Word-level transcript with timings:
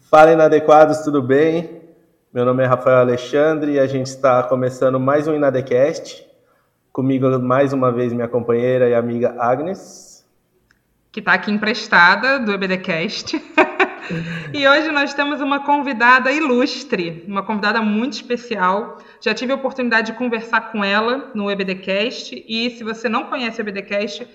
Fala 0.00 0.32
Inadequados, 0.32 0.98
tudo 0.98 1.22
bem? 1.22 1.82
Meu 2.32 2.44
nome 2.44 2.62
é 2.62 2.66
Rafael 2.66 2.98
Alexandre 2.98 3.72
e 3.72 3.78
a 3.78 3.86
gente 3.86 4.06
está 4.06 4.42
começando 4.42 4.98
mais 4.98 5.26
um 5.28 5.34
Inadecast. 5.34 6.26
Comigo 6.92 7.38
mais 7.38 7.72
uma 7.72 7.90
vez 7.90 8.12
minha 8.12 8.28
companheira 8.28 8.88
e 8.88 8.94
amiga 8.94 9.34
Agnes. 9.38 10.26
Que 11.10 11.20
está 11.20 11.34
aqui 11.34 11.50
emprestada 11.50 12.38
do 12.38 12.52
EBDcast. 12.52 13.36
e 14.52 14.66
hoje 14.66 14.90
nós 14.90 15.14
temos 15.14 15.40
uma 15.40 15.64
convidada 15.64 16.30
ilustre, 16.30 17.24
uma 17.26 17.42
convidada 17.42 17.80
muito 17.80 18.14
especial. 18.14 18.98
Já 19.20 19.34
tive 19.34 19.52
a 19.52 19.56
oportunidade 19.56 20.12
de 20.12 20.18
conversar 20.18 20.72
com 20.72 20.84
ela 20.84 21.30
no 21.34 21.50
EBDcast 21.50 22.44
e 22.48 22.70
se 22.70 22.84
você 22.84 23.08
não 23.08 23.24
conhece 23.24 23.60
o 23.60 23.62
EBDcast, 23.62 24.26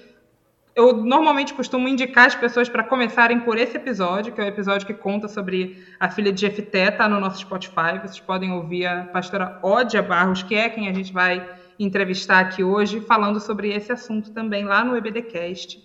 eu 0.77 0.93
normalmente 0.95 1.55
costumo 1.55 1.87
indicar 1.87 2.27
as 2.27 2.35
pessoas 2.35 2.69
para 2.69 2.83
começarem 2.83 3.39
por 3.39 3.57
esse 3.57 3.75
episódio, 3.75 4.31
que 4.31 4.39
é 4.39 4.43
o 4.43 4.47
episódio 4.47 4.85
que 4.85 4.93
conta 4.93 5.27
sobre 5.27 5.83
a 5.99 6.07
filha 6.07 6.31
de 6.31 6.41
Jefté, 6.41 6.91
tá 6.91 7.09
no 7.09 7.19
nosso 7.19 7.39
Spotify. 7.39 7.97
Vocês 7.99 8.19
podem 8.19 8.51
ouvir 8.51 8.85
a 8.85 9.05
pastora 9.05 9.59
Ódia 9.63 10.03
Barros, 10.03 10.43
que 10.43 10.53
é 10.53 10.69
quem 10.69 10.87
a 10.87 10.93
gente 10.93 11.11
vai 11.11 11.43
entrevistar 11.79 12.41
aqui 12.41 12.63
hoje, 12.63 13.01
falando 13.01 13.39
sobre 13.39 13.73
esse 13.73 13.91
assunto 13.91 14.31
também 14.31 14.65
lá 14.65 14.83
no 14.83 14.95
EBDcast. 14.95 15.83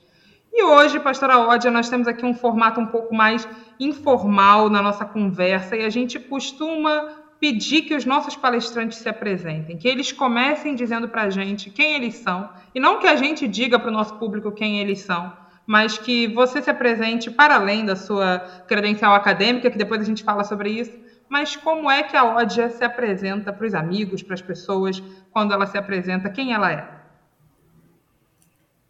E 0.53 0.63
hoje, 0.63 1.01
pastora 1.01 1.39
Ódia, 1.39 1.71
nós 1.71 1.89
temos 1.89 2.07
aqui 2.07 2.27
um 2.27 2.35
formato 2.35 2.79
um 2.79 2.87
pouco 2.87 3.15
mais 3.15 3.49
informal 3.81 4.69
na 4.69 4.83
nossa 4.83 5.07
conversa 5.07 5.75
e 5.75 5.87
a 5.87 5.89
gente 5.89 6.21
costuma 6.21 7.22
pedir 7.43 7.83
que 7.83 7.97
os 7.97 8.05
nossos 8.05 8.37
palestrantes 8.37 8.99
se 8.99 9.09
apresentem, 9.09 9.77
que 9.77 9.89
eles 9.89 10.13
comecem 10.13 10.77
dizendo 10.77 11.09
para 11.09 11.23
a 11.23 11.29
gente 11.29 11.71
quem 11.71 11.97
eles 11.97 12.15
são, 12.15 12.49
e 12.73 12.79
não 12.79 13.01
que 13.01 13.07
a 13.09 13.17
gente 13.17 13.49
diga 13.49 13.81
para 13.81 13.89
o 13.89 13.93
nosso 13.93 14.15
público 14.15 14.53
quem 14.53 14.79
eles 14.79 15.01
são, 15.01 15.37
mas 15.67 15.99
que 15.99 16.29
você 16.29 16.63
se 16.63 16.71
apresente 16.71 17.33
para 17.33 17.57
além 17.57 17.85
da 17.85 17.97
sua 17.97 18.39
credencial 18.69 19.13
acadêmica, 19.13 19.69
que 19.73 19.77
depois 19.77 20.01
a 20.01 20.05
gente 20.05 20.23
fala 20.23 20.45
sobre 20.45 20.71
isso, 20.71 20.93
mas 21.29 21.57
como 21.57 21.91
é 21.91 22.05
que 22.05 22.17
a 22.17 22.25
Ódia 22.25 22.71
se 22.71 22.85
apresenta 22.85 23.53
para 23.53 23.67
os 23.67 23.75
amigos, 23.75 24.23
para 24.23 24.35
as 24.35 24.43
pessoas, 24.43 25.03
quando 25.33 25.53
ela 25.53 25.67
se 25.67 25.77
apresenta, 25.77 26.31
quem 26.31 26.53
ela 26.53 26.71
é? 26.71 26.89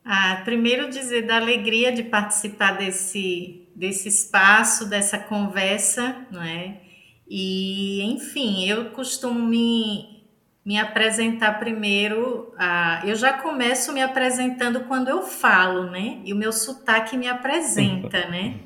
Ah, 0.05 0.42
primeiro 0.45 0.91
dizer 0.91 1.23
da 1.23 1.36
alegria 1.36 1.91
de 1.91 2.03
participar 2.03 2.73
desse, 2.73 3.67
desse 3.75 4.08
espaço, 4.08 4.91
dessa 4.91 5.19
conversa, 5.19 6.27
não 6.30 6.42
é? 6.42 6.92
E, 7.28 8.03
enfim, 8.03 8.67
eu 8.69 8.91
costumo 8.91 9.41
me, 9.41 10.25
me 10.65 10.78
apresentar 10.78 11.59
primeiro. 11.59 12.53
Ah, 12.59 13.03
eu 13.05 13.14
já 13.14 13.33
começo 13.33 13.92
me 13.92 14.03
apresentando 14.03 14.84
quando 14.84 15.09
eu 15.09 15.23
falo, 15.23 15.91
né? 15.91 16.20
E 16.25 16.33
o 16.33 16.37
meu 16.37 16.53
sotaque 16.53 17.17
me 17.17 17.29
apresenta, 17.29 18.27
né? 18.31 18.61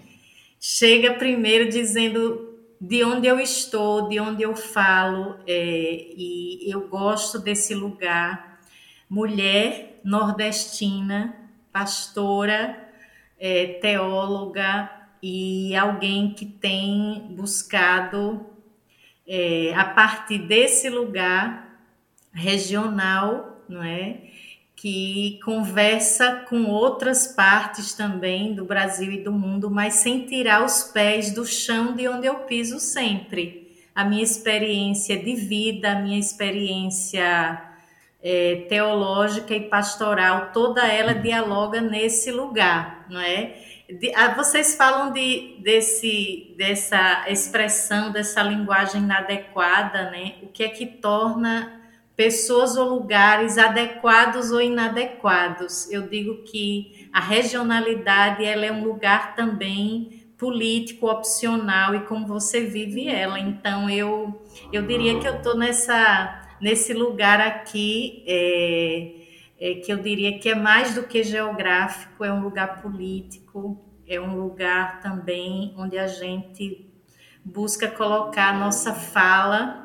Chega 0.60 1.14
primeiro 1.14 1.68
dizendo 1.68 2.54
de 2.80 3.04
onde 3.04 3.26
eu 3.26 3.38
estou, 3.40 4.08
de 4.08 4.20
onde 4.20 4.42
eu 4.42 4.54
falo, 4.54 5.38
é, 5.46 6.08
e 6.16 6.70
eu 6.70 6.88
gosto 6.88 7.38
desse 7.38 7.74
lugar. 7.74 8.60
Mulher 9.08 10.00
nordestina, 10.04 11.34
pastora, 11.72 12.88
é, 13.38 13.78
teóloga 13.80 14.95
e 15.22 15.74
alguém 15.74 16.34
que 16.34 16.46
tem 16.46 17.26
buscado 17.30 18.46
é, 19.26 19.72
a 19.74 19.84
partir 19.84 20.38
desse 20.38 20.88
lugar 20.88 21.80
regional, 22.32 23.62
não 23.68 23.82
é? 23.82 24.18
Que 24.76 25.40
conversa 25.44 26.44
com 26.48 26.66
outras 26.66 27.26
partes 27.26 27.94
também 27.94 28.54
do 28.54 28.64
Brasil 28.64 29.10
e 29.10 29.24
do 29.24 29.32
mundo, 29.32 29.70
mas 29.70 29.94
sem 29.94 30.26
tirar 30.26 30.64
os 30.64 30.84
pés 30.84 31.32
do 31.32 31.46
chão 31.46 31.94
de 31.94 32.06
onde 32.06 32.26
eu 32.26 32.40
piso 32.40 32.78
sempre. 32.78 33.74
A 33.94 34.04
minha 34.04 34.22
experiência 34.22 35.16
de 35.18 35.34
vida, 35.34 35.92
a 35.92 36.00
minha 36.00 36.18
experiência 36.18 37.62
é, 38.22 38.66
teológica 38.68 39.54
e 39.54 39.60
pastoral, 39.60 40.50
toda 40.52 40.86
ela 40.86 41.14
dialoga 41.14 41.80
nesse 41.80 42.30
lugar, 42.30 43.06
não 43.08 43.20
é? 43.20 43.65
De, 43.88 44.12
ah, 44.14 44.34
vocês 44.34 44.74
falam 44.74 45.12
de, 45.12 45.58
desse, 45.60 46.54
dessa 46.58 47.24
expressão, 47.28 48.10
dessa 48.10 48.42
linguagem 48.42 49.02
inadequada, 49.02 50.10
né? 50.10 50.34
O 50.42 50.48
que 50.48 50.64
é 50.64 50.68
que 50.68 50.86
torna 50.86 51.80
pessoas 52.16 52.76
ou 52.76 52.88
lugares 52.88 53.58
adequados 53.58 54.50
ou 54.50 54.60
inadequados? 54.60 55.88
Eu 55.90 56.02
digo 56.08 56.42
que 56.42 57.08
a 57.12 57.20
regionalidade 57.20 58.44
ela 58.44 58.66
é 58.66 58.72
um 58.72 58.82
lugar 58.82 59.36
também 59.36 60.26
político 60.36 61.08
opcional 61.08 61.94
e 61.94 62.00
como 62.00 62.26
você 62.26 62.62
vive 62.62 63.08
ela. 63.08 63.38
Então 63.38 63.88
eu 63.88 64.44
eu 64.72 64.82
diria 64.82 65.20
que 65.20 65.28
eu 65.28 65.36
estou 65.36 65.56
nessa 65.56 66.42
nesse 66.60 66.92
lugar 66.92 67.40
aqui. 67.40 68.24
É, 68.26 69.25
é, 69.58 69.74
que 69.74 69.92
eu 69.92 69.98
diria 69.98 70.38
que 70.38 70.48
é 70.48 70.54
mais 70.54 70.94
do 70.94 71.04
que 71.04 71.22
geográfico, 71.22 72.24
é 72.24 72.32
um 72.32 72.42
lugar 72.42 72.82
político, 72.82 73.82
é 74.06 74.20
um 74.20 74.40
lugar 74.40 75.00
também 75.00 75.74
onde 75.76 75.98
a 75.98 76.06
gente 76.06 76.90
busca 77.44 77.88
colocar 77.88 78.50
a 78.50 78.58
nossa 78.58 78.94
fala 78.94 79.84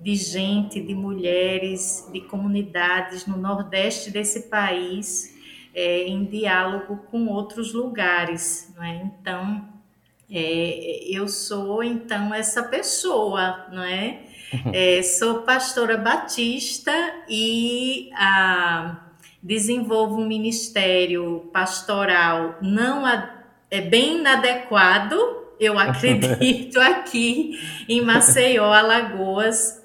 de 0.00 0.14
gente, 0.16 0.80
de 0.80 0.94
mulheres, 0.94 2.08
de 2.12 2.20
comunidades 2.22 3.26
no 3.26 3.36
nordeste 3.36 4.10
desse 4.10 4.48
país 4.48 5.32
é, 5.74 6.04
em 6.04 6.24
diálogo 6.24 6.96
com 7.10 7.28
outros 7.28 7.72
lugares, 7.72 8.72
não 8.76 8.82
é? 8.82 8.96
Então, 8.96 9.68
é, 10.30 11.04
eu 11.08 11.28
sou 11.28 11.82
então 11.82 12.34
essa 12.34 12.62
pessoa, 12.62 13.66
não 13.70 13.82
é? 13.82 14.24
é 14.72 15.02
sou 15.02 15.42
pastora 15.42 15.96
batista 15.96 16.92
e 17.28 18.10
a 18.14 19.11
desenvolvo 19.42 20.20
um 20.20 20.26
ministério 20.26 21.50
pastoral 21.52 22.58
não 22.62 23.06
é 23.70 23.80
bem 23.80 24.18
inadequado, 24.18 25.16
eu 25.58 25.78
acredito, 25.78 26.78
aqui 26.80 27.58
em 27.88 28.00
Maceió, 28.02 28.72
Alagoas. 28.72 29.80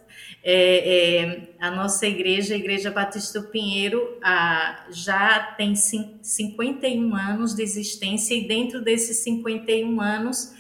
É, 0.50 1.25
é, 1.25 1.50
a 1.59 1.69
nossa 1.72 2.07
igreja, 2.07 2.53
a 2.53 2.57
Igreja 2.57 2.90
Batista 2.90 3.41
do 3.41 3.47
Pinheiro, 3.47 4.17
a, 4.23 4.85
já 4.90 5.40
tem 5.57 5.75
51 5.75 7.16
anos 7.16 7.53
de 7.53 7.63
existência 7.63 8.34
e 8.34 8.47
dentro 8.47 8.81
desses 8.81 9.17
51 9.17 10.00
anos 10.00 10.53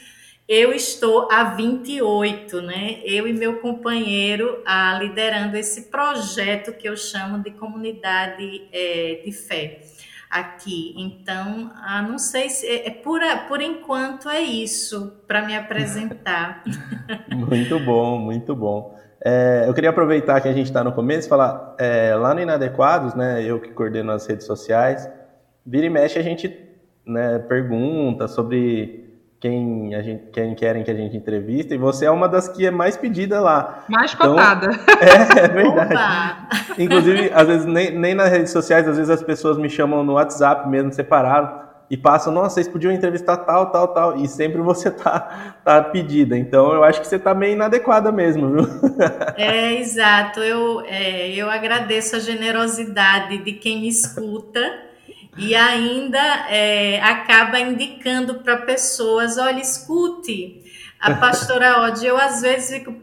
eu 0.47 0.71
estou 0.71 1.27
há 1.29 1.43
28, 1.43 2.61
né? 2.61 3.01
Eu 3.03 3.27
e 3.27 3.33
meu 3.33 3.59
companheiro 3.59 4.61
a, 4.65 4.97
liderando 4.97 5.57
esse 5.57 5.89
projeto 5.91 6.71
que 6.71 6.87
eu 6.87 6.95
chamo 6.95 7.43
de 7.43 7.51
comunidade 7.51 8.67
é, 8.71 9.21
de 9.25 9.31
fé 9.33 9.81
aqui. 10.29 10.93
Então, 10.97 11.69
ah, 11.75 12.01
não 12.01 12.17
sei 12.17 12.49
se 12.49 12.65
é, 12.65 12.87
é 12.87 12.91
por, 12.91 13.19
por 13.49 13.61
enquanto 13.61 14.29
é 14.29 14.39
isso 14.39 15.21
para 15.27 15.45
me 15.45 15.53
apresentar. 15.53 16.63
muito 17.27 17.77
bom, 17.79 18.17
muito 18.17 18.55
bom. 18.55 18.97
É, 19.25 19.65
eu 19.67 19.73
queria 19.73 19.89
aproveitar 19.89 20.39
que 20.39 20.47
a 20.47 20.53
gente 20.53 20.67
está 20.67 20.81
no 20.81 20.93
começo 20.93 21.27
e 21.27 21.29
falar 21.29 21.75
é, 21.77 22.15
lá 22.15 22.33
no 22.33 22.39
Inadequados, 22.39 23.15
né? 23.15 23.43
Eu 23.43 23.59
que 23.59 23.71
coordeno 23.71 24.13
as 24.13 24.25
redes 24.25 24.45
sociais, 24.45 25.09
vira 25.65 25.85
e 25.85 25.89
mexe 25.89 26.17
a 26.17 26.21
gente 26.21 26.57
né, 27.05 27.39
pergunta 27.39 28.27
sobre 28.29 29.06
quem, 29.39 29.93
a 29.93 30.01
gente, 30.01 30.23
quem 30.31 30.55
querem 30.55 30.83
que 30.83 30.89
a 30.89 30.95
gente 30.95 31.15
entrevista, 31.15 31.75
e 31.75 31.77
você 31.77 32.05
é 32.05 32.11
uma 32.11 32.27
das 32.27 32.47
que 32.47 32.65
é 32.65 32.71
mais 32.71 32.97
pedida 32.97 33.39
lá. 33.39 33.83
Mais 33.87 34.13
então, 34.13 34.31
cotada. 34.31 34.69
É, 34.99 35.45
é 35.45 35.47
verdade. 35.47 35.93
Opa. 35.93 36.47
Inclusive, 36.77 37.31
às 37.33 37.47
vezes, 37.47 37.65
nem, 37.65 37.91
nem 37.91 38.15
nas 38.15 38.31
redes 38.31 38.51
sociais, 38.51 38.87
às 38.87 38.97
vezes 38.97 39.11
as 39.11 39.21
pessoas 39.21 39.57
me 39.57 39.69
chamam 39.69 40.03
no 40.03 40.13
WhatsApp 40.13 40.67
mesmo, 40.67 40.91
separado, 40.91 41.67
e 41.89 41.95
passam, 41.95 42.33
nossa, 42.33 42.55
vocês 42.55 42.67
podiam 42.67 42.91
entrevistar 42.91 43.37
tal, 43.37 43.71
tal, 43.71 43.87
tal, 43.89 44.17
e 44.17 44.27
sempre 44.27 44.61
você 44.61 44.91
tá, 44.91 45.55
tá 45.63 45.81
pedida. 45.83 46.37
Então, 46.37 46.73
eu 46.73 46.83
acho 46.83 46.99
que 46.99 47.07
você 47.07 47.17
tá 47.17 47.33
meio 47.33 47.53
inadequada 47.53 48.11
mesmo, 48.11 48.51
viu? 48.51 48.67
É, 49.37 49.79
exato. 49.79 50.39
Eu, 50.39 50.81
é, 50.81 51.29
eu 51.29 51.49
agradeço 51.49 52.15
a 52.15 52.19
generosidade 52.19 53.37
de 53.37 53.53
quem 53.53 53.81
me 53.81 53.87
escuta, 53.87 54.59
e 55.37 55.53
ainda 55.53 56.19
é, 56.49 56.99
acaba 57.01 57.59
indicando 57.59 58.39
para 58.39 58.57
pessoas: 58.57 59.37
olha, 59.37 59.61
escute, 59.61 60.63
a 60.99 61.13
pastora 61.15 61.81
Ode, 61.81 62.05
eu 62.05 62.17
às 62.17 62.41
vezes 62.41 62.79
fico, 62.79 62.95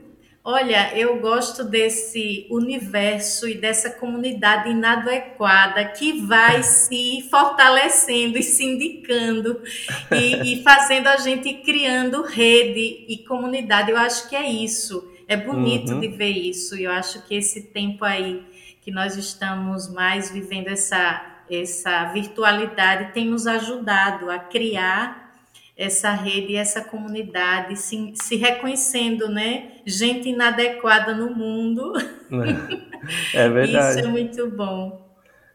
olha, 0.44 0.96
eu 0.98 1.20
gosto 1.20 1.64
desse 1.64 2.46
universo 2.50 3.48
e 3.48 3.54
dessa 3.54 3.90
comunidade 3.90 4.70
inadequada 4.70 5.84
que 5.84 6.20
vai 6.26 6.62
se 6.64 7.26
fortalecendo 7.30 8.36
e 8.36 8.42
se 8.42 8.64
indicando 8.64 9.62
e, 10.10 10.54
e 10.54 10.62
fazendo 10.62 11.06
a 11.06 11.16
gente 11.16 11.54
criando 11.54 12.22
rede 12.22 13.04
e 13.08 13.24
comunidade. 13.26 13.90
Eu 13.90 13.96
acho 13.96 14.28
que 14.28 14.34
é 14.34 14.50
isso. 14.50 15.12
É 15.26 15.36
bonito 15.36 15.92
uhum. 15.92 16.00
de 16.00 16.08
ver 16.08 16.32
isso. 16.32 16.76
Eu 16.76 16.90
acho 16.90 17.26
que 17.26 17.34
esse 17.34 17.62
tempo 17.68 18.04
aí 18.04 18.44
que 18.82 18.90
nós 18.90 19.16
estamos 19.16 19.90
mais 19.90 20.30
vivendo 20.30 20.68
essa 20.68 21.33
essa 21.50 22.04
virtualidade 22.12 23.12
tem 23.12 23.28
nos 23.28 23.46
ajudado 23.46 24.30
a 24.30 24.38
criar 24.38 25.24
essa 25.76 26.10
rede 26.12 26.52
e 26.52 26.56
essa 26.56 26.82
comunidade, 26.82 27.76
se, 27.76 28.12
se 28.14 28.36
reconhecendo, 28.36 29.28
né? 29.28 29.72
Gente 29.84 30.28
inadequada 30.28 31.14
no 31.14 31.34
mundo. 31.34 31.92
É 33.34 33.50
verdade. 33.50 33.98
Isso 33.98 34.08
é 34.08 34.10
muito 34.10 34.50
bom. 34.50 35.10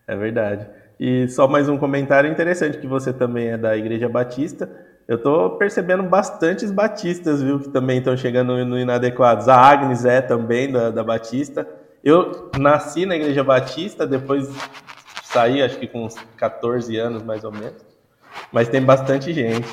É 0.07 0.15
verdade. 0.15 0.67
E 0.99 1.27
só 1.29 1.47
mais 1.47 1.67
um 1.67 1.79
comentário 1.79 2.31
interessante, 2.31 2.77
que 2.77 2.85
você 2.85 3.11
também 3.11 3.47
é 3.47 3.57
da 3.57 3.75
Igreja 3.75 4.07
Batista. 4.07 4.69
Eu 5.07 5.15
estou 5.15 5.57
percebendo 5.57 6.03
bastantes 6.03 6.69
batistas, 6.69 7.41
viu, 7.41 7.59
que 7.59 7.69
também 7.69 7.97
estão 7.97 8.15
chegando 8.15 8.63
no 8.63 8.77
Inadequados. 8.77 9.47
A 9.47 9.55
Agnes 9.55 10.05
é 10.05 10.21
também 10.21 10.71
da, 10.71 10.91
da 10.91 11.03
Batista. 11.03 11.67
Eu 12.03 12.51
nasci 12.59 13.07
na 13.07 13.15
Igreja 13.15 13.43
Batista, 13.43 14.05
depois 14.05 14.47
saí, 15.31 15.61
acho 15.61 15.77
que 15.77 15.87
com 15.87 16.05
uns 16.05 16.15
14 16.37 16.97
anos, 16.97 17.23
mais 17.23 17.43
ou 17.43 17.51
menos. 17.51 17.85
Mas 18.51 18.67
tem 18.67 18.81
bastante 18.81 19.33
gente. 19.33 19.67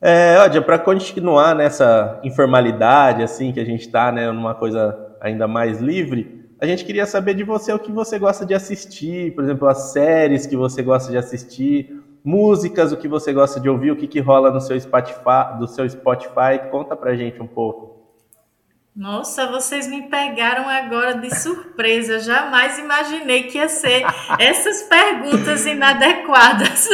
É, 0.00 0.36
olha, 0.38 0.62
para 0.62 0.78
continuar 0.78 1.54
nessa 1.54 2.20
informalidade, 2.24 3.22
assim, 3.22 3.52
que 3.52 3.60
a 3.60 3.64
gente 3.64 3.82
está, 3.82 4.10
né, 4.10 4.30
numa 4.30 4.54
coisa 4.54 5.16
ainda 5.20 5.46
mais 5.46 5.80
livre, 5.80 6.42
a 6.60 6.66
gente 6.66 6.84
queria 6.84 7.06
saber 7.06 7.34
de 7.34 7.44
você 7.44 7.72
o 7.72 7.78
que 7.78 7.90
você 7.90 8.18
gosta 8.18 8.46
de 8.46 8.54
assistir, 8.54 9.34
por 9.34 9.44
exemplo, 9.44 9.68
as 9.68 9.92
séries 9.92 10.46
que 10.46 10.56
você 10.56 10.82
gosta 10.82 11.10
de 11.10 11.18
assistir, 11.18 12.00
músicas, 12.24 12.92
o 12.92 12.96
que 12.96 13.08
você 13.08 13.32
gosta 13.32 13.58
de 13.58 13.68
ouvir, 13.68 13.90
o 13.90 13.96
que, 13.96 14.06
que 14.06 14.20
rola 14.20 14.50
no 14.50 14.60
seu 14.60 14.78
Spotify, 14.78 15.58
do 15.58 15.66
seu 15.66 15.88
Spotify. 15.88 16.70
Conta 16.70 16.94
pra 16.96 17.16
gente 17.16 17.42
um 17.42 17.46
pouco. 17.48 17.91
Nossa, 18.94 19.46
vocês 19.46 19.88
me 19.88 20.02
pegaram 20.02 20.68
agora 20.68 21.14
de 21.14 21.34
surpresa. 21.34 22.20
Jamais 22.20 22.78
imaginei 22.78 23.44
que 23.44 23.56
ia 23.56 23.66
ser 23.66 24.02
essas 24.38 24.82
perguntas 24.82 25.64
inadequadas. 25.64 26.88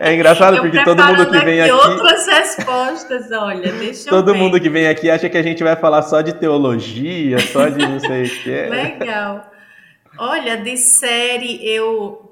É 0.00 0.14
engraçado 0.14 0.56
porque 0.62 0.82
todo 0.82 1.04
mundo 1.04 1.30
que 1.30 1.38
vem 1.44 1.60
aqui. 1.60 1.70
outras 1.70 2.26
respostas, 2.26 3.30
olha, 3.30 3.70
deixa 3.72 4.08
Todo 4.08 4.32
ver. 4.32 4.38
mundo 4.38 4.58
que 4.58 4.70
vem 4.70 4.88
aqui 4.88 5.10
acha 5.10 5.28
que 5.28 5.36
a 5.36 5.42
gente 5.42 5.62
vai 5.62 5.76
falar 5.76 6.00
só 6.02 6.22
de 6.22 6.32
teologia, 6.32 7.38
só 7.40 7.68
de 7.68 7.86
não 7.86 8.00
sei 8.00 8.24
o 8.24 8.42
quê. 8.42 8.66
Legal. 8.70 9.52
Olha, 10.18 10.56
de 10.56 10.78
série 10.78 11.62
eu 11.66 12.22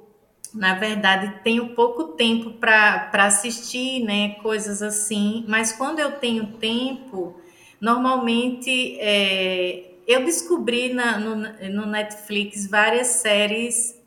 na 0.55 0.75
verdade, 0.75 1.35
tenho 1.43 1.71
pouco 1.71 2.13
tempo 2.13 2.53
para 2.53 3.11
assistir, 3.13 4.05
né, 4.05 4.37
coisas 4.41 4.83
assim, 4.83 5.45
mas 5.49 5.73
quando 5.73 5.99
eu 5.99 6.13
tenho 6.13 6.47
tempo, 6.47 7.37
normalmente 7.85 8.99
é, 8.99 9.91
eu 10.07 10.25
descobri 10.25 10.95
na, 10.95 11.19
no, 11.19 11.37
no, 11.37 11.85
Netflix 11.85 12.67
várias 12.67 13.09
séries 13.09 14.03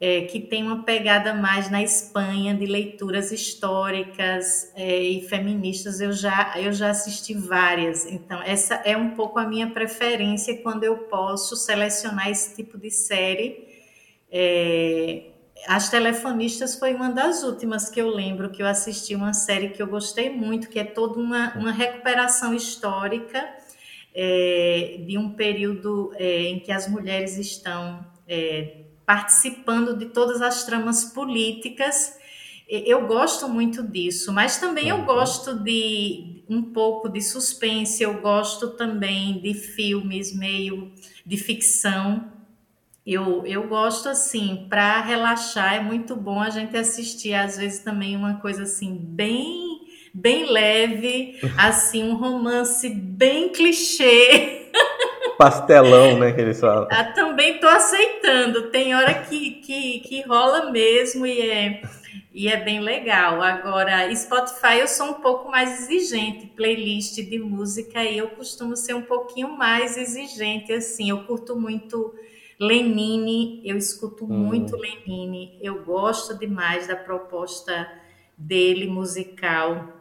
é, 0.00 0.20
que 0.26 0.38
tem 0.38 0.62
uma 0.62 0.84
pegada 0.84 1.34
mais 1.34 1.68
na 1.68 1.82
Espanha, 1.82 2.54
de 2.54 2.64
leituras 2.64 3.32
históricas 3.32 4.70
é, 4.76 5.00
e 5.00 5.22
feministas, 5.22 6.00
eu 6.00 6.12
já, 6.12 6.54
eu 6.56 6.72
já 6.72 6.90
assisti 6.90 7.34
várias, 7.34 8.06
então 8.06 8.40
essa 8.40 8.76
é 8.84 8.96
um 8.96 9.10
pouco 9.10 9.40
a 9.40 9.48
minha 9.48 9.70
preferência 9.70 10.56
quando 10.62 10.84
eu 10.84 10.96
posso 11.08 11.56
selecionar 11.56 12.30
esse 12.30 12.54
tipo 12.54 12.78
de 12.78 12.90
série, 12.90 13.66
é, 14.30 15.24
As 15.66 15.88
Telefonistas 15.88 16.78
foi 16.78 16.94
uma 16.94 17.10
das 17.10 17.42
últimas 17.42 17.88
que 17.88 18.00
eu 18.00 18.08
lembro 18.08 18.50
que 18.50 18.62
eu 18.62 18.66
assisti 18.66 19.14
uma 19.14 19.32
série 19.32 19.70
que 19.70 19.82
eu 19.82 19.86
gostei 19.86 20.30
muito, 20.30 20.68
que 20.68 20.78
é 20.78 20.84
toda 20.84 21.18
uma, 21.18 21.56
uma 21.56 21.72
recuperação 21.72 22.54
histórica 22.54 23.48
é, 24.14 25.00
de 25.06 25.18
um 25.18 25.30
período 25.30 26.12
é, 26.16 26.42
em 26.44 26.60
que 26.60 26.70
as 26.70 26.88
mulheres 26.88 27.36
estão 27.36 28.06
é, 28.28 28.82
participando 29.04 29.96
de 29.96 30.06
todas 30.06 30.42
as 30.42 30.64
tramas 30.64 31.04
políticas. 31.04 32.16
Eu 32.68 33.06
gosto 33.06 33.48
muito 33.48 33.82
disso, 33.82 34.32
mas 34.32 34.58
também 34.58 34.88
eu 34.88 35.04
gosto 35.04 35.54
de 35.62 36.42
um 36.48 36.62
pouco 36.62 37.08
de 37.08 37.20
suspense, 37.20 38.02
eu 38.02 38.20
gosto 38.20 38.70
também 38.70 39.40
de 39.40 39.54
filmes 39.54 40.34
meio 40.34 40.92
de 41.24 41.36
ficção, 41.36 42.35
eu, 43.06 43.46
eu 43.46 43.68
gosto 43.68 44.08
assim, 44.08 44.66
para 44.68 45.00
relaxar 45.00 45.74
é 45.74 45.80
muito 45.80 46.16
bom 46.16 46.40
a 46.40 46.50
gente 46.50 46.76
assistir 46.76 47.34
às 47.34 47.56
vezes 47.56 47.78
também 47.78 48.16
uma 48.16 48.40
coisa 48.40 48.64
assim 48.64 48.96
bem 49.00 49.76
bem 50.12 50.50
leve, 50.50 51.38
assim 51.56 52.02
um 52.02 52.16
romance 52.16 52.88
bem 52.88 53.50
clichê. 53.50 54.70
Pastelão, 55.38 56.18
né, 56.18 56.32
que 56.32 56.40
eles 56.40 56.58
falam. 56.58 56.88
Ah, 56.90 57.04
também 57.04 57.58
tô 57.58 57.68
aceitando. 57.68 58.70
Tem 58.70 58.94
hora 58.94 59.12
que, 59.12 59.50
que, 59.50 60.00
que 60.00 60.22
rola 60.22 60.70
mesmo 60.70 61.26
e 61.26 61.50
é 61.50 61.82
e 62.36 62.48
é 62.48 62.62
bem 62.62 62.80
legal. 62.80 63.40
Agora, 63.40 64.14
Spotify 64.14 64.80
eu 64.80 64.86
sou 64.86 65.06
um 65.06 65.14
pouco 65.14 65.50
mais 65.50 65.80
exigente, 65.80 66.46
playlist 66.48 67.16
de 67.16 67.38
música 67.38 68.04
e 68.04 68.18
eu 68.18 68.28
costumo 68.28 68.76
ser 68.76 68.94
um 68.94 69.00
pouquinho 69.00 69.56
mais 69.56 69.96
exigente 69.96 70.70
assim. 70.70 71.08
Eu 71.08 71.24
curto 71.24 71.58
muito 71.58 72.14
Lenine, 72.58 73.60
eu 73.64 73.76
escuto 73.76 74.24
hum. 74.24 74.28
muito 74.28 74.76
Lenine, 74.76 75.58
eu 75.60 75.84
gosto 75.84 76.38
demais 76.38 76.86
da 76.86 76.96
proposta 76.96 77.88
dele 78.36 78.86
musical. 78.86 79.92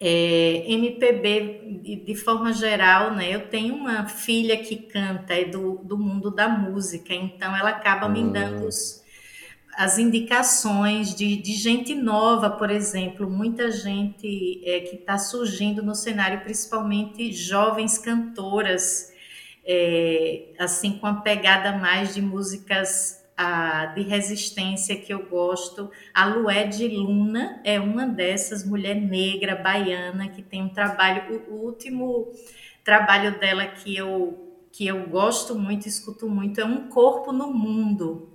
É, 0.00 0.64
MPB, 0.66 2.02
de, 2.04 2.14
forma 2.16 2.52
geral, 2.52 3.14
né? 3.14 3.34
Eu 3.34 3.48
tenho 3.48 3.74
uma 3.74 4.06
filha 4.06 4.56
que 4.56 4.76
canta, 4.76 5.32
é 5.32 5.44
do, 5.44 5.78
do 5.84 5.96
mundo 5.96 6.30
da 6.30 6.48
música, 6.48 7.14
então 7.14 7.56
ela 7.56 7.70
acaba 7.70 8.06
hum. 8.06 8.10
me 8.10 8.32
dando 8.32 8.66
os, 8.66 9.02
as 9.76 9.98
indicações 9.98 11.14
de, 11.14 11.36
de, 11.36 11.52
gente 11.52 11.94
nova, 11.94 12.50
por 12.50 12.70
exemplo, 12.70 13.30
muita 13.30 13.70
gente 13.70 14.60
é, 14.64 14.80
que 14.80 14.96
está 14.96 15.16
surgindo 15.16 15.82
no 15.82 15.94
cenário, 15.94 16.42
principalmente 16.42 17.32
jovens 17.32 17.96
cantoras 17.96 19.13
é, 19.66 20.52
assim 20.58 20.98
com 20.98 21.06
a 21.06 21.14
pegada 21.14 21.72
mais 21.72 22.14
de 22.14 22.20
músicas 22.20 23.24
a, 23.36 23.86
de 23.86 24.02
resistência 24.02 24.96
que 24.96 25.12
eu 25.12 25.26
gosto. 25.26 25.90
A 26.12 26.26
Lued 26.26 26.86
Luna 26.88 27.60
é 27.64 27.80
uma 27.80 28.06
dessas, 28.06 28.64
mulher 28.64 28.94
negra, 28.94 29.56
baiana, 29.56 30.28
que 30.28 30.42
tem 30.42 30.62
um 30.62 30.68
trabalho, 30.68 31.44
o, 31.48 31.54
o 31.54 31.64
último 31.64 32.30
trabalho 32.84 33.38
dela 33.38 33.66
que 33.66 33.96
eu, 33.96 34.66
que 34.70 34.86
eu 34.86 35.06
gosto 35.08 35.54
muito, 35.58 35.88
escuto 35.88 36.28
muito, 36.28 36.60
é 36.60 36.64
Um 36.64 36.88
Corpo 36.88 37.32
no 37.32 37.52
Mundo. 37.52 38.33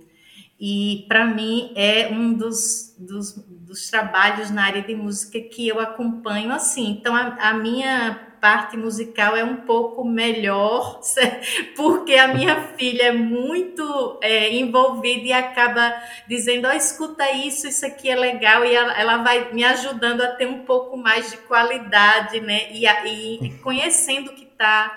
E 0.60 1.06
para 1.08 1.24
mim 1.24 1.72
é 1.74 2.08
um 2.12 2.34
dos, 2.34 2.94
dos, 2.98 3.32
dos, 3.32 3.88
trabalhos 3.88 4.50
na 4.50 4.66
área 4.66 4.82
de 4.82 4.94
música 4.94 5.40
que 5.40 5.66
eu 5.66 5.80
acompanho 5.80 6.52
assim. 6.52 6.90
Então 6.90 7.16
a, 7.16 7.28
a 7.48 7.54
minha 7.54 8.28
parte 8.40 8.76
musical 8.76 9.34
é 9.34 9.42
um 9.42 9.56
pouco 9.56 10.04
melhor, 10.04 11.00
porque 11.74 12.14
a 12.14 12.28
minha 12.28 12.74
filha 12.76 13.04
é 13.04 13.12
muito 13.12 14.18
é, 14.22 14.54
envolvida 14.54 15.28
e 15.28 15.32
acaba 15.32 15.94
dizendo: 16.28 16.68
oh, 16.68 16.72
escuta 16.72 17.30
isso, 17.30 17.66
isso 17.66 17.86
aqui 17.86 18.10
é 18.10 18.16
legal, 18.16 18.62
e 18.62 18.74
ela, 18.74 18.92
ela, 19.00 19.16
vai 19.18 19.52
me 19.54 19.64
ajudando 19.64 20.20
a 20.20 20.32
ter 20.32 20.46
um 20.46 20.66
pouco 20.66 20.94
mais 20.96 21.30
de 21.30 21.38
qualidade, 21.38 22.38
né? 22.40 22.70
E, 22.70 22.86
e 22.86 23.50
conhecendo 23.62 24.30
o 24.30 24.34
que 24.34 24.44
está 24.44 24.94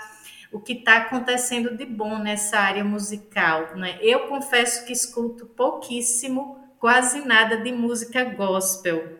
o 0.54 0.60
que 0.60 0.74
está 0.74 0.98
acontecendo 0.98 1.76
de 1.76 1.84
bom 1.84 2.20
nessa 2.20 2.60
área 2.60 2.84
musical. 2.84 3.76
Né? 3.76 3.98
Eu 4.02 4.28
confesso 4.28 4.86
que 4.86 4.94
escuto 4.94 5.48
pouquíssimo, 5.48 6.60
quase 6.80 7.26
nada 7.26 7.58
de 7.58 7.72
música 7.72 8.24
gospel. 8.24 9.20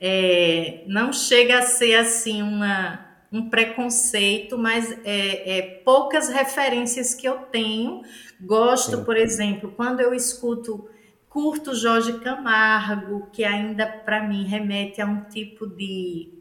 É, 0.00 0.84
não 0.86 1.12
chega 1.12 1.58
a 1.58 1.62
ser 1.62 1.96
assim 1.96 2.40
uma, 2.40 3.04
um 3.32 3.50
preconceito, 3.50 4.56
mas 4.56 4.92
é, 5.04 5.58
é, 5.58 5.62
poucas 5.84 6.28
referências 6.28 7.14
que 7.14 7.26
eu 7.26 7.38
tenho. 7.38 8.02
Gosto, 8.40 8.98
Sim. 8.98 9.04
por 9.04 9.16
exemplo, 9.16 9.72
quando 9.76 10.00
eu 10.00 10.14
escuto, 10.14 10.88
curto 11.28 11.74
Jorge 11.74 12.20
Camargo, 12.20 13.28
que 13.32 13.42
ainda 13.44 13.86
para 13.86 14.22
mim 14.22 14.44
remete 14.44 15.00
a 15.00 15.06
um 15.06 15.22
tipo 15.22 15.66
de, 15.66 16.32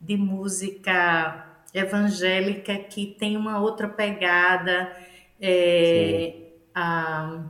de 0.00 0.16
música 0.16 1.45
evangélica 1.78 2.76
que 2.76 3.06
tem 3.06 3.36
uma 3.36 3.60
outra 3.60 3.88
pegada. 3.88 4.90
É, 5.40 6.34
a 6.74 7.44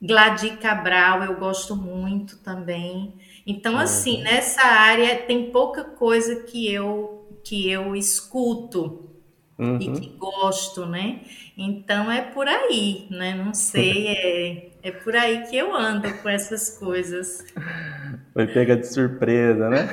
Gladys 0.00 0.56
Cabral 0.60 1.22
eu 1.24 1.36
gosto 1.36 1.76
muito 1.76 2.38
também. 2.38 3.14
Então, 3.46 3.74
uhum. 3.74 3.80
assim, 3.80 4.22
nessa 4.22 4.62
área 4.62 5.16
tem 5.16 5.50
pouca 5.50 5.84
coisa 5.84 6.44
que 6.44 6.72
eu 6.72 7.14
que 7.44 7.70
eu 7.70 7.96
escuto 7.96 9.08
uhum. 9.58 9.78
e 9.80 9.92
que 9.92 10.08
gosto, 10.18 10.84
né? 10.84 11.20
Então 11.56 12.12
é 12.12 12.20
por 12.20 12.46
aí, 12.46 13.06
né? 13.10 13.34
Não 13.34 13.54
sei, 13.54 14.08
é, 14.82 14.88
é 14.88 14.90
por 14.90 15.16
aí 15.16 15.44
que 15.44 15.56
eu 15.56 15.74
ando 15.74 16.12
com 16.18 16.28
essas 16.28 16.78
coisas. 16.78 17.44
Foi 18.34 18.46
pega 18.46 18.76
de 18.76 18.86
surpresa, 18.86 19.68
né? 19.70 19.88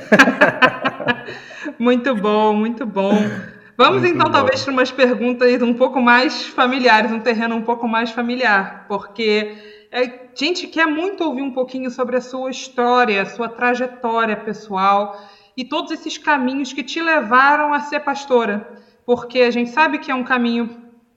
muito 1.79 2.13
bom, 2.15 2.53
muito 2.53 2.85
bom. 2.85 3.13
Vamos 3.77 4.03
muito 4.03 4.05
então, 4.05 4.31
bom. 4.31 4.31
talvez, 4.31 4.63
para 4.63 4.71
umas 4.71 4.91
perguntas 4.91 5.61
um 5.61 5.73
pouco 5.73 5.99
mais 6.01 6.45
familiares, 6.47 7.11
um 7.11 7.19
terreno 7.19 7.55
um 7.55 7.61
pouco 7.61 7.87
mais 7.87 8.11
familiar, 8.11 8.85
porque 8.87 9.49
a 9.91 10.03
gente 10.37 10.67
quer 10.67 10.87
muito 10.87 11.23
ouvir 11.25 11.41
um 11.41 11.51
pouquinho 11.51 11.91
sobre 11.91 12.15
a 12.15 12.21
sua 12.21 12.49
história, 12.49 13.21
a 13.21 13.25
sua 13.25 13.49
trajetória 13.49 14.37
pessoal 14.37 15.11
e 15.57 15.65
todos 15.65 15.91
esses 15.91 16.17
caminhos 16.17 16.71
que 16.71 16.83
te 16.83 17.01
levaram 17.01 17.73
a 17.73 17.79
ser 17.81 17.99
pastora, 17.99 18.65
porque 19.05 19.39
a 19.39 19.51
gente 19.51 19.69
sabe 19.69 19.99
que 19.99 20.09
é 20.09 20.15
um 20.15 20.23
caminho 20.23 20.69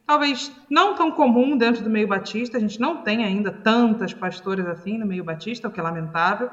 talvez 0.06 0.50
não 0.70 0.94
tão 0.94 1.12
comum 1.12 1.56
dentro 1.56 1.82
do 1.84 1.90
meio 1.90 2.08
batista, 2.08 2.56
a 2.56 2.60
gente 2.60 2.80
não 2.80 2.96
tem 2.96 3.24
ainda 3.24 3.52
tantas 3.52 4.12
pastoras 4.14 4.66
assim 4.66 4.98
no 4.98 5.06
meio 5.06 5.22
batista, 5.22 5.68
o 5.68 5.70
que 5.70 5.78
é 5.78 5.82
lamentável. 5.82 6.50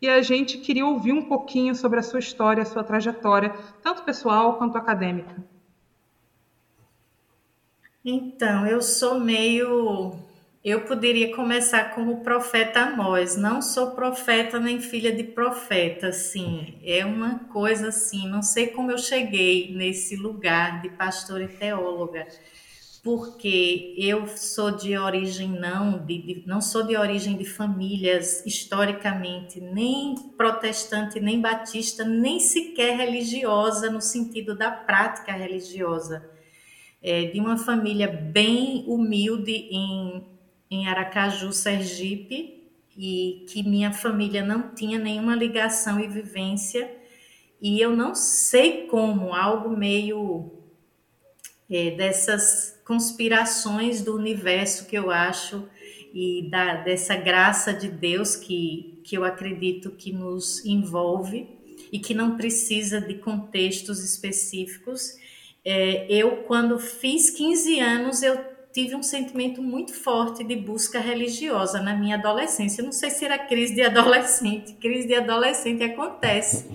E 0.00 0.08
a 0.08 0.20
gente 0.20 0.58
queria 0.58 0.86
ouvir 0.86 1.12
um 1.12 1.22
pouquinho 1.22 1.74
sobre 1.74 1.98
a 1.98 2.02
sua 2.02 2.18
história, 2.18 2.62
a 2.62 2.66
sua 2.66 2.84
trajetória, 2.84 3.54
tanto 3.82 4.02
pessoal 4.02 4.58
quanto 4.58 4.76
acadêmica. 4.76 5.36
Então, 8.04 8.66
eu 8.66 8.82
sou 8.82 9.18
meio. 9.18 10.14
Eu 10.62 10.82
poderia 10.82 11.34
começar 11.34 11.94
como 11.94 12.22
profeta 12.22 12.80
Amós. 12.80 13.36
Não 13.36 13.62
sou 13.62 13.92
profeta 13.92 14.60
nem 14.60 14.80
filha 14.80 15.12
de 15.14 15.24
profeta, 15.24 16.08
assim. 16.08 16.78
É 16.84 17.04
uma 17.04 17.40
coisa 17.52 17.88
assim. 17.88 18.28
Não 18.28 18.42
sei 18.42 18.68
como 18.68 18.90
eu 18.90 18.98
cheguei 18.98 19.74
nesse 19.74 20.14
lugar 20.14 20.82
de 20.82 20.90
pastora 20.90 21.44
e 21.44 21.48
teóloga 21.48 22.26
porque 23.06 23.94
eu 23.96 24.26
sou 24.26 24.72
de 24.72 24.98
origem 24.98 25.48
não, 25.48 26.04
de, 26.04 26.18
de, 26.20 26.42
não 26.44 26.60
sou 26.60 26.82
de 26.82 26.96
origem 26.96 27.36
de 27.36 27.44
famílias 27.44 28.44
historicamente 28.44 29.60
nem 29.60 30.16
protestante, 30.36 31.20
nem 31.20 31.40
batista, 31.40 32.04
nem 32.04 32.40
sequer 32.40 32.96
religiosa 32.96 33.88
no 33.92 34.00
sentido 34.00 34.58
da 34.58 34.72
prática 34.72 35.30
religiosa. 35.30 36.28
É, 37.00 37.26
de 37.26 37.38
uma 37.38 37.56
família 37.56 38.08
bem 38.08 38.84
humilde 38.88 39.52
em, 39.52 40.26
em 40.68 40.88
Aracaju, 40.88 41.52
Sergipe, 41.52 42.72
e 42.98 43.46
que 43.48 43.62
minha 43.62 43.92
família 43.92 44.44
não 44.44 44.74
tinha 44.74 44.98
nenhuma 44.98 45.36
ligação 45.36 46.00
e 46.00 46.08
vivência, 46.08 46.90
e 47.62 47.80
eu 47.80 47.94
não 47.94 48.16
sei 48.16 48.88
como, 48.88 49.32
algo 49.32 49.70
meio 49.70 50.56
é, 51.70 51.90
dessas 51.90 52.80
conspirações 52.84 54.02
do 54.02 54.14
universo 54.14 54.86
que 54.86 54.96
eu 54.96 55.10
acho 55.10 55.68
e 56.14 56.48
da, 56.50 56.76
dessa 56.76 57.16
graça 57.16 57.72
de 57.72 57.88
Deus 57.88 58.36
que, 58.36 59.00
que 59.04 59.16
eu 59.16 59.24
acredito 59.24 59.90
que 59.90 60.12
nos 60.12 60.64
envolve 60.64 61.48
e 61.92 61.98
que 61.98 62.14
não 62.14 62.36
precisa 62.36 63.00
de 63.00 63.14
contextos 63.14 64.02
específicos. 64.02 65.16
É, 65.64 66.06
eu, 66.08 66.38
quando 66.44 66.78
fiz 66.78 67.30
15 67.30 67.80
anos, 67.80 68.22
eu 68.22 68.38
tive 68.72 68.94
um 68.94 69.02
sentimento 69.02 69.62
muito 69.62 69.94
forte 69.94 70.44
de 70.44 70.54
busca 70.54 71.00
religiosa 71.00 71.80
na 71.80 71.94
minha 71.96 72.16
adolescência. 72.16 72.82
Eu 72.82 72.86
não 72.86 72.92
sei 72.92 73.10
se 73.10 73.24
era 73.24 73.38
crise 73.38 73.74
de 73.74 73.82
adolescente, 73.82 74.74
crise 74.74 75.08
de 75.08 75.14
adolescente 75.14 75.82
acontece. 75.82 76.66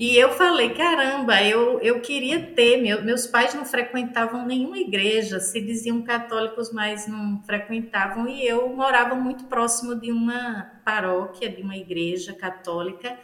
E 0.00 0.16
eu 0.16 0.30
falei, 0.32 0.70
caramba, 0.70 1.42
eu, 1.42 1.78
eu 1.80 2.00
queria 2.00 2.40
ter. 2.54 2.78
Meu, 2.78 3.04
meus 3.04 3.26
pais 3.26 3.52
não 3.52 3.66
frequentavam 3.66 4.46
nenhuma 4.46 4.78
igreja, 4.78 5.38
se 5.38 5.60
diziam 5.60 6.00
católicos, 6.00 6.72
mas 6.72 7.06
não 7.06 7.42
frequentavam. 7.42 8.26
E 8.26 8.42
eu 8.46 8.66
morava 8.70 9.14
muito 9.14 9.44
próximo 9.44 9.94
de 9.94 10.10
uma 10.10 10.72
paróquia, 10.86 11.50
de 11.50 11.60
uma 11.60 11.76
igreja 11.76 12.32
católica. 12.32 13.14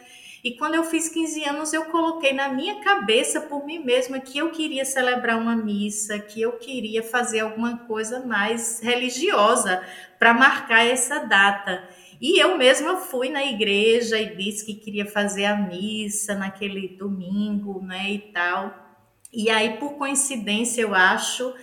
E 0.43 0.51
quando 0.51 0.75
eu 0.75 0.83
fiz 0.83 1.09
15 1.09 1.45
anos, 1.45 1.73
eu 1.73 1.85
coloquei 1.85 2.31
na 2.31 2.49
minha 2.49 2.79
cabeça 2.81 3.41
por 3.41 3.65
mim 3.65 3.79
mesma 3.79 4.19
que 4.19 4.37
eu 4.37 4.51
queria 4.51 4.85
celebrar 4.85 5.39
uma 5.39 5.55
missa, 5.55 6.19
que 6.19 6.39
eu 6.39 6.59
queria 6.59 7.01
fazer 7.01 7.39
alguma 7.39 7.79
coisa 7.87 8.19
mais 8.19 8.81
religiosa 8.81 9.83
para 10.19 10.31
marcar 10.31 10.85
essa 10.85 11.25
data. 11.25 11.83
E 12.19 12.41
eu 12.41 12.57
mesma 12.57 12.97
fui 12.97 13.29
na 13.29 13.45
igreja 13.45 14.19
e 14.19 14.35
disse 14.35 14.65
que 14.65 14.73
queria 14.73 15.05
fazer 15.05 15.45
a 15.45 15.55
missa 15.55 16.33
naquele 16.35 16.87
domingo, 16.89 17.81
né, 17.81 18.11
e 18.11 18.19
tal. 18.31 18.87
E 19.31 19.49
aí, 19.49 19.77
por 19.77 19.93
coincidência, 19.93 20.81
eu 20.81 20.95
acho, 20.95 21.53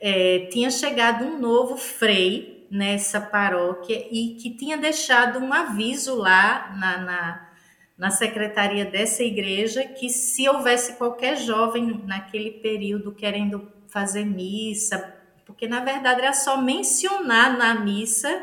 é, 0.00 0.48
tinha 0.50 0.70
chegado 0.70 1.24
um 1.24 1.38
novo 1.38 1.76
frei 1.76 2.66
nessa 2.70 3.20
paróquia 3.20 4.06
e 4.10 4.34
que 4.40 4.50
tinha 4.50 4.76
deixado 4.76 5.38
um 5.38 5.52
aviso 5.52 6.14
lá 6.16 6.74
na, 6.78 6.98
na, 6.98 7.50
na 7.98 8.10
secretaria 8.10 8.84
dessa 8.84 9.22
igreja 9.22 9.84
que 9.84 10.08
se 10.08 10.48
houvesse 10.48 10.94
qualquer 10.94 11.36
jovem 11.36 12.02
naquele 12.06 12.50
período 12.50 13.12
querendo 13.12 13.70
fazer 13.88 14.24
missa, 14.24 15.14
porque 15.44 15.68
na 15.68 15.80
verdade 15.80 16.22
era 16.22 16.32
só 16.32 16.60
mencionar 16.60 17.58
na 17.58 17.74
missa 17.74 18.42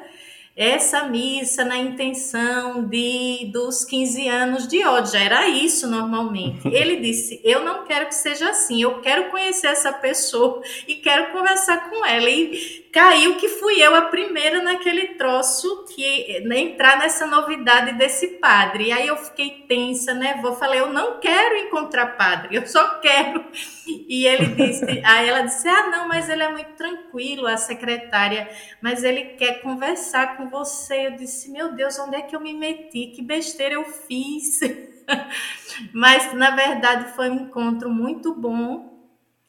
essa 0.59 1.05
missa 1.05 1.63
na 1.63 1.77
intenção 1.77 2.83
de 2.83 3.49
dos 3.53 3.85
15 3.85 4.27
anos 4.27 4.67
de 4.67 4.85
ódio. 4.85 5.13
Já 5.13 5.19
era 5.21 5.47
isso 5.47 5.87
normalmente. 5.87 6.67
Ele 6.67 6.97
disse: 6.97 7.39
Eu 7.45 7.63
não 7.63 7.85
quero 7.85 8.07
que 8.07 8.15
seja 8.15 8.49
assim, 8.49 8.81
eu 8.81 8.99
quero 8.99 9.29
conhecer 9.31 9.67
essa 9.67 9.93
pessoa 9.93 10.61
e 10.85 10.95
quero 10.95 11.31
conversar 11.31 11.89
com 11.89 12.05
ela. 12.05 12.29
E 12.29 12.89
caiu 12.91 13.35
que 13.35 13.47
fui 13.47 13.81
eu 13.81 13.95
a 13.95 14.03
primeira 14.03 14.61
naquele 14.61 15.09
troço 15.09 15.85
que 15.95 16.41
né, 16.41 16.59
entrar 16.59 16.97
nessa 16.99 17.25
novidade 17.25 17.93
desse 17.93 18.27
padre. 18.39 18.87
E 18.87 18.91
aí 18.91 19.07
eu 19.07 19.15
fiquei 19.15 19.63
tensa, 19.67 20.13
né? 20.13 20.39
Vou 20.41 20.55
falei, 20.55 20.81
eu 20.81 20.91
não 20.91 21.19
quero 21.19 21.55
encontrar 21.55 22.17
padre, 22.17 22.57
eu 22.57 22.67
só 22.67 22.99
quero. 22.99 23.45
E 23.87 24.25
ele 24.25 24.47
disse, 24.47 24.85
aí 25.05 25.29
ela 25.29 25.41
disse: 25.41 25.67
"Ah, 25.69 25.87
não, 25.87 26.07
mas 26.07 26.27
ele 26.27 26.43
é 26.43 26.49
muito 26.49 26.71
tranquilo, 26.71 27.47
a 27.47 27.55
secretária, 27.55 28.49
mas 28.81 29.03
ele 29.03 29.23
quer 29.37 29.61
conversar 29.61 30.35
com 30.35 30.48
você". 30.49 31.07
Eu 31.07 31.15
disse: 31.15 31.49
"Meu 31.51 31.73
Deus, 31.75 31.97
onde 31.99 32.15
é 32.17 32.21
que 32.21 32.35
eu 32.35 32.41
me 32.41 32.53
meti? 32.53 33.07
Que 33.07 33.21
besteira 33.21 33.75
eu 33.75 33.85
fiz?" 33.85 34.59
mas 35.93 36.33
na 36.33 36.51
verdade 36.51 37.05
foi 37.15 37.29
um 37.29 37.35
encontro 37.35 37.89
muito 37.89 38.33
bom 38.33 38.89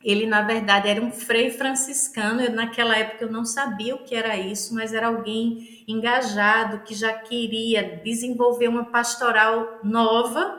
ele, 0.02 0.26
na 0.26 0.42
verdade, 0.42 0.88
era 0.88 1.02
um 1.02 1.10
frei 1.10 1.50
franciscano. 1.50 2.40
Eu, 2.42 2.52
naquela 2.52 2.96
época 2.96 3.24
eu 3.24 3.30
não 3.32 3.44
sabia 3.44 3.94
o 3.94 4.04
que 4.04 4.14
era 4.14 4.36
isso, 4.36 4.74
mas 4.74 4.94
era 4.94 5.08
alguém 5.08 5.58
engajado 5.88 6.82
que 6.84 6.94
já 6.94 7.12
queria 7.12 8.00
desenvolver 8.02 8.68
uma 8.68 8.84
pastoral 8.84 9.80
nova. 9.82 10.58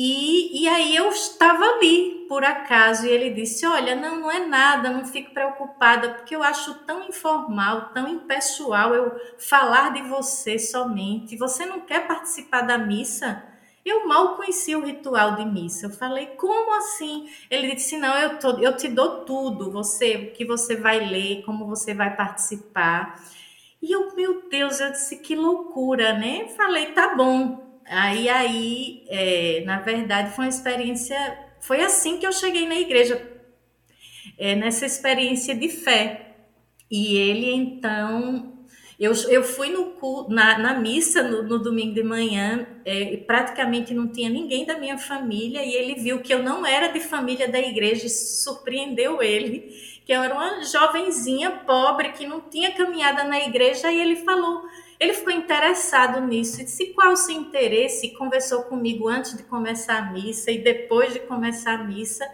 E, 0.00 0.62
e 0.62 0.68
aí 0.68 0.94
eu 0.94 1.08
estava 1.08 1.64
ali, 1.64 2.24
por 2.28 2.44
acaso, 2.44 3.04
e 3.04 3.10
ele 3.10 3.30
disse: 3.30 3.66
Olha, 3.66 3.96
não, 3.96 4.20
não 4.20 4.30
é 4.30 4.46
nada, 4.46 4.90
não 4.90 5.04
fique 5.04 5.34
preocupada, 5.34 6.10
porque 6.10 6.36
eu 6.36 6.42
acho 6.44 6.72
tão 6.84 7.08
informal, 7.08 7.90
tão 7.92 8.06
impessoal 8.06 8.94
eu 8.94 9.20
falar 9.40 9.92
de 9.92 10.02
você 10.02 10.56
somente. 10.56 11.36
Você 11.36 11.66
não 11.66 11.80
quer 11.80 12.06
participar 12.06 12.60
da 12.60 12.78
missa? 12.78 13.42
Eu 13.84 14.06
mal 14.06 14.36
conhecia 14.36 14.78
o 14.78 14.84
ritual 14.84 15.34
de 15.34 15.44
missa. 15.44 15.86
Eu 15.86 15.90
falei, 15.90 16.26
como 16.26 16.76
assim? 16.76 17.28
Ele 17.50 17.74
disse, 17.74 17.96
não, 17.98 18.16
eu, 18.16 18.38
tô, 18.38 18.50
eu 18.58 18.76
te 18.76 18.86
dou 18.86 19.24
tudo, 19.24 19.72
você, 19.72 20.14
o 20.14 20.32
que 20.32 20.44
você 20.44 20.76
vai 20.76 21.00
ler, 21.00 21.42
como 21.44 21.66
você 21.66 21.92
vai 21.92 22.14
participar. 22.14 23.20
E 23.82 23.90
eu, 23.90 24.14
meu 24.14 24.48
Deus, 24.48 24.78
eu 24.78 24.92
disse, 24.92 25.16
que 25.16 25.34
loucura, 25.34 26.12
né? 26.12 26.46
Falei, 26.56 26.92
tá 26.92 27.16
bom. 27.16 27.67
Aí, 27.88 28.28
aí, 28.28 29.04
é, 29.08 29.62
na 29.64 29.80
verdade, 29.80 30.34
foi 30.34 30.44
uma 30.44 30.50
experiência, 30.50 31.16
foi 31.60 31.80
assim 31.82 32.18
que 32.18 32.26
eu 32.26 32.32
cheguei 32.32 32.68
na 32.68 32.74
igreja, 32.74 33.20
é, 34.36 34.54
nessa 34.54 34.84
experiência 34.84 35.54
de 35.54 35.68
fé. 35.68 36.36
E 36.90 37.16
ele, 37.16 37.50
então, 37.50 38.58
eu, 38.98 39.12
eu 39.28 39.42
fui 39.42 39.70
no, 39.70 40.28
na, 40.28 40.58
na 40.58 40.74
missa 40.74 41.22
no, 41.22 41.42
no, 41.44 41.58
domingo 41.58 41.94
de 41.94 42.02
manhã, 42.02 42.66
é, 42.84 43.16
praticamente 43.18 43.94
não 43.94 44.08
tinha 44.08 44.28
ninguém 44.28 44.66
da 44.66 44.76
minha 44.78 44.98
família, 44.98 45.64
e 45.64 45.72
ele 45.72 45.94
viu 45.94 46.20
que 46.20 46.32
eu 46.32 46.42
não 46.42 46.66
era 46.66 46.88
de 46.88 47.00
família 47.00 47.48
da 47.48 47.58
igreja, 47.58 48.06
e 48.06 48.10
surpreendeu 48.10 49.22
ele, 49.22 49.60
que 50.04 50.12
eu 50.12 50.22
era 50.22 50.34
uma 50.34 50.62
jovenzinha 50.62 51.50
pobre 51.50 52.12
que 52.12 52.26
não 52.26 52.40
tinha 52.40 52.70
caminhada 52.72 53.24
na 53.24 53.38
igreja, 53.40 53.90
e 53.90 53.98
ele 53.98 54.16
falou. 54.16 54.62
Ele 54.98 55.12
ficou 55.12 55.32
interessado 55.32 56.20
nisso 56.26 56.60
e 56.60 56.64
disse 56.64 56.86
qual 56.92 57.12
o 57.12 57.16
seu 57.16 57.34
interesse, 57.34 58.06
e 58.06 58.14
conversou 58.14 58.62
comigo 58.64 59.08
antes 59.08 59.36
de 59.36 59.44
começar 59.44 59.98
a 59.98 60.12
missa 60.12 60.50
e 60.50 60.58
depois 60.58 61.12
de 61.12 61.20
começar 61.20 61.80
a 61.80 61.84
missa. 61.84 62.26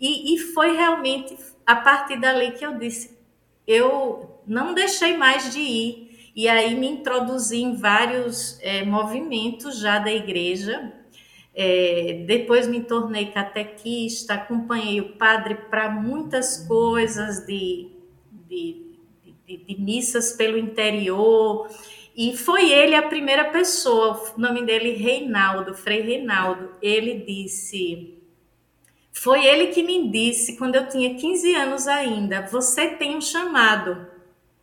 E, 0.00 0.34
e 0.34 0.38
foi 0.38 0.76
realmente 0.76 1.36
a 1.66 1.76
partir 1.76 2.20
dali 2.20 2.52
que 2.52 2.64
eu 2.64 2.78
disse: 2.78 3.18
eu 3.66 4.40
não 4.46 4.74
deixei 4.74 5.16
mais 5.16 5.52
de 5.52 5.60
ir 5.60 6.30
e 6.36 6.48
aí 6.48 6.74
me 6.74 6.88
introduzi 6.88 7.62
em 7.62 7.76
vários 7.76 8.58
é, 8.60 8.84
movimentos 8.84 9.78
já 9.78 9.98
da 9.98 10.12
igreja. 10.12 10.92
É, 11.54 12.24
depois 12.26 12.66
me 12.66 12.80
tornei 12.80 13.26
catequista, 13.26 14.34
acompanhei 14.34 15.00
o 15.00 15.12
padre 15.12 15.54
para 15.54 15.88
muitas 15.88 16.66
coisas 16.66 17.46
de, 17.46 17.92
de, 18.48 18.96
de, 19.46 19.56
de, 19.58 19.80
missas 19.80 20.32
pelo 20.32 20.58
interior. 20.58 21.68
E 22.16 22.36
foi 22.36 22.70
ele 22.70 22.94
a 22.94 23.08
primeira 23.08 23.46
pessoa, 23.50 24.32
o 24.36 24.40
nome 24.40 24.64
dele 24.64 24.92
Reinaldo, 24.92 25.74
Frei 25.74 26.00
Reinaldo. 26.00 26.70
Ele 26.80 27.20
disse, 27.26 28.18
foi 29.12 29.44
ele 29.44 29.68
que 29.68 29.82
me 29.82 30.10
disse, 30.10 30.56
quando 30.56 30.76
eu 30.76 30.88
tinha 30.88 31.14
15 31.14 31.54
anos 31.54 31.88
ainda, 31.88 32.46
você 32.46 32.88
tem 32.88 33.16
um 33.16 33.20
chamado. 33.20 34.06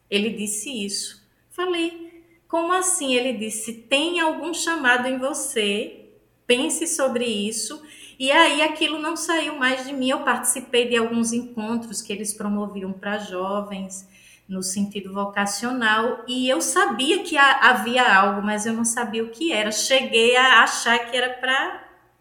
Ele 0.10 0.30
disse 0.30 0.70
isso. 0.86 1.22
Falei, 1.52 2.12
Como 2.52 2.74
assim? 2.74 3.16
Ele 3.16 3.32
disse: 3.32 3.72
tem 3.74 4.20
algum 4.20 4.54
chamado 4.54 5.08
em 5.08 5.18
você, 5.18 6.10
pense 6.46 6.86
sobre 6.86 7.24
isso. 7.26 7.82
E 8.20 8.30
aí 8.30 8.62
aquilo 8.62 9.00
não 9.00 9.16
saiu 9.16 9.56
mais 9.56 9.88
de 9.88 9.94
mim. 9.94 10.10
Eu 10.10 10.20
participei 10.20 10.88
de 10.90 10.98
alguns 10.98 11.32
encontros 11.32 12.02
que 12.02 12.12
eles 12.12 12.34
promoviam 12.34 12.92
para 12.92 13.20
jovens 13.20 14.06
no 14.52 14.62
sentido 14.62 15.14
vocacional 15.14 16.26
e 16.28 16.50
eu 16.50 16.60
sabia 16.60 17.24
que 17.24 17.38
havia 17.38 18.04
algo, 18.14 18.42
mas 18.42 18.66
eu 18.66 18.74
não 18.74 18.84
sabia 18.84 19.24
o 19.24 19.30
que 19.30 19.54
era. 19.54 19.72
Cheguei 19.72 20.36
a 20.36 20.62
achar 20.62 21.00
que 21.10 21.16
era 21.16 21.30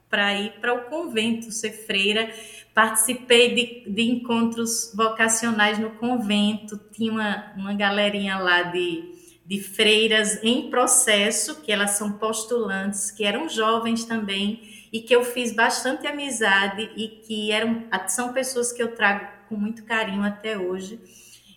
para 0.08 0.34
ir 0.36 0.52
para 0.60 0.72
o 0.72 0.84
convento, 0.84 1.50
ser 1.50 1.72
freira. 1.72 2.32
Participei 2.72 3.52
de, 3.52 3.92
de 3.92 4.02
encontros 4.02 4.92
vocacionais 4.94 5.76
no 5.80 5.90
convento, 5.90 6.78
tinha 6.92 7.10
uma, 7.10 7.52
uma 7.56 7.74
galerinha 7.74 8.38
lá 8.38 8.62
de, 8.62 9.12
de 9.44 9.60
freiras 9.60 10.38
em 10.44 10.70
processo, 10.70 11.60
que 11.62 11.72
elas 11.72 11.90
são 11.90 12.12
postulantes, 12.12 13.10
que 13.10 13.24
eram 13.24 13.48
jovens 13.48 14.04
também, 14.04 14.86
e 14.92 15.00
que 15.00 15.14
eu 15.14 15.24
fiz 15.24 15.52
bastante 15.52 16.06
amizade 16.06 16.92
e 16.96 17.08
que 17.08 17.50
eram, 17.50 17.86
são 18.06 18.32
pessoas 18.32 18.72
que 18.72 18.80
eu 18.80 18.94
trago 18.94 19.26
com 19.48 19.56
muito 19.56 19.82
carinho 19.84 20.22
até 20.22 20.56
hoje. 20.56 21.00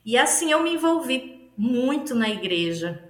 E 0.05 0.17
assim 0.17 0.51
eu 0.51 0.61
me 0.61 0.73
envolvi 0.73 1.51
muito 1.57 2.13
na 2.15 2.29
igreja. 2.29 3.03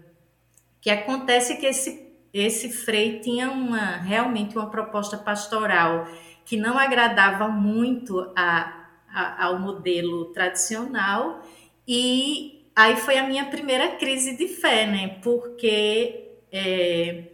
Que 0.82 0.90
acontece 0.90 1.58
que 1.58 1.66
esse 1.66 2.04
esse 2.34 2.72
frei 2.72 3.20
tinha 3.20 3.52
uma 3.52 3.98
realmente 3.98 4.58
uma 4.58 4.70
proposta 4.70 5.16
pastoral 5.16 6.08
que 6.44 6.58
não 6.58 6.80
agradava 6.80 7.48
muito 7.48 8.20
a, 8.36 8.88
a, 9.08 9.46
ao 9.46 9.60
modelo 9.60 10.26
tradicional 10.34 11.44
e 11.88 12.68
aí 12.76 12.96
foi 12.98 13.20
a 13.20 13.28
minha 13.28 13.46
primeira 13.46 13.98
crise 13.98 14.36
de 14.36 14.48
fé, 14.48 14.88
né? 14.88 15.20
Porque 15.22 16.32
é, 16.52 17.33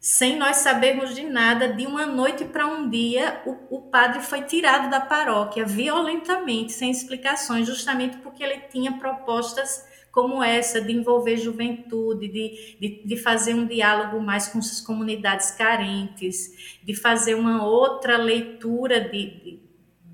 sem 0.00 0.38
nós 0.38 0.56
sabermos 0.56 1.14
de 1.14 1.24
nada, 1.24 1.74
de 1.74 1.86
uma 1.86 2.06
noite 2.06 2.46
para 2.46 2.66
um 2.66 2.88
dia, 2.88 3.42
o, 3.44 3.76
o, 3.76 3.82
padre 3.82 4.22
foi 4.22 4.40
tirado 4.42 4.90
da 4.90 4.98
paróquia 4.98 5.66
violentamente, 5.66 6.72
sem 6.72 6.90
explicações, 6.90 7.66
justamente 7.66 8.16
porque 8.16 8.42
ele 8.42 8.60
tinha 8.72 8.92
propostas 8.92 9.84
como 10.10 10.42
essa 10.42 10.80
de 10.80 10.90
envolver 10.90 11.36
juventude, 11.36 12.28
de, 12.28 12.76
de, 12.80 13.02
de, 13.06 13.16
fazer 13.18 13.54
um 13.54 13.66
diálogo 13.66 14.18
mais 14.20 14.48
com 14.48 14.58
as 14.58 14.80
comunidades 14.80 15.50
carentes, 15.50 16.78
de 16.82 16.94
fazer 16.96 17.34
uma 17.34 17.64
outra 17.66 18.16
leitura 18.16 19.02
de, 19.02 19.60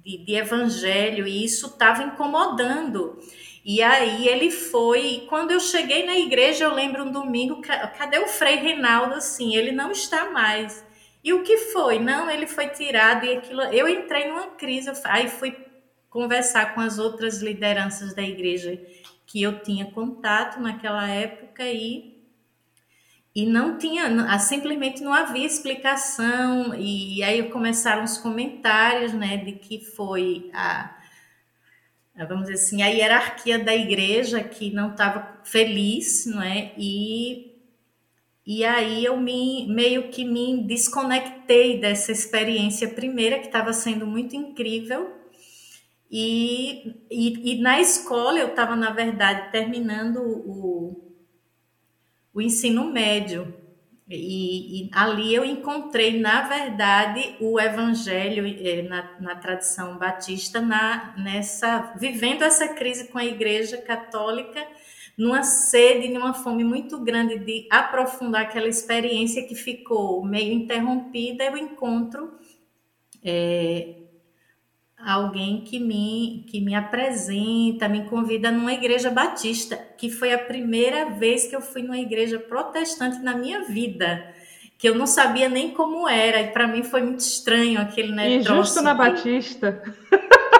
de, 0.04 0.24
de 0.24 0.34
evangelho, 0.34 1.28
e 1.28 1.44
isso 1.44 1.66
estava 1.66 2.02
incomodando. 2.02 3.18
E 3.68 3.82
aí 3.82 4.28
ele 4.28 4.48
foi, 4.48 5.06
e 5.06 5.20
quando 5.22 5.50
eu 5.50 5.58
cheguei 5.58 6.06
na 6.06 6.16
igreja, 6.16 6.66
eu 6.66 6.72
lembro 6.72 7.02
um 7.02 7.10
domingo, 7.10 7.60
cadê 7.60 8.16
o 8.20 8.28
Frei 8.28 8.54
Reinaldo? 8.54 9.14
Assim, 9.14 9.56
ele 9.56 9.72
não 9.72 9.90
está 9.90 10.30
mais. 10.30 10.84
E 11.24 11.32
o 11.32 11.42
que 11.42 11.56
foi? 11.58 11.98
Não, 11.98 12.30
ele 12.30 12.46
foi 12.46 12.68
tirado 12.68 13.26
e 13.26 13.36
aquilo. 13.36 13.62
Eu 13.62 13.88
entrei 13.88 14.28
numa 14.28 14.50
crise, 14.50 14.88
aí 15.02 15.28
fui 15.28 15.56
conversar 16.08 16.76
com 16.76 16.80
as 16.80 17.00
outras 17.00 17.42
lideranças 17.42 18.14
da 18.14 18.22
igreja 18.22 18.80
que 19.26 19.42
eu 19.42 19.60
tinha 19.60 19.86
contato 19.86 20.60
naquela 20.60 21.08
época 21.08 21.64
e 21.64 22.14
e 23.34 23.44
não 23.44 23.76
tinha, 23.76 24.38
simplesmente 24.38 25.02
não 25.02 25.12
havia 25.12 25.44
explicação 25.44 26.74
e 26.74 27.22
aí 27.22 27.50
começaram 27.50 28.02
os 28.02 28.16
comentários, 28.16 29.12
né, 29.12 29.36
de 29.36 29.52
que 29.52 29.78
foi 29.78 30.50
a, 30.54 30.95
vamos 32.24 32.46
dizer 32.46 32.54
assim, 32.54 32.82
a 32.82 32.86
hierarquia 32.86 33.58
da 33.58 33.74
igreja 33.74 34.42
que 34.42 34.70
não 34.70 34.92
estava 34.92 35.40
feliz, 35.44 36.24
não 36.26 36.42
é? 36.42 36.72
E 36.78 37.52
e 38.46 38.64
aí 38.64 39.04
eu 39.04 39.16
me 39.16 39.66
meio 39.68 40.08
que 40.08 40.24
me 40.24 40.62
desconectei 40.62 41.80
dessa 41.80 42.12
experiência 42.12 42.88
primeira 42.88 43.40
que 43.40 43.46
estava 43.46 43.72
sendo 43.72 44.06
muito 44.06 44.36
incrível 44.36 45.16
e, 46.10 47.04
e, 47.10 47.52
e 47.52 47.60
na 47.60 47.80
escola 47.80 48.38
eu 48.38 48.48
estava, 48.48 48.76
na 48.76 48.90
verdade, 48.90 49.50
terminando 49.50 50.18
o, 50.18 51.14
o 52.32 52.40
ensino 52.40 52.90
médio. 52.92 53.54
E, 54.08 54.84
e, 54.84 54.90
ali 54.92 55.34
eu 55.34 55.44
encontrei, 55.44 56.20
na 56.20 56.42
verdade, 56.42 57.34
o 57.40 57.58
evangelho 57.58 58.46
eh, 58.46 58.82
na, 58.82 59.20
na 59.20 59.34
tradição 59.34 59.98
batista, 59.98 60.60
na, 60.60 61.12
nessa 61.18 61.92
vivendo 61.98 62.42
essa 62.42 62.68
crise 62.68 63.08
com 63.08 63.18
a 63.18 63.24
igreja 63.24 63.78
católica, 63.78 64.64
numa 65.18 65.42
sede, 65.42 66.08
numa 66.08 66.32
fome 66.32 66.62
muito 66.62 67.00
grande 67.02 67.38
de 67.38 67.66
aprofundar 67.68 68.42
aquela 68.42 68.68
experiência 68.68 69.42
que 69.42 69.56
ficou 69.56 70.24
meio 70.24 70.52
interrompida, 70.52 71.42
eu 71.42 71.56
encontro 71.56 72.32
é, 73.24 74.05
alguém 75.06 75.60
que 75.60 75.78
me, 75.78 76.44
que 76.48 76.60
me 76.60 76.74
apresenta, 76.74 77.88
me 77.88 78.06
convida 78.06 78.50
numa 78.50 78.72
igreja 78.72 79.08
batista, 79.08 79.76
que 79.96 80.10
foi 80.10 80.32
a 80.32 80.38
primeira 80.38 81.10
vez 81.10 81.46
que 81.46 81.54
eu 81.54 81.60
fui 81.60 81.80
numa 81.80 81.98
igreja 81.98 82.40
protestante 82.40 83.20
na 83.20 83.36
minha 83.36 83.62
vida, 83.62 84.34
que 84.76 84.88
eu 84.88 84.96
não 84.96 85.06
sabia 85.06 85.48
nem 85.48 85.70
como 85.70 86.08
era, 86.08 86.40
e 86.40 86.48
para 86.48 86.66
mim 86.66 86.82
foi 86.82 87.02
muito 87.02 87.20
estranho 87.20 87.80
aquele 87.80 88.12
né, 88.12 88.30
E 88.30 88.42
justo 88.42 88.82
na 88.82 88.94
Batista. 88.94 89.80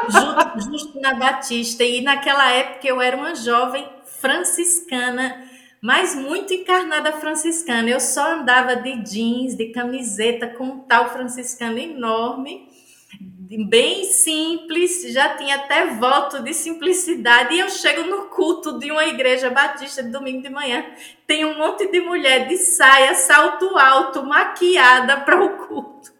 Justo, 0.08 0.70
justo 0.70 1.00
na 1.00 1.14
Batista, 1.14 1.82
e 1.82 2.00
naquela 2.00 2.48
época 2.52 2.86
eu 2.86 3.00
era 3.00 3.16
uma 3.16 3.34
jovem 3.34 3.84
franciscana, 4.04 5.42
mas 5.80 6.14
muito 6.14 6.54
encarnada 6.54 7.12
franciscana. 7.14 7.90
Eu 7.90 7.98
só 7.98 8.34
andava 8.34 8.76
de 8.76 8.94
jeans, 9.02 9.56
de 9.56 9.66
camiseta 9.72 10.46
com 10.46 10.64
um 10.64 10.78
tal 10.78 11.08
franciscano 11.08 11.78
enorme, 11.78 12.75
bem 13.68 14.04
simples, 14.04 15.02
já 15.12 15.36
tinha 15.36 15.54
até 15.54 15.86
voto 15.86 16.42
de 16.42 16.52
simplicidade. 16.52 17.54
E 17.54 17.60
eu 17.60 17.68
chego 17.68 18.02
no 18.02 18.26
culto 18.26 18.78
de 18.78 18.90
uma 18.90 19.04
igreja 19.06 19.50
batista 19.50 20.02
de 20.02 20.10
domingo 20.10 20.42
de 20.42 20.50
manhã, 20.50 20.84
tem 21.26 21.44
um 21.44 21.56
monte 21.56 21.86
de 21.90 22.00
mulher 22.00 22.48
de 22.48 22.56
saia, 22.56 23.14
salto 23.14 23.78
alto, 23.78 24.24
maquiada 24.24 25.18
para 25.22 25.44
o 25.44 25.66
culto. 25.66 26.12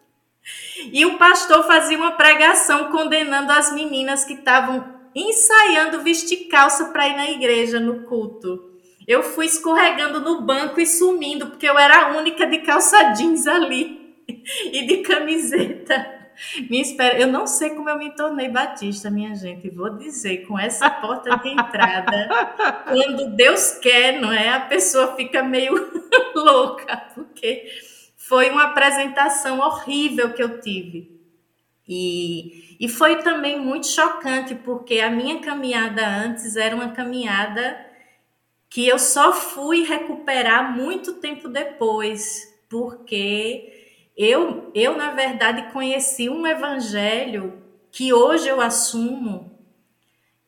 E 0.93 1.05
o 1.05 1.17
pastor 1.17 1.65
fazia 1.65 1.97
uma 1.97 2.11
pregação 2.11 2.91
condenando 2.91 3.51
as 3.51 3.73
meninas 3.73 4.23
que 4.23 4.33
estavam 4.33 4.95
ensaiando 5.13 6.03
vestir 6.03 6.47
calça 6.47 6.85
para 6.85 7.07
ir 7.07 7.15
na 7.15 7.29
igreja 7.31 7.79
no 7.79 8.03
culto. 8.03 8.71
Eu 9.05 9.23
fui 9.23 9.45
escorregando 9.45 10.21
no 10.21 10.41
banco 10.41 10.79
e 10.79 10.85
sumindo, 10.85 11.47
porque 11.47 11.67
eu 11.67 11.77
era 11.77 12.03
a 12.03 12.17
única 12.17 12.45
de 12.45 12.59
calça 12.59 13.11
jeans 13.13 13.47
ali 13.47 14.15
e 14.71 14.85
de 14.85 14.97
camiseta. 14.97 16.16
Me 16.69 16.81
espera, 16.81 17.19
eu 17.19 17.27
não 17.27 17.47
sei 17.47 17.71
como 17.71 17.89
eu 17.89 17.97
me 17.97 18.11
tornei 18.15 18.49
batista, 18.49 19.09
minha 19.09 19.35
gente. 19.35 19.69
Vou 19.69 19.97
dizer, 19.97 20.45
com 20.45 20.57
essa 20.57 20.89
porta 20.89 21.37
de 21.37 21.49
entrada, 21.49 22.29
quando 22.87 23.35
Deus 23.35 23.71
quer, 23.73 24.19
não 24.19 24.31
é? 24.31 24.49
A 24.49 24.61
pessoa 24.61 25.15
fica 25.15 25.43
meio 25.43 25.73
louca, 26.35 26.97
porque 27.13 27.65
foi 28.15 28.49
uma 28.49 28.65
apresentação 28.65 29.59
horrível 29.59 30.33
que 30.33 30.43
eu 30.43 30.59
tive. 30.59 31.15
E, 31.87 32.75
e 32.79 32.89
foi 32.89 33.17
também 33.17 33.59
muito 33.59 33.87
chocante, 33.87 34.53
porque 34.53 34.99
a 34.99 35.09
minha 35.09 35.39
caminhada 35.39 36.05
antes 36.05 36.55
era 36.55 36.75
uma 36.75 36.89
caminhada 36.89 37.85
que 38.69 38.85
eu 38.85 38.99
só 38.99 39.31
fui 39.31 39.83
recuperar 39.83 40.75
muito 40.75 41.13
tempo 41.13 41.47
depois, 41.47 42.53
porque 42.69 43.76
eu, 44.17 44.71
eu, 44.73 44.97
na 44.97 45.11
verdade, 45.11 45.71
conheci 45.71 46.27
um 46.27 46.47
evangelho 46.47 47.61
que 47.91 48.11
hoje 48.11 48.47
eu 48.47 48.59
assumo 48.59 49.55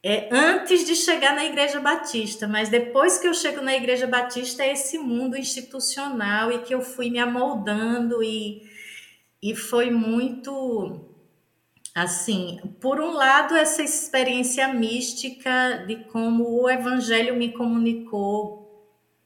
é, 0.02 0.30
antes 0.32 0.86
de 0.88 0.96
chegar 0.96 1.36
na 1.36 1.46
Igreja 1.46 1.80
Batista, 1.80 2.48
mas 2.48 2.70
depois 2.70 3.18
que 3.20 3.28
eu 3.28 3.34
chego 3.34 3.62
na 3.62 3.76
Igreja 3.76 4.08
Batista 4.08 4.64
é 4.64 4.74
esse 4.74 4.98
mundo 4.98 5.38
institucional 5.38 6.52
e 6.52 6.60
que 6.60 6.74
eu 6.74 6.82
fui 6.82 7.10
me 7.10 7.20
amoldando 7.20 8.24
e, 8.24 8.64
e 9.42 9.56
foi 9.56 9.92
muito 9.92 11.06
assim, 11.94 12.60
por 12.80 13.00
um 13.02 13.12
lado 13.12 13.56
essa 13.56 13.84
experiência 13.84 14.68
mística 14.74 15.84
de 15.86 15.98
como 16.06 16.62
o 16.62 16.70
Evangelho 16.70 17.36
me 17.36 17.52
comunicou 17.52 18.60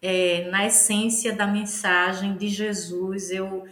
é, 0.02 0.50
na 0.50 0.66
essência 0.66 1.34
da 1.34 1.46
mensagem 1.48 2.36
de 2.36 2.50
Jesus, 2.50 3.32
eu 3.32 3.64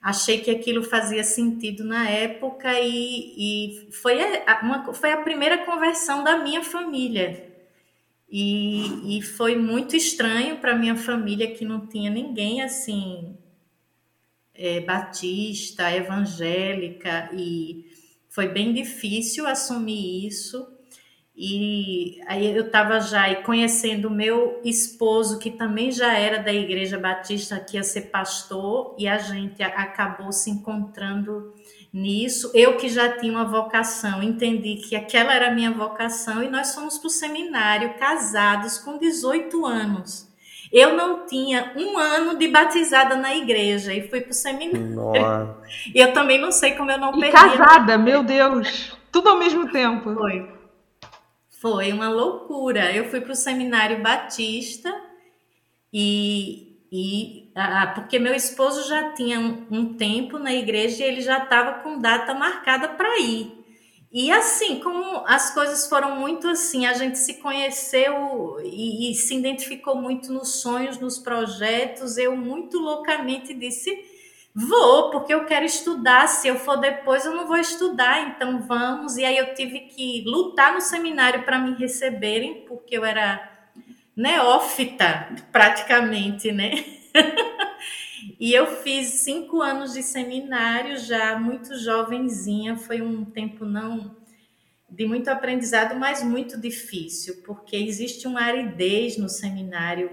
achei 0.00 0.40
que 0.40 0.50
aquilo 0.50 0.82
fazia 0.82 1.22
sentido 1.22 1.84
na 1.84 2.08
época 2.08 2.72
e, 2.80 3.34
e 3.36 3.92
foi, 3.92 4.18
a, 4.46 4.60
uma, 4.62 4.94
foi 4.94 5.12
a 5.12 5.22
primeira 5.22 5.58
conversão 5.64 6.24
da 6.24 6.38
minha 6.38 6.62
família. 6.62 7.48
E, 8.28 9.18
e 9.18 9.22
foi 9.22 9.56
muito 9.56 9.96
estranho 9.96 10.58
para 10.58 10.76
minha 10.76 10.96
família 10.96 11.52
que 11.52 11.64
não 11.64 11.86
tinha 11.86 12.10
ninguém 12.10 12.62
assim 12.62 13.36
é, 14.54 14.80
batista, 14.80 15.90
evangélica 15.90 17.30
e 17.34 17.86
foi 18.28 18.46
bem 18.46 18.72
difícil 18.72 19.46
assumir 19.46 20.26
isso. 20.26 20.66
E 21.42 22.20
aí 22.26 22.54
eu 22.54 22.66
estava 22.66 23.00
já 23.00 23.34
conhecendo 23.36 24.10
meu 24.10 24.60
esposo, 24.62 25.38
que 25.38 25.50
também 25.50 25.90
já 25.90 26.12
era 26.12 26.36
da 26.36 26.52
Igreja 26.52 26.98
Batista, 26.98 27.58
que 27.58 27.78
ia 27.78 27.82
ser 27.82 28.10
pastor, 28.10 28.94
e 28.98 29.08
a 29.08 29.16
gente 29.16 29.62
acabou 29.62 30.30
se 30.32 30.50
encontrando 30.50 31.54
nisso. 31.90 32.50
Eu 32.54 32.76
que 32.76 32.90
já 32.90 33.16
tinha 33.16 33.32
uma 33.32 33.46
vocação, 33.46 34.22
entendi 34.22 34.82
que 34.86 34.94
aquela 34.94 35.32
era 35.32 35.48
a 35.48 35.54
minha 35.54 35.70
vocação, 35.70 36.42
e 36.42 36.50
nós 36.50 36.74
fomos 36.74 36.98
para 36.98 37.06
o 37.06 37.10
seminário, 37.10 37.94
casados 37.94 38.76
com 38.76 38.98
18 38.98 39.64
anos. 39.64 40.28
Eu 40.70 40.94
não 40.94 41.24
tinha 41.24 41.72
um 41.74 41.96
ano 41.96 42.36
de 42.36 42.48
batizada 42.48 43.16
na 43.16 43.34
igreja 43.34 43.94
e 43.94 44.10
fui 44.10 44.20
para 44.20 44.32
o 44.32 44.34
seminário. 44.34 44.94
Nossa. 44.94 45.56
E 45.94 46.00
eu 46.00 46.12
também 46.12 46.38
não 46.38 46.52
sei 46.52 46.72
como 46.72 46.90
eu 46.90 46.98
não 46.98 47.16
e 47.16 47.20
perdi. 47.20 47.32
Casada, 47.32 47.96
meu 47.96 48.22
Deus! 48.22 48.94
Tudo 49.10 49.30
ao 49.30 49.38
mesmo 49.38 49.70
tempo. 49.72 50.12
Foi. 50.14 50.59
Foi 51.60 51.92
uma 51.92 52.08
loucura. 52.08 52.90
Eu 52.90 53.10
fui 53.10 53.20
para 53.20 53.32
o 53.32 53.36
seminário 53.36 54.02
batista 54.02 54.90
e, 55.92 56.78
e 56.90 57.52
porque 57.94 58.18
meu 58.18 58.34
esposo 58.34 58.88
já 58.88 59.12
tinha 59.12 59.38
um, 59.38 59.66
um 59.70 59.94
tempo 59.94 60.38
na 60.38 60.54
igreja 60.54 61.04
e 61.04 61.08
ele 61.08 61.20
já 61.20 61.44
estava 61.44 61.82
com 61.82 61.98
data 61.98 62.32
marcada 62.32 62.88
para 62.88 63.18
ir. 63.20 63.60
E 64.12 64.32
assim, 64.32 64.80
como 64.80 65.22
as 65.26 65.52
coisas 65.52 65.86
foram 65.86 66.16
muito 66.16 66.48
assim, 66.48 66.86
a 66.86 66.94
gente 66.94 67.16
se 67.18 67.34
conheceu 67.34 68.58
e, 68.64 69.10
e, 69.10 69.14
se 69.14 69.36
identificou 69.36 69.94
muito 69.94 70.32
nos 70.32 70.60
sonhos, 70.62 70.98
nos 70.98 71.16
projetos, 71.16 72.16
eu 72.16 72.36
muito 72.36 72.76
loucamente 72.78 73.54
disse: 73.54 73.90
Vou, 74.54 75.10
porque 75.10 75.32
eu 75.32 75.44
quero 75.44 75.64
estudar. 75.64 76.26
Se 76.26 76.48
eu 76.48 76.56
for 76.56 76.76
depois, 76.76 77.24
eu 77.24 77.34
não 77.34 77.46
vou 77.46 77.56
estudar, 77.56 78.28
então 78.28 78.62
vamos. 78.62 79.16
E 79.16 79.24
aí 79.24 79.36
eu 79.36 79.54
tive 79.54 79.80
que 79.80 80.24
lutar 80.26 80.74
no 80.74 80.80
seminário 80.80 81.44
para 81.44 81.58
me 81.58 81.74
receberem, 81.74 82.64
porque 82.66 82.96
eu 82.98 83.04
era 83.04 83.48
neófita, 84.16 85.34
praticamente, 85.52 86.50
né? 86.52 86.72
e 88.40 88.52
eu 88.52 88.66
fiz 88.66 89.08
cinco 89.20 89.62
anos 89.62 89.92
de 89.92 90.02
seminário 90.02 90.98
já 90.98 91.38
muito 91.38 91.78
jovenzinha. 91.78 92.76
Foi 92.76 93.00
um 93.00 93.24
tempo 93.24 93.64
não 93.64 94.18
de 94.90 95.06
muito 95.06 95.28
aprendizado, 95.28 95.94
mas 95.94 96.22
muito 96.22 96.60
difícil, 96.60 97.42
porque 97.44 97.76
existe 97.76 98.26
uma 98.26 98.40
aridez 98.40 99.16
no 99.16 99.28
seminário 99.28 100.10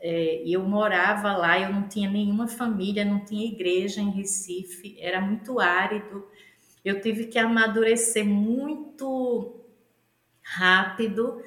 é, 0.00 0.42
eu 0.46 0.62
morava 0.62 1.36
lá, 1.36 1.60
eu 1.60 1.72
não 1.72 1.86
tinha 1.88 2.10
nenhuma 2.10 2.48
família, 2.48 3.04
não 3.04 3.24
tinha 3.24 3.46
igreja 3.46 4.00
em 4.00 4.10
Recife, 4.10 4.96
era 4.98 5.20
muito 5.20 5.60
árido. 5.60 6.26
Eu 6.84 7.00
tive 7.00 7.26
que 7.26 7.38
amadurecer 7.38 8.24
muito 8.24 9.54
rápido. 10.42 11.42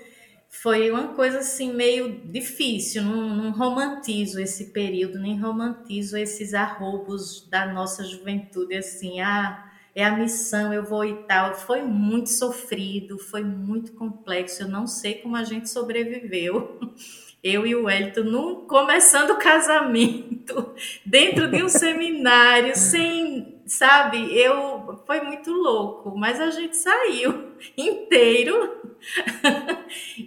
Foi 0.50 0.92
uma 0.92 1.10
coisa 1.16 1.40
assim 1.40 1.74
meio 1.74 2.22
difícil, 2.26 3.04
não, 3.04 3.36
não 3.36 3.52
romantizo 3.52 4.40
esse 4.40 4.72
período, 4.72 5.20
nem 5.20 5.40
romantizo 5.40 6.16
esses 6.16 6.54
arrobos 6.54 7.48
da 7.50 7.66
nossa 7.74 8.04
juventude, 8.04 8.76
assim, 8.76 9.20
ah, 9.20 9.72
é 9.96 10.06
a 10.06 10.16
missão, 10.16 10.72
eu 10.72 10.84
vou 10.84 11.04
e 11.06 11.24
tal. 11.24 11.56
Foi 11.56 11.82
muito 11.82 12.30
sofrido, 12.30 13.18
foi 13.18 13.44
muito 13.44 13.94
complexo, 13.94 14.64
eu 14.64 14.68
não 14.68 14.86
sei 14.86 15.16
como 15.16 15.36
a 15.36 15.44
gente 15.44 15.70
sobreviveu. 15.70 16.80
eu 17.44 17.68
e 17.68 17.76
o 17.76 17.84
Wellington 17.86 18.22
num, 18.22 18.56
começando 18.68 19.32
o 19.32 19.38
casamento 19.38 20.74
dentro 21.06 21.52
de 21.52 21.62
um 21.62 21.68
seminário 21.68 22.76
sem 22.76 23.62
sabe 23.66 24.38
eu 24.38 25.04
foi 25.06 25.22
muito 25.22 25.52
louco 25.52 26.18
mas 26.18 26.40
a 26.40 26.50
gente 26.52 26.78
saiu 26.78 27.54
inteiro. 27.78 28.82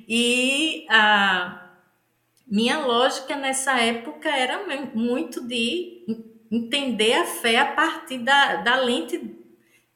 E 0.08 0.86
a 0.88 1.70
minha 2.46 2.78
lógica 2.78 3.34
nessa 3.34 3.80
época 3.80 4.28
era 4.28 4.64
muito 4.94 5.40
de 5.40 6.04
entender 6.50 7.14
a 7.14 7.24
fé 7.24 7.56
a 7.58 7.72
partir 7.72 8.18
da, 8.18 8.56
da 8.56 8.76
lente 8.76 9.34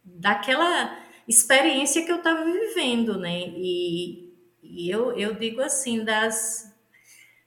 daquela 0.03 0.99
experiência 1.29 2.05
que 2.05 2.11
eu 2.11 2.17
estava 2.17 2.45
vivendo 2.45 3.19
né? 3.19 3.53
E, 3.57 4.33
e 4.63 4.91
eu, 4.91 5.13
eu 5.13 5.35
digo 5.35 5.61
assim 5.61 6.03
das 6.05 6.70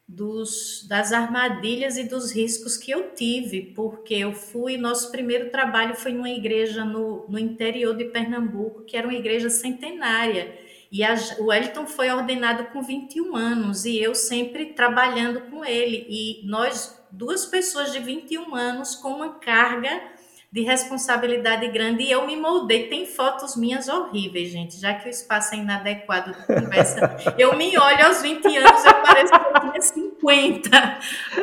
dos, 0.07 0.85
das 0.87 1.11
armadilhas 1.11 1.97
e 1.97 2.03
dos 2.03 2.31
riscos 2.31 2.77
que 2.77 2.91
eu 2.91 3.13
tive, 3.13 3.73
porque 3.73 4.15
eu 4.15 4.33
fui, 4.33 4.77
nosso 4.77 5.11
primeiro 5.11 5.49
trabalho 5.49 5.95
foi 5.95 6.11
numa 6.11 6.29
igreja 6.29 6.83
no, 6.83 7.25
no 7.27 7.39
interior 7.39 7.95
de 7.95 8.05
Pernambuco, 8.05 8.83
que 8.83 8.97
era 8.97 9.07
uma 9.07 9.17
igreja 9.17 9.49
centenária, 9.49 10.57
e 10.91 11.03
a, 11.03 11.15
o 11.39 11.45
Wellington 11.45 11.87
foi 11.87 12.11
ordenado 12.11 12.65
com 12.65 12.81
21 12.81 13.35
anos, 13.35 13.85
e 13.85 13.97
eu 13.97 14.13
sempre 14.13 14.67
trabalhando 14.73 15.41
com 15.49 15.65
ele, 15.65 16.05
e 16.07 16.45
nós, 16.45 17.03
duas 17.11 17.45
pessoas 17.45 17.91
de 17.91 17.99
21 17.99 18.53
anos, 18.53 18.95
com 18.95 19.09
uma 19.09 19.39
carga 19.39 20.12
de 20.53 20.61
responsabilidade 20.61 21.67
grande 21.69 22.03
e 22.03 22.11
eu 22.11 22.27
me 22.27 22.35
moldei. 22.35 22.87
Tem 22.87 23.07
fotos 23.07 23.57
minhas 23.57 23.89
horríveis, 23.89 24.51
gente, 24.51 24.79
já 24.79 24.93
que 24.93 25.07
o 25.07 25.09
espaço 25.09 25.55
é 25.55 25.57
inadequado 25.57 26.31
de 26.31 26.45
conversa. 26.45 27.17
Eu 27.39 27.57
me 27.57 27.75
olho 27.75 28.05
aos 28.05 28.21
20 28.21 28.57
anos, 28.57 28.85
eu 28.85 28.93
pareço 29.01 29.33
que 29.33 29.39
eu 29.39 29.71
tinha 29.71 29.81
50. 29.81 30.99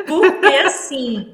Porque 0.07 0.45
assim, 0.65 1.33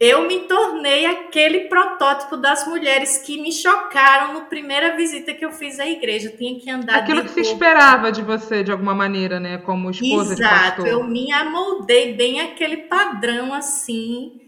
eu 0.00 0.26
me 0.26 0.40
tornei 0.40 1.04
aquele 1.04 1.68
protótipo 1.68 2.38
das 2.38 2.66
mulheres 2.66 3.18
que 3.18 3.40
me 3.40 3.52
chocaram 3.52 4.32
no 4.32 4.46
primeira 4.46 4.96
visita 4.96 5.34
que 5.34 5.44
eu 5.44 5.52
fiz 5.52 5.78
à 5.78 5.86
igreja. 5.86 6.30
Eu 6.30 6.36
tinha 6.38 6.58
que 6.58 6.70
andar 6.70 6.96
Aquilo 6.96 7.24
que 7.24 7.28
se 7.28 7.40
esperava 7.40 8.10
de 8.10 8.22
você, 8.22 8.64
de 8.64 8.72
alguma 8.72 8.94
maneira, 8.94 9.38
né? 9.38 9.58
Como 9.58 9.90
esposa 9.90 10.32
Exato, 10.32 10.36
de 10.36 10.42
pastor. 10.42 10.86
Exato, 10.86 11.02
eu 11.02 11.06
me 11.06 11.30
amoldei 11.30 12.14
bem 12.14 12.40
aquele 12.40 12.78
padrão 12.78 13.52
assim 13.52 14.41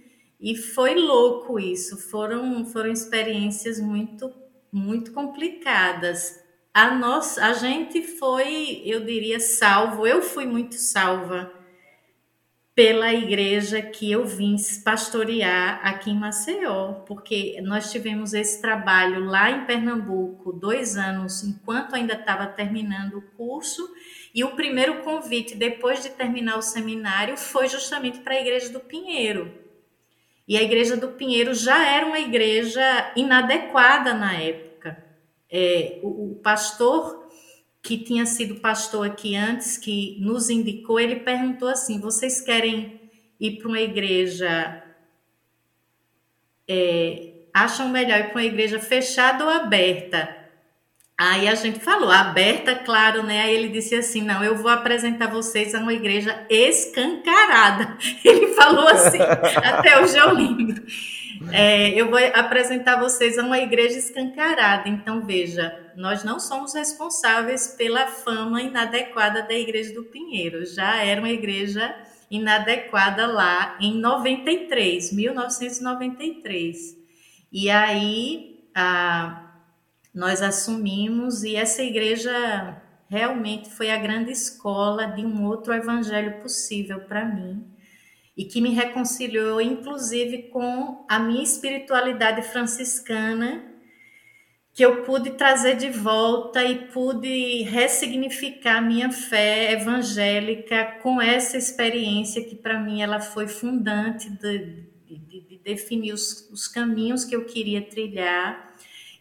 e 0.45 0.55
foi 0.55 0.95
louco 0.95 1.59
isso, 1.59 1.97
foram, 1.97 2.67
foram 2.67 2.93
experiências 2.93 3.81
muito, 3.81 4.31
muito 4.71 5.11
complicadas. 5.11 6.39
A, 6.75 6.95
nossa, 6.95 7.47
a 7.47 7.55
gente 7.55 8.03
foi, 8.03 8.83
eu 8.85 9.07
diria, 9.07 9.41
salvo, 9.41 10.07
eu 10.07 10.21
fui 10.21 10.45
muito 10.45 10.75
salva 10.75 11.51
pela 12.75 13.15
igreja 13.15 13.81
que 13.81 14.13
eu 14.13 14.27
vim 14.27 14.57
pastorear 14.85 15.81
aqui 15.83 16.11
em 16.11 16.19
Maceió, 16.19 16.93
porque 17.07 17.59
nós 17.63 17.91
tivemos 17.91 18.35
esse 18.35 18.61
trabalho 18.61 19.25
lá 19.25 19.51
em 19.51 19.65
Pernambuco, 19.65 20.53
dois 20.53 20.99
anos, 20.99 21.43
enquanto 21.43 21.95
ainda 21.95 22.13
estava 22.13 22.47
terminando 22.49 23.15
o 23.15 23.23
curso, 23.35 23.89
e 24.35 24.45
o 24.45 24.51
primeiro 24.51 25.01
convite, 25.05 25.55
depois 25.55 26.03
de 26.03 26.11
terminar 26.11 26.59
o 26.59 26.63
seminário, 26.63 27.39
foi 27.39 27.67
justamente 27.67 28.19
para 28.19 28.35
a 28.35 28.41
Igreja 28.43 28.69
do 28.69 28.81
Pinheiro. 28.81 29.64
E 30.47 30.59
a 30.59 30.63
igreja 30.63 30.97
do 30.97 31.09
Pinheiro 31.09 31.55
já 31.55 31.87
era 31.89 32.07
uma 32.07 32.19
igreja 32.19 33.13
inadequada 33.17 34.13
na 34.13 34.35
época. 34.35 35.03
É, 35.51 35.99
o, 36.03 36.33
o 36.33 36.35
pastor 36.37 37.25
que 37.83 37.99
tinha 37.99 38.25
sido 38.25 38.57
pastor 38.57 39.07
aqui 39.07 39.37
antes, 39.37 39.77
que 39.77 40.19
nos 40.21 40.49
indicou, 40.49 40.99
ele 41.01 41.17
perguntou 41.17 41.69
assim: 41.69 42.01
vocês 42.01 42.41
querem 42.41 43.01
ir 43.39 43.59
para 43.59 43.69
uma 43.69 43.81
igreja? 43.81 44.83
É, 46.67 47.33
acham 47.53 47.89
melhor 47.89 48.21
ir 48.21 48.25
para 48.25 48.41
uma 48.41 48.45
igreja 48.45 48.81
fechada 48.81 49.45
ou 49.45 49.51
aberta? 49.51 50.44
Aí 51.17 51.47
a 51.47 51.55
gente 51.55 51.79
falou, 51.79 52.11
aberta, 52.11 52.75
claro, 52.75 53.23
né? 53.23 53.43
Aí 53.43 53.55
ele 53.55 53.69
disse 53.69 53.95
assim: 53.95 54.21
não, 54.21 54.43
eu 54.43 54.57
vou 54.57 54.71
apresentar 54.71 55.29
vocês 55.29 55.73
a 55.73 55.79
uma 55.79 55.93
igreja 55.93 56.45
escancarada. 56.51 57.97
Ele 58.25 58.49
falou 58.49 58.89
assim, 58.89 59.21
até 59.63 60.01
hoje 60.01 60.17
eu 60.17 60.35
lembro. 60.35 60.85
É, 61.53 61.91
eu 61.91 62.11
vou 62.11 62.19
apresentar 62.35 62.99
vocês 62.99 63.39
a 63.39 63.45
uma 63.45 63.59
igreja 63.59 63.97
escancarada. 63.97 64.89
Então, 64.89 65.25
veja, 65.25 65.93
nós 65.97 66.25
não 66.25 66.41
somos 66.41 66.75
responsáveis 66.75 67.69
pela 67.79 68.09
fama 68.09 68.61
inadequada 68.61 69.43
da 69.43 69.55
igreja 69.55 69.95
do 69.95 70.03
Pinheiro. 70.05 70.67
Já 70.67 70.97
era 70.97 71.21
uma 71.21 71.31
igreja 71.31 71.95
inadequada 72.29 73.27
lá 73.27 73.77
em 73.81 74.01
93, 74.01 75.13
1993. 75.13 76.97
E 77.53 77.71
aí, 77.71 78.65
a 78.75 79.44
nós 80.15 80.41
assumimos 80.41 81.43
e 81.43 81.57
essa 81.57 81.83
igreja 81.83 82.81
realmente 83.09 83.69
foi 83.71 83.91
a 83.91 83.99
grande 83.99 84.31
escola 84.31 85.07
de 85.07 85.27
um 85.27 85.45
outro 85.45 85.73
evangelho 85.73 86.41
possível 86.41 87.01
para 87.01 87.25
mim 87.25 87.67
e 88.37 88.45
que 88.45 88.61
me 88.61 88.71
reconciliou 88.71 89.61
inclusive 89.61 90.45
com 90.45 91.05
a 91.09 91.19
minha 91.19 91.43
espiritualidade 91.43 92.43
franciscana 92.43 93.73
que 94.73 94.85
eu 94.85 95.03
pude 95.03 95.31
trazer 95.31 95.77
de 95.77 95.91
volta 95.91 96.65
e 96.65 96.87
pude 96.89 97.63
ressignificar 97.63 98.81
minha 98.81 99.11
fé 99.11 99.73
evangélica 99.73 100.99
com 101.03 101.21
essa 101.21 101.57
experiência 101.57 102.45
que 102.45 102.57
para 102.57 102.81
mim 102.81 103.03
ela 103.03 103.21
foi 103.21 103.47
fundante 103.47 104.31
de, 104.31 104.89
de, 105.07 105.41
de 105.49 105.61
definir 105.65 106.13
os, 106.13 106.49
os 106.51 106.67
caminhos 106.67 107.25
que 107.25 107.37
eu 107.37 107.45
queria 107.45 107.83
trilhar 107.83 108.64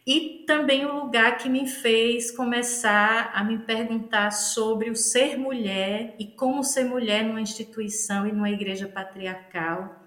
e 0.06 0.44
também 0.46 0.86
o 0.86 1.04
lugar 1.04 1.38
que 1.38 1.48
me 1.48 1.66
fez 1.66 2.30
começar 2.30 3.32
a 3.34 3.44
me 3.44 3.60
perguntar 3.60 4.32
sobre 4.32 4.90
o 4.90 4.96
ser 4.96 5.38
mulher 5.38 6.16
e 6.20 6.26
como 6.26 6.64
ser 6.64 6.84
mulher 6.84 7.24
numa 7.24 7.40
instituição 7.40 8.28
e 8.28 8.32
numa 8.32 8.50
igreja 8.50 8.88
patriarcal. 8.88 10.04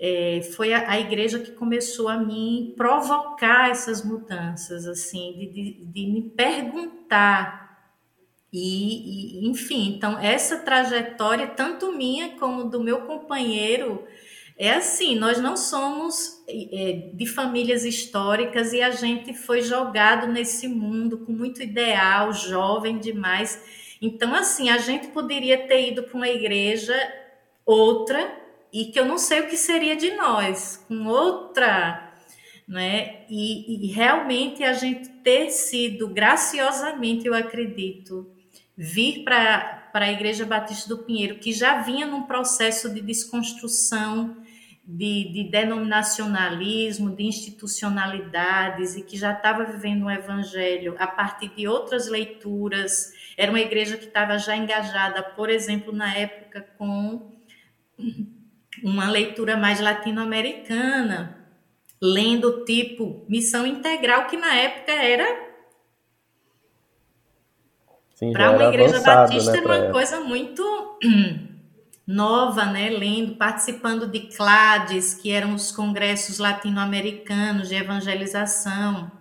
É, 0.00 0.40
foi 0.54 0.72
a, 0.72 0.92
a, 0.92 1.00
igreja 1.00 1.40
que 1.40 1.50
começou 1.50 2.08
a 2.08 2.16
me 2.16 2.72
provocar 2.76 3.68
essas 3.68 4.02
mudanças, 4.02 4.86
assim, 4.86 5.34
de, 5.36 5.46
de, 5.46 5.84
de 5.84 6.06
me 6.06 6.22
perguntar. 6.22 7.68
E, 8.52 9.42
e, 9.42 9.48
enfim, 9.48 9.96
então, 9.96 10.18
essa 10.20 10.58
trajetória, 10.58 11.48
tanto 11.48 11.92
minha 11.92 12.30
como 12.38 12.64
do 12.64 12.80
meu 12.80 13.02
companheiro, 13.02 14.06
é 14.58 14.74
assim, 14.74 15.14
nós 15.14 15.40
não 15.40 15.56
somos 15.56 16.42
é, 16.48 17.10
de 17.14 17.26
famílias 17.26 17.84
históricas 17.84 18.72
e 18.72 18.82
a 18.82 18.90
gente 18.90 19.32
foi 19.32 19.62
jogado 19.62 20.26
nesse 20.26 20.66
mundo 20.66 21.18
com 21.18 21.30
muito 21.30 21.62
ideal, 21.62 22.32
jovem 22.32 22.98
demais. 22.98 23.62
Então, 24.02 24.34
assim, 24.34 24.68
a 24.68 24.78
gente 24.78 25.08
poderia 25.08 25.68
ter 25.68 25.92
ido 25.92 26.02
para 26.02 26.16
uma 26.16 26.28
igreja 26.28 26.92
outra 27.64 28.36
e 28.72 28.86
que 28.86 28.98
eu 28.98 29.04
não 29.04 29.16
sei 29.16 29.42
o 29.42 29.46
que 29.46 29.56
seria 29.56 29.94
de 29.94 30.10
nós, 30.16 30.84
com 30.88 31.06
outra, 31.06 32.12
né? 32.66 33.26
E, 33.30 33.86
e 33.86 33.92
realmente 33.92 34.64
a 34.64 34.72
gente 34.72 35.08
ter 35.22 35.50
sido 35.50 36.08
graciosamente, 36.08 37.26
eu 37.26 37.34
acredito, 37.34 38.28
vir 38.76 39.22
para 39.22 39.76
para 39.92 40.04
a 40.04 40.12
Igreja 40.12 40.44
Batista 40.44 40.88
do 40.88 41.02
Pinheiro, 41.02 41.38
que 41.38 41.50
já 41.50 41.80
vinha 41.80 42.06
num 42.06 42.22
processo 42.22 42.92
de 42.92 43.00
desconstrução 43.00 44.36
de, 44.90 45.30
de 45.30 45.44
denominacionalismo, 45.50 47.14
de 47.14 47.24
institucionalidades 47.24 48.96
e 48.96 49.02
que 49.02 49.18
já 49.18 49.34
estava 49.34 49.64
vivendo 49.64 50.06
um 50.06 50.10
evangelho 50.10 50.96
a 50.98 51.06
partir 51.06 51.48
de 51.54 51.68
outras 51.68 52.08
leituras. 52.08 53.12
Era 53.36 53.50
uma 53.52 53.60
igreja 53.60 53.98
que 53.98 54.06
estava 54.06 54.38
já 54.38 54.56
engajada, 54.56 55.22
por 55.22 55.50
exemplo, 55.50 55.92
na 55.92 56.14
época 56.16 56.66
com 56.78 57.30
uma 58.82 59.10
leitura 59.10 59.58
mais 59.58 59.78
latino-americana, 59.78 61.46
lendo 62.00 62.64
tipo 62.64 63.26
missão 63.28 63.66
integral, 63.66 64.26
que 64.26 64.38
na 64.38 64.54
época 64.54 64.92
era 64.92 65.48
para 68.32 68.52
uma 68.52 68.64
igreja 68.64 68.96
avançado, 68.96 69.32
batista 69.32 69.52
né, 69.52 69.58
era 69.58 69.68
uma 69.68 69.92
coisa 69.92 70.20
muito 70.20 70.98
nova, 72.08 72.64
né, 72.64 72.88
lendo, 72.88 73.36
participando 73.36 74.06
de 74.06 74.20
CLADES, 74.34 75.12
que 75.12 75.30
eram 75.30 75.54
os 75.54 75.70
congressos 75.70 76.38
latino-americanos 76.38 77.68
de 77.68 77.74
evangelização. 77.74 79.12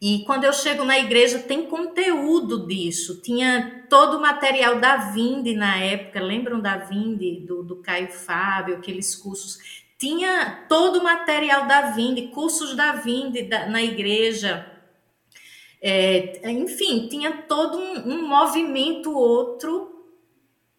E 0.00 0.20
quando 0.24 0.44
eu 0.44 0.52
chego 0.54 0.82
na 0.82 0.98
igreja, 0.98 1.40
tem 1.40 1.66
conteúdo 1.66 2.66
disso. 2.66 3.20
Tinha 3.20 3.84
todo 3.90 4.16
o 4.16 4.20
material 4.20 4.80
da 4.80 4.96
Vinde 4.96 5.54
na 5.54 5.76
época, 5.76 6.22
lembram 6.22 6.58
da 6.58 6.78
Vinde, 6.78 7.40
do, 7.40 7.62
do 7.62 7.76
Caio 7.76 8.10
Fábio, 8.12 8.76
aqueles 8.76 9.14
cursos. 9.14 9.58
Tinha 9.98 10.64
todo 10.70 11.00
o 11.00 11.04
material 11.04 11.66
da 11.66 11.90
Vinde, 11.90 12.28
cursos 12.28 12.74
da 12.74 12.92
Vinde 12.92 13.42
na 13.68 13.82
igreja. 13.82 14.72
É, 15.82 16.50
enfim, 16.50 17.08
tinha 17.08 17.42
todo 17.42 17.76
um, 17.76 18.14
um 18.14 18.26
movimento 18.26 19.12
outro 19.12 19.97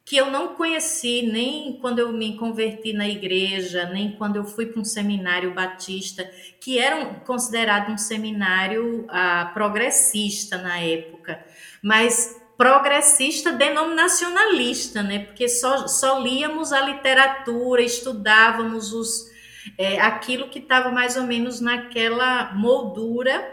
que 0.10 0.18
eu 0.18 0.32
não 0.32 0.56
conheci 0.56 1.22
nem 1.22 1.78
quando 1.80 2.00
eu 2.00 2.12
me 2.12 2.36
converti 2.36 2.94
na 2.94 3.08
igreja, 3.08 3.86
nem 3.94 4.14
quando 4.14 4.38
eu 4.38 4.44
fui 4.44 4.66
para 4.66 4.82
um 4.82 4.84
seminário 4.84 5.54
batista, 5.54 6.28
que 6.60 6.80
era 6.80 6.96
um, 6.96 7.14
considerado 7.20 7.92
um 7.92 7.98
seminário 7.98 9.06
ah, 9.08 9.52
progressista 9.54 10.58
na 10.58 10.80
época, 10.80 11.46
mas 11.80 12.42
progressista 12.58 13.52
denominacionalista, 13.52 15.04
né? 15.04 15.20
Porque 15.20 15.48
só, 15.48 15.88
só 15.88 16.18
líamos 16.18 16.74
a 16.74 16.82
literatura, 16.82 17.84
estudávamos 17.84 18.92
os, 18.92 19.30
é, 19.78 20.02
aquilo 20.02 20.50
que 20.50 20.58
estava 20.58 20.90
mais 20.90 21.18
ou 21.18 21.24
menos 21.24 21.62
naquela 21.62 22.56
moldura 22.56 23.48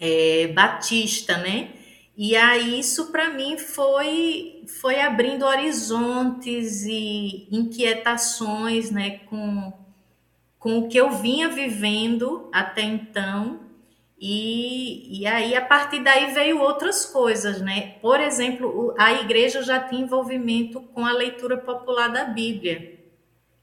é, 0.00 0.46
batista, 0.54 1.36
né? 1.36 1.75
E 2.16 2.34
aí 2.34 2.80
isso 2.80 3.12
para 3.12 3.30
mim 3.30 3.58
foi 3.58 4.62
foi 4.80 5.00
abrindo 5.00 5.44
horizontes 5.44 6.84
e 6.86 7.46
inquietações, 7.50 8.90
né, 8.90 9.18
com 9.20 9.72
com 10.58 10.78
o 10.78 10.88
que 10.88 10.98
eu 10.98 11.12
vinha 11.12 11.48
vivendo 11.48 12.48
até 12.52 12.82
então. 12.82 13.60
E, 14.18 15.20
e 15.20 15.26
aí, 15.26 15.54
a 15.54 15.64
partir 15.64 16.02
daí, 16.02 16.32
veio 16.32 16.60
outras 16.60 17.04
coisas, 17.04 17.60
né? 17.60 17.98
Por 18.00 18.18
exemplo, 18.18 18.94
a 18.98 19.12
igreja 19.12 19.62
já 19.62 19.78
tinha 19.78 20.02
envolvimento 20.02 20.80
com 20.80 21.04
a 21.04 21.12
leitura 21.12 21.56
popular 21.58 22.08
da 22.08 22.24
Bíblia, 22.24 22.98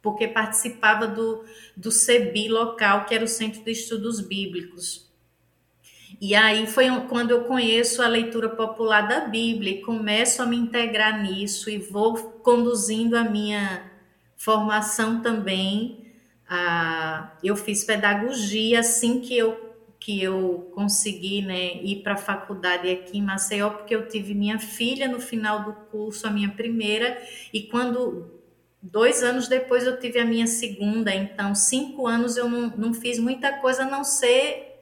porque 0.01 0.27
participava 0.27 1.07
do, 1.07 1.43
do 1.75 1.91
CEBI 1.91 2.47
local, 2.49 3.05
que 3.05 3.15
era 3.15 3.25
o 3.25 3.27
Centro 3.27 3.63
de 3.63 3.71
Estudos 3.71 4.21
Bíblicos. 4.21 5.11
E 6.19 6.35
aí 6.35 6.67
foi 6.67 6.87
quando 7.09 7.31
eu 7.31 7.43
conheço 7.43 8.01
a 8.01 8.07
leitura 8.07 8.49
popular 8.49 9.07
da 9.07 9.21
Bíblia 9.21 9.73
e 9.73 9.81
começo 9.81 10.41
a 10.41 10.45
me 10.45 10.55
integrar 10.55 11.21
nisso 11.21 11.69
e 11.69 11.77
vou 11.77 12.15
conduzindo 12.43 13.15
a 13.15 13.23
minha 13.23 13.91
formação 14.37 15.21
também. 15.21 16.05
Ah, 16.47 17.33
eu 17.43 17.55
fiz 17.55 17.83
pedagogia 17.83 18.79
assim 18.79 19.19
que 19.19 19.37
eu 19.37 19.73
que 20.03 20.21
eu 20.21 20.69
consegui 20.75 21.41
né, 21.41 21.75
ir 21.81 22.03
para 22.03 22.15
a 22.15 22.17
faculdade 22.17 22.89
aqui 22.89 23.19
em 23.19 23.21
Maceió, 23.21 23.69
porque 23.69 23.95
eu 23.95 24.05
tive 24.05 24.33
minha 24.33 24.59
filha 24.59 25.07
no 25.07 25.17
final 25.17 25.63
do 25.63 25.71
curso, 25.89 26.27
a 26.27 26.29
minha 26.29 26.49
primeira, 26.49 27.17
e 27.53 27.61
quando 27.61 28.29
dois 28.81 29.23
anos 29.23 29.47
depois 29.47 29.85
eu 29.85 29.97
tive 29.97 30.19
a 30.19 30.25
minha 30.25 30.45
segunda, 30.45 31.15
então 31.15 31.55
cinco 31.55 32.05
anos 32.05 32.35
eu 32.35 32.49
não, 32.49 32.67
não 32.75 32.93
fiz 32.93 33.17
muita 33.17 33.53
coisa 33.59 33.83
a 33.83 33.89
não 33.89 34.03
ser 34.03 34.72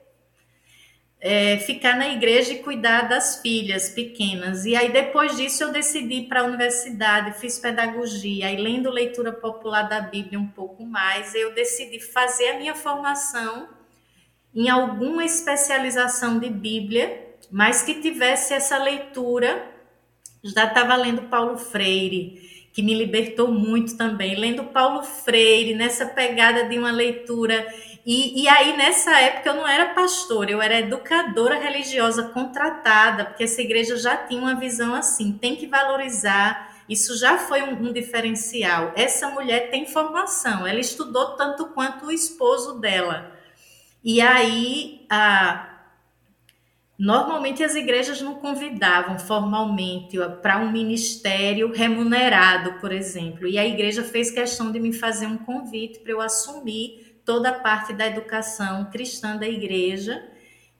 é, 1.24 1.56
ficar 1.58 1.96
na 1.96 2.08
igreja 2.08 2.52
e 2.52 2.58
cuidar 2.58 3.02
das 3.08 3.40
filhas 3.40 3.88
pequenas. 3.90 4.64
E 4.64 4.74
aí, 4.74 4.90
depois 4.90 5.36
disso, 5.36 5.62
eu 5.62 5.70
decidi 5.70 6.22
para 6.22 6.40
a 6.40 6.44
universidade, 6.44 7.38
fiz 7.38 7.60
pedagogia, 7.60 8.50
e 8.50 8.56
lendo 8.56 8.90
leitura 8.90 9.30
popular 9.32 9.84
da 9.84 10.00
Bíblia 10.00 10.40
um 10.40 10.48
pouco 10.48 10.84
mais, 10.84 11.32
eu 11.36 11.54
decidi 11.54 12.00
fazer 12.00 12.48
a 12.48 12.58
minha 12.58 12.74
formação 12.74 13.68
em 14.52 14.68
alguma 14.68 15.24
especialização 15.24 16.40
de 16.40 16.50
Bíblia, 16.50 17.36
mas 17.48 17.84
que 17.84 18.02
tivesse 18.02 18.52
essa 18.52 18.76
leitura. 18.82 19.70
Já 20.42 20.64
estava 20.64 20.96
lendo 20.96 21.28
Paulo 21.28 21.56
Freire, 21.56 22.68
que 22.72 22.82
me 22.82 22.94
libertou 22.94 23.46
muito 23.46 23.96
também, 23.96 24.34
lendo 24.34 24.64
Paulo 24.64 25.04
Freire, 25.04 25.72
nessa 25.72 26.04
pegada 26.04 26.68
de 26.68 26.76
uma 26.76 26.90
leitura 26.90 27.64
e, 28.04 28.42
e 28.42 28.48
aí, 28.48 28.76
nessa 28.76 29.16
época, 29.20 29.50
eu 29.50 29.54
não 29.54 29.66
era 29.66 29.94
pastora, 29.94 30.50
eu 30.50 30.60
era 30.60 30.80
educadora 30.80 31.58
religiosa 31.58 32.24
contratada, 32.24 33.26
porque 33.26 33.44
essa 33.44 33.62
igreja 33.62 33.96
já 33.96 34.16
tinha 34.16 34.40
uma 34.40 34.56
visão 34.56 34.94
assim: 34.94 35.32
tem 35.32 35.54
que 35.54 35.66
valorizar. 35.68 36.72
Isso 36.88 37.16
já 37.16 37.38
foi 37.38 37.62
um, 37.62 37.88
um 37.88 37.92
diferencial. 37.92 38.92
Essa 38.96 39.30
mulher 39.30 39.70
tem 39.70 39.86
formação, 39.86 40.66
ela 40.66 40.80
estudou 40.80 41.36
tanto 41.36 41.66
quanto 41.66 42.06
o 42.06 42.12
esposo 42.12 42.80
dela. 42.80 43.32
E 44.02 44.20
aí, 44.20 45.06
a, 45.08 45.68
Normalmente 46.98 47.64
as 47.64 47.74
igrejas 47.74 48.20
não 48.20 48.36
convidavam 48.36 49.18
formalmente 49.18 50.16
para 50.40 50.58
um 50.58 50.70
ministério 50.70 51.72
remunerado, 51.72 52.74
por 52.74 52.92
exemplo. 52.92 53.48
E 53.48 53.58
a 53.58 53.66
igreja 53.66 54.04
fez 54.04 54.30
questão 54.30 54.70
de 54.70 54.78
me 54.78 54.92
fazer 54.92 55.26
um 55.26 55.38
convite 55.38 55.98
para 55.98 56.12
eu 56.12 56.20
assumir 56.20 57.11
toda 57.24 57.50
a 57.50 57.60
parte 57.60 57.92
da 57.92 58.06
educação 58.06 58.90
cristã 58.90 59.36
da 59.36 59.46
igreja. 59.46 60.22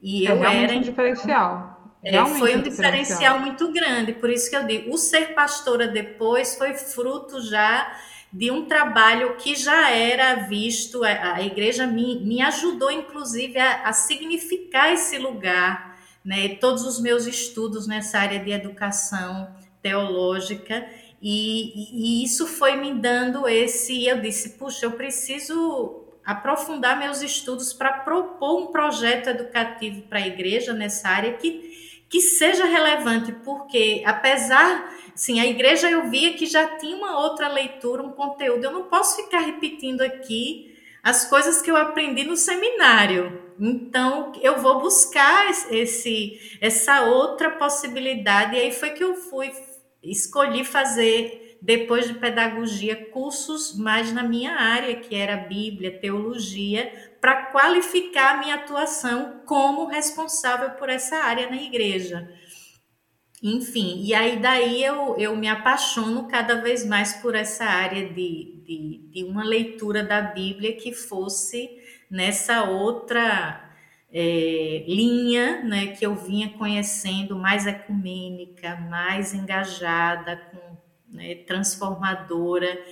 E 0.01 0.27
é 0.27 0.33
eu 0.33 0.45
era 0.45 0.75
um 0.75 0.81
diferencial. 0.81 1.73
É, 2.05 2.25
foi 2.27 2.57
um 2.57 2.63
diferencial 2.63 3.39
muito 3.39 3.71
grande, 3.73 4.13
por 4.15 4.29
isso 4.29 4.51
que 4.51 4.57
eu 4.57 4.67
digo, 4.67 4.93
o 4.93 4.99
ser 4.99 5.35
pastora 5.35 5.87
depois 5.87 6.57
foi 6.57 6.75
fruto 6.75 7.41
já 7.41 7.97
de 8.33 8.51
um 8.51 8.65
trabalho 8.65 9.37
que 9.37 9.55
já 9.55 9.89
era 9.91 10.35
visto, 10.47 11.05
a, 11.05 11.35
a 11.35 11.43
igreja 11.43 11.87
me, 11.87 12.19
me 12.25 12.43
ajudou, 12.43 12.91
inclusive, 12.91 13.57
a, 13.57 13.83
a 13.83 13.93
significar 13.93 14.93
esse 14.93 15.17
lugar, 15.19 15.97
né? 16.25 16.57
Todos 16.57 16.85
os 16.85 17.01
meus 17.01 17.27
estudos 17.27 17.87
nessa 17.87 18.19
área 18.19 18.41
de 18.41 18.51
educação 18.51 19.55
teológica, 19.81 20.85
e, 21.21 22.21
e 22.21 22.25
isso 22.25 22.49
foi 22.49 22.75
me 22.77 22.95
dando 22.95 23.47
esse. 23.47 24.07
Eu 24.07 24.21
disse, 24.21 24.59
puxa, 24.59 24.87
eu 24.87 24.93
preciso 24.93 26.02
aprofundar 26.25 26.99
meus 26.99 27.23
estudos 27.23 27.73
para 27.73 27.93
propor 28.01 28.63
um 28.63 28.67
projeto 28.69 29.29
educativo 29.29 30.03
para 30.03 30.19
a 30.19 30.27
igreja 30.27 30.73
nessa 30.73 31.09
área 31.09 31.33
que, 31.35 32.05
que 32.09 32.21
seja 32.21 32.65
relevante, 32.65 33.33
porque 33.45 34.03
apesar, 34.07 34.95
sim, 35.15 35.41
a 35.41 35.47
igreja 35.47 35.91
eu 35.91 36.09
via 36.09 36.35
que 36.35 36.47
já 36.47 36.77
tinha 36.77 36.97
uma 36.97 37.19
outra 37.21 37.49
leitura, 37.49 38.03
um 38.03 38.13
conteúdo, 38.13 38.65
eu 38.65 38.73
não 38.73 38.85
posso 38.85 39.17
ficar 39.17 39.41
repetindo 39.41 40.01
aqui 40.03 40.73
as 41.03 41.29
coisas 41.29 41.61
que 41.61 41.71
eu 41.71 41.77
aprendi 41.77 42.25
no 42.25 42.37
seminário. 42.37 43.43
Então, 43.59 44.33
eu 44.41 44.61
vou 44.61 44.81
buscar 44.81 45.51
esse, 45.71 46.59
essa 46.61 47.03
outra 47.03 47.51
possibilidade. 47.51 48.57
E 48.57 48.61
aí 48.61 48.73
foi 48.73 48.91
que 48.91 49.03
eu 49.03 49.15
fui, 49.17 49.53
escolhi 50.03 50.65
fazer, 50.65 51.42
depois 51.63 52.09
de 52.09 52.15
pedagogia, 52.15 53.07
cursos 53.13 53.79
mais 53.79 54.13
na 54.13 54.25
minha 54.25 54.51
área, 54.51 54.97
que 54.97 55.15
era 55.15 55.37
Bíblia, 55.37 55.97
teologia, 55.97 56.93
para 57.21 57.47
qualificar 57.47 58.35
a 58.35 58.39
minha 58.39 58.57
atuação 58.57 59.43
como 59.47 59.87
responsável 59.87 60.71
por 60.71 60.89
essa 60.89 61.19
área 61.19 61.49
na 61.49 61.63
igreja. 61.63 62.29
Enfim, 63.41 64.03
e 64.05 64.13
aí 64.13 64.41
daí 64.41 64.83
eu, 64.83 65.17
eu 65.17 65.37
me 65.37 65.49
apaixono 65.49 66.27
cada 66.27 66.57
vez 66.57 66.85
mais 66.85 67.15
por 67.15 67.37
essa 67.37 67.65
área 67.65 68.09
de, 68.09 68.63
de, 68.65 69.09
de 69.13 69.25
uma 69.25 69.45
leitura 69.45 70.03
da 70.03 70.21
Bíblia 70.21 70.77
que 70.77 70.93
fosse 70.93 71.71
nessa 72.11 72.65
outra 72.65 73.73
é, 74.13 74.85
linha 74.89 75.63
né, 75.63 75.89
que 75.89 76.05
eu 76.05 76.15
vinha 76.17 76.51
conhecendo, 76.51 77.37
mais 77.37 77.67
ecumênica, 77.67 78.77
mais 78.77 79.33
engajada, 79.33 80.37
com, 80.37 80.72
né, 81.13 81.35
transformadora, 81.35 82.83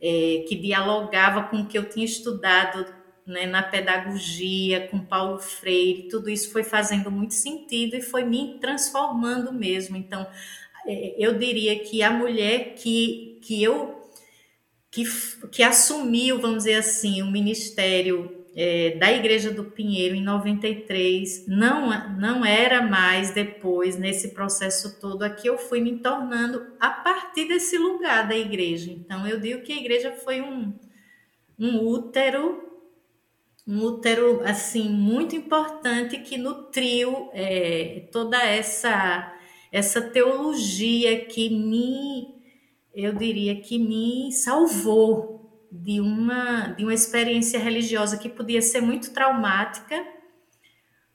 é, 0.00 0.44
que 0.48 0.56
dialogava 0.56 1.44
com 1.44 1.58
o 1.58 1.66
que 1.66 1.78
eu 1.78 1.88
tinha 1.88 2.04
estudado 2.04 2.86
né, 3.26 3.46
na 3.46 3.62
pedagogia, 3.62 4.88
com 4.88 4.98
Paulo 4.98 5.38
Freire, 5.38 6.08
tudo 6.08 6.28
isso 6.28 6.50
foi 6.50 6.64
fazendo 6.64 7.10
muito 7.10 7.34
sentido 7.34 7.96
e 7.96 8.02
foi 8.02 8.24
me 8.24 8.58
transformando 8.60 9.52
mesmo. 9.52 9.96
Então, 9.96 10.26
é, 10.86 11.14
eu 11.18 11.38
diria 11.38 11.78
que 11.78 12.02
a 12.02 12.10
mulher 12.10 12.74
que, 12.74 13.38
que 13.42 13.62
eu 13.62 14.00
que, 14.90 15.04
que 15.50 15.62
assumiu, 15.62 16.38
vamos 16.38 16.58
dizer 16.58 16.74
assim, 16.74 17.22
o 17.22 17.30
ministério 17.30 18.41
é, 18.54 18.96
da 18.96 19.10
Igreja 19.10 19.50
do 19.50 19.64
Pinheiro 19.64 20.14
em 20.14 20.22
93, 20.22 21.46
não, 21.46 22.16
não 22.18 22.44
era 22.44 22.82
mais 22.82 23.32
depois, 23.32 23.96
nesse 23.96 24.28
processo 24.34 25.00
todo 25.00 25.22
aqui, 25.22 25.48
eu 25.48 25.56
fui 25.56 25.80
me 25.80 25.98
tornando 25.98 26.66
a 26.78 26.90
partir 26.90 27.48
desse 27.48 27.78
lugar 27.78 28.28
da 28.28 28.36
igreja. 28.36 28.90
Então, 28.90 29.26
eu 29.26 29.40
digo 29.40 29.62
que 29.62 29.72
a 29.72 29.78
igreja 29.78 30.12
foi 30.12 30.40
um, 30.42 30.74
um 31.58 31.78
útero 31.86 32.70
um 33.64 33.80
útero 33.84 34.42
assim 34.44 34.88
muito 34.88 35.36
importante 35.36 36.18
que 36.18 36.36
nutriu 36.36 37.30
é, 37.32 38.08
toda 38.10 38.42
essa 38.42 39.32
essa 39.70 40.02
teologia 40.02 41.24
que 41.26 41.48
me 41.48 42.42
eu 42.92 43.14
diria 43.14 43.54
que 43.60 43.78
me 43.78 44.32
salvou 44.32 45.41
de 45.72 46.00
uma 46.00 46.74
de 46.76 46.84
uma 46.84 46.94
experiência 46.94 47.58
religiosa 47.58 48.18
que 48.18 48.28
podia 48.28 48.60
ser 48.60 48.82
muito 48.82 49.12
traumática 49.12 50.04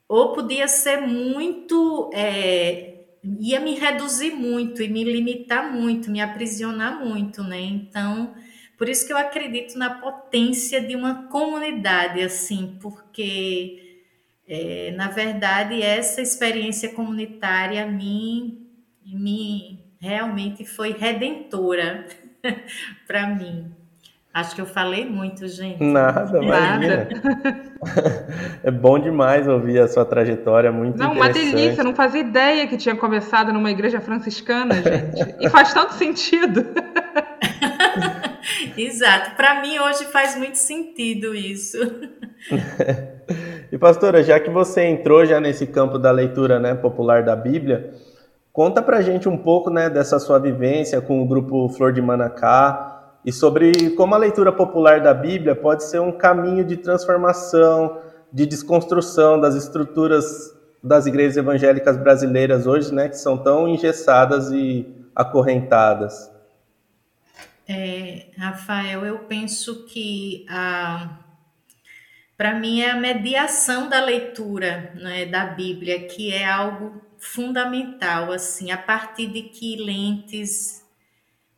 ou 0.09 0.33
podia 0.33 0.67
ser 0.67 1.01
muito 1.01 2.09
é, 2.13 3.05
ia 3.39 3.59
me 3.59 3.75
reduzir 3.75 4.31
muito 4.31 4.81
e 4.81 4.87
me 4.89 5.03
limitar 5.03 5.71
muito 5.71 6.09
me 6.09 6.19
aprisionar 6.19 6.99
muito 6.99 7.43
né 7.43 7.61
então 7.61 8.35
por 8.77 8.87
isso 8.87 9.07
que 9.07 9.11
eu 9.11 9.17
acredito 9.17 9.77
na 9.77 9.89
potência 9.89 10.79
de 10.79 10.95
uma 10.95 11.27
comunidade, 11.29 12.21
assim, 12.21 12.77
porque, 12.79 14.03
é, 14.47 14.91
na 14.91 15.09
verdade, 15.09 15.81
essa 15.81 16.21
experiência 16.21 16.93
comunitária 16.93 17.87
me, 17.87 18.69
me 19.03 19.79
realmente 19.99 20.63
foi 20.63 20.91
redentora 20.91 22.05
para 23.07 23.27
mim. 23.35 23.73
Acho 24.37 24.53
que 24.53 24.61
eu 24.61 24.67
falei 24.67 25.03
muito, 25.03 25.47
gente. 25.47 25.83
Nada, 25.83 26.39
Nada. 26.39 27.09
é 28.63 28.69
bom 28.69 28.99
demais 28.99 29.47
ouvir 29.47 29.79
a 29.79 29.87
sua 29.87 30.05
trajetória, 30.05 30.71
muito 30.71 30.95
Não, 30.95 31.13
uma 31.13 31.27
delícia, 31.27 31.83
não 31.83 31.95
fazia 31.95 32.21
ideia 32.21 32.67
que 32.67 32.77
tinha 32.77 32.95
começado 32.95 33.51
numa 33.51 33.71
igreja 33.71 33.99
franciscana, 33.99 34.75
gente. 34.75 35.35
E 35.39 35.49
faz 35.49 35.73
tanto 35.73 35.95
sentido. 35.95 36.63
Exato. 38.77 39.35
Para 39.35 39.59
mim 39.59 39.79
hoje 39.79 40.05
faz 40.05 40.37
muito 40.37 40.59
sentido 40.59 41.33
isso. 41.33 41.79
e 43.71 43.77
pastora, 43.79 44.21
já 44.21 44.39
que 44.39 44.51
você 44.51 44.83
entrou 44.83 45.25
já 45.25 45.41
nesse 45.41 45.65
campo 45.65 45.97
da 45.97 46.11
leitura, 46.11 46.59
né, 46.59 46.75
popular 46.75 47.23
da 47.23 47.35
Bíblia, 47.35 47.91
conta 48.53 48.83
pra 48.83 49.01
gente 49.01 49.27
um 49.27 49.35
pouco, 49.35 49.71
né, 49.71 49.89
dessa 49.89 50.19
sua 50.19 50.37
vivência 50.37 51.01
com 51.01 51.23
o 51.23 51.27
grupo 51.27 51.67
Flor 51.69 51.91
de 51.91 52.03
Manacá 52.03 52.96
e 53.27 53.33
sobre 53.33 53.89
como 53.89 54.15
a 54.15 54.17
leitura 54.17 54.53
popular 54.53 55.01
da 55.01 55.13
Bíblia 55.13 55.53
pode 55.53 55.83
ser 55.83 55.99
um 55.99 56.13
caminho 56.13 56.63
de 56.63 56.77
transformação, 56.77 58.01
de 58.31 58.45
desconstrução 58.45 59.37
das 59.37 59.53
estruturas 59.53 60.55
das 60.81 61.07
igrejas 61.07 61.35
evangélicas 61.35 61.97
brasileiras 61.97 62.65
hoje, 62.65 62.93
né, 62.93 63.09
que 63.09 63.17
são 63.17 63.37
tão 63.37 63.67
engessadas 63.67 64.49
e 64.53 64.87
acorrentadas. 65.13 66.31
É, 67.67 68.27
Rafael, 68.37 69.05
eu 69.05 69.19
penso 69.19 69.85
que 69.87 70.45
a 70.49 71.17
para 72.37 72.53
mim 72.53 72.79
é 72.79 72.91
a 72.91 72.95
mediação 72.95 73.89
da 73.89 74.01
leitura 74.05 74.93
né, 74.95 75.25
da 75.25 75.47
Bíblia, 75.47 76.07
que 76.07 76.31
é 76.31 76.45
algo 76.45 77.01
fundamental, 77.17 78.31
assim, 78.31 78.71
a 78.71 78.77
partir 78.77 79.27
de 79.27 79.41
que 79.41 79.75
lentes 79.75 80.86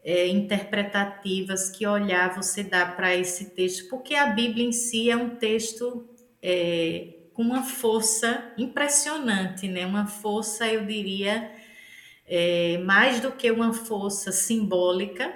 é, 0.03 0.27
interpretativas, 0.27 1.69
que 1.69 1.85
olhar 1.85 2.35
você 2.35 2.63
dá 2.63 2.85
para 2.85 3.15
esse 3.15 3.51
texto, 3.51 3.89
porque 3.89 4.15
a 4.15 4.27
Bíblia 4.27 4.65
em 4.65 4.71
si 4.71 5.09
é 5.09 5.15
um 5.15 5.35
texto 5.35 6.07
é, 6.41 7.15
com 7.33 7.43
uma 7.43 7.63
força 7.63 8.53
impressionante, 8.57 9.67
né? 9.67 9.85
Uma 9.85 10.07
força, 10.07 10.67
eu 10.67 10.85
diria, 10.85 11.51
é, 12.27 12.77
mais 12.79 13.19
do 13.19 13.31
que 13.31 13.49
uma 13.51 13.73
força 13.73 14.31
simbólica, 14.31 15.33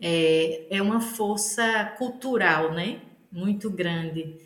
é, 0.00 0.66
é 0.70 0.82
uma 0.82 1.00
força 1.00 1.94
cultural, 1.98 2.72
né? 2.72 3.00
Muito 3.30 3.70
grande. 3.70 4.36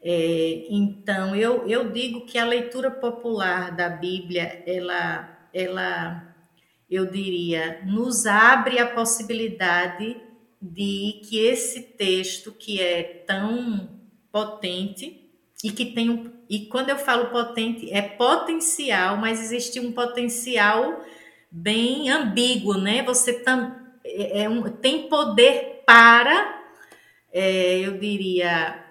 É, 0.00 0.66
então, 0.70 1.34
eu, 1.34 1.66
eu 1.68 1.90
digo 1.90 2.24
que 2.26 2.38
a 2.38 2.44
leitura 2.44 2.90
popular 2.90 3.74
da 3.74 3.88
Bíblia, 3.88 4.62
ela, 4.66 5.48
ela, 5.52 6.27
eu 6.90 7.06
diria, 7.06 7.82
nos 7.84 8.26
abre 8.26 8.78
a 8.78 8.86
possibilidade 8.86 10.16
de 10.60 11.20
que 11.24 11.38
esse 11.38 11.82
texto 11.82 12.52
que 12.52 12.80
é 12.80 13.02
tão 13.26 13.90
potente 14.32 15.30
e 15.62 15.70
que 15.70 15.86
tem 15.86 16.10
um, 16.10 16.32
e 16.48 16.66
quando 16.66 16.88
eu 16.88 16.96
falo 16.96 17.26
potente 17.26 17.92
é 17.92 18.00
potencial, 18.00 19.16
mas 19.16 19.40
existe 19.40 19.78
um 19.78 19.92
potencial 19.92 21.04
bem 21.50 22.08
ambíguo, 22.10 22.78
né? 22.78 23.02
Você 23.02 23.40
tam, 23.40 23.76
é, 24.04 24.42
é 24.42 24.48
um, 24.48 24.62
tem 24.70 25.08
poder 25.08 25.82
para, 25.86 26.62
é, 27.32 27.80
eu 27.80 27.98
diria, 27.98 28.82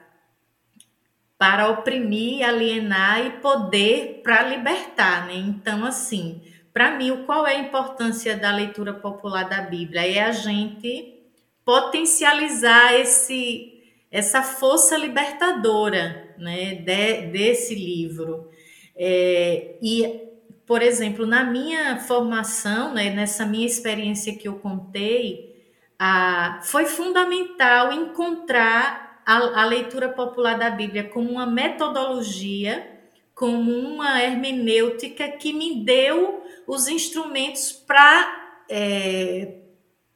para 1.38 1.70
oprimir, 1.70 2.48
alienar 2.48 3.26
e 3.26 3.32
poder 3.40 4.22
para 4.24 4.44
libertar, 4.44 5.28
né? 5.28 5.36
Então, 5.36 5.84
assim, 5.86 6.42
para 6.78 6.96
mim, 6.96 7.24
qual 7.26 7.48
é 7.48 7.56
a 7.56 7.60
importância 7.60 8.38
da 8.38 8.52
leitura 8.52 8.94
popular 8.94 9.50
da 9.50 9.62
Bíblia? 9.62 10.06
É 10.06 10.22
a 10.22 10.32
gente 10.32 11.24
potencializar 11.66 12.94
esse 12.94 13.74
essa 14.12 14.44
força 14.44 14.96
libertadora, 14.96 16.36
né, 16.38 16.76
de, 16.76 17.32
desse 17.32 17.74
livro. 17.74 18.48
É, 18.96 19.76
e 19.82 20.22
por 20.68 20.84
exemplo, 20.84 21.26
na 21.26 21.44
minha 21.44 21.98
formação, 21.98 22.94
né, 22.94 23.10
nessa 23.10 23.44
minha 23.44 23.66
experiência 23.66 24.38
que 24.38 24.48
eu 24.48 24.60
contei, 24.60 25.56
a, 25.98 26.60
foi 26.62 26.86
fundamental 26.86 27.92
encontrar 27.92 29.24
a, 29.26 29.64
a 29.64 29.66
leitura 29.66 30.10
popular 30.10 30.60
da 30.60 30.70
Bíblia 30.70 31.06
como 31.06 31.32
uma 31.32 31.48
metodologia, 31.48 32.97
como 33.38 33.72
uma 33.72 34.20
hermenêutica 34.20 35.30
que 35.30 35.54
me 35.54 35.86
deu 35.86 36.44
os 36.66 36.88
instrumentos 36.88 37.72
para 37.72 38.66
é, 38.68 39.60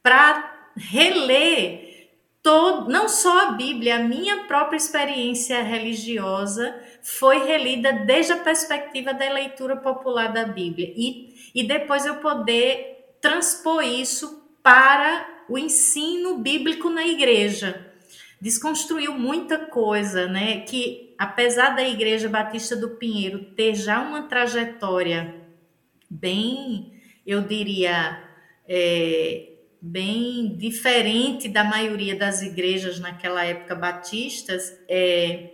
para 0.02 0.70
reler 0.76 2.10
todo, 2.42 2.90
não 2.90 3.08
só 3.08 3.46
a 3.46 3.50
Bíblia, 3.52 3.96
a 3.96 4.02
minha 4.02 4.44
própria 4.46 4.76
experiência 4.76 5.62
religiosa 5.62 6.74
foi 7.00 7.46
relida 7.46 7.92
desde 7.92 8.32
a 8.32 8.38
perspectiva 8.38 9.14
da 9.14 9.32
leitura 9.32 9.76
popular 9.76 10.32
da 10.32 10.44
Bíblia 10.44 10.92
e, 10.96 11.32
e 11.54 11.62
depois 11.62 12.04
eu 12.04 12.16
poder 12.16 13.16
transpor 13.20 13.84
isso 13.84 14.42
para 14.64 15.44
o 15.48 15.56
ensino 15.56 16.38
bíblico 16.38 16.90
na 16.90 17.06
igreja. 17.06 17.86
Desconstruiu 18.40 19.12
muita 19.12 19.58
coisa, 19.58 20.26
né? 20.26 20.62
Que 20.62 21.11
apesar 21.22 21.76
da 21.76 21.88
Igreja 21.88 22.28
Batista 22.28 22.74
do 22.74 22.96
Pinheiro 22.96 23.44
ter 23.54 23.76
já 23.76 24.00
uma 24.00 24.22
trajetória 24.22 25.32
bem, 26.10 27.00
eu 27.24 27.42
diria, 27.42 28.20
é, 28.68 29.52
bem 29.80 30.56
diferente 30.56 31.48
da 31.48 31.62
maioria 31.62 32.16
das 32.16 32.42
igrejas 32.42 32.98
naquela 32.98 33.44
época 33.44 33.76
batistas, 33.76 34.76
é, 34.88 35.52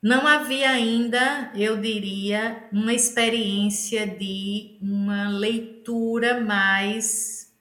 não 0.00 0.28
havia 0.28 0.70
ainda, 0.70 1.50
eu 1.56 1.76
diria, 1.78 2.68
uma 2.72 2.94
experiência 2.94 4.06
de 4.06 4.78
uma 4.80 5.28
leitura 5.28 6.40
mais 6.40 7.52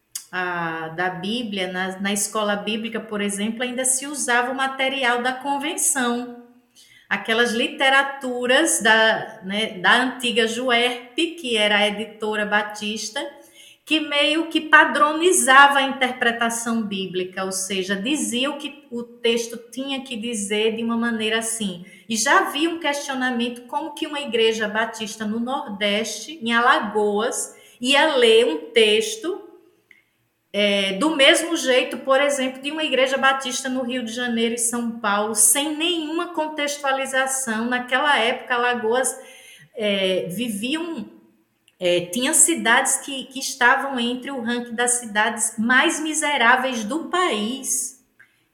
da 0.96 1.10
Bíblia. 1.10 1.72
Na, 1.72 2.00
na 2.00 2.14
escola 2.14 2.56
bíblica, 2.56 3.00
por 3.00 3.22
exemplo, 3.22 3.64
ainda 3.64 3.84
se 3.84 4.06
usava 4.06 4.52
o 4.52 4.56
material 4.56 5.24
da 5.24 5.34
convenção, 5.34 6.37
aquelas 7.10 7.54
literaturas 7.54 8.82
da, 8.82 9.42
né, 9.44 9.78
da 9.80 10.04
antiga 10.04 10.48
Juerp, 10.48 11.16
que 11.16 11.56
era 11.56 11.78
a 11.78 11.88
editora 11.88 12.46
batista, 12.46 13.26
que 13.86 14.02
meio 14.02 14.48
que 14.48 14.60
padronizava 14.60 15.80
a 15.80 15.84
interpretação 15.84 16.82
bíblica, 16.82 17.46
ou 17.46 17.54
seja, 17.54 17.96
dizia 17.96 18.50
o 18.50 18.58
que 18.58 18.86
o 18.92 19.02
texto 19.02 19.58
tinha 19.72 20.02
que 20.02 20.18
dizer 20.18 20.76
de 20.76 20.84
uma 20.84 20.98
maneira 20.98 21.40
assim. 21.40 21.86
E 22.10 22.18
já 22.18 22.40
havia 22.40 22.70
um 22.70 22.80
questionamento 22.80 23.62
como 23.62 23.94
que 23.94 24.06
uma 24.06 24.20
igreja 24.20 24.68
batista 24.68 25.26
no 25.26 25.40
Nordeste, 25.40 26.38
em 26.42 26.52
Alagoas, 26.52 27.56
ia 27.80 28.16
ler 28.16 28.46
um 28.48 28.58
texto 28.72 29.47
é, 30.54 30.94
do 30.94 31.16
mesmo 31.16 31.56
jeito, 31.56 31.98
por 32.00 32.20
exemplo, 32.22 32.62
de 32.62 32.72
uma 32.72 32.84
igreja 32.84 33.18
batista 33.18 33.70
no 33.70 33.84
Rio 33.84 34.04
de 34.04 34.12
Janeiro 34.12 34.56
e 34.56 34.58
São 34.58 35.00
Paulo, 35.00 35.36
sem 35.36 35.76
nenhuma 35.76 36.34
contextualização. 36.34 37.66
Naquela 37.66 38.18
época, 38.18 38.56
Alagoas 38.56 39.16
é, 39.76 40.28
viviam 40.30 41.18
é, 41.80 42.02
tinha 42.02 42.34
cidades 42.34 42.98
que, 42.98 43.26
que 43.26 43.40
estavam 43.40 44.00
entre 44.00 44.32
o 44.32 44.42
ranking 44.42 44.74
das 44.74 44.94
cidades 44.94 45.54
mais 45.58 46.00
miseráveis 46.00 46.84
do 46.84 47.06
país. 47.06 48.04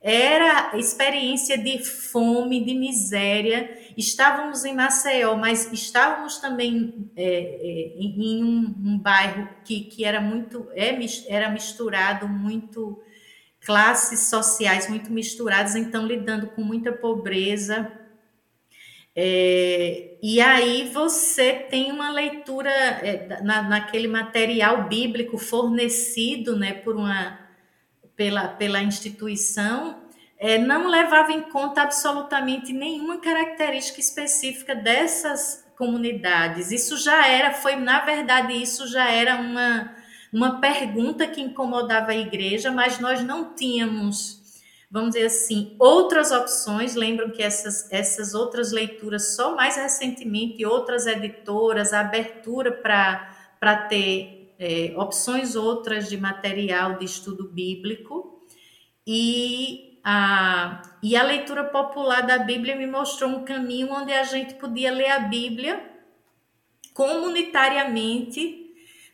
Era 0.01 0.77
experiência 0.77 1.57
de 1.57 1.81
fome, 1.83 2.65
de 2.65 2.73
miséria. 2.73 3.79
Estávamos 3.97 4.65
em 4.65 4.73
Maceió, 4.75 5.35
mas 5.35 5.71
estávamos 5.71 6.37
também 6.37 7.11
é, 7.15 7.23
é, 7.23 7.93
em 7.97 8.43
um, 8.43 8.75
um, 8.85 8.99
bairro 8.99 9.47
que, 9.63 9.81
que 9.81 10.05
era 10.05 10.21
muito 10.21 10.67
é, 10.73 10.97
era 11.27 11.49
misturado, 11.49 12.27
muito 12.27 13.01
classes 13.61 14.29
sociais 14.29 14.89
muito 14.89 15.11
misturadas, 15.11 15.75
então 15.75 16.05
lidando 16.05 16.47
com 16.47 16.61
muita 16.61 16.91
pobreza, 16.91 17.91
é, 19.15 20.17
e 20.23 20.41
aí 20.41 20.89
você 20.89 21.53
tem 21.53 21.91
uma 21.91 22.11
leitura 22.11 22.71
é, 22.71 23.41
na, 23.43 23.61
naquele 23.61 24.07
material 24.07 24.87
bíblico 24.87 25.37
fornecido 25.37 26.57
né, 26.57 26.73
por 26.73 26.95
uma, 26.95 27.39
pela, 28.15 28.47
pela 28.47 28.81
instituição, 28.81 30.02
é, 30.43 30.57
não 30.57 30.89
levava 30.89 31.31
em 31.31 31.43
conta 31.43 31.83
absolutamente 31.83 32.73
nenhuma 32.73 33.21
característica 33.21 34.01
específica 34.01 34.75
dessas 34.75 35.63
comunidades. 35.77 36.69
Isso 36.69 36.97
já 36.97 37.25
era, 37.25 37.53
foi, 37.53 37.77
na 37.77 38.01
verdade, 38.01 38.51
isso 38.51 38.85
já 38.85 39.09
era 39.09 39.37
uma, 39.37 39.95
uma 40.33 40.59
pergunta 40.59 41.25
que 41.25 41.39
incomodava 41.39 42.11
a 42.11 42.17
igreja, 42.17 42.69
mas 42.69 42.99
nós 42.99 43.23
não 43.23 43.55
tínhamos 43.55 44.43
vamos 44.91 45.15
dizer 45.15 45.27
assim, 45.27 45.77
outras 45.79 46.31
opções. 46.33 46.93
Lembram 46.93 47.31
que 47.31 47.41
essas, 47.41 47.89
essas 47.89 48.33
outras 48.33 48.73
leituras, 48.73 49.35
só 49.37 49.55
mais 49.55 49.77
recentemente, 49.77 50.65
outras 50.65 51.07
editoras, 51.07 51.93
a 51.93 52.01
abertura 52.01 52.69
para 52.69 53.75
ter 53.87 54.53
é, 54.59 54.93
opções 54.97 55.55
outras 55.55 56.09
de 56.09 56.17
material 56.17 56.97
de 56.97 57.05
estudo 57.05 57.47
bíblico. 57.47 58.41
E 59.07 59.92
e 61.01 61.15
a 61.15 61.23
leitura 61.23 61.63
popular 61.63 62.21
da 62.21 62.39
Bíblia 62.39 62.75
me 62.75 62.87
mostrou 62.87 63.29
um 63.29 63.45
caminho 63.45 63.93
onde 63.93 64.11
a 64.11 64.23
gente 64.23 64.55
podia 64.55 64.91
ler 64.91 65.11
a 65.11 65.19
Bíblia 65.19 65.81
comunitariamente 66.93 68.63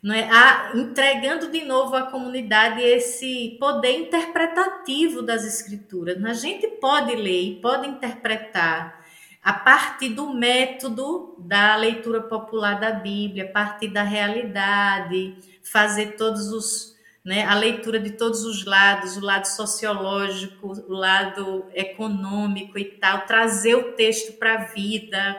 não 0.02 0.16
é? 0.16 0.30
A, 0.32 0.72
entregando 0.76 1.52
de 1.52 1.66
novo 1.66 1.96
à 1.96 2.04
comunidade 2.04 2.82
esse 2.82 3.58
poder 3.60 4.00
interpretativo 4.00 5.22
das 5.22 5.44
escrituras. 5.44 6.24
A 6.24 6.34
gente 6.34 6.68
pode 6.80 7.16
ler 7.16 7.42
e 7.44 7.62
pode 7.62 7.88
interpretar 7.88 9.00
a 9.44 9.54
partir 9.54 10.10
do 10.10 10.34
método 10.34 11.36
da 11.40 11.76
leitura 11.76 12.22
popular 12.22 12.80
da 12.80 12.92
Bíblia, 12.92 13.46
a 13.46 13.52
partir 13.52 13.88
da 13.90 14.04
realidade, 14.04 15.38
fazer 15.64 16.16
todos 16.18 16.52
os 16.52 16.98
né, 17.30 17.46
a 17.46 17.54
leitura 17.54 18.00
de 18.00 18.10
todos 18.10 18.44
os 18.44 18.66
lados, 18.66 19.16
o 19.16 19.22
lado 19.22 19.46
sociológico, 19.46 20.70
o 20.88 20.94
lado 20.94 21.64
econômico 21.76 22.80
e 22.80 22.86
tal, 22.86 23.28
trazer 23.28 23.76
o 23.76 23.92
texto 23.92 24.40
para 24.40 24.56
a 24.56 24.66
vida, 24.66 25.38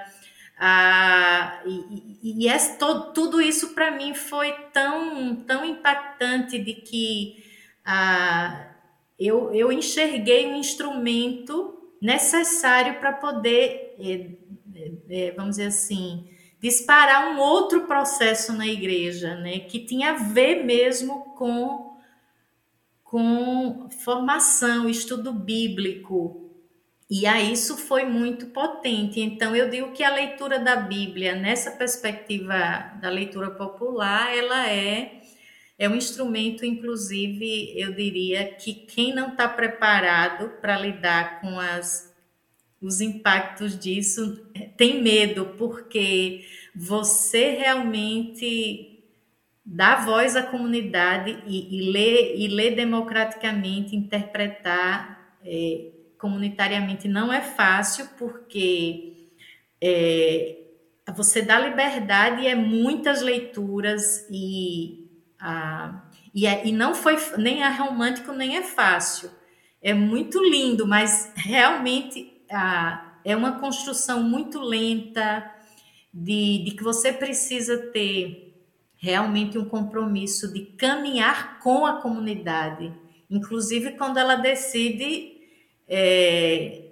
ah, 0.57 1.61
e, 1.67 2.19
e, 2.23 2.45
e 2.45 2.49
é, 2.49 2.57
tudo 3.13 3.43
isso 3.43 3.75
para 3.75 3.91
mim 3.91 4.15
foi 4.15 4.53
tão, 4.73 5.35
tão 5.45 5.65
impactante 5.65 6.61
de 6.61 6.75
que 6.75 7.43
ah, 7.85 8.69
eu, 9.19 9.53
eu 9.53 9.73
enxerguei 9.73 10.47
um 10.47 10.55
instrumento 10.55 11.77
necessário 12.01 13.01
para 13.01 13.15
poder, 13.15 13.97
é, 13.99 14.31
é, 15.09 15.31
vamos 15.33 15.57
dizer 15.57 15.67
assim, 15.67 16.31
disparar 16.61 17.33
um 17.33 17.39
outro 17.39 17.87
processo 17.87 18.53
na 18.53 18.67
igreja, 18.67 19.35
né, 19.37 19.61
que 19.61 19.81
tinha 19.81 20.11
a 20.11 20.17
ver 20.17 20.65
mesmo 20.65 21.35
com, 21.35 21.97
com 23.03 23.89
formação, 24.05 24.89
estudo 24.89 25.33
bíblico, 25.33 26.51
e 27.09 27.27
aí 27.27 27.53
isso 27.53 27.77
foi 27.77 28.05
muito 28.05 28.47
potente. 28.47 29.21
Então 29.21 29.57
eu 29.57 29.69
digo 29.69 29.91
que 29.91 30.05
a 30.05 30.15
leitura 30.15 30.61
da 30.61 30.77
Bíblia 30.77 31.35
nessa 31.35 31.73
perspectiva 31.73 32.93
da 33.01 33.11
leitura 33.11 33.51
popular, 33.51 34.33
ela 34.37 34.69
é 34.71 35.21
é 35.81 35.89
um 35.89 35.97
instrumento, 35.97 36.63
inclusive, 36.67 37.73
eu 37.75 37.95
diria 37.95 38.53
que 38.53 38.75
quem 38.75 39.15
não 39.15 39.29
está 39.29 39.49
preparado 39.49 40.51
para 40.61 40.77
lidar 40.77 41.41
com 41.41 41.59
as, 41.59 42.10
os 42.81 43.01
impactos 43.01 43.79
disso 43.79 44.47
tem 44.77 45.03
medo, 45.03 45.55
porque 45.59 46.45
você 46.75 47.51
realmente 47.51 49.05
dá 49.65 49.97
voz 49.97 50.35
à 50.35 50.43
comunidade 50.43 51.43
e, 51.47 51.79
e 51.79 51.93
ler 51.93 52.35
e 52.37 52.49
ler 52.49 52.75
democraticamente, 52.75 53.95
interpretar 53.95 55.37
é, 55.45 55.91
comunitariamente 56.19 57.09
não 57.09 57.33
é 57.33 57.41
fácil, 57.41 58.09
porque 58.19 59.31
é, 59.81 60.57
você 61.15 61.43
dá 61.43 61.59
liberdade 61.59 62.43
e 62.43 62.47
é 62.47 62.55
muitas 62.55 63.23
leituras 63.23 64.27
e, 64.31 65.09
a, 65.39 66.03
e, 66.35 66.47
é, 66.47 66.67
e 66.67 66.73
não 66.73 66.95
foi 66.95 67.17
nem 67.39 67.63
é 67.63 67.69
romântico 67.69 68.33
nem 68.33 68.57
é 68.57 68.63
fácil. 68.63 69.31
É 69.83 69.95
muito 69.95 70.43
lindo, 70.43 70.87
mas 70.87 71.33
realmente 71.35 72.30
é 73.25 73.37
uma 73.37 73.61
construção 73.61 74.23
muito 74.23 74.59
lenta 74.61 75.51
de, 76.13 76.65
de 76.65 76.71
que 76.73 76.83
você 76.83 77.13
precisa 77.13 77.77
ter 77.93 78.51
realmente 78.97 79.57
um 79.57 79.65
compromisso 79.65 80.53
de 80.53 80.61
caminhar 80.61 81.59
com 81.61 81.87
a 81.87 82.01
comunidade, 82.01 82.93
inclusive 83.31 83.93
quando 83.93 84.19
ela 84.19 84.35
decide 84.35 85.39
é, 85.89 86.83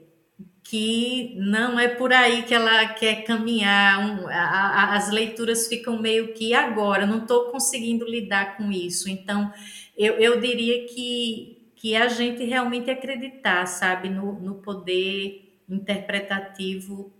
que 0.62 1.34
não 1.38 1.78
é 1.78 1.88
por 1.88 2.12
aí 2.12 2.42
que 2.42 2.54
ela 2.54 2.88
quer 2.88 3.24
caminhar, 3.24 4.00
um, 4.00 4.28
a, 4.28 4.32
a, 4.32 4.96
as 4.96 5.10
leituras 5.10 5.66
ficam 5.66 6.00
meio 6.00 6.34
que 6.34 6.54
agora, 6.54 7.06
não 7.06 7.18
estou 7.18 7.50
conseguindo 7.50 8.04
lidar 8.06 8.56
com 8.56 8.70
isso. 8.70 9.08
Então, 9.08 9.52
eu, 9.96 10.14
eu 10.14 10.40
diria 10.40 10.86
que, 10.86 11.72
que 11.74 11.96
a 11.96 12.08
gente 12.08 12.44
realmente 12.44 12.90
acreditar, 12.90 13.66
sabe, 13.66 14.08
no, 14.08 14.38
no 14.40 14.56
poder 14.56 15.47
interpretativo, 15.68 17.12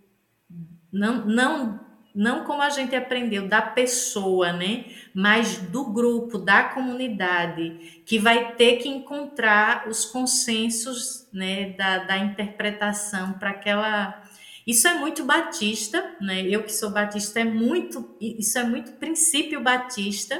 não, 0.91 1.25
não 1.25 1.89
não 2.13 2.43
como 2.43 2.61
a 2.61 2.69
gente 2.69 2.95
aprendeu 2.95 3.47
da 3.47 3.61
pessoa, 3.61 4.51
né, 4.51 4.85
mas 5.13 5.57
do 5.57 5.85
grupo, 5.85 6.37
da 6.37 6.63
comunidade, 6.63 8.01
que 8.05 8.17
vai 8.17 8.55
ter 8.55 8.77
que 8.77 8.89
encontrar 8.89 9.87
os 9.87 10.05
consensos, 10.05 11.27
né, 11.31 11.71
da, 11.71 11.99
da 11.99 12.17
interpretação 12.17 13.33
para 13.33 13.51
aquela. 13.51 14.23
Isso 14.65 14.87
é 14.87 14.95
muito 14.95 15.23
batista, 15.23 16.15
né? 16.21 16.41
Eu 16.41 16.63
que 16.63 16.71
sou 16.71 16.91
batista 16.91 17.39
é 17.39 17.43
muito, 17.43 18.15
isso 18.19 18.59
é 18.59 18.63
muito 18.63 18.91
princípio 18.93 19.61
batista, 19.61 20.39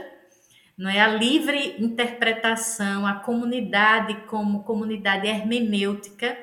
não 0.78 0.90
é 0.90 1.00
a 1.00 1.08
livre 1.08 1.76
interpretação, 1.80 3.08
a 3.08 3.16
comunidade 3.16 4.16
como 4.28 4.64
comunidade 4.64 5.28
hermenêutica 5.28 6.38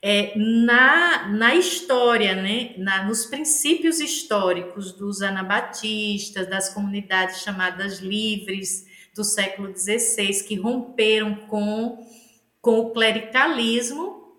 é, 0.00 0.32
na, 0.36 1.28
na 1.28 1.54
história, 1.54 2.34
né, 2.34 2.74
na, 2.78 3.04
nos 3.04 3.26
princípios 3.26 4.00
históricos 4.00 4.92
dos 4.92 5.22
anabatistas, 5.22 6.48
das 6.48 6.72
comunidades 6.72 7.42
chamadas 7.42 7.98
livres, 7.98 8.86
do 9.14 9.24
século 9.24 9.76
XVI 9.76 10.44
que 10.44 10.54
romperam 10.54 11.34
com, 11.48 12.06
com 12.60 12.78
o 12.78 12.90
clericalismo 12.92 14.32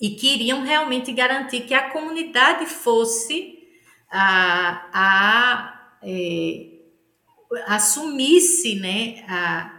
e 0.00 0.10
queriam 0.10 0.62
realmente 0.62 1.12
garantir 1.12 1.60
que 1.60 1.74
a 1.74 1.90
comunidade 1.90 2.66
fosse 2.66 3.58
a, 4.10 4.88
a 4.92 5.98
é, 6.02 6.66
assumisse 7.66 8.74
né, 8.74 9.24
a, 9.28 9.73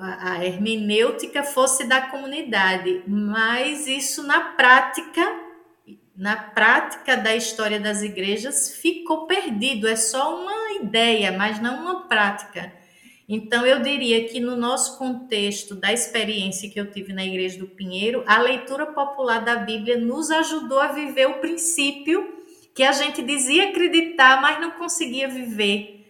a 0.00 0.44
hermenêutica 0.44 1.44
fosse 1.44 1.84
da 1.84 2.02
comunidade, 2.02 3.02
mas 3.06 3.86
isso 3.86 4.24
na 4.26 4.40
prática, 4.40 5.22
na 6.16 6.36
prática 6.36 7.16
da 7.16 7.36
história 7.36 7.78
das 7.78 8.02
igrejas, 8.02 8.76
ficou 8.76 9.26
perdido. 9.26 9.86
É 9.86 9.94
só 9.94 10.40
uma 10.40 10.72
ideia, 10.82 11.30
mas 11.30 11.60
não 11.60 11.80
uma 11.80 12.08
prática. 12.08 12.72
Então, 13.28 13.64
eu 13.64 13.80
diria 13.80 14.26
que 14.26 14.40
no 14.40 14.56
nosso 14.56 14.98
contexto 14.98 15.74
da 15.74 15.92
experiência 15.92 16.70
que 16.70 16.80
eu 16.80 16.90
tive 16.90 17.12
na 17.12 17.24
Igreja 17.24 17.58
do 17.58 17.66
Pinheiro, 17.66 18.24
a 18.26 18.38
leitura 18.38 18.86
popular 18.86 19.44
da 19.44 19.56
Bíblia 19.56 19.98
nos 19.98 20.30
ajudou 20.30 20.80
a 20.80 20.92
viver 20.92 21.26
o 21.26 21.38
princípio 21.38 22.38
que 22.74 22.82
a 22.82 22.92
gente 22.92 23.20
dizia 23.22 23.68
acreditar, 23.68 24.40
mas 24.40 24.60
não 24.60 24.70
conseguia 24.72 25.28
viver. 25.28 26.06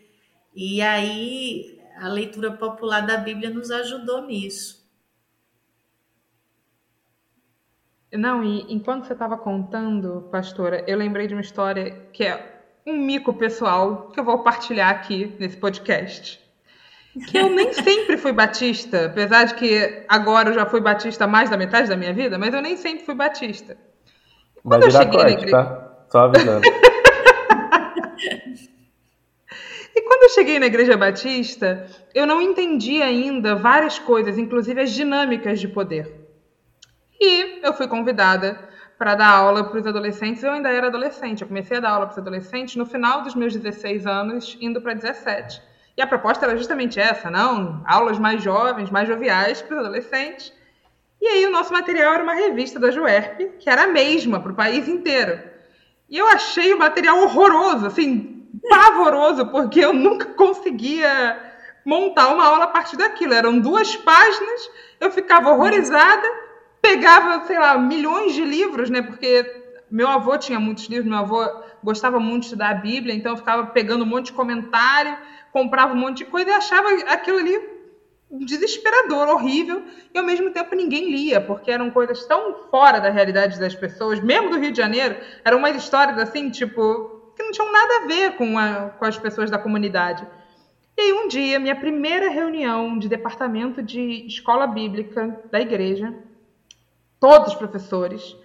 E 0.55 0.81
aí 0.81 1.78
a 2.01 2.09
leitura 2.09 2.53
popular 2.53 3.07
da 3.07 3.17
Bíblia 3.17 3.51
nos 3.51 3.71
ajudou 3.71 4.23
nisso. 4.23 4.79
Não, 8.13 8.43
e 8.43 8.73
enquanto 8.73 9.05
você 9.07 9.13
estava 9.13 9.37
contando, 9.37 10.29
pastora, 10.31 10.83
eu 10.87 10.97
lembrei 10.97 11.27
de 11.27 11.35
uma 11.35 11.43
história 11.43 11.91
que 12.13 12.25
é 12.25 12.63
um 12.87 12.97
mico 12.97 13.35
pessoal 13.35 14.09
que 14.11 14.19
eu 14.19 14.25
vou 14.25 14.39
partilhar 14.43 14.91
aqui 14.91 15.37
nesse 15.39 15.59
podcast. 15.59 16.41
Que 17.29 17.37
eu 17.37 17.51
nem 17.51 17.73
sempre 17.75 18.17
fui 18.17 18.33
batista, 18.33 19.07
apesar 19.07 19.45
de 19.45 19.55
que 19.55 20.05
agora 20.09 20.51
eu 20.51 20.55
já 20.55 20.65
fui 20.65 20.81
batista 20.81 21.27
mais 21.27 21.51
da 21.51 21.57
metade 21.59 21.89
da 21.89 21.97
minha 21.97 22.15
vida, 22.15 22.39
mas 22.39 22.55
eu 22.55 22.63
nem 22.63 22.77
sempre 22.77 23.05
fui 23.05 23.15
batista. 23.15 23.77
Quando 24.63 24.83
Vai 24.83 24.91
virar 24.91 25.01
eu 25.01 25.03
cheguei 25.03 25.21
corte, 25.21 25.35
na 25.35 25.41
igreja... 25.41 25.57
tá? 25.57 26.05
Só 26.09 26.19
avisando. 26.21 26.63
E 29.99 30.03
quando 30.03 30.23
eu 30.23 30.29
cheguei 30.29 30.61
na 30.61 30.67
Igreja 30.67 30.97
Batista, 30.97 31.85
eu 32.15 32.25
não 32.25 32.41
entendi 32.41 33.03
ainda 33.03 33.57
várias 33.57 33.99
coisas, 33.99 34.39
inclusive 34.39 34.81
as 34.81 34.93
dinâmicas 34.93 35.59
de 35.59 35.67
poder. 35.67 36.25
E 37.21 37.59
eu 37.67 37.75
fui 37.75 37.89
convidada 37.89 38.61
para 38.97 39.17
dar 39.17 39.29
aula 39.29 39.65
para 39.65 39.81
os 39.81 39.85
adolescentes. 39.85 40.45
Eu 40.45 40.53
ainda 40.53 40.71
era 40.71 40.87
adolescente, 40.87 41.43
eu 41.43 41.49
comecei 41.49 41.79
a 41.79 41.81
dar 41.81 41.91
aula 41.91 42.07
para 42.07 42.13
os 42.13 42.19
adolescentes 42.19 42.77
no 42.77 42.87
final 42.87 43.23
dos 43.23 43.35
meus 43.35 43.57
16 43.57 44.07
anos, 44.07 44.57
indo 44.61 44.81
para 44.81 44.95
17. 44.95 45.61
E 45.97 46.01
a 46.01 46.07
proposta 46.07 46.47
era 46.47 46.57
justamente 46.57 47.01
essa, 47.01 47.29
não? 47.29 47.83
Aulas 47.85 48.21
mais 48.21 48.41
jovens, 48.41 48.93
mais 48.93 49.09
joviais 49.09 49.61
para 49.61 49.79
os 49.79 49.81
adolescentes. 49.81 50.53
E 51.21 51.27
aí 51.27 51.45
o 51.45 51.51
nosso 51.51 51.73
material 51.73 52.15
era 52.15 52.23
uma 52.23 52.35
revista 52.35 52.79
da 52.79 52.93
Juerp, 52.93 53.41
que 53.59 53.69
era 53.69 53.83
a 53.83 53.89
mesma 53.89 54.39
para 54.39 54.53
o 54.53 54.55
país 54.55 54.87
inteiro. 54.87 55.43
E 56.09 56.17
eu 56.17 56.29
achei 56.29 56.73
o 56.73 56.79
material 56.79 57.21
horroroso, 57.21 57.85
assim, 57.85 58.38
pavoroso, 58.69 59.47
porque 59.47 59.81
eu 59.81 59.93
nunca 59.93 60.27
conseguia 60.35 61.39
montar 61.85 62.29
uma 62.29 62.45
aula 62.45 62.65
a 62.65 62.69
partir 62.69 62.97
daquilo. 62.97 63.35
Eram 63.35 63.59
duas 63.59 63.97
páginas, 63.97 64.71
eu 65.01 65.11
ficava 65.11 65.51
horrorizada, 65.51 66.29
pegava, 66.81 67.45
sei 67.47 67.59
lá, 67.59 67.79
milhões 67.79 68.35
de 68.35 68.45
livros, 68.45 68.91
né? 68.91 69.03
Porque 69.03 69.65
meu 69.91 70.09
avô 70.09 70.37
tinha 70.37 70.61
muitos 70.61 70.87
livros, 70.87 71.09
meu 71.09 71.19
avô 71.19 71.45
gostava 71.83 72.21
muito 72.21 72.41
de 72.41 72.47
estudar 72.47 72.71
a 72.71 72.75
Bíblia, 72.75 73.15
então 73.15 73.33
eu 73.33 73.39
ficava 73.39 73.67
pegando 73.69 74.05
um 74.05 74.07
monte 74.07 74.27
de 74.27 74.33
comentário, 74.33 75.17
comprava 75.53 75.95
um 75.95 75.97
monte 75.97 76.19
de 76.19 76.25
coisa 76.27 76.51
e 76.51 76.53
achava 76.53 76.89
aquilo 77.07 77.39
ali 77.39 77.79
desesperador, 78.31 79.29
horrível, 79.29 79.83
e 80.13 80.19
ao 80.19 80.25
mesmo 80.25 80.51
tempo 80.51 80.75
ninguém 80.75 81.11
lia, 81.11 81.41
porque 81.41 81.71
eram 81.71 81.91
coisas 81.91 82.27
tão 82.27 82.69
fora 82.71 83.01
da 83.01 83.09
realidade 83.09 83.59
das 83.59 83.75
pessoas, 83.75 84.21
mesmo 84.21 84.51
do 84.51 84.59
Rio 84.59 84.71
de 84.71 84.77
Janeiro, 84.77 85.17
eram 85.43 85.59
umas 85.59 85.75
histórias 85.75 86.19
assim, 86.19 86.51
tipo, 86.51 87.18
que 87.39 87.45
não 87.45 87.53
tinham 87.53 87.71
nada 87.73 87.97
a 87.99 88.07
ver 88.09 88.33
com, 88.37 88.59
a, 88.59 88.91
com 88.91 89.05
as 89.05 89.17
pessoas 89.17 89.49
da 89.49 89.59
comunidade. 89.59 90.27
E 90.97 91.01
aí, 91.01 91.13
um 91.13 91.29
dia, 91.29 91.61
minha 91.61 91.77
primeira 91.77 92.29
reunião 92.29 92.99
de 92.99 93.09
departamento 93.09 93.81
de 93.81 94.27
escola 94.27 94.67
bíblica 94.67 95.41
da 95.49 95.61
igreja, 95.61 96.13
todos 97.21 97.53
os 97.53 97.55
professores, 97.55 98.37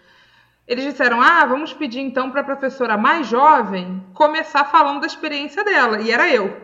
eles 0.68 0.86
disseram: 0.86 1.20
Ah, 1.20 1.44
vamos 1.44 1.74
pedir 1.74 2.02
então 2.02 2.30
para 2.30 2.42
a 2.42 2.44
professora 2.44 2.96
mais 2.96 3.26
jovem 3.26 4.06
começar 4.14 4.66
falando 4.66 5.02
da 5.02 5.08
experiência 5.08 5.64
dela. 5.64 6.00
E 6.00 6.12
era 6.12 6.30
eu. 6.32 6.56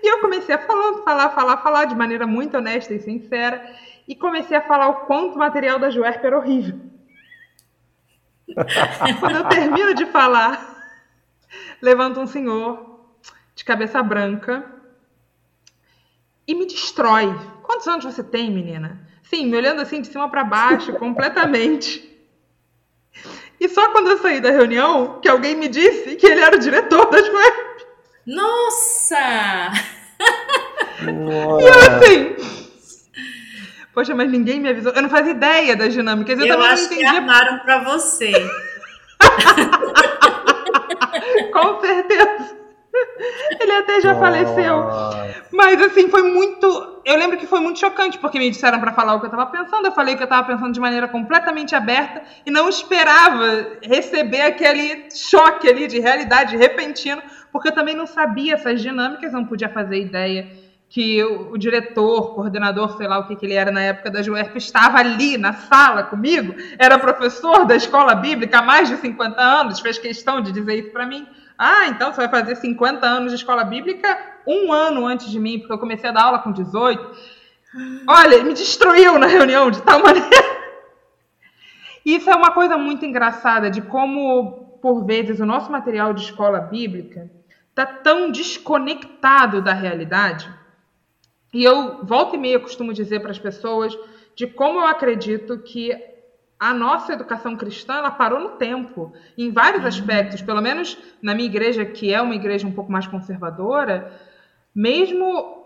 E 0.00 0.08
eu 0.08 0.20
comecei 0.20 0.54
a 0.54 0.58
falar, 0.58 1.02
falar, 1.02 1.30
falar, 1.30 1.56
falar 1.56 1.84
de 1.86 1.96
maneira 1.96 2.24
muito 2.24 2.56
honesta 2.56 2.94
e 2.94 3.00
sincera. 3.00 3.68
E 4.06 4.14
comecei 4.14 4.56
a 4.56 4.62
falar 4.62 4.88
o 4.90 5.06
quanto 5.06 5.34
o 5.34 5.38
material 5.38 5.80
da 5.80 5.90
Juerp 5.90 6.24
era 6.24 6.38
horrível. 6.38 6.78
Quando 9.18 9.36
eu 9.36 9.48
termino 9.48 9.94
de 9.94 10.06
falar, 10.06 10.73
levanta 11.80 12.20
um 12.20 12.26
senhor 12.26 13.00
de 13.54 13.64
cabeça 13.64 14.02
branca 14.02 14.64
e 16.46 16.54
me 16.54 16.66
destrói. 16.66 17.34
Quantos 17.62 17.86
anos 17.88 18.04
você 18.04 18.22
tem, 18.22 18.50
menina? 18.50 19.08
Sim, 19.22 19.46
me 19.46 19.56
olhando 19.56 19.80
assim 19.80 20.00
de 20.00 20.08
cima 20.08 20.28
para 20.28 20.44
baixo, 20.44 20.92
completamente. 20.98 22.10
E 23.58 23.68
só 23.68 23.90
quando 23.90 24.10
eu 24.10 24.18
saí 24.18 24.40
da 24.40 24.50
reunião 24.50 25.20
que 25.20 25.28
alguém 25.28 25.56
me 25.56 25.68
disse 25.68 26.16
que 26.16 26.26
ele 26.26 26.40
era 26.40 26.56
o 26.56 26.58
diretor 26.58 27.10
das 27.10 27.28
web. 27.28 27.56
Nossa! 28.26 29.72
E 31.00 31.66
eu 31.66 31.80
assim. 31.80 32.36
Poxa, 33.92 34.14
mas 34.14 34.30
ninguém 34.30 34.60
me 34.60 34.68
avisou. 34.68 34.92
Eu 34.92 35.02
não 35.02 35.10
fazia 35.10 35.32
ideia 35.32 35.76
das 35.76 35.92
dinâmicas. 35.92 36.38
Eu, 36.38 36.46
eu 36.46 36.54
também 36.54 36.70
acho 36.72 36.82
não 36.82 36.92
entendia. 36.92 37.10
que 37.10 37.16
armaram 37.16 37.58
para 37.60 37.84
você. 37.84 38.32
Com 41.54 41.80
certeza. 41.80 42.64
Ele 43.60 43.72
até 43.72 44.00
já 44.00 44.14
faleceu. 44.16 44.84
Mas 45.52 45.80
assim, 45.82 46.08
foi 46.08 46.22
muito. 46.22 47.00
Eu 47.04 47.16
lembro 47.16 47.36
que 47.36 47.46
foi 47.46 47.60
muito 47.60 47.78
chocante, 47.78 48.18
porque 48.18 48.38
me 48.38 48.50
disseram 48.50 48.80
para 48.80 48.92
falar 48.92 49.14
o 49.14 49.20
que 49.20 49.26
eu 49.26 49.30
estava 49.30 49.50
pensando. 49.50 49.86
Eu 49.86 49.92
falei 49.92 50.16
que 50.16 50.22
eu 50.22 50.24
estava 50.24 50.46
pensando 50.46 50.72
de 50.72 50.80
maneira 50.80 51.06
completamente 51.06 51.74
aberta 51.74 52.22
e 52.44 52.50
não 52.50 52.68
esperava 52.68 53.78
receber 53.82 54.42
aquele 54.42 55.08
choque 55.10 55.68
ali 55.68 55.86
de 55.86 56.00
realidade 56.00 56.56
repentino, 56.56 57.22
porque 57.52 57.68
eu 57.68 57.72
também 57.72 57.94
não 57.94 58.06
sabia 58.06 58.54
essas 58.54 58.80
dinâmicas, 58.80 59.32
não 59.32 59.44
podia 59.44 59.68
fazer 59.68 60.00
ideia 60.00 60.64
que 60.88 61.24
o, 61.24 61.52
o, 61.52 61.58
diretor, 61.58 62.36
coordenador, 62.36 62.96
sei 62.96 63.08
lá 63.08 63.18
o 63.18 63.26
que, 63.26 63.34
que 63.34 63.46
ele 63.46 63.54
era 63.54 63.72
na 63.72 63.80
época 63.80 64.12
da 64.12 64.22
Juerp, 64.22 64.54
estava 64.56 64.98
ali 64.98 65.36
na 65.36 65.52
sala 65.52 66.04
comigo, 66.04 66.54
era 66.78 66.96
professor 67.00 67.64
da 67.64 67.74
escola 67.74 68.14
bíblica 68.14 68.58
há 68.58 68.62
mais 68.62 68.88
de 68.88 68.96
50 68.98 69.40
anos, 69.40 69.80
fez 69.80 69.98
questão 69.98 70.40
de 70.40 70.52
dizer 70.52 70.76
isso 70.76 70.92
para 70.92 71.04
mim. 71.04 71.26
Ah, 71.58 71.86
então 71.88 72.12
você 72.12 72.26
vai 72.26 72.28
fazer 72.28 72.56
50 72.56 73.06
anos 73.06 73.30
de 73.30 73.36
escola 73.36 73.64
bíblica 73.64 74.34
um 74.46 74.72
ano 74.72 75.06
antes 75.06 75.30
de 75.30 75.38
mim, 75.38 75.58
porque 75.58 75.72
eu 75.72 75.78
comecei 75.78 76.10
a 76.10 76.12
dar 76.12 76.24
aula 76.24 76.38
com 76.40 76.52
18. 76.52 77.16
Olha, 78.08 78.42
me 78.44 78.52
destruiu 78.52 79.18
na 79.18 79.26
reunião 79.26 79.70
de 79.70 79.80
tal 79.82 80.00
maneira. 80.02 80.54
Isso 82.04 82.28
é 82.28 82.34
uma 82.34 82.50
coisa 82.50 82.76
muito 82.76 83.04
engraçada 83.04 83.70
de 83.70 83.80
como, 83.80 84.78
por 84.82 85.04
vezes, 85.04 85.40
o 85.40 85.46
nosso 85.46 85.72
material 85.72 86.12
de 86.12 86.22
escola 86.22 86.60
bíblica 86.60 87.30
está 87.70 87.86
tão 87.86 88.30
desconectado 88.30 89.62
da 89.62 89.72
realidade 89.72 90.52
e 91.54 91.62
eu, 91.62 92.04
volta 92.04 92.34
e 92.34 92.38
meia, 92.38 92.58
costumo 92.58 92.92
dizer 92.92 93.20
para 93.20 93.30
as 93.30 93.38
pessoas 93.38 93.96
de 94.34 94.44
como 94.44 94.80
eu 94.80 94.86
acredito 94.86 95.56
que 95.58 95.92
a 96.58 96.72
nossa 96.72 97.12
educação 97.12 97.56
cristã 97.56 97.94
ela 97.94 98.10
parou 98.10 98.40
no 98.40 98.50
tempo, 98.50 99.12
em 99.36 99.50
vários 99.50 99.82
uhum. 99.82 99.88
aspectos. 99.88 100.42
Pelo 100.42 100.60
menos 100.60 100.96
na 101.20 101.34
minha 101.34 101.46
igreja, 101.46 101.84
que 101.84 102.12
é 102.12 102.20
uma 102.20 102.34
igreja 102.34 102.66
um 102.66 102.72
pouco 102.72 102.90
mais 102.90 103.06
conservadora, 103.06 104.12
mesmo 104.74 105.62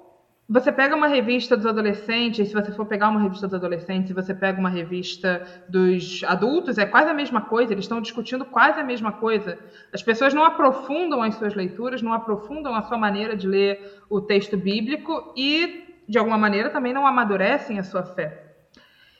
você 0.50 0.72
pega 0.72 0.96
uma 0.96 1.08
revista 1.08 1.54
dos 1.54 1.66
adolescentes, 1.66 2.48
se 2.48 2.54
você 2.54 2.72
for 2.72 2.86
pegar 2.86 3.10
uma 3.10 3.20
revista 3.20 3.46
dos 3.46 3.54
adolescentes, 3.54 4.08
se 4.08 4.14
você 4.14 4.32
pega 4.32 4.58
uma 4.58 4.70
revista 4.70 5.46
dos 5.68 6.24
adultos, 6.26 6.78
é 6.78 6.86
quase 6.86 7.10
a 7.10 7.14
mesma 7.14 7.42
coisa, 7.42 7.74
eles 7.74 7.84
estão 7.84 8.00
discutindo 8.00 8.46
quase 8.46 8.80
a 8.80 8.82
mesma 8.82 9.12
coisa. 9.12 9.58
As 9.92 10.02
pessoas 10.02 10.32
não 10.32 10.42
aprofundam 10.42 11.22
as 11.22 11.34
suas 11.34 11.54
leituras, 11.54 12.00
não 12.00 12.14
aprofundam 12.14 12.74
a 12.74 12.80
sua 12.80 12.96
maneira 12.96 13.36
de 13.36 13.46
ler 13.46 14.00
o 14.08 14.22
texto 14.22 14.56
bíblico 14.56 15.34
e, 15.36 16.02
de 16.08 16.16
alguma 16.16 16.38
maneira, 16.38 16.70
também 16.70 16.94
não 16.94 17.06
amadurecem 17.06 17.78
a 17.78 17.82
sua 17.82 18.02
fé. 18.02 18.47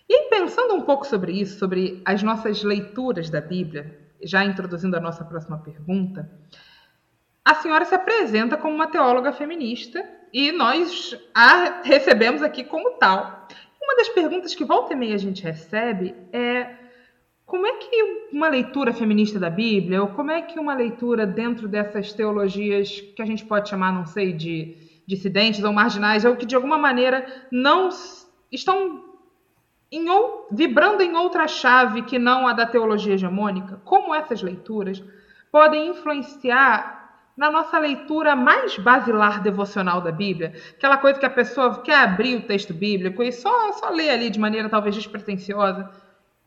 E 0.09 0.31
pensando 0.31 0.75
um 0.75 0.83
pouco 0.83 1.07
sobre 1.07 1.33
isso, 1.33 1.59
sobre 1.59 2.01
as 2.05 2.23
nossas 2.23 2.63
leituras 2.63 3.29
da 3.29 3.41
Bíblia, 3.41 3.99
já 4.23 4.45
introduzindo 4.45 4.97
a 4.97 5.01
nossa 5.01 5.25
próxima 5.25 5.59
pergunta, 5.59 6.31
a 7.45 7.55
senhora 7.55 7.85
se 7.85 7.95
apresenta 7.95 8.57
como 8.57 8.75
uma 8.75 8.87
teóloga 8.87 9.33
feminista 9.33 10.05
e 10.33 10.53
nós 10.53 11.19
a 11.35 11.83
recebemos 11.83 12.43
aqui 12.43 12.65
como 12.65 12.93
tal. 12.99 13.47
Uma 13.83 13.97
das 13.97 14.09
perguntas 14.11 14.55
que 14.55 14.65
volta 14.65 14.93
e 14.93 14.97
meia 14.97 15.15
a 15.15 15.19
gente 15.19 15.43
recebe 15.43 16.15
é 16.33 16.75
como 17.47 17.67
é 17.67 17.73
que 17.79 18.29
uma 18.31 18.49
leitura 18.49 18.93
feminista 18.93 19.39
da 19.39 19.49
Bíblia, 19.49 20.03
ou 20.03 20.09
como 20.09 20.31
é 20.31 20.43
que 20.43 20.59
uma 20.59 20.75
leitura 20.75 21.27
dentro 21.27 21.67
dessas 21.67 22.13
teologias 22.13 23.01
que 23.01 23.23
a 23.23 23.25
gente 23.25 23.47
pode 23.47 23.71
chamar, 23.71 23.93
não 23.93 24.05
sei, 24.05 24.35
de 24.35 24.77
dissidentes 25.07 25.65
ou 25.65 25.73
marginais, 25.73 26.27
ou 26.27 26.37
que 26.37 26.45
de 26.45 26.55
alguma 26.55 26.77
maneira 26.77 27.27
não 27.51 27.89
estão 28.53 29.08
em, 29.91 30.07
vibrando 30.51 31.03
em 31.03 31.17
outra 31.17 31.49
chave 31.49 32.03
que 32.03 32.19
não 32.19 32.47
a 32.47 32.53
da 32.53 32.67
teologia 32.67 33.15
hegemônica, 33.15 33.81
como 33.85 34.15
essas 34.15 34.43
leituras 34.43 35.03
podem 35.51 35.89
influenciar 35.89 36.99
na 37.39 37.51
nossa 37.51 37.79
leitura 37.79 38.35
mais 38.35 38.77
basilar 38.77 39.41
devocional 39.41 40.01
da 40.01 40.11
Bíblia, 40.11 40.53
aquela 40.77 40.99
coisa 40.99 41.21
que 41.21 41.25
a 41.25 41.31
pessoa 41.31 41.81
quer 41.83 42.01
abrir 42.01 42.35
o 42.35 42.43
texto 42.43 42.75
bíblico 42.75 43.23
e 43.23 43.31
só, 43.31 43.73
só 43.73 43.91
lê 43.91 44.11
ali 44.11 44.29
de 44.29 44.41
maneira 44.41 44.69
talvez 44.69 44.97
despretensiosa. 44.97 45.89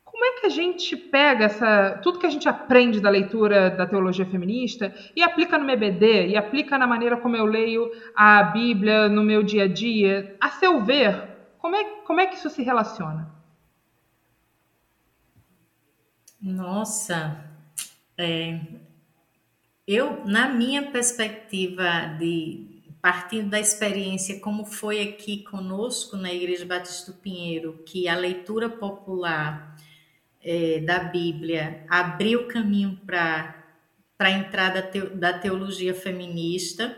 Como 0.04 0.26
é 0.26 0.42
que 0.42 0.48
a 0.48 0.50
gente 0.50 0.96
pega 0.98 1.46
essa, 1.46 2.00
tudo 2.04 2.20
que 2.20 2.28
a 2.28 2.30
gente 2.30 2.48
aprende 2.48 3.00
da 3.00 3.10
leitura 3.10 3.70
da 3.70 3.88
teologia 3.88 4.26
feminista 4.26 4.94
e 5.16 5.24
aplica 5.24 5.58
no 5.58 5.64
MBD, 5.64 6.28
e 6.28 6.38
aplica 6.38 6.78
na 6.78 6.86
maneira 6.86 7.16
como 7.16 7.38
eu 7.38 7.46
leio 7.46 7.90
a 8.14 8.44
Bíblia 8.44 9.08
no 9.08 9.24
meu 9.24 9.42
dia 9.42 9.64
a 9.64 9.68
dia? 9.68 10.36
A 10.42 10.50
seu 10.50 10.84
ver, 10.84 11.31
como 11.62 11.76
é, 11.76 11.84
como 12.02 12.20
é 12.20 12.26
que 12.26 12.36
isso 12.36 12.50
se 12.50 12.64
relaciona? 12.64 13.32
Nossa, 16.42 17.46
é, 18.18 18.60
eu, 19.88 20.26
na 20.26 20.50
minha 20.50 20.92
perspectiva 20.92 22.16
de 22.18 22.68
partindo 23.00 23.50
da 23.50 23.60
experiência 23.60 24.40
como 24.40 24.64
foi 24.64 25.02
aqui 25.02 25.44
conosco 25.44 26.16
na 26.16 26.32
Igreja 26.34 26.66
Batista 26.66 27.12
do 27.12 27.18
Pinheiro, 27.18 27.84
que 27.86 28.08
a 28.08 28.16
leitura 28.16 28.70
popular 28.70 29.76
é, 30.44 30.80
da 30.80 31.00
Bíblia 31.00 31.86
abriu 31.90 32.48
caminho 32.48 33.00
para 33.06 33.56
a 34.20 34.32
entrada 34.32 34.88
da 35.16 35.34
teologia 35.34 35.94
feminista 35.94 36.96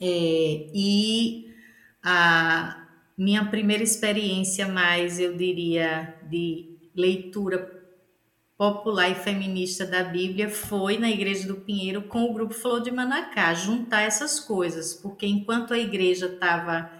é, 0.00 0.70
e 0.74 1.54
a 2.02 2.81
minha 3.22 3.44
primeira 3.44 3.84
experiência 3.84 4.66
mais, 4.66 5.20
eu 5.20 5.36
diria, 5.36 6.16
de 6.28 6.90
leitura 6.92 7.80
popular 8.58 9.08
e 9.10 9.14
feminista 9.14 9.86
da 9.86 10.02
Bíblia 10.02 10.50
foi 10.50 10.98
na 10.98 11.08
Igreja 11.08 11.46
do 11.46 11.54
Pinheiro 11.54 12.02
com 12.02 12.24
o 12.24 12.34
grupo 12.34 12.52
Flor 12.52 12.82
de 12.82 12.90
Manacá, 12.90 13.54
juntar 13.54 14.02
essas 14.02 14.40
coisas, 14.40 14.92
porque 14.94 15.24
enquanto 15.24 15.72
a 15.72 15.78
igreja 15.78 16.26
estava 16.26 16.90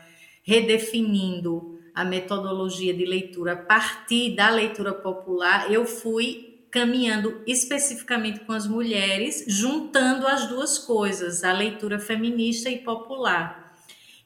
redefinindo 0.45 1.77
a 1.93 2.05
metodologia 2.05 2.95
de 2.95 3.05
leitura 3.05 3.55
a 3.55 3.57
partir 3.57 4.37
da 4.37 4.49
leitura 4.49 4.95
popular, 4.95 5.73
eu 5.73 5.85
fui 5.85 6.67
caminhando 6.71 7.43
especificamente 7.49 8.41
com 8.41 8.53
as 8.53 8.67
mulheres, 8.67 9.45
juntando 9.49 10.27
as 10.27 10.49
duas 10.49 10.79
coisas, 10.79 11.43
a 11.43 11.53
leitura 11.53 11.99
feminista 11.99 12.71
e 12.71 12.79
popular. 12.79 13.62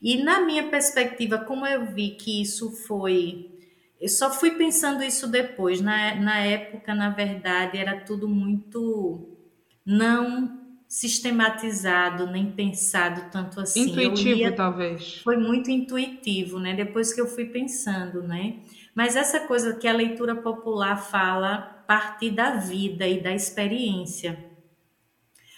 E 0.00 0.22
na 0.22 0.40
minha 0.40 0.68
perspectiva, 0.68 1.38
como 1.38 1.66
eu 1.66 1.86
vi 1.86 2.10
que 2.10 2.42
isso 2.42 2.70
foi 2.86 3.56
eu 4.00 4.08
só 4.08 4.30
fui 4.30 4.52
pensando 4.52 5.02
isso 5.02 5.26
depois. 5.26 5.80
Na, 5.80 6.14
na 6.16 6.38
época, 6.38 6.94
na 6.94 7.10
verdade, 7.10 7.78
era 7.78 7.98
tudo 8.00 8.28
muito 8.28 9.36
não 9.84 10.64
sistematizado, 10.88 12.26
nem 12.26 12.52
pensado 12.52 13.30
tanto 13.30 13.60
assim. 13.60 13.90
Intuitivo, 13.90 14.40
ia, 14.40 14.52
talvez. 14.52 15.18
Foi 15.22 15.36
muito 15.36 15.70
intuitivo, 15.70 16.58
né? 16.58 16.74
Depois 16.74 17.12
que 17.12 17.20
eu 17.20 17.26
fui 17.26 17.46
pensando, 17.46 18.22
né? 18.22 18.60
Mas 18.94 19.16
essa 19.16 19.40
coisa 19.40 19.74
que 19.74 19.88
a 19.88 19.92
leitura 19.92 20.36
popular 20.36 20.96
fala 20.96 21.82
partir 21.86 22.30
da 22.30 22.56
vida 22.56 23.06
e 23.06 23.20
da 23.20 23.32
experiência. 23.32 24.55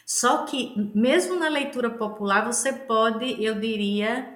Só 0.09 0.47
que, 0.47 0.73
mesmo 0.95 1.39
na 1.39 1.51
leitura 1.51 1.91
popular, 1.91 2.47
você 2.47 2.73
pode, 2.73 3.45
eu 3.45 3.61
diria, 3.61 4.27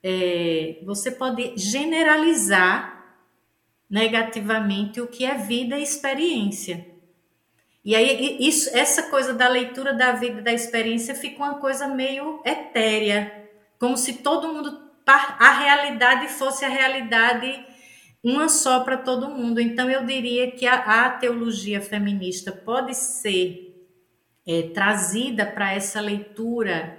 é, 0.00 0.78
você 0.84 1.10
pode 1.10 1.54
generalizar 1.56 3.04
negativamente 3.90 5.00
o 5.00 5.08
que 5.08 5.24
é 5.24 5.34
vida 5.34 5.76
e 5.76 5.82
experiência. 5.82 6.86
E 7.84 7.96
aí 7.96 8.36
isso, 8.38 8.70
essa 8.72 9.10
coisa 9.10 9.34
da 9.34 9.48
leitura 9.48 9.92
da 9.92 10.12
vida 10.12 10.38
e 10.38 10.44
da 10.44 10.52
experiência 10.52 11.16
fica 11.16 11.42
uma 11.42 11.54
coisa 11.58 11.88
meio 11.88 12.40
etérea, 12.44 13.50
como 13.76 13.96
se 13.96 14.22
todo 14.22 14.54
mundo 14.54 14.86
a 15.04 15.50
realidade 15.50 16.28
fosse 16.28 16.64
a 16.64 16.68
realidade 16.68 17.66
uma 18.22 18.48
só 18.48 18.84
para 18.84 18.98
todo 18.98 19.30
mundo. 19.30 19.60
Então 19.60 19.90
eu 19.90 20.06
diria 20.06 20.52
que 20.52 20.64
a, 20.64 21.06
a 21.06 21.10
teologia 21.10 21.80
feminista 21.80 22.52
pode 22.52 22.94
ser 22.94 23.67
é, 24.48 24.62
trazida 24.70 25.44
para 25.44 25.74
essa 25.74 26.00
leitura 26.00 26.98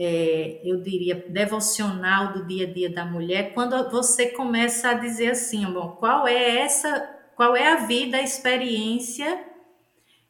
é, 0.00 0.60
eu 0.62 0.80
diria, 0.80 1.26
devocional 1.28 2.32
do 2.32 2.46
dia 2.46 2.66
a 2.66 2.72
dia 2.72 2.88
da 2.88 3.04
mulher, 3.04 3.52
quando 3.52 3.90
você 3.90 4.28
começa 4.28 4.90
a 4.90 4.94
dizer 4.94 5.32
assim, 5.32 5.66
bom, 5.66 5.96
qual 5.98 6.26
é 6.26 6.60
essa, 6.60 7.16
qual 7.34 7.56
é 7.56 7.72
a 7.72 7.76
vida, 7.76 8.16
a 8.16 8.22
experiência, 8.22 9.44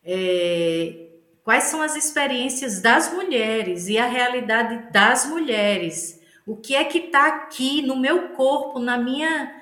é, 0.02 1.10
quais 1.44 1.64
são 1.64 1.82
as 1.82 1.96
experiências 1.96 2.80
das 2.80 3.12
mulheres 3.12 3.88
e 3.88 3.98
a 3.98 4.06
realidade 4.06 4.90
das 4.90 5.26
mulheres, 5.26 6.18
o 6.46 6.56
que 6.56 6.74
é 6.74 6.82
que 6.82 6.98
está 6.98 7.26
aqui 7.26 7.82
no 7.82 7.94
meu 7.94 8.30
corpo, 8.30 8.78
na 8.78 8.96
minha, 8.96 9.54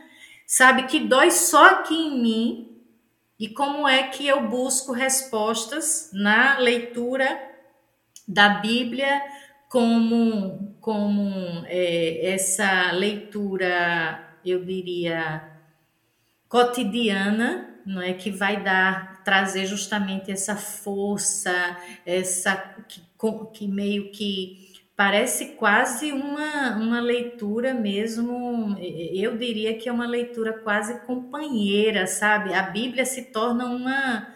sabe, 0.47 0.85
que 0.85 1.01
dói 1.01 1.33
só 1.33 1.71
aqui 1.71 1.95
em 1.97 2.23
mim, 2.23 2.66
e 3.39 3.49
como 3.49 3.87
é 3.87 4.09
que 4.09 4.27
eu 4.27 4.49
busco 4.49 4.93
respostas 4.93 6.11
na 6.13 6.59
leitura 6.59 7.39
da 8.27 8.49
Bíblia, 8.49 9.23
como, 9.69 10.75
como 10.81 11.65
é, 11.67 12.33
essa 12.33 12.93
leitura, 12.93 14.39
eu 14.45 14.65
diria, 14.65 15.43
cotidiana, 16.49 17.75
não 17.85 18.01
é? 18.01 18.15
Que 18.15 18.31
vai 18.31 18.63
dar 18.63 19.23
trazer 19.23 19.67
justamente 19.67 20.31
essa 20.31 20.57
força, 20.57 21.77
essa 22.07 22.57
que, 22.89 23.03
que 23.53 23.69
meio 23.69 24.13
que 24.13 24.76
parece 24.97 25.57
quase 25.57 26.11
uma, 26.11 26.77
uma 26.77 27.01
leitura 27.01 27.75
mesmo, 27.75 28.77
eu 28.81 29.37
diria 29.37 29.77
que 29.77 29.89
é 29.89 29.93
uma 29.93 30.07
leitura 30.07 30.55
quase 30.55 31.01
companheira, 31.01 32.07
sabe? 32.07 32.55
A 32.55 32.63
Bíblia 32.63 33.05
se 33.05 33.31
torna 33.31 33.67
uma, 33.67 34.27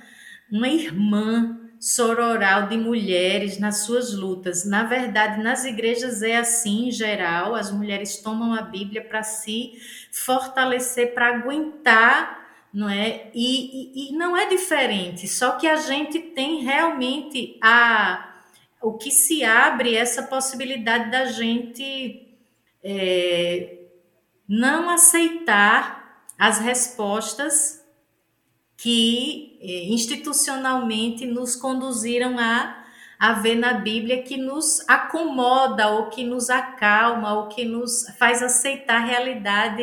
uma 0.52 0.68
irmã, 0.68 1.58
sororal 1.80 2.68
de 2.68 2.76
mulheres 2.76 3.58
nas 3.58 3.78
suas 3.78 4.12
lutas. 4.14 4.66
Na 4.66 4.84
verdade, 4.84 5.42
nas 5.42 5.64
igrejas 5.64 6.20
é 6.22 6.36
assim 6.36 6.88
em 6.88 6.90
geral, 6.90 7.54
as 7.54 7.72
mulheres 7.72 8.18
tomam 8.18 8.52
a 8.52 8.60
Bíblia 8.60 9.02
para 9.02 9.22
se 9.22 9.72
fortalecer, 10.12 11.14
para 11.14 11.34
aguentar, 11.36 12.38
não 12.72 12.88
é? 12.88 13.30
E, 13.34 14.04
e, 14.04 14.10
e, 14.10 14.12
não 14.12 14.36
é 14.36 14.46
diferente, 14.46 15.26
só 15.26 15.52
que 15.52 15.66
a 15.66 15.76
gente 15.76 16.20
tem 16.20 16.62
realmente 16.62 17.58
a 17.62 18.29
o 18.82 18.94
que 18.94 19.10
se 19.10 19.44
abre 19.44 19.94
essa 19.94 20.22
possibilidade 20.22 21.10
da 21.10 21.26
gente 21.26 22.28
é, 22.82 23.78
não 24.48 24.88
aceitar 24.90 26.24
as 26.38 26.58
respostas 26.58 27.80
que 28.76 29.58
eh, 29.60 29.92
institucionalmente 29.92 31.26
nos 31.26 31.54
conduziram 31.54 32.38
a, 32.38 32.82
a 33.18 33.34
ver 33.34 33.56
na 33.56 33.74
Bíblia 33.74 34.22
que 34.22 34.38
nos 34.38 34.82
acomoda, 34.88 35.90
ou 35.90 36.08
que 36.08 36.24
nos 36.24 36.48
acalma, 36.48 37.34
ou 37.34 37.48
que 37.48 37.62
nos 37.66 38.08
faz 38.18 38.42
aceitar 38.42 39.02
a 39.02 39.04
realidade 39.04 39.82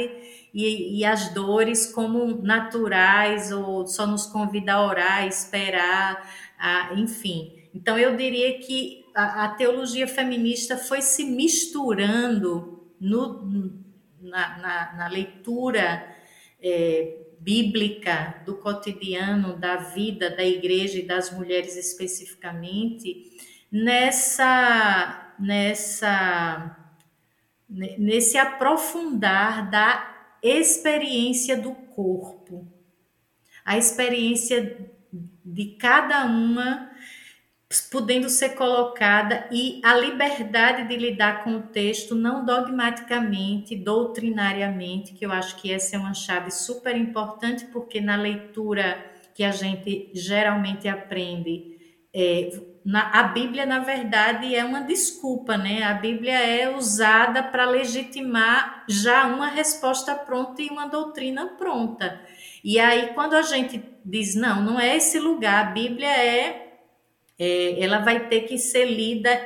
e, 0.51 0.97
e 0.99 1.05
as 1.05 1.29
dores 1.31 1.93
como 1.93 2.41
naturais, 2.41 3.51
ou 3.51 3.85
só 3.85 4.07
nos 4.07 4.25
convida 4.25 4.73
a 4.73 4.85
orar, 4.85 5.27
esperar, 5.27 6.27
a, 6.57 6.95
enfim. 6.95 7.56
Então, 7.77 7.97
eu 7.97 8.17
diria 8.17 8.59
que 8.59 9.05
a, 9.15 9.45
a 9.45 9.49
teologia 9.49 10.07
feminista 10.07 10.77
foi 10.77 11.01
se 11.01 11.23
misturando 11.23 12.87
no, 12.99 13.43
na, 14.19 14.57
na, 14.57 14.95
na 14.95 15.07
leitura. 15.07 16.15
É, 16.59 17.23
bíblica 17.39 18.41
do 18.45 18.57
cotidiano, 18.57 19.57
da 19.57 19.77
vida 19.77 20.29
da 20.29 20.43
igreja 20.43 20.99
e 20.99 21.05
das 21.05 21.31
mulheres 21.31 21.77
especificamente, 21.77 23.31
nessa 23.71 25.33
nessa 25.39 26.75
nesse 27.69 28.37
aprofundar 28.37 29.69
da 29.69 30.37
experiência 30.41 31.57
do 31.57 31.73
corpo, 31.73 32.65
a 33.63 33.77
experiência 33.77 34.89
de 35.43 35.65
cada 35.77 36.25
uma 36.25 36.89
podendo 37.91 38.29
ser 38.29 38.49
colocada 38.49 39.47
e 39.51 39.81
a 39.83 39.93
liberdade 39.93 40.87
de 40.87 40.95
lidar 40.95 41.43
com 41.43 41.57
o 41.57 41.63
texto 41.63 42.15
não 42.15 42.45
dogmaticamente, 42.45 43.75
doutrinariamente, 43.75 45.13
que 45.13 45.25
eu 45.25 45.31
acho 45.31 45.57
que 45.57 45.73
essa 45.73 45.97
é 45.97 45.99
uma 45.99 46.13
chave 46.13 46.49
super 46.49 46.95
importante, 46.95 47.65
porque 47.65 47.99
na 47.99 48.15
leitura 48.15 48.97
que 49.33 49.43
a 49.43 49.51
gente 49.51 50.09
geralmente 50.13 50.87
aprende, 50.87 51.77
é, 52.13 52.49
na, 52.85 53.19
a 53.19 53.23
Bíblia, 53.23 53.65
na 53.65 53.79
verdade, 53.79 54.55
é 54.55 54.63
uma 54.63 54.79
desculpa, 54.79 55.57
né? 55.57 55.83
A 55.83 55.93
Bíblia 55.93 56.39
é 56.39 56.73
usada 56.73 57.43
para 57.43 57.69
legitimar 57.69 58.85
já 58.87 59.27
uma 59.27 59.47
resposta 59.49 60.15
pronta 60.15 60.61
e 60.61 60.69
uma 60.69 60.87
doutrina 60.87 61.47
pronta. 61.57 62.21
E 62.63 62.79
aí, 62.79 63.13
quando 63.13 63.33
a 63.35 63.41
gente 63.41 63.83
diz, 64.05 64.35
não, 64.35 64.63
não 64.63 64.79
é 64.79 64.95
esse 64.95 65.19
lugar, 65.19 65.67
a 65.67 65.71
Bíblia 65.71 66.07
é, 66.07 66.66
é 67.39 67.83
ela 67.83 67.99
vai 67.99 68.27
ter 68.27 68.41
que 68.41 68.57
ser 68.57 68.85
lida 68.85 69.39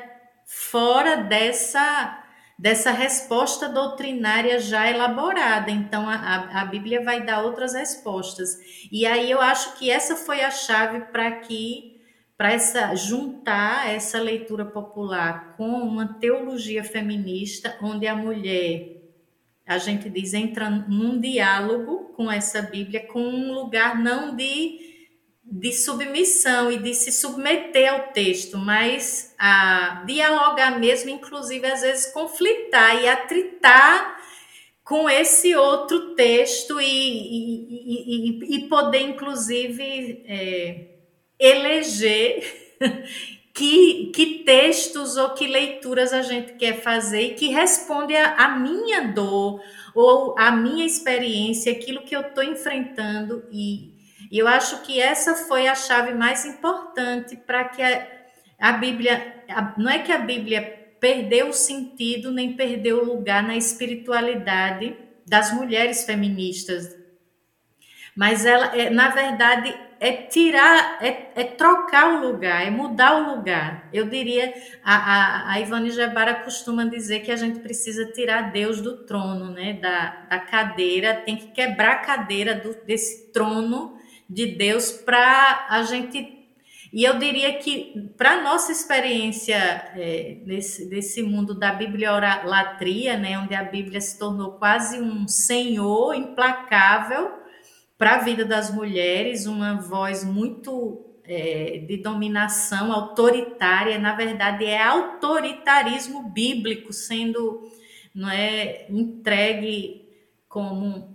fora 0.46 1.18
dessa 1.18 2.18
dessa 2.62 2.92
resposta 2.92 3.68
doutrinária 3.68 4.60
já 4.60 4.88
elaborada. 4.88 5.72
Então, 5.72 6.08
a, 6.08 6.62
a 6.62 6.66
Bíblia 6.66 7.04
vai 7.04 7.26
dar 7.26 7.44
outras 7.44 7.74
respostas. 7.74 8.56
E 8.92 9.04
aí 9.04 9.32
eu 9.32 9.42
acho 9.42 9.80
que 9.80 9.90
essa 9.90 10.16
foi 10.16 10.42
a 10.42 10.52
chave 10.52 11.00
para 11.12 11.32
que 11.32 12.00
para 12.38 12.54
essa 12.54 12.96
juntar 12.96 13.90
essa 13.90 14.20
leitura 14.20 14.66
popular 14.66 15.56
com 15.58 15.70
uma 15.70 16.16
teologia 16.20 16.84
feminista, 16.84 17.78
onde 17.82 18.06
a 18.08 18.16
mulher, 18.16 18.98
a 19.66 19.80
gente 19.80 20.08
diz, 20.10 20.34
entra 20.34 20.70
num 20.70 21.20
diálogo 21.20 22.14
com 22.16 22.32
essa 22.32 22.62
Bíblia, 22.62 23.08
com 23.08 23.22
um 23.22 23.54
lugar 23.54 23.98
não 23.98 24.36
de 24.36 24.91
de 25.52 25.74
submissão 25.74 26.72
e 26.72 26.78
de 26.78 26.94
se 26.94 27.12
submeter 27.12 27.92
ao 27.92 28.14
texto, 28.14 28.58
mas 28.58 29.36
a 29.38 30.04
dialogar 30.08 30.80
mesmo, 30.80 31.10
inclusive 31.10 31.68
às 31.68 31.82
vezes 31.82 32.14
conflitar 32.14 33.04
e 33.04 33.08
atritar 33.10 34.18
com 34.82 35.10
esse 35.10 35.54
outro 35.54 36.16
texto 36.16 36.80
e, 36.80 36.86
e, 36.86 38.50
e, 38.50 38.56
e 38.56 38.70
poder, 38.70 39.02
inclusive, 39.02 40.24
é, 40.26 40.86
eleger 41.38 42.78
que, 43.54 44.12
que 44.16 44.44
textos 44.46 45.18
ou 45.18 45.32
que 45.32 45.48
leituras 45.48 46.14
a 46.14 46.22
gente 46.22 46.54
quer 46.54 46.82
fazer 46.82 47.22
e 47.22 47.34
que 47.34 47.48
responde 47.48 48.16
a 48.16 48.58
minha 48.58 49.02
dor 49.02 49.62
ou 49.94 50.34
a 50.38 50.52
minha 50.52 50.86
experiência, 50.86 51.74
aquilo 51.74 52.04
que 52.04 52.16
eu 52.16 52.22
estou 52.22 52.44
enfrentando 52.44 53.44
e 53.52 54.01
e 54.32 54.40
eu 54.40 54.48
acho 54.48 54.82
que 54.84 55.00
essa 55.00 55.36
foi 55.36 55.68
a 55.68 55.76
chave 55.76 56.14
mais 56.14 56.46
importante 56.46 57.36
para 57.36 57.66
que 57.66 57.84
a, 57.84 58.08
a 58.58 58.72
Bíblia, 58.72 59.44
a, 59.50 59.74
não 59.78 59.92
é 59.92 60.00
que 60.00 60.12
a 60.12 60.18
Bíblia 60.18 60.80
perdeu 61.02 61.50
o 61.50 61.54
sentido 61.54 62.32
nem 62.32 62.54
perdeu 62.54 63.02
o 63.02 63.06
lugar 63.06 63.44
na 63.44 63.58
espiritualidade 63.58 64.96
das 65.28 65.52
mulheres 65.52 66.06
feministas, 66.06 66.96
mas 68.16 68.46
ela, 68.46 68.76
é, 68.76 68.90
na 68.90 69.10
verdade, 69.10 69.76
é 70.00 70.14
tirar, 70.14 70.98
é, 71.02 71.32
é, 71.36 71.44
trocar 71.44 72.16
o 72.16 72.28
lugar, 72.28 72.66
é 72.66 72.70
mudar 72.70 73.16
o 73.18 73.36
lugar. 73.36 73.88
Eu 73.94 74.08
diria, 74.08 74.54
a, 74.84 74.96
a, 74.96 75.52
a 75.54 75.60
Ivone 75.60 75.92
Gebara 75.92 76.36
costuma 76.36 76.86
dizer 76.86 77.20
que 77.20 77.32
a 77.32 77.36
gente 77.36 77.60
precisa 77.60 78.12
tirar 78.12 78.52
Deus 78.52 78.82
do 78.82 79.06
trono, 79.06 79.52
né? 79.52 79.74
Da, 79.74 80.26
da 80.30 80.40
cadeira, 80.40 81.22
tem 81.26 81.36
que 81.36 81.48
quebrar 81.52 81.92
a 81.92 82.00
cadeira 82.00 82.56
do, 82.56 82.74
desse 82.84 83.32
trono 83.32 83.98
de 84.32 84.56
Deus 84.56 84.92
para 84.92 85.68
a 85.70 85.84
gente. 85.84 86.40
E 86.94 87.04
eu 87.04 87.20
diria 87.20 87.54
que, 87.58 88.10
para 88.18 88.42
nossa 88.42 88.72
experiência 88.72 89.56
é, 89.56 90.38
nesse, 90.46 90.86
nesse 90.86 91.22
mundo 91.22 91.54
da 91.54 91.74
bibliolatria, 91.74 93.18
né, 93.18 93.38
onde 93.38 93.54
a 93.54 93.64
Bíblia 93.64 94.00
se 94.00 94.18
tornou 94.18 94.54
quase 94.54 95.00
um 95.00 95.28
senhor 95.28 96.14
implacável 96.14 97.32
para 97.98 98.16
a 98.16 98.20
vida 98.20 98.44
das 98.44 98.74
mulheres, 98.74 99.46
uma 99.46 99.76
voz 99.80 100.24
muito 100.24 101.06
é, 101.26 101.84
de 101.88 101.98
dominação 101.98 102.92
autoritária, 102.92 104.00
na 104.00 104.16
verdade 104.16 104.66
é 104.66 104.82
autoritarismo 104.82 106.30
bíblico 106.30 106.92
sendo 106.92 107.70
não 108.14 108.30
é, 108.30 108.86
entregue 108.90 110.10
como 110.50 111.11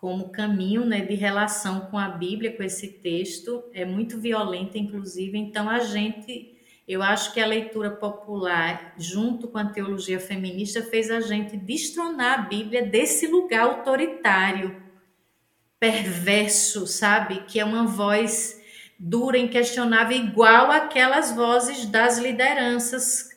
como 0.00 0.30
caminho 0.30 0.86
né, 0.86 1.02
de 1.02 1.14
relação 1.14 1.80
com 1.90 1.98
a 1.98 2.08
Bíblia, 2.08 2.56
com 2.56 2.62
esse 2.62 2.88
texto, 2.88 3.62
é 3.74 3.84
muito 3.84 4.18
violenta, 4.18 4.78
inclusive. 4.78 5.36
Então, 5.36 5.68
a 5.68 5.80
gente, 5.80 6.56
eu 6.88 7.02
acho 7.02 7.34
que 7.34 7.40
a 7.40 7.46
leitura 7.46 7.90
popular, 7.90 8.94
junto 8.96 9.46
com 9.46 9.58
a 9.58 9.66
teologia 9.66 10.18
feminista, 10.18 10.82
fez 10.82 11.10
a 11.10 11.20
gente 11.20 11.54
destronar 11.54 12.38
a 12.38 12.42
Bíblia 12.42 12.86
desse 12.86 13.26
lugar 13.26 13.60
autoritário, 13.60 14.82
perverso, 15.78 16.86
sabe? 16.86 17.42
Que 17.46 17.60
é 17.60 17.64
uma 17.64 17.86
voz 17.86 18.58
dura, 18.98 19.36
inquestionável, 19.36 20.16
igual 20.16 20.70
aquelas 20.70 21.34
vozes 21.36 21.84
das 21.84 22.16
lideranças 22.16 23.28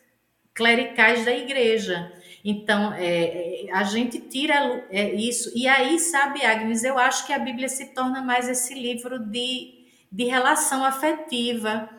clericais 0.53 1.25
da 1.25 1.35
igreja. 1.35 2.09
Então, 2.43 2.91
é, 2.93 3.67
é, 3.67 3.71
a 3.71 3.83
gente 3.83 4.19
tira 4.19 4.85
é, 4.89 5.13
isso. 5.13 5.49
E 5.55 5.65
aí, 5.65 5.97
sabe, 5.97 6.43
Agnes, 6.43 6.83
eu 6.83 6.99
acho 6.99 7.25
que 7.25 7.31
a 7.31 7.39
Bíblia 7.39 7.69
se 7.69 7.93
torna 7.93 8.21
mais 8.21 8.49
esse 8.49 8.73
livro 8.73 9.17
de, 9.17 9.85
de 10.11 10.25
relação 10.25 10.83
afetiva, 10.83 11.89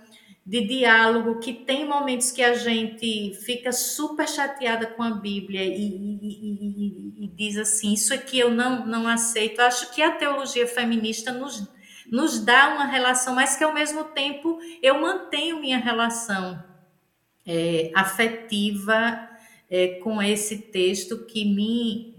de 0.45 0.61
diálogo, 0.67 1.41
que 1.41 1.55
tem 1.55 1.89
momentos 1.89 2.31
que 2.31 2.43
a 2.43 2.53
gente 2.53 3.35
fica 3.47 3.73
super 3.73 4.29
chateada 4.29 4.87
com 4.87 5.03
a 5.03 5.13
Bíblia 5.13 5.65
e, 5.65 5.71
e, 5.73 6.21
e, 6.23 7.25
e 7.25 7.29
diz 7.29 7.57
assim: 7.57 7.95
Isso 7.95 8.13
aqui 8.13 8.39
eu 8.39 8.51
não, 8.51 8.85
não 8.85 9.09
aceito. 9.09 9.63
Eu 9.63 9.67
acho 9.67 9.95
que 9.95 10.03
a 10.03 10.11
teologia 10.11 10.67
feminista 10.67 11.33
nos, 11.33 11.67
nos 12.13 12.45
dá 12.45 12.75
uma 12.75 12.85
relação, 12.85 13.35
mas 13.35 13.57
que 13.57 13.65
ao 13.65 13.73
mesmo 13.73 14.05
tempo 14.05 14.59
eu 14.83 15.01
mantenho 15.01 15.59
minha 15.59 15.79
relação 15.79 16.63
é, 17.47 17.91
afetiva 17.95 19.31
é, 19.75 19.89
com 19.99 20.23
esse 20.23 20.59
texto 20.59 21.27
que 21.27 21.45
me, 21.45 22.15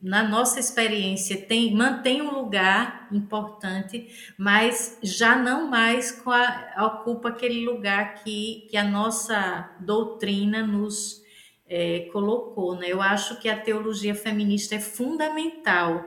na 0.00 0.26
nossa 0.26 0.58
experiência, 0.58 1.36
tem, 1.36 1.74
mantém 1.74 2.22
um 2.22 2.30
lugar 2.30 3.06
importante, 3.12 4.08
mas 4.38 4.98
já 5.02 5.36
não 5.36 5.68
mais 5.68 6.18
a, 6.24 6.86
ocupa 6.86 7.28
aquele 7.28 7.66
lugar 7.66 8.14
que, 8.14 8.66
que 8.70 8.76
a 8.78 8.84
nossa 8.84 9.70
doutrina 9.80 10.66
nos 10.66 11.22
é, 11.68 12.08
colocou. 12.10 12.74
Né? 12.74 12.86
Eu 12.88 13.02
acho 13.02 13.38
que 13.38 13.50
a 13.50 13.60
teologia 13.60 14.14
feminista 14.14 14.76
é 14.76 14.80
fundamental 14.80 16.02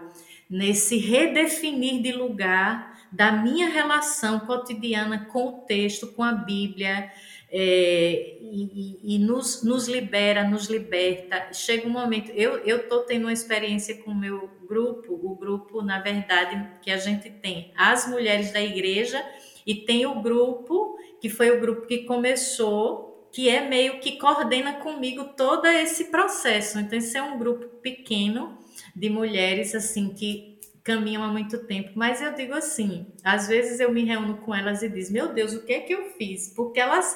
nesse 0.49 0.97
redefinir 0.97 2.01
de 2.01 2.11
lugar 2.11 2.99
da 3.11 3.31
minha 3.31 3.69
relação 3.69 4.39
cotidiana 4.39 5.27
com 5.31 5.47
o 5.47 5.51
texto, 5.59 6.07
com 6.07 6.23
a 6.23 6.31
Bíblia, 6.31 7.11
é, 7.51 8.37
e, 8.39 9.15
e, 9.15 9.19
nos, 9.19 9.61
nos 9.63 9.87
libera, 9.87 10.47
nos 10.47 10.67
liberta. 10.67 11.51
Chega 11.51 11.85
um 11.85 11.91
momento, 11.91 12.31
eu 12.31 12.77
estou 12.77 13.01
tendo 13.01 13.23
uma 13.23 13.33
experiência 13.33 13.95
com 13.97 14.11
o 14.11 14.15
meu 14.15 14.49
grupo, 14.67 15.13
o 15.13 15.35
grupo, 15.35 15.81
na 15.81 15.99
verdade, 15.99 16.79
que 16.81 16.89
a 16.89 16.97
gente 16.97 17.29
tem 17.29 17.73
as 17.75 18.07
mulheres 18.07 18.53
da 18.53 18.61
igreja 18.61 19.21
e 19.67 19.75
tem 19.75 20.05
o 20.05 20.21
grupo, 20.21 20.97
que 21.19 21.29
foi 21.29 21.51
o 21.51 21.59
grupo 21.59 21.85
que 21.85 21.99
começou, 21.99 23.29
que 23.33 23.49
é 23.49 23.67
meio 23.67 23.99
que 23.99 24.13
coordena 24.13 24.73
comigo 24.73 25.25
todo 25.35 25.65
esse 25.65 26.05
processo. 26.05 26.79
Então, 26.79 26.97
esse 26.97 27.17
é 27.17 27.23
um 27.23 27.37
grupo 27.37 27.67
pequeno 27.81 28.57
de 28.95 29.09
mulheres, 29.09 29.75
assim, 29.75 30.13
que 30.13 30.57
caminham 30.83 31.23
há 31.23 31.27
muito 31.27 31.59
tempo, 31.65 31.91
mas 31.93 32.21
eu 32.21 32.33
digo 32.33 32.53
assim, 32.53 33.05
às 33.23 33.47
vezes 33.47 33.79
eu 33.79 33.91
me 33.91 34.03
reúno 34.03 34.37
com 34.37 34.53
elas 34.53 34.81
e 34.81 34.89
diz, 34.89 35.11
meu 35.11 35.31
Deus, 35.31 35.53
o 35.53 35.63
que 35.63 35.73
é 35.73 35.79
que 35.81 35.93
eu 35.93 36.09
fiz? 36.17 36.51
Porque 36.55 36.79
elas 36.79 37.15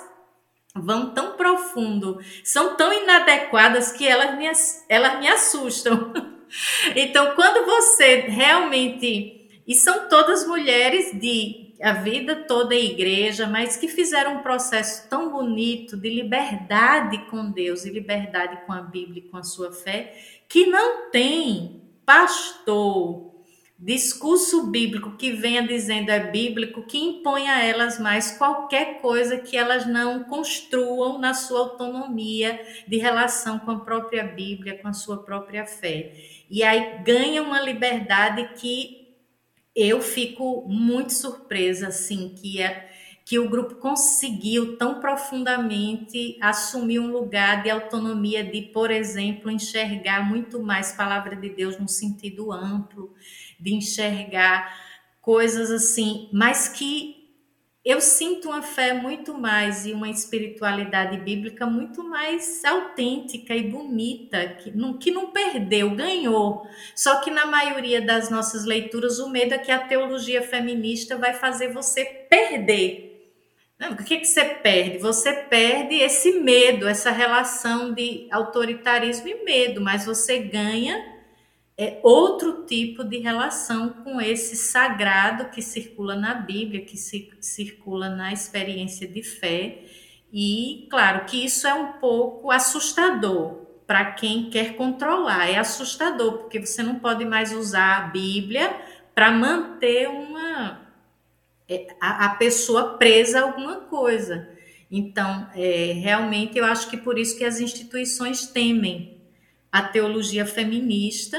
vão 0.75 1.11
tão 1.11 1.37
profundo, 1.37 2.19
são 2.43 2.75
tão 2.75 2.91
inadequadas 2.91 3.91
que 3.91 4.05
elas 4.05 4.37
me, 4.37 4.45
elas 4.89 5.19
me 5.19 5.27
assustam. 5.27 6.13
então, 6.95 7.33
quando 7.35 7.65
você 7.65 8.17
realmente. 8.27 9.41
E 9.67 9.73
são 9.73 10.07
todas 10.07 10.45
mulheres 10.45 11.19
de 11.19 11.65
a 11.81 11.91
vida 11.91 12.35
toda 12.47 12.73
a 12.73 12.79
igreja, 12.79 13.47
mas 13.47 13.75
que 13.75 13.87
fizeram 13.87 14.35
um 14.35 14.43
processo 14.43 15.09
tão 15.09 15.31
bonito 15.31 15.97
de 15.97 16.09
liberdade 16.09 17.17
com 17.29 17.51
Deus 17.51 17.83
e 17.83 17.89
liberdade 17.89 18.65
com 18.65 18.71
a 18.71 18.81
Bíblia 18.81 19.23
e 19.25 19.29
com 19.29 19.37
a 19.37 19.43
sua 19.43 19.71
fé, 19.71 20.15
que 20.47 20.67
não 20.67 21.09
tem 21.09 21.81
pastor, 22.05 23.34
discurso 23.77 24.67
bíblico 24.67 25.17
que 25.17 25.31
venha 25.31 25.65
dizendo 25.67 26.09
é 26.09 26.31
bíblico, 26.31 26.83
que 26.83 26.97
impõe 26.97 27.49
a 27.49 27.63
elas 27.63 27.99
mais 27.99 28.37
qualquer 28.37 29.01
coisa 29.01 29.37
que 29.37 29.57
elas 29.57 29.85
não 29.85 30.23
construam 30.23 31.19
na 31.19 31.33
sua 31.33 31.59
autonomia 31.59 32.59
de 32.87 32.97
relação 32.97 33.59
com 33.59 33.71
a 33.71 33.79
própria 33.79 34.23
Bíblia, 34.23 34.77
com 34.81 34.87
a 34.87 34.93
sua 34.93 35.23
própria 35.23 35.65
fé. 35.65 36.13
E 36.49 36.63
aí 36.63 37.03
ganha 37.03 37.41
uma 37.41 37.59
liberdade 37.59 38.49
que 38.55 39.05
eu 39.75 40.01
fico 40.01 40.65
muito 40.69 41.11
surpresa, 41.11 41.89
assim, 41.89 42.29
que 42.29 42.61
é 42.61 42.89
que 43.25 43.39
o 43.39 43.49
grupo 43.49 43.75
conseguiu 43.75 44.77
tão 44.77 44.99
profundamente 44.99 46.37
assumir 46.39 46.99
um 46.99 47.11
lugar 47.11 47.63
de 47.63 47.71
autonomia 47.71 48.43
de, 48.43 48.61
por 48.61 48.91
exemplo, 48.91 49.49
enxergar 49.49 50.23
muito 50.23 50.61
mais 50.61 50.91
palavra 50.91 51.35
de 51.35 51.49
Deus 51.49 51.79
no 51.79 51.89
sentido 51.89 52.51
amplo, 52.51 53.11
de 53.59 53.73
enxergar 53.73 54.85
coisas 55.21 55.71
assim, 55.71 56.29
mas 56.31 56.67
que 56.67 57.15
eu 57.85 58.01
sinto 58.01 58.49
uma 58.49 58.63
fé 58.63 58.93
muito 58.93 59.35
mais 59.35 59.85
e 59.85 59.93
uma 59.93 60.09
espiritualidade 60.09 61.17
bíblica 61.17 61.67
muito 61.67 62.03
mais 62.03 62.65
autêntica 62.65 63.55
e 63.55 63.69
bonita, 63.69 64.47
que 64.59 64.75
não, 64.75 64.97
que 64.97 65.11
não 65.11 65.31
perdeu, 65.31 65.91
ganhou. 65.91 66.67
Só 66.95 67.21
que 67.21 67.29
na 67.29 67.45
maioria 67.45 68.01
das 68.01 68.31
nossas 68.31 68.65
leituras, 68.65 69.19
o 69.19 69.29
medo 69.29 69.53
é 69.53 69.59
que 69.59 69.71
a 69.71 69.77
teologia 69.77 70.41
feminista 70.41 71.15
vai 71.15 71.35
fazer 71.35 71.73
você 71.73 72.03
perder. 72.05 73.31
Não, 73.77 73.91
o 73.91 73.97
que, 73.97 74.17
que 74.17 74.25
você 74.25 74.45
perde? 74.45 74.97
Você 74.97 75.31
perde 75.33 75.95
esse 75.95 76.39
medo, 76.39 76.87
essa 76.87 77.11
relação 77.11 77.93
de 77.93 78.27
autoritarismo 78.31 79.27
e 79.27 79.43
medo, 79.43 79.79
mas 79.79 80.05
você 80.07 80.39
ganha 80.39 81.14
é 81.77 81.99
outro 82.03 82.65
tipo 82.65 83.03
de 83.03 83.17
relação 83.17 83.89
com 83.89 84.21
esse 84.21 84.55
sagrado 84.55 85.49
que 85.49 85.61
circula 85.61 86.15
na 86.15 86.33
Bíblia, 86.33 86.85
que 86.85 86.97
se, 86.97 87.31
circula 87.41 88.09
na 88.09 88.31
experiência 88.31 89.07
de 89.07 89.21
fé. 89.21 89.83
E, 90.31 90.87
claro, 90.89 91.25
que 91.25 91.43
isso 91.43 91.67
é 91.67 91.73
um 91.73 91.93
pouco 91.93 92.49
assustador 92.49 93.65
para 93.85 94.13
quem 94.13 94.49
quer 94.49 94.75
controlar. 94.75 95.49
É 95.49 95.57
assustador, 95.57 96.39
porque 96.39 96.65
você 96.65 96.81
não 96.81 96.95
pode 96.95 97.25
mais 97.25 97.51
usar 97.51 97.97
a 97.97 98.07
Bíblia 98.07 98.73
para 99.13 99.31
manter 99.31 100.07
uma 100.07 100.81
é, 101.67 101.87
a, 101.99 102.25
a, 102.25 102.29
pessoa 102.35 102.97
presa 102.97 103.39
a 103.39 103.43
alguma 103.43 103.81
coisa. 103.81 104.49
Então, 104.89 105.49
é, 105.55 105.93
realmente, 105.93 106.57
eu 106.57 106.63
acho 106.63 106.89
que 106.89 106.97
por 106.97 107.17
isso 107.19 107.37
que 107.37 107.43
as 107.43 107.59
instituições 107.59 108.47
temem 108.47 109.21
a 109.71 109.81
teologia 109.81 110.45
feminista 110.45 111.37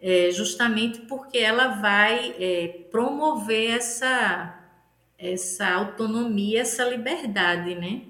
é, 0.00 0.30
justamente 0.30 1.00
porque 1.02 1.38
ela 1.38 1.80
vai 1.80 2.34
é, 2.38 2.68
promover 2.90 3.76
essa, 3.76 4.54
essa 5.18 5.68
autonomia, 5.68 6.60
essa 6.60 6.84
liberdade, 6.84 7.74
né? 7.74 8.02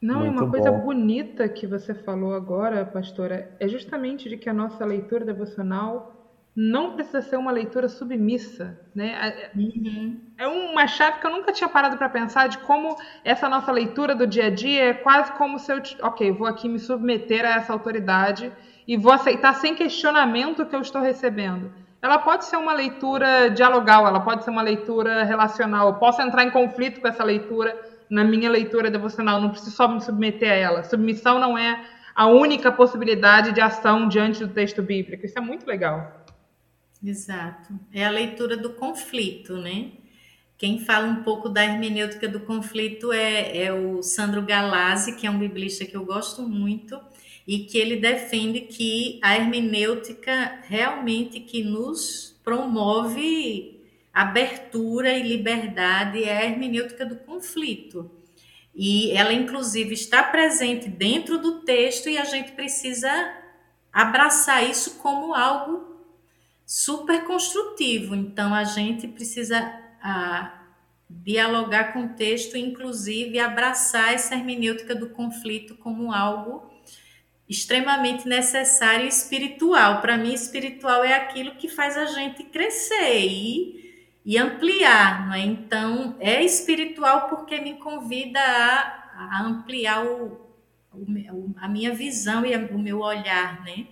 Não, 0.00 0.20
Muito 0.20 0.38
uma 0.38 0.50
coisa 0.50 0.70
bonita 0.70 1.48
que 1.48 1.66
você 1.66 1.94
falou 1.94 2.34
agora, 2.34 2.84
pastora, 2.84 3.50
é 3.58 3.66
justamente 3.66 4.28
de 4.28 4.36
que 4.36 4.48
a 4.48 4.52
nossa 4.52 4.84
leitura 4.84 5.24
devocional 5.24 6.16
não 6.54 6.94
precisa 6.94 7.20
ser 7.20 7.36
uma 7.36 7.50
leitura 7.50 7.88
submissa, 7.88 8.80
né? 8.94 9.50
Uhum. 9.54 10.20
É 10.38 10.46
uma 10.46 10.86
chave 10.86 11.18
que 11.18 11.26
eu 11.26 11.30
nunca 11.30 11.52
tinha 11.52 11.68
parado 11.68 11.98
para 11.98 12.08
pensar 12.08 12.48
de 12.48 12.58
como 12.58 12.96
essa 13.24 13.48
nossa 13.48 13.70
leitura 13.70 14.14
do 14.14 14.26
dia 14.26 14.46
a 14.46 14.50
dia 14.50 14.84
é 14.84 14.94
quase 14.94 15.32
como 15.32 15.58
se 15.58 15.70
eu, 15.70 15.82
ok, 16.02 16.32
vou 16.32 16.46
aqui 16.46 16.68
me 16.68 16.78
submeter 16.78 17.44
a 17.44 17.56
essa 17.56 17.72
autoridade 17.72 18.50
e 18.86 18.96
vou 18.96 19.12
aceitar 19.12 19.54
sem 19.54 19.74
questionamento 19.74 20.62
o 20.62 20.66
que 20.66 20.76
eu 20.76 20.80
estou 20.80 21.02
recebendo. 21.02 21.72
Ela 22.00 22.18
pode 22.18 22.44
ser 22.44 22.56
uma 22.56 22.72
leitura 22.72 23.50
dialogal, 23.50 24.06
ela 24.06 24.20
pode 24.20 24.44
ser 24.44 24.50
uma 24.50 24.62
leitura 24.62 25.24
relacional. 25.24 25.88
Eu 25.88 25.94
posso 25.94 26.22
entrar 26.22 26.44
em 26.44 26.50
conflito 26.50 27.00
com 27.00 27.08
essa 27.08 27.24
leitura 27.24 27.76
na 28.08 28.22
minha 28.22 28.48
leitura 28.48 28.90
devocional, 28.90 29.40
não 29.40 29.50
preciso 29.50 29.74
só 29.74 29.88
me 29.88 30.00
submeter 30.00 30.50
a 30.50 30.54
ela. 30.54 30.84
Submissão 30.84 31.40
não 31.40 31.58
é 31.58 31.84
a 32.14 32.26
única 32.26 32.70
possibilidade 32.70 33.52
de 33.52 33.60
ação 33.60 34.06
diante 34.08 34.44
do 34.44 34.52
texto 34.52 34.82
bíblico. 34.82 35.26
Isso 35.26 35.36
é 35.36 35.40
muito 35.40 35.66
legal. 35.66 36.24
Exato. 37.02 37.74
É 37.92 38.06
a 38.06 38.10
leitura 38.10 38.56
do 38.56 38.70
conflito, 38.70 39.56
né? 39.56 39.90
Quem 40.56 40.78
fala 40.78 41.06
um 41.06 41.22
pouco 41.22 41.48
da 41.48 41.64
hermenêutica 41.64 42.26
do 42.26 42.40
conflito 42.40 43.12
é, 43.12 43.64
é 43.64 43.72
o 43.72 44.02
Sandro 44.02 44.40
Galazzi, 44.40 45.16
que 45.16 45.26
é 45.26 45.30
um 45.30 45.38
biblista 45.38 45.84
que 45.84 45.96
eu 45.96 46.04
gosto 46.04 46.42
muito 46.42 46.98
e 47.46 47.60
que 47.60 47.78
ele 47.78 47.96
defende 47.96 48.62
que 48.62 49.20
a 49.22 49.36
hermenêutica 49.36 50.60
realmente 50.64 51.38
que 51.40 51.62
nos 51.62 52.38
promove 52.42 53.80
abertura 54.12 55.12
e 55.12 55.22
liberdade 55.22 56.24
é 56.24 56.38
a 56.38 56.44
hermenêutica 56.44 57.06
do 57.06 57.16
conflito. 57.16 58.10
E 58.74 59.10
ela, 59.12 59.32
inclusive, 59.32 59.94
está 59.94 60.22
presente 60.22 60.88
dentro 60.88 61.38
do 61.38 61.60
texto 61.60 62.08
e 62.08 62.18
a 62.18 62.24
gente 62.24 62.52
precisa 62.52 63.08
abraçar 63.92 64.68
isso 64.68 64.98
como 64.98 65.34
algo 65.34 65.96
super 66.64 67.24
construtivo. 67.24 68.14
Então, 68.14 68.52
a 68.52 68.64
gente 68.64 69.06
precisa 69.06 69.72
dialogar 71.08 71.92
com 71.92 72.06
o 72.06 72.08
texto, 72.10 72.56
inclusive 72.56 73.38
abraçar 73.38 74.12
essa 74.12 74.34
hermenêutica 74.34 74.94
do 74.94 75.10
conflito 75.10 75.76
como 75.76 76.12
algo 76.12 76.65
extremamente 77.48 78.28
necessário 78.28 79.06
espiritual. 79.06 80.00
Para 80.00 80.16
mim, 80.16 80.32
espiritual 80.32 81.04
é 81.04 81.14
aquilo 81.14 81.52
que 81.52 81.68
faz 81.68 81.96
a 81.96 82.06
gente 82.06 82.44
crescer 82.44 83.26
e, 83.26 84.04
e 84.24 84.36
ampliar, 84.36 85.26
não 85.26 85.34
é? 85.34 85.40
Então, 85.40 86.16
é 86.18 86.42
espiritual 86.42 87.28
porque 87.28 87.60
me 87.60 87.74
convida 87.74 88.40
a, 88.40 89.38
a 89.38 89.42
ampliar 89.44 90.04
o, 90.04 90.40
o, 90.92 91.54
a 91.58 91.68
minha 91.68 91.94
visão 91.94 92.44
e 92.44 92.56
o 92.56 92.78
meu 92.78 93.00
olhar, 93.00 93.62
né? 93.64 93.86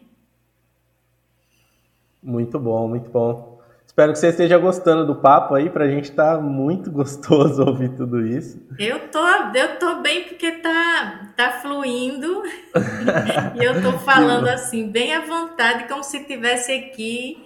Muito 2.23 2.59
bom, 2.59 2.89
muito 2.89 3.11
bom. 3.11 3.54
Espero 3.95 4.13
que 4.13 4.19
você 4.19 4.31
esteja 4.31 4.59
gostando 4.59 5.07
do 5.07 5.15
papo 5.15 5.55
aí, 5.55 5.71
pra 5.71 5.87
gente 5.87 6.11
tá 6.11 6.37
muito 6.41 6.91
gostoso 6.91 7.63
ouvir 7.63 7.91
tudo 7.91 8.27
isso. 8.27 8.61
Eu 8.77 9.09
tô, 9.09 9.25
eu 9.55 9.79
tô 9.79 10.03
bem 10.03 10.25
porque 10.25 10.51
tá, 10.51 11.31
tá 11.37 11.53
fluindo 11.63 12.43
e 13.55 13.65
eu 13.65 13.81
tô 13.81 13.97
falando 14.01 14.49
assim, 14.49 14.91
bem 14.91 15.15
à 15.15 15.21
vontade, 15.21 15.87
como 15.87 16.03
se 16.03 16.25
tivesse 16.25 16.73
aqui, 16.73 17.39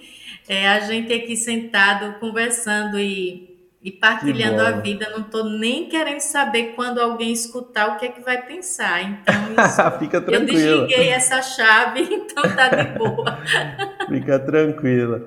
é, 0.48 0.66
a 0.70 0.80
gente 0.80 1.12
aqui 1.12 1.36
sentado, 1.36 2.18
conversando 2.18 2.98
e 2.98 3.57
e 3.82 3.92
partilhando 3.92 4.60
a 4.60 4.72
vida. 4.72 5.08
Não 5.10 5.20
estou 5.20 5.44
nem 5.44 5.88
querendo 5.88 6.20
saber 6.20 6.74
quando 6.74 6.98
alguém 6.98 7.32
escutar 7.32 7.94
o 7.94 7.96
que 7.98 8.06
é 8.06 8.08
que 8.08 8.20
vai 8.20 8.44
pensar. 8.44 9.02
Então, 9.02 9.34
isso, 9.64 9.98
Fica 9.98 10.20
tranquila. 10.20 10.60
Eu 10.60 10.86
desliguei 10.86 11.08
essa 11.08 11.40
chave, 11.42 12.02
então 12.10 12.42
tá 12.42 12.68
de 12.68 12.98
boa. 12.98 13.38
Fica 14.08 14.38
tranquila. 14.38 15.22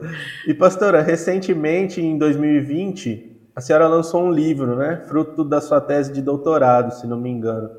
E 0.47 0.53
pastora, 0.53 1.01
recentemente, 1.01 2.01
em 2.01 2.17
2020, 2.17 3.31
a 3.55 3.61
senhora 3.61 3.87
lançou 3.87 4.23
um 4.23 4.31
livro, 4.31 4.75
né? 4.75 5.03
Fruto 5.07 5.43
da 5.43 5.61
sua 5.61 5.81
tese 5.81 6.11
de 6.11 6.21
doutorado, 6.21 6.93
se 6.93 7.07
não 7.07 7.19
me 7.19 7.29
engano, 7.29 7.69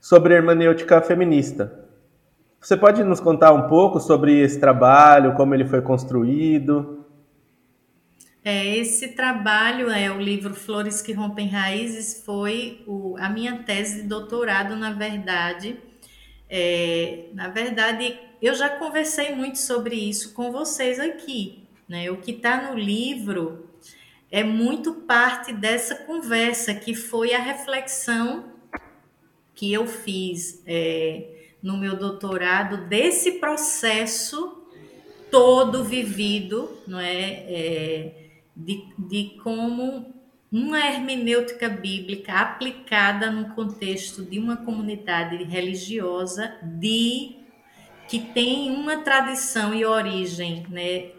sobre 0.00 0.34
hermenêutica 0.34 1.00
feminista. 1.00 1.80
Você 2.60 2.76
pode 2.76 3.02
nos 3.02 3.20
contar 3.20 3.52
um 3.52 3.68
pouco 3.68 3.98
sobre 3.98 4.38
esse 4.38 4.60
trabalho, 4.60 5.34
como 5.34 5.54
ele 5.54 5.64
foi 5.64 5.80
construído? 5.80 6.99
É, 8.42 8.74
esse 8.76 9.08
trabalho, 9.08 9.90
é 9.90 10.10
o 10.10 10.18
livro 10.18 10.54
Flores 10.54 11.02
que 11.02 11.12
Rompem 11.12 11.48
Raízes, 11.48 12.22
foi 12.24 12.82
o, 12.86 13.14
a 13.18 13.28
minha 13.28 13.62
tese 13.62 14.02
de 14.02 14.08
doutorado, 14.08 14.76
na 14.76 14.92
verdade. 14.92 15.78
É, 16.48 17.26
na 17.34 17.48
verdade, 17.48 18.18
eu 18.40 18.54
já 18.54 18.68
conversei 18.70 19.34
muito 19.34 19.58
sobre 19.58 19.94
isso 19.94 20.32
com 20.32 20.50
vocês 20.50 20.98
aqui. 20.98 21.64
Né? 21.86 22.10
O 22.10 22.16
que 22.16 22.30
está 22.30 22.70
no 22.70 22.78
livro 22.78 23.68
é 24.30 24.42
muito 24.42 24.94
parte 24.94 25.52
dessa 25.52 25.94
conversa, 25.94 26.74
que 26.74 26.94
foi 26.94 27.34
a 27.34 27.38
reflexão 27.38 28.52
que 29.54 29.70
eu 29.70 29.86
fiz 29.86 30.62
é, 30.66 31.52
no 31.62 31.76
meu 31.76 31.94
doutorado 31.94 32.88
desse 32.88 33.32
processo 33.32 34.64
todo 35.30 35.84
vivido, 35.84 36.78
não 36.86 36.98
é, 36.98 37.44
é 37.46 38.29
de, 38.64 38.84
de 38.98 39.38
como 39.42 40.14
uma 40.50 40.80
hermenêutica 40.80 41.68
bíblica 41.68 42.32
aplicada 42.34 43.30
no 43.30 43.54
contexto 43.54 44.24
de 44.24 44.38
uma 44.38 44.56
comunidade 44.56 45.42
religiosa 45.44 46.56
de 46.62 47.36
que 48.08 48.18
tem 48.18 48.72
uma 48.72 48.98
tradição 48.98 49.72
e 49.72 49.84
origem 49.84 50.66
né, 50.68 51.12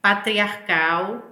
patriarcal, 0.00 1.30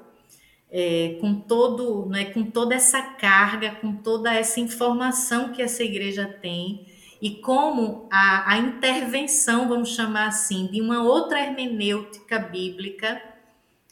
é, 0.71 1.17
com, 1.21 1.35
todo, 1.35 2.07
né, 2.07 2.27
com 2.27 2.45
toda 2.45 2.75
essa 2.75 3.01
carga, 3.01 3.71
com 3.77 3.97
toda 3.97 4.35
essa 4.35 4.61
informação 4.61 5.53
que 5.53 5.63
essa 5.63 5.83
igreja 5.83 6.27
tem, 6.27 6.87
e 7.21 7.31
como 7.37 8.09
a, 8.13 8.53
a 8.53 8.59
intervenção, 8.59 9.69
vamos 9.69 9.95
chamar 9.95 10.27
assim, 10.27 10.67
de 10.67 10.81
uma 10.83 11.03
outra 11.05 11.41
hermenêutica 11.41 12.39
bíblica 12.39 13.32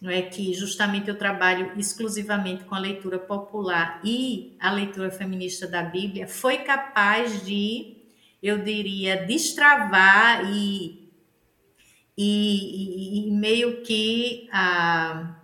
não 0.01 0.11
é 0.11 0.23
que 0.23 0.55
justamente 0.55 1.09
eu 1.09 1.19
trabalho 1.19 1.73
exclusivamente 1.77 2.65
com 2.65 2.75
a 2.75 2.79
leitura 2.79 3.19
popular 3.19 4.01
e 4.03 4.57
a 4.59 4.73
leitura 4.73 5.11
feminista 5.11 5.67
da 5.67 5.83
Bíblia, 5.83 6.27
foi 6.27 6.59
capaz 6.59 7.45
de, 7.45 7.99
eu 8.43 8.59
diria, 8.59 9.27
destravar 9.27 10.51
e, 10.51 11.11
e, 12.17 13.29
e 13.29 13.31
meio 13.31 13.83
que 13.83 14.49
a, 14.51 15.37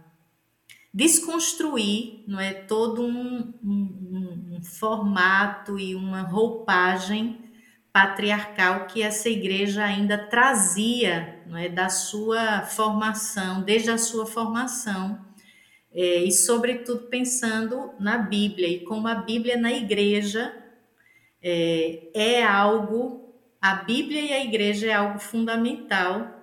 desconstruir 0.97 2.25
não 2.27 2.41
é, 2.41 2.55
todo 2.55 3.03
um, 3.03 3.53
um, 3.63 4.57
um 4.57 4.63
formato 4.63 5.79
e 5.79 5.95
uma 5.95 6.23
roupagem 6.23 7.45
patriarcal 7.93 8.87
que 8.87 9.03
essa 9.03 9.29
igreja 9.29 9.85
ainda 9.85 10.17
trazia 10.17 11.36
não 11.47 11.57
é, 11.57 11.69
da 11.69 11.89
sua 11.89 12.63
formação, 12.63 13.63
desde 13.63 13.91
a 13.91 13.99
sua 13.99 14.27
formação, 14.27 15.25
é, 15.93 16.25
e, 16.25 16.33
sobretudo, 16.33 17.05
pensando 17.05 17.93
na 17.99 18.19
Bíblia 18.19 18.69
e 18.69 18.81
como 18.81 19.09
a 19.09 19.15
Bíblia 19.15 19.57
na 19.57 19.73
igreja 19.73 20.55
é, 21.43 22.09
é 22.13 22.45
algo, 22.45 23.35
a 23.61 23.77
Bíblia 23.77 24.21
e 24.21 24.33
a 24.33 24.45
igreja 24.45 24.87
é 24.89 24.93
algo 24.93 25.19
fundamental 25.19 26.37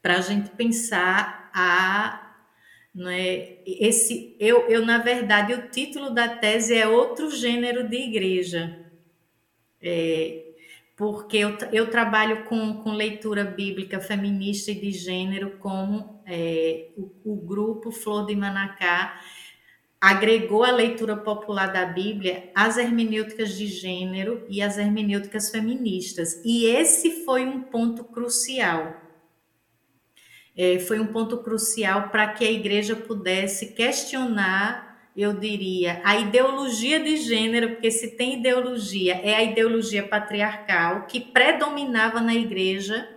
para 0.00 0.18
a 0.18 0.20
gente 0.20 0.50
pensar 0.50 1.50
a 1.52 2.22
não 2.96 3.10
é? 3.10 3.58
Esse 3.66 4.34
eu, 4.40 4.66
eu 4.68 4.84
na 4.86 4.96
verdade 4.96 5.52
o 5.52 5.68
título 5.68 6.10
da 6.10 6.28
tese 6.28 6.74
é 6.74 6.88
outro 6.88 7.30
gênero 7.30 7.86
de 7.86 7.96
igreja. 7.96 8.86
É, 9.82 10.45
porque 10.96 11.36
eu, 11.36 11.56
eu 11.72 11.90
trabalho 11.90 12.44
com, 12.44 12.82
com 12.82 12.92
leitura 12.92 13.44
bíblica 13.44 14.00
feminista 14.00 14.70
e 14.70 14.80
de 14.80 14.90
gênero 14.92 15.58
como 15.58 16.22
é, 16.26 16.88
o, 16.96 17.32
o 17.32 17.36
grupo 17.36 17.92
Flor 17.92 18.24
de 18.24 18.34
Manacá 18.34 19.20
agregou 20.00 20.64
a 20.64 20.70
leitura 20.70 21.16
popular 21.16 21.66
da 21.66 21.84
Bíblia 21.84 22.50
às 22.54 22.78
hermenêuticas 22.78 23.56
de 23.56 23.66
gênero 23.66 24.44
e 24.48 24.62
às 24.62 24.78
hermenêuticas 24.78 25.50
feministas. 25.50 26.40
E 26.44 26.66
esse 26.66 27.24
foi 27.24 27.44
um 27.44 27.60
ponto 27.62 28.04
crucial. 28.04 29.02
É, 30.56 30.78
foi 30.78 30.98
um 30.98 31.08
ponto 31.08 31.42
crucial 31.42 32.08
para 32.08 32.28
que 32.28 32.44
a 32.44 32.50
igreja 32.50 32.96
pudesse 32.96 33.74
questionar, 33.74 34.85
eu 35.16 35.32
diria, 35.32 36.00
a 36.04 36.18
ideologia 36.18 37.00
de 37.00 37.16
gênero, 37.16 37.70
porque 37.70 37.90
se 37.90 38.16
tem 38.16 38.38
ideologia, 38.38 39.14
é 39.14 39.34
a 39.34 39.42
ideologia 39.42 40.06
patriarcal 40.06 41.06
que 41.06 41.18
predominava 41.18 42.20
na 42.20 42.34
igreja 42.34 43.08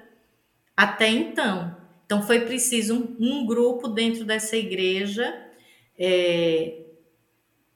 até 0.78 1.10
então. 1.10 1.76
Então 2.06 2.22
foi 2.22 2.40
preciso 2.42 2.96
um, 2.96 3.18
um 3.20 3.46
grupo 3.46 3.90
dentro 3.90 4.24
dessa 4.24 4.56
igreja 4.56 5.46
é, 5.98 6.86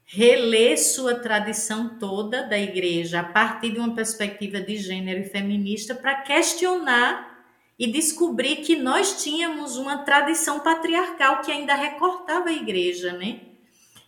reler 0.05 0.77
sua 0.77 1.15
tradição 1.15 1.99
toda 1.99 2.43
da 2.43 2.57
igreja 2.57 3.19
a 3.19 3.23
partir 3.23 3.71
de 3.71 3.79
uma 3.79 3.93
perspectiva 3.93 4.61
de 4.61 4.77
gênero 4.77 5.19
e 5.19 5.29
feminista 5.29 5.93
para 5.93 6.21
questionar 6.21 7.45
e 7.77 7.87
descobrir 7.87 8.57
que 8.57 8.75
nós 8.77 9.21
tínhamos 9.21 9.75
uma 9.75 9.97
tradição 9.99 10.61
patriarcal 10.61 11.41
que 11.41 11.51
ainda 11.51 11.75
recortava 11.75 12.49
a 12.49 12.53
igreja, 12.53 13.11
né? 13.13 13.52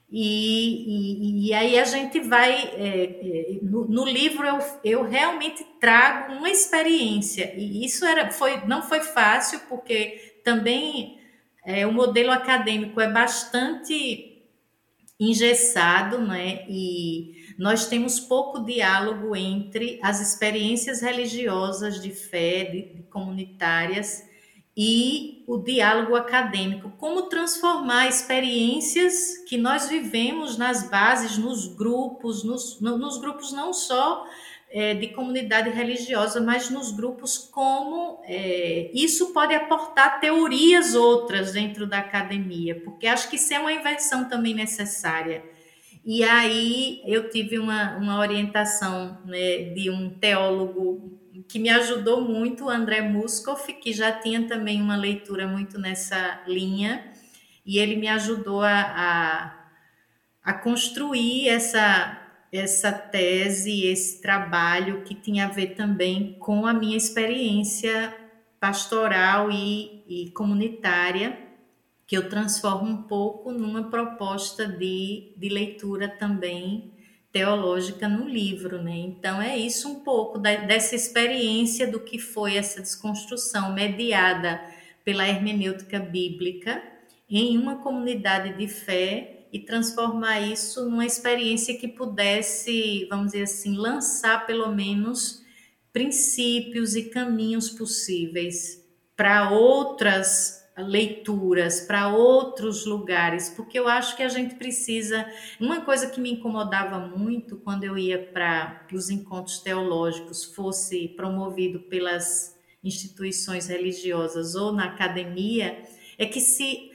E, 0.09 1.47
e, 1.47 1.47
e 1.47 1.53
aí 1.53 1.79
a 1.79 1.83
gente 1.83 2.19
vai 2.21 2.53
é, 2.53 3.57
é, 3.57 3.59
no, 3.63 3.85
no, 3.87 4.05
livro 4.05 4.45
eu, 4.45 4.59
eu 4.83 5.03
realmente 5.03 5.65
trago 5.79 6.33
uma 6.33 6.49
experiência 6.49 7.53
e 7.57 7.83
isso 7.83 8.05
era 8.05 8.29
foi 8.31 8.65
não 8.67 8.83
foi 8.83 9.01
fácil 9.01 9.61
porque 9.67 10.39
também 10.43 11.19
é, 11.65 11.87
o 11.87 11.91
modelo 11.91 12.29
acadêmico 12.31 13.01
é 13.01 13.11
bastante 13.11 14.35
engessado, 15.19 16.19
né? 16.19 16.65
E 16.69 17.53
nós 17.57 17.87
temos 17.87 18.19
pouco 18.19 18.59
diálogo 18.59 19.35
entre 19.35 19.99
as 20.03 20.19
experiências 20.21 21.01
religiosas 21.01 22.01
de 22.01 22.11
fé, 22.11 22.65
de, 22.65 22.81
de 22.93 23.03
comunitárias 23.03 24.23
e 24.75 25.34
o 25.47 25.57
diálogo 25.57 26.15
acadêmico. 26.15 26.91
Como 26.97 27.23
transformar 27.23 28.07
experiências 28.07 29.37
que 29.47 29.57
nós 29.57 29.87
vivemos 29.87 30.57
nas 30.57 30.89
bases, 30.89 31.37
nos 31.37 31.67
grupos, 31.67 32.43
nos, 32.43 32.79
nos 32.81 33.17
grupos 33.19 33.51
não 33.51 33.73
só 33.73 34.25
é, 34.69 34.93
de 34.93 35.07
comunidade 35.09 35.69
religiosa, 35.69 36.41
mas 36.41 36.69
nos 36.69 36.91
grupos, 36.91 37.37
como 37.37 38.21
é, 38.25 38.89
isso 38.93 39.31
pode 39.33 39.53
aportar 39.53 40.19
teorias 40.19 40.95
outras 40.95 41.53
dentro 41.53 41.87
da 41.87 41.99
academia, 41.99 42.81
porque 42.83 43.07
acho 43.07 43.29
que 43.29 43.35
isso 43.35 43.53
é 43.53 43.59
uma 43.59 43.71
inversão 43.71 44.27
também 44.27 44.53
necessária. 44.53 45.43
E 46.03 46.23
aí 46.23 47.01
eu 47.05 47.29
tive 47.29 47.57
uma, 47.57 47.97
uma 47.97 48.19
orientação 48.19 49.17
né, 49.25 49.73
de 49.73 49.89
um 49.89 50.09
teólogo 50.09 51.19
que 51.43 51.59
me 51.59 51.69
ajudou 51.69 52.21
muito, 52.21 52.69
André 52.69 53.01
Muskoff, 53.01 53.71
que 53.73 53.93
já 53.93 54.11
tinha 54.11 54.47
também 54.47 54.81
uma 54.81 54.95
leitura 54.95 55.47
muito 55.47 55.79
nessa 55.79 56.43
linha, 56.47 57.11
e 57.65 57.77
ele 57.79 57.95
me 57.95 58.07
ajudou 58.07 58.61
a, 58.61 58.81
a, 58.81 60.51
a 60.51 60.53
construir 60.53 61.49
essa 61.49 62.21
essa 62.51 62.91
tese, 62.91 63.85
esse 63.85 64.21
trabalho 64.21 65.03
que 65.03 65.13
tinha 65.13 65.45
a 65.45 65.49
ver 65.49 65.75
também 65.75 66.37
com 66.39 66.65
a 66.65 66.73
minha 66.73 66.95
experiência 66.95 68.15
pastoral 68.59 69.51
e, 69.51 70.03
e 70.07 70.31
comunitária, 70.31 71.37
que 72.07 72.15
eu 72.15 72.29
transformo 72.29 72.89
um 72.89 73.01
pouco 73.03 73.51
numa 73.51 73.89
proposta 73.89 74.65
de, 74.65 75.33
de 75.35 75.49
leitura 75.49 76.07
também 76.07 76.94
teológica 77.35 78.07
no 78.07 78.29
livro, 78.29 78.81
né? 78.81 78.95
Então 78.95 79.41
é 79.41 79.57
isso 79.57 79.89
um 79.89 79.95
pouco 79.95 80.39
da, 80.39 80.55
dessa 80.55 80.95
experiência 80.95 81.85
do 81.85 81.99
que 81.99 82.17
foi 82.17 82.55
essa 82.55 82.81
desconstrução 82.81 83.73
mediada 83.73 84.61
pela 85.03 85.27
hermenêutica 85.27 85.99
bíblica 85.99 86.81
em 87.29 87.57
uma 87.57 87.75
comunidade 87.79 88.57
de 88.57 88.69
fé 88.69 89.47
e 89.51 89.59
transformar 89.59 90.39
isso 90.39 90.85
numa 90.85 91.05
experiência 91.05 91.77
que 91.77 91.89
pudesse, 91.89 93.05
vamos 93.09 93.33
dizer 93.33 93.43
assim, 93.43 93.75
lançar 93.75 94.45
pelo 94.45 94.73
menos 94.73 95.43
princípios 95.91 96.95
e 96.95 97.09
caminhos 97.09 97.69
possíveis 97.69 98.81
para 99.13 99.51
outras 99.51 100.64
leituras, 100.77 101.81
para 101.81 102.09
outros 102.09 102.85
lugares, 102.85 103.49
porque 103.49 103.79
eu 103.79 103.87
acho 103.87 104.15
que 104.15 104.23
a 104.23 104.27
gente 104.27 104.55
precisa. 104.55 105.25
Uma 105.59 105.81
coisa 105.81 106.09
que 106.09 106.19
me 106.19 106.31
incomodava 106.31 106.99
muito 106.99 107.57
quando 107.57 107.83
eu 107.83 107.97
ia 107.97 108.19
para 108.19 108.85
os 108.91 109.09
encontros 109.09 109.59
teológicos, 109.59 110.43
fosse 110.43 111.09
promovido 111.09 111.79
pelas 111.81 112.55
instituições 112.83 113.67
religiosas 113.67 114.55
ou 114.55 114.71
na 114.71 114.85
academia, 114.85 115.81
é 116.17 116.25
que 116.25 116.39
se 116.39 116.91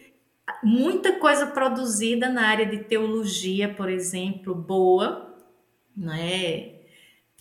muita 0.62 1.12
coisa 1.18 1.47
produzida 1.47 2.28
na 2.28 2.47
área 2.47 2.66
de 2.66 2.85
teologia, 2.85 3.72
por 3.72 3.89
exemplo, 3.89 4.55
boa, 4.55 5.37
né? 5.97 6.81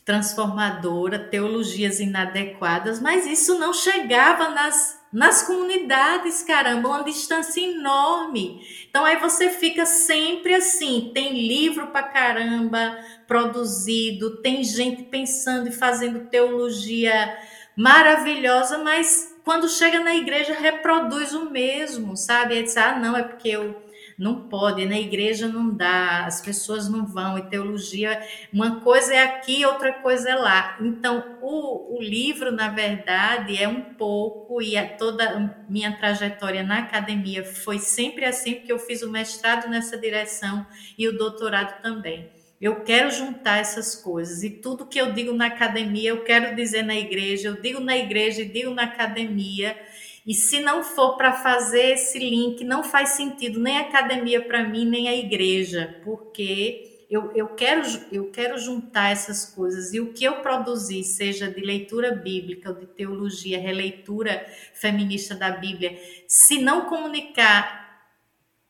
transformadora, 0.10 1.20
teologias 1.20 2.00
inadequadas, 2.00 3.00
mas 3.00 3.28
isso 3.28 3.60
não 3.60 3.72
chegava 3.72 4.50
nas, 4.50 4.99
nas 5.12 5.42
comunidades, 5.42 6.44
caramba, 6.44 6.90
uma 6.90 7.04
distância 7.04 7.62
enorme. 7.62 8.62
Então 8.90 9.04
aí 9.04 9.18
você 9.18 9.50
fica 9.50 9.86
sempre 9.86 10.54
assim, 10.54 11.12
tem 11.14 11.48
livro 11.48 11.88
para 11.88 12.04
caramba 12.04 12.98
produzido, 13.28 14.38
tem 14.42 14.64
gente 14.64 15.04
pensando 15.04 15.70
e 15.70 15.72
fazendo 15.72 16.30
teologia 16.30 17.38
maravilhosa, 17.76 18.78
mas 18.78 19.36
quando 19.44 19.68
chega 19.68 20.00
na 20.00 20.16
igreja 20.16 20.54
reproduz 20.54 21.34
o 21.34 21.50
mesmo, 21.50 22.16
sabe? 22.16 22.56
Aí 22.56 22.64
diz, 22.64 22.78
ah, 22.78 23.00
não, 23.00 23.16
é 23.18 23.24
porque 23.24 23.50
eu 23.50 23.89
não 24.20 24.50
pode, 24.50 24.86
na 24.86 25.00
igreja 25.00 25.48
não 25.48 25.74
dá, 25.74 26.26
as 26.26 26.42
pessoas 26.42 26.90
não 26.90 27.06
vão, 27.08 27.38
e 27.38 27.44
teologia, 27.44 28.22
uma 28.52 28.82
coisa 28.82 29.14
é 29.16 29.24
aqui, 29.24 29.66
outra 29.66 29.94
coisa 29.94 30.30
é 30.30 30.36
lá. 30.36 30.78
Então, 30.82 31.38
o, 31.42 31.96
o 31.98 32.02
livro, 32.02 32.52
na 32.52 32.68
verdade, 32.68 33.56
é 33.56 33.66
um 33.66 33.82
pouco, 33.82 34.62
e 34.62 34.76
a, 34.76 34.86
toda 34.86 35.24
a 35.24 35.72
minha 35.72 35.96
trajetória 35.96 36.62
na 36.64 36.80
academia 36.80 37.46
foi 37.46 37.80
sempre 37.80 38.26
assim, 38.26 38.56
porque 38.56 38.74
eu 38.74 38.80
fiz 38.80 39.02
o 39.02 39.10
mestrado 39.10 39.70
nessa 39.70 39.98
direção 39.98 40.68
e 40.98 41.08
o 41.08 41.18
doutorado 41.18 41.82
também. 41.82 42.30
Eu 42.60 42.84
quero 42.84 43.10
juntar 43.10 43.60
essas 43.60 43.96
coisas 43.96 44.44
e 44.44 44.50
tudo 44.50 44.86
que 44.86 45.00
eu 45.00 45.14
digo 45.14 45.32
na 45.32 45.46
academia, 45.46 46.10
eu 46.10 46.26
quero 46.26 46.54
dizer 46.58 46.84
na 46.84 46.96
igreja, 46.96 47.48
eu 47.48 47.62
digo 47.62 47.80
na 47.80 47.96
igreja 47.96 48.42
e 48.42 48.50
digo 48.50 48.72
na 48.72 48.84
academia. 48.84 49.78
E 50.26 50.34
se 50.34 50.60
não 50.60 50.84
for 50.84 51.18
para 51.18 51.34
fazer 51.34 51.94
esse 51.94 52.20
link, 52.20 52.64
não 52.64 52.84
faz 52.84 53.10
sentido 53.10 53.60
nem 53.60 53.78
a 53.78 53.82
academia 53.82 54.42
para 54.42 54.64
mim, 54.64 54.86
nem 54.86 55.08
a 55.10 55.16
igreja, 55.16 56.00
porque 56.04 57.06
eu, 57.10 57.32
eu, 57.34 57.48
quero, 57.48 57.82
eu 58.12 58.30
quero 58.30 58.58
juntar 58.58 59.12
essas 59.12 59.46
coisas. 59.46 59.94
E 59.94 60.00
o 60.00 60.14
que 60.14 60.24
eu 60.24 60.42
produzir, 60.42 61.04
seja 61.04 61.50
de 61.50 61.62
leitura 61.62 62.12
bíblica 62.12 62.70
ou 62.70 62.76
de 62.76 62.86
teologia, 62.86 63.60
releitura 63.60 64.46
feminista 64.74 65.34
da 65.34 65.50
Bíblia, 65.50 66.00
se 66.28 66.62
não 66.62 66.86
comunicar 66.86 67.80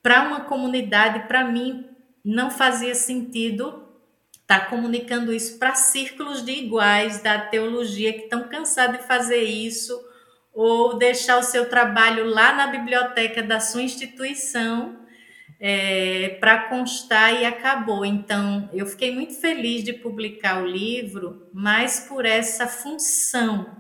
para 0.01 0.23
uma 0.23 0.41
comunidade, 0.41 1.27
para 1.27 1.43
mim, 1.43 1.85
não 2.23 2.49
fazia 2.49 2.95
sentido 2.95 3.87
tá 4.49 4.61
comunicando 4.61 5.31
isso 5.31 5.59
para 5.59 5.75
círculos 5.75 6.43
de 6.43 6.51
iguais 6.51 7.21
da 7.21 7.37
teologia 7.37 8.11
que 8.11 8.21
estão 8.21 8.49
cansados 8.49 8.99
de 8.99 9.05
fazer 9.05 9.43
isso, 9.43 9.95
ou 10.61 10.97
deixar 10.97 11.37
o 11.37 11.43
seu 11.43 11.69
trabalho 11.69 12.25
lá 12.25 12.53
na 12.53 12.67
biblioteca 12.67 13.41
da 13.41 13.61
sua 13.61 13.81
instituição 13.81 14.99
é, 15.57 16.37
para 16.41 16.67
constar 16.67 17.41
e 17.41 17.45
acabou. 17.45 18.03
Então, 18.03 18.69
eu 18.73 18.85
fiquei 18.85 19.15
muito 19.15 19.35
feliz 19.35 19.85
de 19.85 19.93
publicar 19.93 20.61
o 20.61 20.67
livro, 20.67 21.47
mas 21.53 22.05
por 22.09 22.25
essa 22.25 22.67
função. 22.67 23.73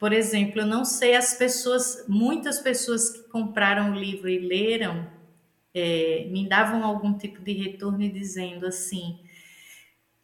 Por 0.00 0.12
exemplo, 0.12 0.62
eu 0.62 0.66
não 0.66 0.84
sei 0.84 1.14
as 1.14 1.34
pessoas, 1.34 2.04
muitas 2.08 2.58
pessoas 2.58 3.08
que 3.08 3.28
compraram 3.28 3.92
o 3.92 3.94
livro 3.94 4.28
e 4.28 4.40
leram, 4.40 5.08
é, 5.72 6.26
me 6.28 6.48
davam 6.48 6.84
algum 6.84 7.16
tipo 7.16 7.40
de 7.40 7.52
retorno 7.52 8.10
dizendo 8.10 8.66
assim: 8.66 9.20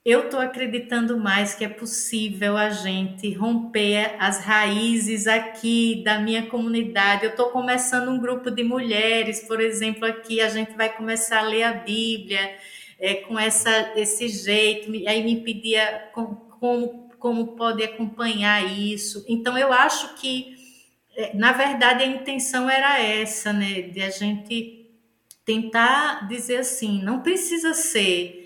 eu 0.05 0.24
estou 0.24 0.40
acreditando 0.40 1.16
mais 1.16 1.55
que 1.55 1.64
é 1.64 1.68
possível 1.68 2.57
a 2.57 2.70
gente 2.70 3.32
romper 3.34 4.16
as 4.18 4.40
raízes 4.40 5.28
aqui 5.28 6.03
da 6.05 6.18
minha 6.18 6.46
comunidade. 6.46 7.24
Eu 7.24 7.30
estou 7.30 7.50
começando 7.50 8.09
um 8.09 8.18
grupo 8.18 8.50
de 8.50 8.64
mulheres, 8.64 9.46
por 9.46 9.61
exemplo, 9.61 10.05
aqui 10.05 10.40
a 10.40 10.48
gente 10.48 10.72
vai 10.72 10.88
começar 10.88 11.38
a 11.38 11.42
ler 11.42 11.62
a 11.62 11.72
Bíblia 11.72 12.57
é, 12.98 13.14
com 13.14 13.38
essa, 13.38 13.92
esse 13.94 14.26
jeito. 14.26 14.90
Aí 15.07 15.22
me 15.22 15.40
pedia 15.40 16.11
como, 16.12 17.09
como, 17.20 17.57
pode 17.57 17.84
acompanhar 17.84 18.61
isso. 18.76 19.24
Então 19.28 19.57
eu 19.57 19.72
acho 19.72 20.16
que, 20.16 20.57
é, 21.16 21.36
na 21.36 21.53
verdade, 21.53 22.03
a 22.03 22.07
intenção 22.09 22.68
era 22.68 23.00
essa, 23.00 23.53
né, 23.53 23.82
de 23.82 24.03
a 24.03 24.11
gente 24.11 24.80
tentar 25.44 26.26
dizer 26.26 26.57
assim, 26.57 27.00
não 27.05 27.20
precisa 27.20 27.72
ser 27.72 28.41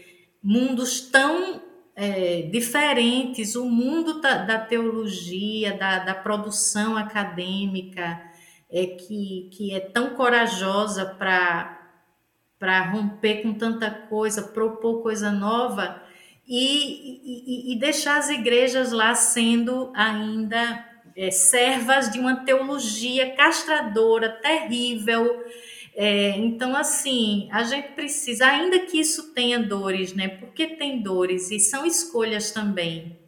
mundos 0.47 1.01
tão 1.01 1.61
é, 1.97 2.42
diferentes, 2.42 3.57
o 3.57 3.64
mundo 3.64 4.20
da, 4.20 4.44
da 4.44 4.59
teologia, 4.61 5.76
da, 5.76 5.99
da, 5.99 6.14
produção 6.14 6.97
acadêmica, 6.97 8.22
é, 8.70 8.86
que, 8.86 9.51
que 9.53 9.74
é 9.74 9.80
tão 9.80 10.11
corajosa 10.11 11.05
para 11.05 12.82
romper 12.92 13.42
com 13.42 13.55
tanta 13.55 13.90
coisa, 13.90 14.40
propor 14.40 15.03
coisa 15.03 15.32
nova, 15.32 16.01
e, 16.47 17.72
e, 17.72 17.72
e 17.72 17.78
deixar 17.80 18.16
as 18.18 18.30
igrejas 18.30 18.92
lá 18.92 19.16
sendo 19.16 19.90
ainda 19.97 20.86
é, 21.16 21.28
servas 21.32 22.09
de 22.09 22.20
uma 22.20 22.44
teologia 22.44 23.34
castradora, 23.34 24.28
terrível, 24.28 25.44
é, 25.99 26.36
então, 26.36 26.76
assim, 26.76 27.49
a 27.51 27.64
gente 27.64 27.92
precisa, 27.94 28.47
ainda 28.47 28.80
que 28.80 29.01
isso 29.01 29.32
tenha 29.32 29.59
dores, 29.59 30.12
né? 30.12 30.28
Porque 30.28 30.66
tem 30.76 31.01
dores 31.01 31.51
e 31.51 31.59
são 31.59 31.86
escolhas 31.86 32.51
também 32.51 33.18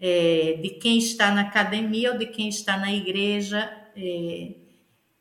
é, 0.00 0.58
de 0.60 0.70
quem 0.70 0.98
está 0.98 1.30
na 1.30 1.42
academia 1.42 2.10
ou 2.10 2.18
de 2.18 2.26
quem 2.26 2.48
está 2.48 2.76
na 2.76 2.92
igreja, 2.92 3.70
é, 3.96 4.54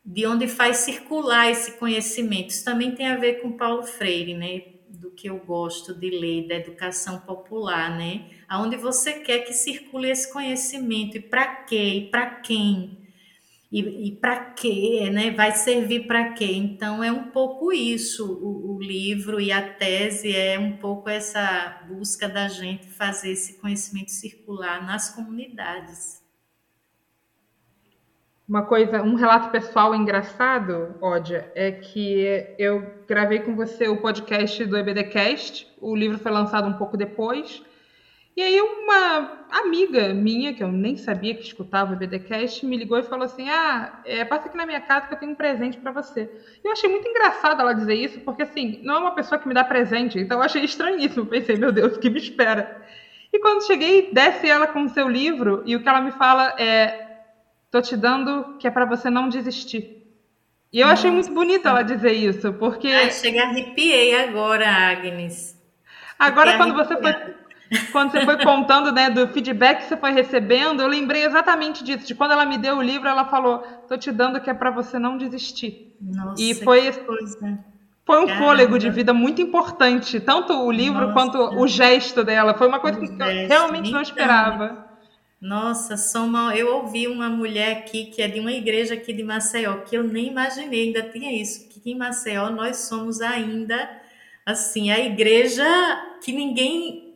de 0.04 0.26
onde 0.26 0.48
faz 0.48 0.78
circular 0.78 1.52
esse 1.52 1.74
conhecimento. 1.74 2.50
Isso 2.50 2.66
também 2.66 2.96
tem 2.96 3.06
a 3.06 3.18
ver 3.18 3.40
com 3.40 3.52
Paulo 3.52 3.84
Freire, 3.84 4.34
né? 4.34 4.64
Do 4.90 5.12
que 5.12 5.30
eu 5.30 5.38
gosto 5.38 5.94
de 5.94 6.10
ler, 6.10 6.48
da 6.48 6.56
educação 6.56 7.20
popular, 7.20 7.96
né? 7.96 8.32
Aonde 8.48 8.76
você 8.78 9.20
quer 9.20 9.46
que 9.46 9.54
circule 9.54 10.10
esse 10.10 10.34
conhecimento 10.34 11.18
e 11.18 11.20
para 11.20 11.46
quê 11.66 11.94
e 11.94 12.10
para 12.10 12.32
quem 12.32 12.99
e, 13.72 14.07
e 14.07 14.15
para 14.15 14.38
quê, 14.51 15.09
né? 15.11 15.32
Vai 15.32 15.51
servir 15.51 16.07
para 16.07 16.34
quê? 16.34 16.45
Então 16.45 17.03
é 17.03 17.11
um 17.11 17.26
pouco 17.30 17.72
isso 17.72 18.26
o, 18.26 18.76
o, 18.76 18.82
livro 18.82 19.39
e 19.39 19.51
a 19.51 19.61
tese 19.61 20.36
é 20.36 20.57
um 20.57 20.78
pouco 20.78 21.07
essa 21.07 21.84
busca 21.88 22.28
da 22.28 22.47
gente 22.47 22.88
fazer 22.88 23.32
esse 23.32 23.59
conhecimento 23.59 24.09
circular 24.09 24.84
nas 24.84 25.13
comunidades. 25.13 26.20
Uma 28.47 28.63
coisa, 28.63 29.03
um 29.03 29.13
relato 29.13 29.51
pessoal 29.51 29.93
engraçado, 29.93 30.95
Ódia, 30.99 31.51
é 31.53 31.72
que 31.72 32.47
eu 32.57 33.03
gravei 33.07 33.41
com 33.41 33.55
você 33.55 33.88
o 33.88 34.01
podcast 34.01 34.65
do 34.65 34.76
EBDcast, 34.76 35.67
o 35.80 35.95
livro 35.95 36.17
foi 36.17 36.32
lançado 36.32 36.67
um 36.67 36.74
pouco 36.74 36.97
depois, 36.97 37.61
e 38.40 38.44
aí 38.44 38.62
uma 38.62 39.30
amiga 39.50 40.14
minha, 40.14 40.54
que 40.54 40.64
eu 40.64 40.72
nem 40.72 40.96
sabia 40.96 41.36
que 41.36 41.44
escutava 41.44 41.94
o 41.94 41.96
BDcast, 41.98 42.66
me 42.66 42.78
ligou 42.78 42.98
e 42.98 43.04
falou 43.04 43.26
assim: 43.26 43.50
"Ah, 43.50 43.92
é, 44.04 44.24
passa 44.26 44.48
aqui 44.48 44.58
na 44.58 44.66
minha 44.66 44.82
casa 44.82 45.08
que 45.08 45.14
eu 45.14 45.18
tenho 45.18 45.32
um 45.34 45.36
presente 45.36 45.78
para 45.80 45.92
você". 45.92 46.30
Eu 46.64 46.72
achei 46.72 46.90
muito 46.90 47.08
engraçado 47.10 47.62
ela 47.62 47.74
dizer 47.74 47.96
isso, 47.96 48.22
porque 48.22 48.44
assim, 48.44 48.78
não 48.82 48.96
é 48.96 49.00
uma 49.00 49.12
pessoa 49.14 49.40
que 49.40 49.48
me 49.48 49.54
dá 49.54 49.64
presente, 49.64 50.20
então 50.20 50.38
eu 50.40 50.44
achei 50.44 50.64
estranhíssimo. 50.64 51.28
Pensei, 51.28 51.56
meu 51.58 51.72
Deus, 51.72 51.96
o 51.96 52.00
que 52.00 52.10
me 52.10 52.20
espera? 52.20 52.70
E 53.34 53.40
quando 53.40 53.66
cheguei, 53.66 54.08
desce 54.12 54.48
ela 54.48 54.68
com 54.68 54.84
o 54.86 54.90
seu 54.90 55.08
livro 55.10 55.62
e 55.66 55.76
o 55.76 55.82
que 55.82 55.90
ela 55.90 56.02
me 56.02 56.12
fala 56.12 56.54
é: 56.58 56.96
"Tô 57.72 57.82
te 57.82 57.98
dando 57.98 58.48
que 58.60 58.68
é 58.68 58.72
para 58.72 58.86
você 58.86 59.10
não 59.10 59.30
desistir". 59.30 59.90
E 60.74 60.80
eu 60.82 60.88
Nossa. 60.88 60.90
achei 60.90 61.12
muito 61.12 61.34
bonito 61.34 61.68
ela 61.68 61.84
dizer 61.84 62.14
isso, 62.14 62.54
porque 62.56 62.90
Ai, 62.98 63.12
chega 63.12 63.44
arrepiei 63.44 64.14
agora, 64.14 64.68
Agnes. 64.92 65.58
Agora, 66.20 66.54
quando 66.54 66.74
você 66.74 66.98
foi 66.98 67.12
quando 67.91 68.11
você 68.11 68.26
foi 68.26 68.38
contando, 68.43 68.91
né, 68.91 69.09
do 69.09 69.28
feedback 69.28 69.80
que 69.80 69.86
você 69.86 69.97
foi 69.97 70.11
recebendo, 70.11 70.82
eu 70.82 70.88
lembrei 70.88 71.24
exatamente 71.24 71.84
disso. 71.84 72.07
De 72.07 72.15
quando 72.15 72.32
ela 72.32 72.45
me 72.45 72.57
deu 72.57 72.78
o 72.78 72.82
livro, 72.82 73.07
ela 73.07 73.26
falou: 73.26 73.59
"Tô 73.88 73.97
te 73.97 74.11
dando 74.11 74.41
que 74.41 74.49
é 74.49 74.53
para 74.53 74.72
você 74.72 74.97
não 74.97 75.17
desistir". 75.17 75.95
Nossa, 76.01 76.41
e 76.41 76.55
foi 76.55 76.91
coisa. 76.91 77.59
Foi 78.05 78.17
um 78.24 78.26
Caramba. 78.26 78.43
fôlego 78.43 78.80
de 78.80 78.89
vida 78.89 79.13
muito 79.13 79.39
importante, 79.39 80.20
tanto 80.20 80.53
o 80.53 80.72
livro 80.72 81.01
Nossa. 81.01 81.13
quanto 81.13 81.38
o 81.59 81.67
gesto 81.67 82.24
dela. 82.24 82.55
Foi 82.55 82.67
uma 82.67 82.80
coisa 82.80 82.97
o 82.97 83.01
que 83.01 83.07
gesto. 83.07 83.22
eu 83.22 83.47
realmente 83.47 83.91
não 83.91 84.01
esperava. 84.01 84.89
Nossa, 85.39 85.95
soma, 85.95 86.55
eu 86.55 86.76
ouvi 86.76 87.07
uma 87.07 87.30
mulher 87.30 87.78
aqui 87.78 88.05
que 88.05 88.22
é 88.22 88.28
de 88.28 88.39
uma 88.39 88.51
igreja 88.51 88.95
aqui 88.95 89.13
de 89.13 89.24
Maceió, 89.24 89.78
que 89.82 89.95
eu 89.95 90.03
nem 90.03 90.28
imaginei, 90.28 90.88
ainda 90.88 91.03
tinha 91.03 91.32
isso, 91.32 91.70
que 91.70 91.89
em 91.89 91.95
Maceió 91.95 92.49
nós 92.49 92.78
somos 92.89 93.22
ainda 93.22 93.89
assim, 94.45 94.91
a 94.91 94.99
igreja 94.99 95.63
que 96.24 96.32
ninguém 96.32 97.09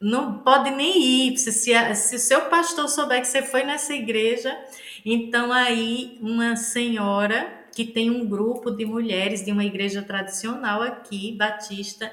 não 0.00 0.38
pode 0.38 0.70
nem 0.70 1.30
ir. 1.30 1.36
Se, 1.36 1.52
se, 1.52 1.94
se 1.94 2.16
o 2.16 2.18
seu 2.18 2.42
pastor 2.42 2.88
souber 2.88 3.20
que 3.20 3.28
você 3.28 3.42
foi 3.42 3.62
nessa 3.62 3.94
igreja, 3.94 4.56
então 5.04 5.52
aí 5.52 6.18
uma 6.20 6.56
senhora 6.56 7.58
que 7.74 7.84
tem 7.84 8.10
um 8.10 8.26
grupo 8.26 8.70
de 8.70 8.84
mulheres 8.84 9.44
de 9.44 9.52
uma 9.52 9.64
igreja 9.64 10.02
tradicional 10.02 10.82
aqui, 10.82 11.36
batista, 11.36 12.12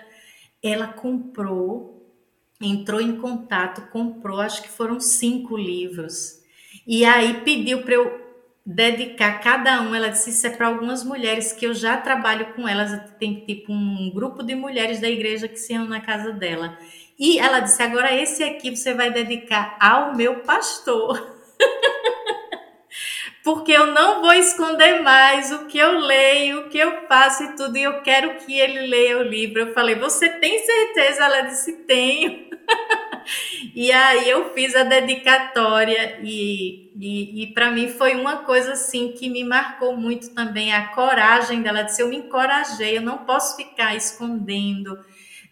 ela 0.61 0.87
comprou, 0.87 2.13
entrou 2.61 3.01
em 3.01 3.17
contato, 3.17 3.89
comprou, 3.89 4.39
acho 4.39 4.61
que 4.61 4.69
foram 4.69 4.99
cinco 4.99 5.57
livros. 5.57 6.41
E 6.85 7.03
aí 7.05 7.41
pediu 7.41 7.81
para 7.81 7.95
eu 7.95 8.27
dedicar 8.65 9.39
cada 9.39 9.81
um, 9.81 9.95
ela 9.95 10.09
disse 10.09 10.29
isso 10.29 10.45
é 10.45 10.49
para 10.49 10.67
algumas 10.67 11.03
mulheres 11.03 11.53
que 11.53 11.65
eu 11.65 11.73
já 11.73 11.95
trabalho 11.95 12.53
com 12.53 12.67
elas, 12.67 13.11
tem 13.17 13.45
tipo 13.45 13.71
um 13.71 14.11
grupo 14.13 14.43
de 14.43 14.55
mulheres 14.55 14.99
da 14.99 15.09
igreja 15.09 15.47
que 15.47 15.57
se 15.57 15.71
reúnem 15.71 15.89
na 15.89 16.01
casa 16.01 16.33
dela. 16.33 16.77
E 17.19 17.39
ela 17.39 17.59
disse: 17.61 17.81
agora 17.81 18.13
esse 18.13 18.43
aqui 18.43 18.75
você 18.75 18.93
vai 18.93 19.11
dedicar 19.11 19.75
ao 19.79 20.15
meu 20.15 20.41
pastor. 20.41 21.35
Porque 23.43 23.71
eu 23.71 23.87
não 23.87 24.21
vou 24.21 24.33
esconder 24.33 25.01
mais 25.01 25.51
o 25.51 25.67
que 25.67 25.77
eu 25.77 25.99
leio, 25.99 26.59
o 26.59 26.69
que 26.69 26.77
eu 26.77 27.07
faço 27.07 27.43
e 27.43 27.55
tudo, 27.55 27.77
e 27.77 27.83
eu 27.83 28.01
quero 28.01 28.35
que 28.39 28.59
ele 28.59 28.87
leia 28.87 29.17
o 29.17 29.23
livro. 29.23 29.61
Eu 29.61 29.73
falei: 29.73 29.95
Você 29.95 30.29
tem 30.29 30.59
certeza? 30.59 31.23
Ela 31.23 31.41
disse: 31.41 31.71
Tenho. 31.85 32.47
e 33.73 33.91
aí 33.91 34.29
eu 34.29 34.53
fiz 34.53 34.75
a 34.75 34.83
dedicatória, 34.83 36.19
e, 36.21 36.91
e, 36.99 37.43
e 37.43 37.47
para 37.53 37.71
mim 37.71 37.87
foi 37.87 38.15
uma 38.15 38.43
coisa 38.43 38.73
assim 38.73 39.13
que 39.13 39.29
me 39.29 39.43
marcou 39.43 39.95
muito 39.95 40.35
também 40.35 40.73
a 40.73 40.89
coragem 40.89 41.61
dela. 41.61 41.79
Ela 41.79 41.87
disse: 41.87 42.01
Eu 42.01 42.09
me 42.09 42.17
encorajei, 42.17 42.97
eu 42.97 43.01
não 43.01 43.19
posso 43.19 43.55
ficar 43.55 43.95
escondendo 43.95 44.99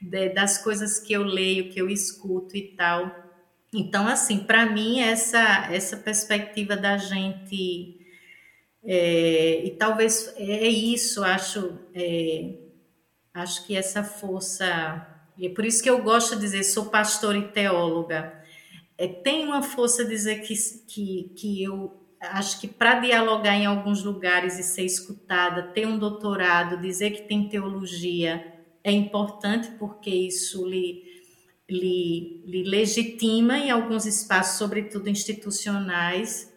de, 0.10 0.30
das 0.30 0.58
coisas 0.58 1.00
que 1.00 1.14
eu 1.14 1.24
leio, 1.24 1.70
que 1.70 1.82
eu 1.82 1.90
escuto 1.90 2.56
e 2.56 2.76
tal. 2.76 3.14
Então, 3.74 4.08
assim, 4.08 4.40
para 4.40 4.66
mim, 4.66 5.02
essa, 5.02 5.68
essa 5.72 5.98
perspectiva 5.98 6.78
da 6.78 6.98
gente. 6.98 8.00
É, 8.84 9.66
e 9.66 9.72
talvez 9.72 10.34
é 10.38 10.68
isso, 10.68 11.24
acho, 11.24 11.80
é, 11.94 12.54
acho 13.34 13.66
que 13.66 13.76
essa 13.76 14.04
força. 14.04 15.08
E 15.38 15.48
é 15.48 15.50
por 15.50 15.66
isso 15.66 15.84
que 15.84 15.90
eu 15.90 16.02
gosto 16.02 16.36
de 16.36 16.42
dizer, 16.42 16.64
sou 16.64 16.86
pastor 16.86 17.36
e 17.36 17.48
teóloga. 17.50 18.42
É, 18.98 19.08
tem 19.08 19.46
uma 19.46 19.62
força 19.62 20.06
dizer 20.06 20.42
que, 20.42 20.56
que, 20.88 21.34
que 21.36 21.64
eu 21.64 22.06
acho 22.22 22.62
que 22.62 22.68
para 22.68 23.00
dialogar 23.00 23.56
em 23.56 23.66
alguns 23.66 24.04
lugares 24.04 24.58
e 24.58 24.64
ser 24.64 24.84
escutada, 24.84 25.64
ter 25.64 25.86
um 25.86 25.98
doutorado, 25.98 26.82
dizer 26.82 27.12
que 27.12 27.24
tem 27.24 27.50
teologia, 27.50 28.55
é 28.86 28.92
importante 28.92 29.72
porque 29.80 30.12
isso 30.12 30.64
lhe, 30.70 31.04
lhe, 31.68 32.44
lhe 32.46 32.64
legitima 32.64 33.58
em 33.58 33.72
alguns 33.72 34.06
espaços, 34.06 34.60
sobretudo 34.60 35.10
institucionais, 35.10 36.54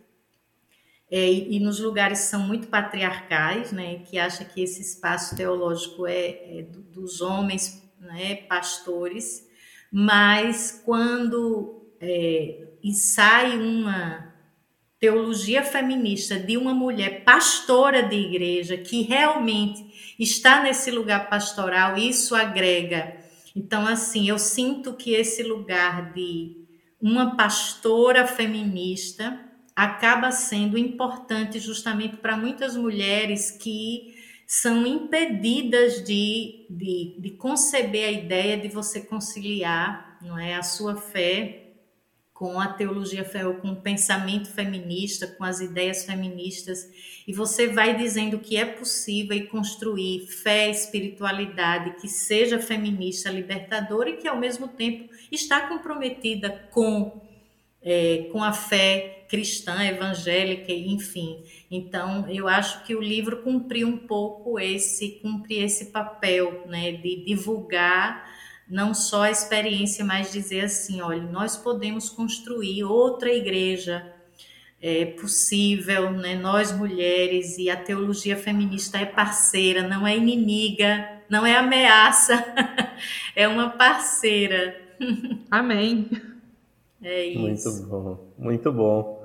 é, 1.10 1.32
e, 1.32 1.58
nos 1.58 1.80
lugares 1.80 2.18
são 2.18 2.46
muito 2.46 2.68
patriarcais, 2.68 3.72
né, 3.72 4.00
que 4.00 4.18
acha 4.18 4.44
que 4.44 4.62
esse 4.62 4.82
espaço 4.82 5.34
teológico 5.34 6.06
é, 6.06 6.58
é 6.58 6.66
dos 6.92 7.22
homens, 7.22 7.82
né, 7.98 8.34
pastores, 8.42 9.48
mas 9.90 10.82
quando 10.84 11.88
é, 11.98 12.68
sai 12.92 13.56
uma 13.56 14.34
teologia 15.00 15.62
feminista 15.62 16.38
de 16.38 16.58
uma 16.58 16.74
mulher 16.74 17.24
pastora 17.24 18.02
de 18.02 18.16
igreja 18.16 18.76
que 18.76 19.00
realmente 19.00 19.87
está 20.18 20.62
nesse 20.62 20.90
lugar 20.90 21.28
pastoral, 21.28 21.96
isso 21.96 22.34
agrega. 22.34 23.16
Então, 23.54 23.86
assim, 23.86 24.28
eu 24.28 24.38
sinto 24.38 24.94
que 24.94 25.14
esse 25.14 25.42
lugar 25.42 26.12
de 26.12 26.66
uma 27.00 27.36
pastora 27.36 28.26
feminista 28.26 29.38
acaba 29.74 30.32
sendo 30.32 30.76
importante 30.76 31.60
justamente 31.60 32.16
para 32.16 32.36
muitas 32.36 32.76
mulheres 32.76 33.50
que 33.52 34.16
são 34.46 34.86
impedidas 34.86 36.02
de, 36.04 36.66
de, 36.68 37.16
de 37.20 37.30
conceber 37.32 38.08
a 38.08 38.10
ideia 38.10 38.56
de 38.56 38.68
você 38.68 39.02
conciliar 39.02 40.18
não 40.22 40.38
é, 40.38 40.54
a 40.54 40.62
sua 40.62 40.96
fé 40.96 41.67
com 42.38 42.60
a 42.60 42.68
teologia 42.68 43.28
com 43.60 43.72
o 43.72 43.76
pensamento 43.76 44.48
feminista, 44.48 45.26
com 45.26 45.42
as 45.42 45.58
ideias 45.58 46.04
feministas, 46.04 46.88
e 47.26 47.32
você 47.32 47.66
vai 47.66 47.96
dizendo 47.96 48.38
que 48.38 48.56
é 48.56 48.64
possível 48.64 49.44
construir 49.48 50.24
fé, 50.28 50.70
espiritualidade 50.70 52.00
que 52.00 52.06
seja 52.06 52.60
feminista, 52.60 53.28
libertadora 53.28 54.10
e 54.10 54.18
que 54.18 54.28
ao 54.28 54.38
mesmo 54.38 54.68
tempo 54.68 55.12
está 55.32 55.62
comprometida 55.62 56.48
com 56.70 57.20
é, 57.82 58.28
com 58.30 58.42
a 58.42 58.52
fé 58.52 59.24
cristã, 59.28 59.84
evangélica, 59.84 60.72
enfim. 60.72 61.42
Então, 61.70 62.28
eu 62.28 62.48
acho 62.48 62.84
que 62.84 62.94
o 62.94 63.00
livro 63.00 63.42
cumpriu 63.42 63.88
um 63.88 63.98
pouco 63.98 64.58
esse, 64.58 65.20
cumpre 65.22 65.58
esse 65.58 65.86
papel, 65.86 66.64
né, 66.66 66.92
de 66.92 67.24
divulgar 67.24 68.37
não 68.68 68.92
só 68.92 69.22
a 69.22 69.30
experiência, 69.30 70.04
mas 70.04 70.32
dizer 70.32 70.64
assim, 70.64 71.00
olha, 71.00 71.22
nós 71.22 71.56
podemos 71.56 72.10
construir 72.10 72.84
outra 72.84 73.32
igreja 73.32 74.14
é 74.80 75.06
possível, 75.06 76.10
né? 76.12 76.36
Nós 76.36 76.70
mulheres 76.72 77.58
e 77.58 77.68
a 77.68 77.76
teologia 77.76 78.36
feminista 78.36 78.98
é 78.98 79.04
parceira, 79.04 79.82
não 79.82 80.06
é 80.06 80.16
inimiga, 80.16 81.08
não 81.28 81.44
é 81.44 81.56
ameaça, 81.56 82.44
é 83.34 83.48
uma 83.48 83.70
parceira. 83.70 84.76
Amém. 85.50 86.08
É 87.02 87.24
isso. 87.24 87.70
Muito 87.70 87.88
bom, 87.88 88.32
muito 88.38 88.72
bom. 88.72 89.18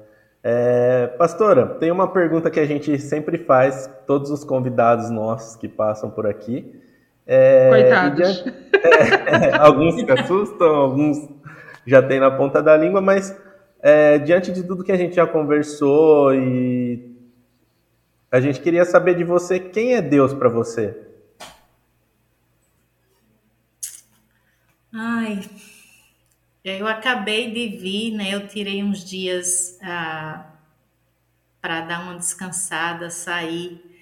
É, 0.44 1.08
pastora, 1.18 1.66
tem 1.66 1.90
uma 1.90 2.12
pergunta 2.12 2.52
que 2.52 2.60
a 2.60 2.66
gente 2.66 3.00
sempre 3.00 3.38
faz, 3.38 3.90
todos 4.06 4.30
os 4.30 4.44
convidados 4.44 5.10
nossos 5.10 5.56
que 5.56 5.68
passam 5.68 6.10
por 6.10 6.28
aqui. 6.28 6.82
É, 7.26 7.70
Coitados. 7.70 8.44
Diante, 8.44 8.54
é, 8.76 9.56
alguns 9.56 9.96
se 9.96 10.12
assustam, 10.12 10.68
alguns 10.68 11.30
já 11.86 12.02
tem 12.02 12.20
na 12.20 12.32
ponta 12.32 12.62
da 12.62 12.76
língua, 12.76 13.02
mas 13.02 13.38
é, 13.82 14.18
diante 14.18 14.52
de 14.52 14.64
tudo 14.64 14.84
que 14.84 14.92
a 14.92 14.98
gente 14.98 15.16
já 15.16 15.28
conversou 15.28 16.34
e 16.34 17.14
a 18.32 18.40
gente 18.40 18.62
queria 18.62 18.86
saber 18.86 19.16
de 19.16 19.24
você 19.24 19.60
quem 19.60 19.96
é 19.96 20.02
Deus 20.02 20.34
para 20.34 20.50
você. 20.50 20.98
Ai, 24.92 25.42
eu 26.64 26.88
acabei 26.88 27.52
de 27.52 27.78
vir, 27.78 28.12
né? 28.12 28.34
Eu 28.34 28.48
tirei 28.48 28.84
uns 28.84 29.04
dias 29.04 29.78
ah, 29.82 30.46
para 31.62 31.82
dar 31.82 32.02
uma 32.02 32.16
descansada, 32.16 33.10
sair 33.10 33.93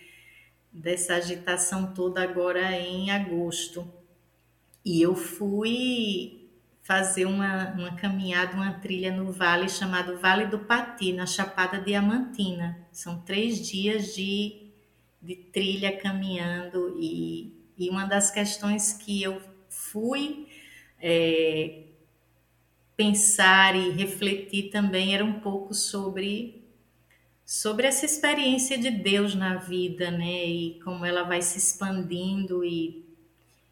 dessa 0.72 1.16
agitação 1.16 1.94
toda 1.94 2.22
agora 2.22 2.72
em 2.72 3.12
agosto. 3.12 3.92
E 4.84 5.02
eu 5.02 5.16
fui 5.16 6.50
fazer 6.82 7.26
uma, 7.26 7.72
uma 7.74 7.96
caminhada, 7.96 8.56
uma 8.56 8.74
trilha 8.74 9.12
no 9.12 9.32
vale 9.32 9.70
chamado 9.70 10.18
Vale 10.18 10.48
do 10.48 10.60
Pati, 10.60 11.14
na 11.14 11.26
Chapada 11.26 11.80
Diamantina. 11.80 12.88
São 12.92 13.22
três 13.22 13.68
dias 13.68 14.16
de, 14.16 14.72
de 15.22 15.36
trilha 15.36 15.96
caminhando 15.98 16.98
e, 17.00 17.54
e 17.78 17.90
uma 17.90 18.06
das 18.06 18.32
questões 18.32 18.94
que 18.94 19.22
eu 19.22 19.42
fui 19.70 20.48
é, 21.00 21.84
pensar 22.96 23.76
e 23.76 23.92
refletir 23.92 24.70
também 24.70 25.16
era 25.16 25.24
um 25.24 25.40
pouco 25.40 25.74
sobre 25.74 26.61
sobre 27.52 27.86
essa 27.86 28.06
experiência 28.06 28.78
de 28.78 28.90
Deus 28.90 29.36
na 29.36 29.58
vida, 29.58 30.10
né? 30.10 30.46
E 30.46 30.80
como 30.86 31.04
ela 31.04 31.24
vai 31.24 31.42
se 31.42 31.58
expandindo 31.58 32.64
e 32.64 33.06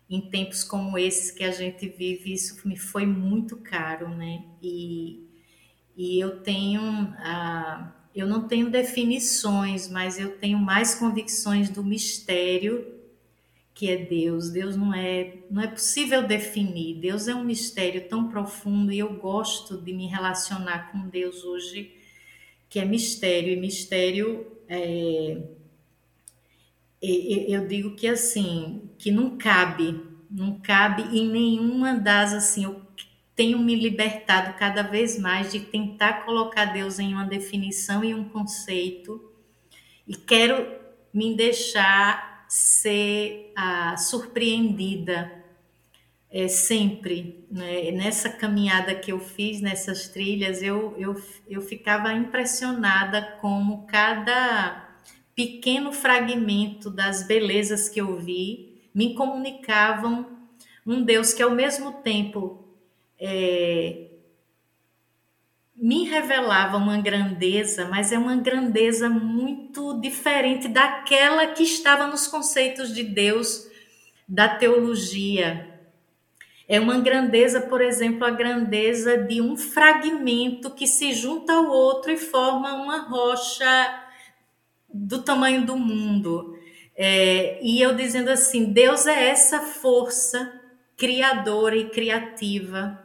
em 0.10 0.20
tempos 0.20 0.66
como 0.66 0.98
esses 0.98 1.32
que 1.32 1.46
a 1.46 1.52
gente 1.52 1.88
vive, 1.88 2.34
isso 2.34 2.68
me 2.68 2.76
foi 2.76 3.06
muito 3.06 3.56
caro, 3.56 4.10
né? 4.10 4.44
E, 4.62 5.26
e 5.96 6.20
eu 6.20 6.42
tenho 6.42 6.82
a 7.20 7.96
eu 8.14 8.28
não 8.28 8.50
tenho 8.50 8.70
definições, 8.70 9.88
mas 9.88 10.20
eu 10.20 10.38
tenho 10.38 10.58
mais 10.58 10.96
convicções 10.96 11.70
do 11.70 11.82
mistério 11.82 12.86
que 13.74 13.90
é 13.90 13.96
Deus. 13.96 14.50
Deus 14.50 14.76
não 14.76 14.94
é, 14.94 15.38
não 15.50 15.62
é 15.62 15.68
possível 15.68 16.28
definir. 16.28 17.00
Deus 17.00 17.30
é 17.30 17.34
um 17.34 17.46
mistério 17.46 18.10
tão 18.10 18.28
profundo 18.28 18.92
e 18.92 19.00
eu 19.00 19.14
gosto 19.14 19.78
de 19.78 19.94
me 19.94 20.06
relacionar 20.06 20.92
com 20.92 21.08
Deus 21.08 21.46
hoje, 21.46 21.98
que 22.70 22.80
é 22.80 22.86
mistério. 22.86 23.54
E 23.54 23.56
mistério 23.56 24.46
é, 24.68 25.38
eu 27.02 27.68
digo 27.68 27.96
que 27.96 28.08
assim, 28.08 28.90
que 28.98 29.12
não 29.12 29.38
cabe, 29.38 30.00
não 30.30 30.60
cabe 30.60 31.04
em 31.18 31.28
nenhuma 31.28 31.96
das 31.96 32.34
assim, 32.34 32.66
eu 32.66 32.82
tenho 33.36 33.58
me 33.58 33.74
libertado 33.74 34.58
cada 34.58 34.84
vez 34.84 35.18
mais 35.18 35.52
de 35.52 35.62
tentar 35.62 36.26
colocar 36.26 36.66
Deus 36.66 37.00
em 37.00 37.14
uma 37.14 37.26
definição 37.26 38.04
e 38.04 38.14
um 38.14 38.26
conceito 38.26 39.32
e 40.06 40.14
quero 40.14 40.68
me 41.14 41.36
deixar 41.36 42.46
ser 42.50 43.54
ah, 43.56 43.96
surpreendida 43.96 45.39
é, 46.32 46.48
sempre. 46.48 47.46
Né? 47.52 47.92
Nessa 47.92 48.30
caminhada 48.30 48.96
que 48.96 49.12
eu 49.12 49.20
fiz, 49.20 49.62
nessas 49.62 50.08
trilhas, 50.08 50.62
eu, 50.62 50.96
eu, 50.98 51.22
eu 51.48 51.62
ficava 51.62 52.14
impressionada 52.14 53.22
como 53.42 53.86
cada 53.88 54.88
pequeno 55.36 55.92
fragmento 55.92 56.90
das 56.90 57.26
belezas 57.26 57.88
que 57.88 58.02
eu 58.02 58.18
vi 58.18 58.70
me 58.94 59.14
comunicavam 59.14 60.38
um 60.86 61.02
Deus 61.04 61.34
que 61.34 61.44
ao 61.44 61.52
mesmo 61.52 61.94
tempo 62.02 62.68
é, 63.20 64.08
me 65.76 66.04
revelava 66.04 66.78
uma 66.78 67.00
grandeza, 67.00 67.88
mas 67.88 68.12
é 68.12 68.18
uma 68.18 68.36
grandeza 68.36 69.08
muito 69.08 70.00
diferente 70.02 70.68
daquela 70.68 71.48
que 71.48 71.64
estava 71.64 72.08
nos 72.08 72.28
conceitos 72.28 72.94
de 72.94 73.04
Deus 73.04 73.70
da 74.28 74.50
teologia. 74.50 75.69
É 76.72 76.80
uma 76.80 77.00
grandeza, 77.00 77.62
por 77.62 77.82
exemplo, 77.82 78.24
a 78.24 78.30
grandeza 78.30 79.18
de 79.18 79.42
um 79.42 79.58
fragmento 79.58 80.70
que 80.70 80.86
se 80.86 81.14
junta 81.14 81.52
ao 81.52 81.66
outro 81.66 82.12
e 82.12 82.18
forma 82.18 82.76
uma 82.76 83.10
rocha 83.10 84.04
do 84.88 85.24
tamanho 85.24 85.66
do 85.66 85.76
mundo. 85.76 86.56
É, 86.96 87.60
e 87.64 87.82
eu 87.82 87.96
dizendo 87.96 88.30
assim: 88.30 88.66
Deus 88.66 89.08
é 89.08 89.30
essa 89.30 89.62
força 89.62 90.62
criadora 90.96 91.76
e 91.76 91.90
criativa 91.90 93.04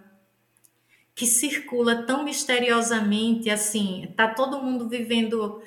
que 1.15 1.27
circula 1.27 2.03
tão 2.03 2.23
misteriosamente, 2.23 3.49
assim, 3.49 4.13
tá 4.15 4.29
todo 4.29 4.61
mundo 4.61 4.91
vivendo 4.91 5.63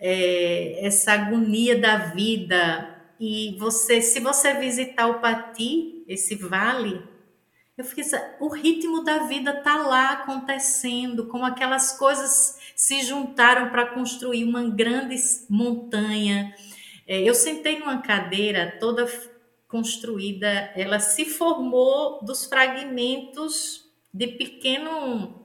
é, 0.00 0.78
essa 0.86 1.12
agonia 1.12 1.78
da 1.78 1.96
vida 1.96 3.02
e 3.20 3.54
você, 3.58 4.00
se 4.00 4.20
você 4.20 4.54
visitar 4.54 5.08
o 5.08 5.20
Pati, 5.20 6.04
esse 6.08 6.36
vale, 6.36 7.02
eu 7.76 7.84
fiquei, 7.84 8.04
o 8.38 8.48
ritmo 8.48 9.02
da 9.02 9.24
vida 9.24 9.52
tá 9.62 9.76
lá 9.76 10.12
acontecendo, 10.12 11.26
como 11.26 11.44
aquelas 11.44 11.98
coisas 11.98 12.58
se 12.76 13.02
juntaram 13.02 13.70
para 13.70 13.86
construir 13.86 14.44
uma 14.44 14.68
grande 14.68 15.16
montanha. 15.50 16.54
É, 17.06 17.20
eu 17.20 17.34
sentei 17.34 17.80
numa 17.80 18.00
cadeira 18.00 18.76
toda 18.78 19.06
construída, 19.66 20.72
ela 20.76 21.00
se 21.00 21.24
formou 21.24 22.24
dos 22.24 22.44
fragmentos 22.44 23.84
de 24.12 24.28
pequeno 24.28 25.44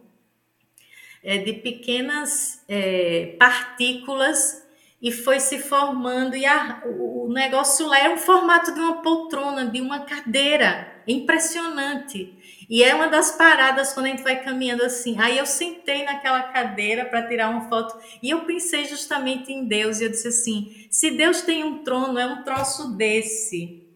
é, 1.24 1.38
de 1.38 1.54
pequenas 1.54 2.64
é, 2.68 3.36
partículas 3.40 4.66
e 5.02 5.12
foi 5.12 5.40
se 5.40 5.60
formando 5.60 6.36
e 6.36 6.46
a, 6.46 6.84
o, 6.86 7.26
o 7.26 7.34
negócio 7.34 7.88
lá 7.88 8.00
é 8.00 8.10
um 8.10 8.18
formato 8.18 8.74
de 8.74 8.80
uma 8.80 9.02
poltrona, 9.02 9.66
de 9.66 9.82
uma 9.82 10.02
cadeira, 10.02 10.99
impressionante. 11.14 12.34
E 12.70 12.84
é 12.84 12.94
uma 12.94 13.08
das 13.08 13.32
paradas 13.32 13.94
quando 13.94 14.06
a 14.06 14.10
gente 14.10 14.24
vai 14.24 14.44
caminhando 14.44 14.84
assim. 14.84 15.16
Aí 15.20 15.38
eu 15.38 15.46
sentei 15.46 16.04
naquela 16.04 16.44
cadeira 16.44 17.06
para 17.06 17.28
tirar 17.28 17.50
uma 17.50 17.68
foto 17.68 17.98
e 18.22 18.30
eu 18.30 18.42
pensei 18.42 18.86
justamente 18.86 19.52
em 19.52 19.66
Deus 19.66 20.00
e 20.00 20.04
eu 20.04 20.10
disse 20.10 20.28
assim: 20.28 20.88
se 20.90 21.10
Deus 21.12 21.42
tem 21.42 21.64
um 21.64 21.80
trono, 21.80 22.20
é 22.20 22.26
um 22.26 22.44
troço 22.44 22.96
desse 22.96 23.90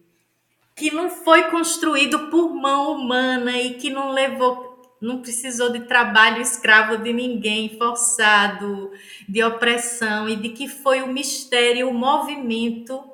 que 0.74 0.90
não 0.90 1.08
foi 1.08 1.50
construído 1.50 2.30
por 2.30 2.52
mão 2.52 2.96
humana 2.96 3.56
e 3.56 3.74
que 3.74 3.90
não 3.90 4.10
levou, 4.10 4.82
não 5.00 5.20
precisou 5.20 5.70
de 5.70 5.80
trabalho 5.80 6.42
escravo 6.42 6.96
de 6.96 7.12
ninguém, 7.12 7.76
forçado, 7.78 8.90
de 9.28 9.42
opressão, 9.44 10.28
e 10.28 10.34
de 10.34 10.48
que 10.48 10.66
foi 10.66 11.02
o 11.02 11.12
mistério, 11.12 11.88
o 11.88 11.94
movimento. 11.94 13.13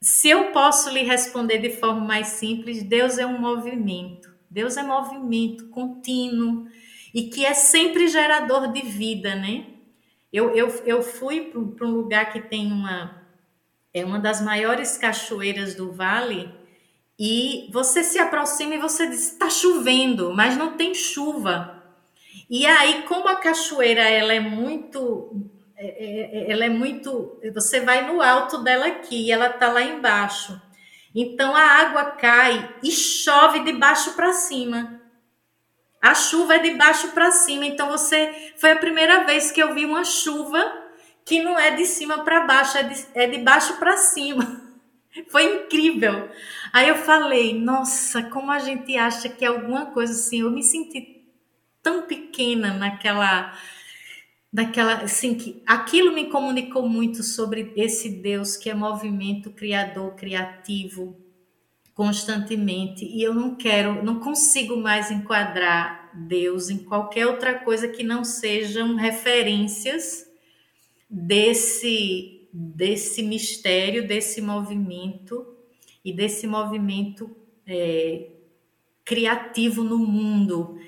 Se 0.00 0.28
eu 0.28 0.52
posso 0.52 0.90
lhe 0.90 1.02
responder 1.02 1.58
de 1.58 1.70
forma 1.70 2.00
mais 2.00 2.28
simples, 2.28 2.82
Deus 2.82 3.18
é 3.18 3.26
um 3.26 3.38
movimento. 3.38 4.32
Deus 4.50 4.76
é 4.76 4.82
movimento 4.82 5.68
contínuo 5.68 6.66
e 7.12 7.24
que 7.24 7.44
é 7.44 7.52
sempre 7.52 8.08
gerador 8.08 8.72
de 8.72 8.82
vida, 8.82 9.34
né? 9.34 9.66
Eu, 10.32 10.54
eu, 10.54 10.68
eu 10.86 11.02
fui 11.02 11.52
para 11.76 11.86
um 11.86 11.90
lugar 11.90 12.32
que 12.32 12.40
tem 12.40 12.70
uma, 12.70 13.22
é 13.92 14.04
uma 14.04 14.18
das 14.18 14.40
maiores 14.40 14.96
cachoeiras 14.96 15.74
do 15.74 15.92
vale 15.92 16.50
e 17.18 17.68
você 17.72 18.04
se 18.04 18.18
aproxima 18.18 18.74
e 18.74 18.78
você 18.78 19.08
diz 19.08 19.32
está 19.32 19.50
chovendo, 19.50 20.32
mas 20.32 20.56
não 20.56 20.76
tem 20.76 20.94
chuva. 20.94 21.82
E 22.48 22.64
aí, 22.64 23.02
como 23.02 23.28
a 23.28 23.36
cachoeira 23.36 24.02
ela 24.02 24.32
é 24.32 24.40
muito 24.40 25.50
é, 25.78 25.86
é, 25.86 26.20
é, 26.50 26.52
ela 26.52 26.64
é 26.64 26.68
muito. 26.68 27.40
Você 27.54 27.80
vai 27.80 28.04
no 28.04 28.20
alto 28.20 28.58
dela 28.64 28.86
aqui 28.86 29.26
e 29.26 29.32
ela 29.32 29.46
está 29.46 29.70
lá 29.70 29.80
embaixo. 29.80 30.60
Então 31.14 31.54
a 31.54 31.62
água 31.62 32.04
cai 32.12 32.76
e 32.82 32.90
chove 32.90 33.60
de 33.60 33.72
baixo 33.72 34.14
para 34.14 34.32
cima. 34.32 35.00
A 36.02 36.14
chuva 36.14 36.56
é 36.56 36.58
de 36.58 36.74
baixo 36.74 37.12
para 37.12 37.30
cima. 37.30 37.64
Então 37.64 37.88
você. 37.88 38.52
Foi 38.56 38.72
a 38.72 38.76
primeira 38.76 39.24
vez 39.24 39.52
que 39.52 39.62
eu 39.62 39.72
vi 39.72 39.84
uma 39.84 40.04
chuva 40.04 40.60
que 41.24 41.42
não 41.42 41.56
é 41.56 41.70
de 41.70 41.86
cima 41.86 42.24
para 42.24 42.40
baixo, 42.40 42.76
é 42.78 42.82
de, 42.82 43.06
é 43.14 43.26
de 43.28 43.38
baixo 43.38 43.76
para 43.76 43.96
cima. 43.96 44.62
Foi 45.30 45.44
incrível. 45.44 46.28
Aí 46.72 46.88
eu 46.88 46.96
falei, 46.96 47.58
nossa, 47.58 48.22
como 48.24 48.50
a 48.50 48.58
gente 48.58 48.96
acha 48.96 49.28
que 49.28 49.44
é 49.44 49.48
alguma 49.48 49.86
coisa 49.86 50.12
assim. 50.12 50.40
Eu 50.40 50.50
me 50.50 50.62
senti 50.62 51.24
tão 51.82 52.02
pequena 52.02 52.74
naquela 52.74 53.54
daquela 54.52 55.02
assim 55.02 55.34
que 55.34 55.62
aquilo 55.66 56.12
me 56.12 56.30
comunicou 56.30 56.88
muito 56.88 57.22
sobre 57.22 57.72
esse 57.76 58.08
Deus 58.08 58.56
que 58.56 58.70
é 58.70 58.74
movimento 58.74 59.50
criador, 59.50 60.14
criativo 60.14 61.16
constantemente 61.94 63.04
e 63.04 63.22
eu 63.22 63.34
não 63.34 63.56
quero, 63.56 64.04
não 64.04 64.20
consigo 64.20 64.76
mais 64.76 65.10
enquadrar 65.10 66.10
Deus 66.14 66.70
em 66.70 66.78
qualquer 66.78 67.26
outra 67.26 67.58
coisa 67.58 67.88
que 67.88 68.02
não 68.02 68.24
sejam 68.24 68.96
referências 68.96 70.26
desse 71.10 72.38
desse 72.52 73.22
mistério, 73.22 74.08
desse 74.08 74.40
movimento 74.40 75.46
e 76.04 76.12
desse 76.12 76.46
movimento 76.46 77.36
é, 77.66 78.30
criativo 79.04 79.84
no 79.84 79.98
mundo. 79.98 80.78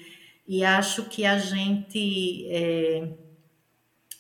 E 0.49 0.65
acho 0.65 1.05
que 1.09 1.25
a 1.25 1.39
gente 1.39 2.47
é, 2.49 3.09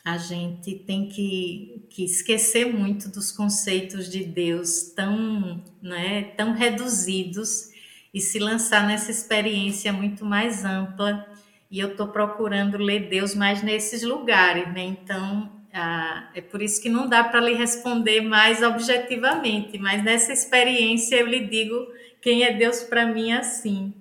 a 0.04 0.16
gente 0.16 0.74
tem 0.74 1.08
que, 1.08 1.86
que 1.90 2.04
esquecer 2.04 2.72
muito 2.72 3.08
dos 3.08 3.30
conceitos 3.30 4.08
de 4.08 4.24
Deus 4.24 4.92
tão, 4.94 5.62
né, 5.82 6.22
tão 6.36 6.52
reduzidos 6.52 7.70
e 8.12 8.20
se 8.20 8.38
lançar 8.38 8.86
nessa 8.86 9.10
experiência 9.10 9.92
muito 9.92 10.24
mais 10.24 10.64
ampla. 10.64 11.26
E 11.70 11.78
eu 11.78 11.88
estou 11.88 12.08
procurando 12.08 12.78
ler 12.78 13.08
Deus 13.08 13.34
mais 13.34 13.62
nesses 13.62 14.02
lugares, 14.02 14.66
né? 14.72 14.82
Então, 14.82 15.48
ah, 15.72 16.28
é 16.34 16.40
por 16.40 16.60
isso 16.60 16.82
que 16.82 16.88
não 16.88 17.08
dá 17.08 17.22
para 17.22 17.40
lhe 17.40 17.54
responder 17.54 18.22
mais 18.22 18.60
objetivamente, 18.62 19.78
mas 19.78 20.02
nessa 20.02 20.32
experiência 20.32 21.16
eu 21.16 21.26
lhe 21.26 21.46
digo 21.46 21.86
quem 22.20 22.42
é 22.42 22.52
Deus 22.52 22.82
para 22.82 23.06
mim 23.06 23.32
assim. 23.32 23.94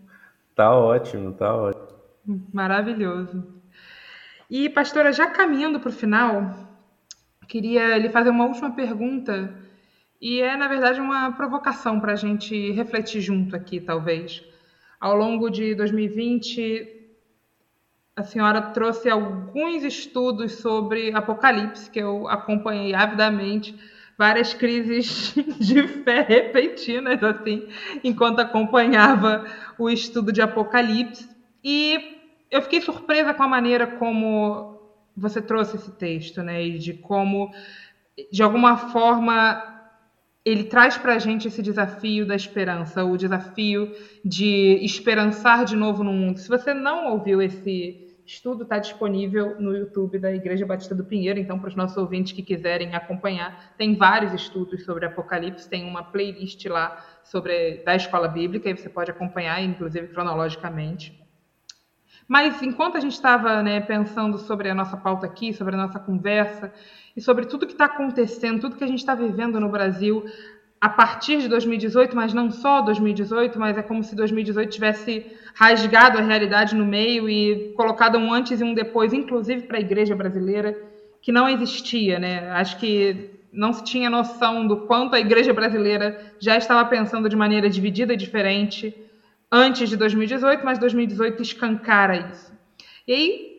Tá 0.55 0.75
ótimo, 0.75 1.31
tá 1.33 1.55
ótimo. 1.55 1.87
Maravilhoso. 2.51 3.58
E, 4.49 4.67
pastora, 4.67 5.13
já 5.13 5.27
caminhando 5.27 5.79
para 5.79 5.89
o 5.89 5.93
final, 5.93 6.67
queria 7.47 7.97
lhe 7.99 8.09
fazer 8.09 8.31
uma 8.31 8.45
última 8.45 8.71
pergunta, 8.71 9.53
e 10.19 10.41
é, 10.41 10.57
na 10.57 10.67
verdade, 10.67 10.99
uma 10.99 11.31
provocação 11.33 11.99
para 11.99 12.13
a 12.13 12.15
gente 12.15 12.71
refletir 12.71 13.21
junto 13.21 13.55
aqui, 13.55 13.79
talvez. 13.79 14.43
Ao 14.99 15.15
longo 15.15 15.51
de 15.51 15.75
2020, 15.75 16.99
a 18.15 18.23
senhora 18.23 18.59
trouxe 18.61 19.07
alguns 19.07 19.83
estudos 19.83 20.53
sobre 20.53 21.13
Apocalipse, 21.13 21.89
que 21.89 21.99
eu 21.99 22.27
acompanhei 22.27 22.95
avidamente, 22.95 23.75
várias 24.17 24.53
crises 24.53 25.33
de 25.61 25.87
fé 25.87 26.21
repentinas, 26.27 27.23
assim, 27.23 27.69
enquanto 28.03 28.39
acompanhava 28.39 29.45
o 29.77 29.91
estudo 29.91 30.31
de 30.33 30.41
Apocalipse. 30.41 31.29
E 31.63 32.18
eu 32.51 32.61
fiquei 32.61 32.81
surpresa 32.81 33.33
com 33.33 33.43
a 33.43 33.47
maneira 33.47 33.85
como 33.85 34.79
você 35.15 35.41
trouxe 35.41 35.75
esse 35.75 35.91
texto, 35.91 36.41
né? 36.41 36.63
E 36.63 36.77
de 36.77 36.93
como, 36.93 37.51
de 38.31 38.41
alguma 38.41 38.77
forma, 38.77 39.61
ele 40.45 40.63
traz 40.63 40.97
para 40.97 41.13
a 41.15 41.19
gente 41.19 41.47
esse 41.47 41.61
desafio 41.61 42.25
da 42.25 42.35
esperança, 42.35 43.03
o 43.03 43.17
desafio 43.17 43.91
de 44.23 44.79
esperançar 44.81 45.65
de 45.65 45.75
novo 45.75 46.03
no 46.03 46.13
mundo. 46.13 46.39
Se 46.39 46.47
você 46.47 46.73
não 46.73 47.11
ouviu 47.11 47.41
esse 47.41 48.07
estudo, 48.25 48.63
está 48.63 48.77
disponível 48.77 49.59
no 49.59 49.75
YouTube 49.75 50.19
da 50.19 50.31
Igreja 50.31 50.65
Batista 50.65 50.93
do 50.93 51.03
Pinheiro. 51.03 51.39
Então, 51.39 51.59
para 51.59 51.69
os 51.69 51.75
nossos 51.75 51.97
ouvintes 51.97 52.31
que 52.31 52.43
quiserem 52.43 52.95
acompanhar, 52.95 53.73
tem 53.75 53.95
vários 53.95 54.33
estudos 54.33 54.85
sobre 54.85 55.05
Apocalipse, 55.05 55.69
tem 55.69 55.83
uma 55.83 56.03
playlist 56.03 56.63
lá 56.65 57.03
sobre 57.23 57.83
da 57.83 57.95
escola 57.95 58.27
bíblica 58.27 58.69
e 58.69 58.77
você 58.77 58.87
pode 58.87 59.09
acompanhar, 59.09 59.61
inclusive 59.63 60.07
cronologicamente. 60.09 61.18
Mas 62.29 62.61
enquanto 62.61 62.95
a 62.95 62.99
gente 62.99 63.13
estava 63.13 63.63
né, 63.63 63.81
pensando 63.81 64.37
sobre 64.37 64.69
a 64.69 64.75
nossa 64.75 64.95
pauta 64.95 65.25
aqui, 65.25 65.51
sobre 65.51 65.73
a 65.73 65.77
nossa 65.79 65.97
conversa 65.99 66.71
e 67.17 67.19
sobre 67.19 67.47
tudo 67.47 67.65
que 67.65 67.71
está 67.71 67.85
acontecendo, 67.85 68.61
tudo 68.61 68.75
que 68.75 68.83
a 68.83 68.87
gente 68.87 68.99
está 68.99 69.15
vivendo 69.15 69.59
no 69.59 69.67
Brasil 69.67 70.23
a 70.79 70.87
partir 70.87 71.39
de 71.39 71.47
2018, 71.47 72.15
mas 72.15 72.31
não 72.31 72.51
só 72.51 72.81
2018, 72.81 73.59
mas 73.59 73.79
é 73.79 73.81
como 73.81 74.03
se 74.03 74.15
2018 74.15 74.69
tivesse 74.69 75.25
rasgado 75.55 76.19
a 76.19 76.21
realidade 76.21 76.75
no 76.75 76.85
meio 76.85 77.27
e 77.27 77.73
colocado 77.75 78.19
um 78.19 78.31
antes 78.31 78.61
e 78.61 78.63
um 78.63 78.75
depois, 78.75 79.11
inclusive 79.11 79.63
para 79.63 79.77
a 79.77 79.81
igreja 79.81 80.15
brasileira, 80.15 80.77
que 81.23 81.31
não 81.31 81.49
existia, 81.49 82.19
né? 82.19 82.51
Acho 82.51 82.77
que 82.77 83.31
não 83.51 83.73
se 83.73 83.83
tinha 83.83 84.07
noção 84.07 84.67
do 84.67 84.85
quanto 84.85 85.15
a 85.15 85.19
igreja 85.19 85.51
brasileira 85.51 86.31
já 86.39 86.55
estava 86.55 86.87
pensando 86.87 87.27
de 87.27 87.35
maneira 87.35 87.67
dividida 87.67 88.13
e 88.13 88.17
diferente 88.17 89.08
antes 89.51 89.89
de 89.89 89.97
2018, 89.97 90.63
mas 90.63 90.77
2018 90.77 91.41
escancara 91.41 92.31
isso. 92.31 92.53
E 93.07 93.13
aí, 93.13 93.49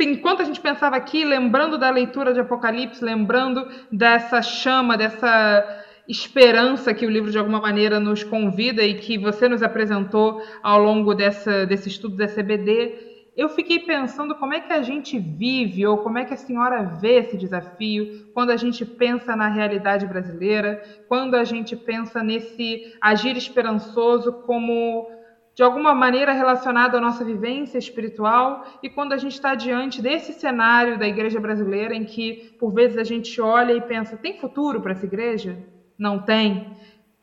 enquanto 0.00 0.42
a 0.42 0.44
gente 0.44 0.60
pensava 0.60 0.96
aqui, 0.96 1.24
lembrando 1.24 1.78
da 1.78 1.90
leitura 1.90 2.34
de 2.34 2.40
Apocalipse, 2.40 3.04
lembrando 3.04 3.68
dessa 3.90 4.42
chama, 4.42 4.96
dessa 4.96 5.84
esperança 6.08 6.92
que 6.92 7.06
o 7.06 7.10
livro 7.10 7.30
de 7.30 7.38
alguma 7.38 7.60
maneira 7.60 8.00
nos 8.00 8.24
convida 8.24 8.82
e 8.82 8.94
que 8.94 9.16
você 9.16 9.48
nos 9.48 9.62
apresentou 9.62 10.42
ao 10.62 10.80
longo 10.82 11.14
dessa, 11.14 11.64
desse 11.64 11.88
estudo 11.88 12.16
da 12.16 12.26
CBD, 12.26 13.11
eu 13.34 13.48
fiquei 13.48 13.78
pensando 13.78 14.34
como 14.34 14.52
é 14.52 14.60
que 14.60 14.72
a 14.72 14.82
gente 14.82 15.18
vive 15.18 15.86
ou 15.86 15.98
como 15.98 16.18
é 16.18 16.24
que 16.24 16.34
a 16.34 16.36
senhora 16.36 16.82
vê 16.82 17.18
esse 17.20 17.36
desafio 17.36 18.30
quando 18.34 18.50
a 18.50 18.56
gente 18.56 18.84
pensa 18.84 19.34
na 19.34 19.48
realidade 19.48 20.06
brasileira, 20.06 20.82
quando 21.08 21.34
a 21.34 21.44
gente 21.44 21.74
pensa 21.74 22.22
nesse 22.22 22.94
agir 23.00 23.36
esperançoso 23.36 24.32
como 24.44 25.10
de 25.54 25.62
alguma 25.62 25.94
maneira 25.94 26.32
relacionado 26.32 26.96
à 26.96 27.00
nossa 27.00 27.24
vivência 27.24 27.78
espiritual 27.78 28.64
e 28.82 28.88
quando 28.88 29.12
a 29.12 29.18
gente 29.18 29.32
está 29.32 29.54
diante 29.54 30.00
desse 30.00 30.32
cenário 30.34 30.98
da 30.98 31.06
igreja 31.06 31.40
brasileira 31.40 31.94
em 31.94 32.04
que 32.04 32.54
por 32.58 32.72
vezes 32.72 32.98
a 32.98 33.04
gente 33.04 33.40
olha 33.40 33.72
e 33.72 33.80
pensa 33.80 34.16
tem 34.16 34.38
futuro 34.38 34.80
para 34.80 34.92
essa 34.92 35.06
igreja? 35.06 35.58
Não 35.98 36.18
tem. 36.18 36.76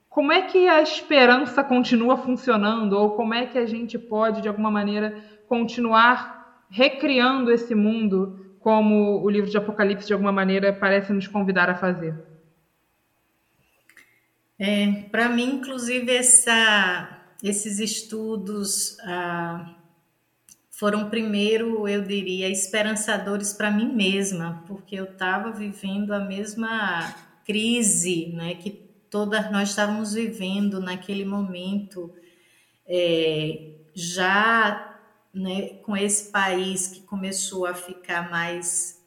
Como 0.09 0.31
é 0.31 0.41
que 0.41 0.67
a 0.67 0.81
esperança 0.81 1.63
continua 1.63 2.17
funcionando 2.17 2.93
ou 2.93 3.11
como 3.11 3.33
é 3.33 3.45
que 3.45 3.57
a 3.57 3.65
gente 3.65 3.97
pode 3.97 4.41
de 4.41 4.47
alguma 4.47 4.71
maneira 4.71 5.23
continuar 5.49 6.65
recriando 6.69 7.51
esse 7.51 7.73
mundo 7.73 8.55
como 8.59 9.21
o 9.23 9.29
livro 9.29 9.49
de 9.49 9.57
Apocalipse 9.57 10.07
de 10.07 10.13
alguma 10.13 10.31
maneira 10.31 10.71
parece 10.71 11.11
nos 11.11 11.27
convidar 11.27 11.69
a 11.69 11.75
fazer? 11.75 12.15
É, 14.59 15.03
Para 15.09 15.27
mim, 15.29 15.55
inclusive, 15.55 16.15
essa, 16.15 17.21
esses 17.41 17.79
estudos 17.79 18.97
ah, 18.99 19.73
foram 20.69 21.09
primeiro, 21.09 21.87
eu 21.87 22.03
diria, 22.03 22.49
esperançadores 22.49 23.53
para 23.53 23.71
mim 23.71 23.91
mesma, 23.93 24.63
porque 24.67 24.95
eu 24.95 25.05
estava 25.05 25.51
vivendo 25.51 26.13
a 26.13 26.19
mesma 26.19 27.15
crise, 27.45 28.27
né, 28.33 28.53
que 28.55 28.69
todas 29.09 29.51
nós 29.51 29.69
estávamos 29.69 30.13
vivendo 30.13 30.79
naquele 30.79 31.25
momento, 31.25 32.13
é, 32.85 33.71
já 33.95 34.88
né, 35.33 35.69
com 35.83 35.95
esse 35.95 36.31
país 36.31 36.87
que 36.87 37.01
começou 37.01 37.65
a 37.65 37.73
ficar 37.73 38.29
mais, 38.29 39.03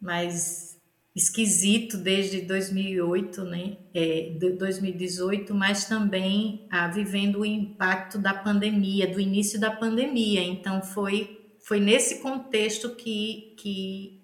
mais 0.00 0.78
esquisito 1.14 1.96
desde 1.96 2.42
2008, 2.42 3.42
né, 3.44 3.76
é, 3.92 4.30
2018, 4.58 5.52
mas 5.52 5.84
também 5.86 6.66
ah, 6.70 6.88
vivendo 6.88 7.40
o 7.40 7.44
impacto 7.44 8.18
da 8.18 8.32
pandemia, 8.32 9.08
do 9.08 9.20
início 9.20 9.58
da 9.58 9.70
pandemia. 9.70 10.42
Então, 10.42 10.80
foi, 10.80 11.52
foi 11.60 11.80
nesse 11.80 12.20
contexto 12.20 12.94
que, 12.94 13.54
que 13.58 14.20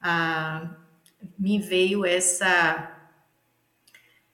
ah, 0.00 0.76
me 1.38 1.58
veio 1.58 2.04
essa, 2.04 3.10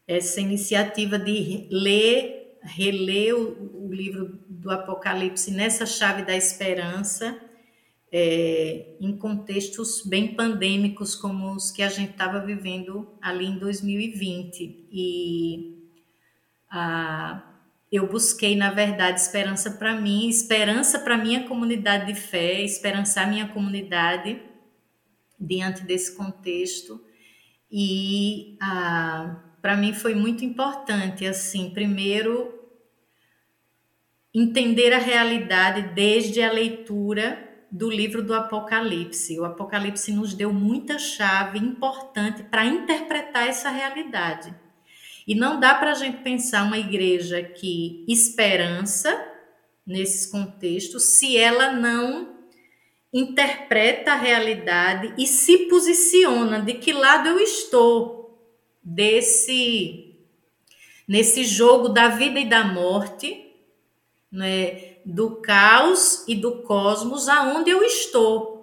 essa 0.07 0.41
iniciativa 0.41 1.19
de 1.19 1.67
ler 1.71 2.44
reler 2.65 3.35
o, 3.37 3.93
livro 3.93 4.41
do 4.49 4.71
Apocalipse 4.71 5.51
nessa 5.51 5.87
chave 5.87 6.23
da 6.23 6.37
esperança, 6.37 7.39
é, 8.11 8.97
em 9.01 9.17
contextos 9.17 10.03
bem 10.05 10.35
pandêmicos 10.35 11.15
como 11.15 11.55
os 11.55 11.71
que 11.71 11.83
a 11.83 11.89
gente 11.89 12.13
estava 12.13 12.41
vivendo 12.41 13.17
ali 13.21 13.47
em 13.47 13.59
2020. 13.59 14.89
E 14.91 15.79
a, 16.71 17.43
eu 17.93 18.09
busquei, 18.09 18.57
na 18.57 18.71
verdade, 18.71 19.21
esperança 19.21 19.71
para 19.73 19.95
mim, 19.95 20.29
esperança 20.29 20.99
para 20.99 21.19
minha 21.19 21.47
comunidade 21.47 22.13
de 22.13 22.19
fé, 22.19 22.63
esperançar 22.63 23.29
minha 23.29 23.49
comunidade 23.49 24.41
diante 25.39 25.83
desse 25.85 26.17
contexto. 26.17 27.01
E 27.71 28.57
para 29.61 29.77
mim 29.77 29.93
foi 29.93 30.15
muito 30.15 30.45
importante, 30.45 31.27
assim, 31.27 31.71
primeiro 31.71 32.54
entender 34.35 34.93
a 34.93 34.99
realidade 34.99 35.95
desde 35.95 36.43
a 36.43 36.51
leitura 36.51 37.55
do 37.71 37.89
livro 37.89 38.23
do 38.23 38.35
Apocalipse. 38.35 39.39
O 39.39 39.45
Apocalipse 39.45 40.13
nos 40.13 40.35
deu 40.35 40.53
muita 40.53 40.99
chave 40.99 41.59
importante 41.59 42.43
para 42.45 42.67
interpretar 42.67 43.49
essa 43.49 43.71
realidade. 43.71 44.55
E 45.27 45.35
não 45.35 45.59
dá 45.59 45.75
para 45.75 45.93
a 45.93 45.95
gente 45.95 46.19
pensar 46.19 46.65
uma 46.65 46.79
igreja 46.79 47.43
que 47.43 48.05
esperança 48.09 49.33
nesses 49.87 50.27
contextos 50.27 51.19
se 51.19 51.37
ela 51.37 51.73
não 51.73 52.35
interpreta 53.13 54.13
a 54.13 54.17
realidade 54.17 55.15
e 55.17 55.27
se 55.27 55.69
posiciona 55.69 56.61
de 56.61 56.75
que 56.75 56.93
lado 56.93 57.29
eu 57.29 57.39
estou 57.39 58.39
desse 58.83 60.11
nesse 61.07 61.45
jogo 61.45 61.91
da 61.91 62.09
vida 62.09 62.41
e 62.41 62.49
da 62.49 62.65
morte, 62.65 63.44
né? 64.35 64.95
do 65.05 65.37
caos 65.37 66.25
e 66.27 66.35
do 66.35 66.63
cosmos 66.63 67.29
aonde 67.29 67.71
eu 67.71 67.83
estou. 67.83 68.55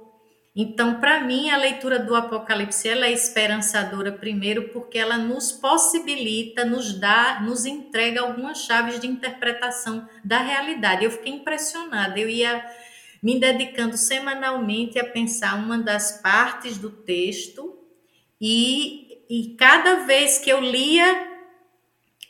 Então, 0.54 1.00
para 1.00 1.22
mim, 1.22 1.50
a 1.50 1.56
leitura 1.56 1.98
do 1.98 2.14
Apocalipse 2.14 2.90
ela 2.90 3.06
é 3.06 3.12
esperançadora 3.14 4.12
primeiro 4.12 4.70
porque 4.70 4.98
ela 4.98 5.18
nos 5.18 5.52
possibilita, 5.52 6.66
nos 6.66 6.94
dá, 6.94 7.40
nos 7.42 7.66
entrega 7.66 8.20
algumas 8.20 8.58
chaves 8.60 9.00
de 9.00 9.08
interpretação 9.08 10.08
da 10.26 10.40
realidade. 10.40 11.06
Eu 11.06 11.12
fiquei 11.12 11.32
impressionada. 11.32 12.20
Eu 12.20 12.28
ia 12.28 12.66
me 13.24 13.40
dedicando 13.40 13.96
semanalmente 13.96 15.00
a 15.00 15.06
pensar 15.06 15.56
uma 15.56 15.78
das 15.78 16.20
partes 16.22 16.78
do 16.78 16.90
texto 16.90 17.78
e, 18.42 19.24
e 19.30 19.56
cada 19.56 20.04
vez 20.06 20.38
que 20.40 20.50
eu 20.50 20.60
lia 20.60 21.31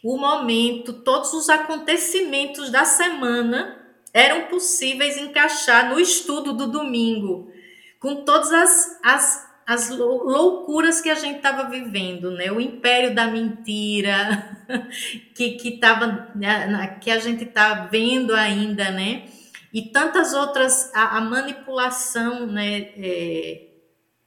o 0.04 0.18
momento, 0.18 0.94
todos 0.94 1.34
os 1.34 1.50
acontecimentos 1.50 2.72
da 2.72 2.86
semana, 2.86 3.78
eram 4.14 4.48
possíveis 4.48 5.18
encaixar 5.18 5.90
no 5.90 6.00
estudo 6.00 6.54
do 6.54 6.68
domingo, 6.68 7.52
com 8.00 8.26
todas 8.26 8.52
as, 8.52 9.00
as, 9.04 9.52
as 9.66 9.90
loucuras 9.90 11.00
que 11.00 11.10
a 11.10 11.16
gente 11.16 11.38
estava 11.38 11.70
vivendo, 11.70 12.32
né? 12.32 12.52
O 12.52 12.60
império 12.60 13.14
da 13.14 13.28
mentira 13.28 14.58
que 15.36 15.52
que 15.52 15.78
tava, 15.78 16.32
né, 16.36 16.98
que 17.00 17.12
a 17.12 17.20
gente 17.20 17.44
está 17.44 17.86
vendo 17.86 18.34
ainda, 18.36 18.92
né? 18.92 19.30
E 19.74 19.84
tantas 19.84 20.34
outras 20.34 20.94
a, 20.94 21.18
a 21.18 21.22
manipulação, 21.22 22.48
né? 22.48 22.92
É, 22.98 23.68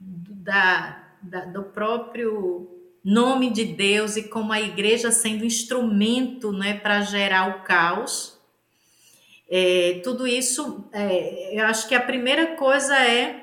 da, 0.00 1.02
da, 1.22 1.44
do 1.46 1.64
próprio 1.64 2.73
nome 3.04 3.50
de 3.50 3.64
Deus 3.64 4.16
e 4.16 4.24
como 4.24 4.52
a 4.52 4.60
igreja 4.60 5.10
sendo 5.10 5.44
instrumento, 5.44 6.52
né? 6.52 6.74
Para 6.74 7.02
gerar 7.02 7.58
o 7.58 7.62
caos 7.62 8.34
é, 9.48 10.00
tudo 10.02 10.26
isso, 10.26 10.88
é, 10.92 11.58
eu 11.58 11.64
acho 11.66 11.86
que 11.86 11.94
a 11.94 12.00
primeira 12.00 12.56
coisa 12.56 12.96
é 12.96 13.40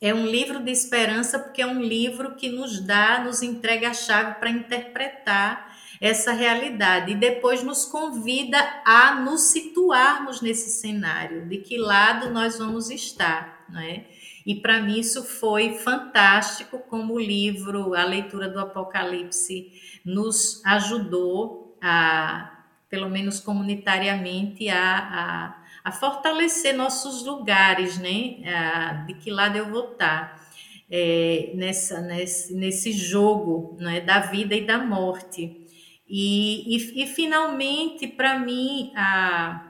é 0.00 0.14
um 0.14 0.26
livro 0.26 0.62
de 0.62 0.70
esperança 0.70 1.40
porque 1.40 1.60
é 1.60 1.66
um 1.66 1.80
livro 1.80 2.36
que 2.36 2.48
nos 2.48 2.80
dá, 2.80 3.20
nos 3.24 3.42
entrega 3.42 3.88
a 3.88 3.94
chave 3.94 4.34
para 4.38 4.48
interpretar 4.48 5.76
essa 6.00 6.30
realidade 6.30 7.10
e 7.10 7.16
depois 7.16 7.64
nos 7.64 7.84
convida 7.84 8.58
a 8.84 9.16
nos 9.16 9.50
situarmos 9.50 10.40
nesse 10.40 10.70
cenário, 10.70 11.48
de 11.48 11.58
que 11.58 11.76
lado 11.76 12.30
nós 12.30 12.58
vamos 12.58 12.90
estar, 12.90 13.64
não 13.68 13.80
é? 13.80 14.04
E 14.46 14.54
para 14.54 14.82
mim 14.82 14.98
isso 14.98 15.24
foi 15.24 15.74
fantástico 15.78 16.78
como 16.78 17.14
o 17.14 17.20
livro, 17.20 17.94
a 17.94 18.04
leitura 18.04 18.48
do 18.48 18.58
Apocalipse 18.58 19.72
nos 20.04 20.64
ajudou 20.64 21.76
a 21.80 22.54
pelo 22.88 23.10
menos 23.10 23.38
comunitariamente, 23.38 24.68
a, 24.68 24.98
a, 24.98 25.64
a 25.84 25.92
fortalecer 25.92 26.74
nossos 26.74 27.24
lugares, 27.24 27.98
né? 27.98 28.42
A, 28.46 28.92
de 29.06 29.14
que 29.14 29.30
lado 29.30 29.58
eu 29.58 29.70
vou 29.70 29.92
estar 29.92 30.42
é, 30.90 31.52
nessa, 31.54 32.00
nesse, 32.00 32.54
nesse 32.54 32.92
jogo 32.92 33.76
né? 33.78 34.00
da 34.00 34.20
vida 34.20 34.54
e 34.54 34.66
da 34.66 34.78
morte. 34.78 35.66
E, 36.08 36.76
e, 36.76 37.02
e 37.02 37.06
finalmente, 37.06 38.06
para 38.06 38.38
mim, 38.38 38.90
a, 38.96 39.67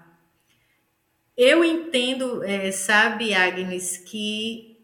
eu 1.38 1.64
entendo, 1.64 2.42
é, 2.42 2.72
sabe, 2.72 3.32
Agnes, 3.32 3.96
que 3.96 4.76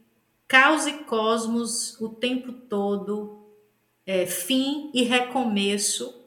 caos 0.46 0.86
e 0.86 0.92
cosmos 0.98 2.00
o 2.00 2.08
tempo 2.08 2.52
todo, 2.52 3.44
é, 4.06 4.24
fim 4.24 4.88
e 4.94 5.02
recomeço, 5.02 6.22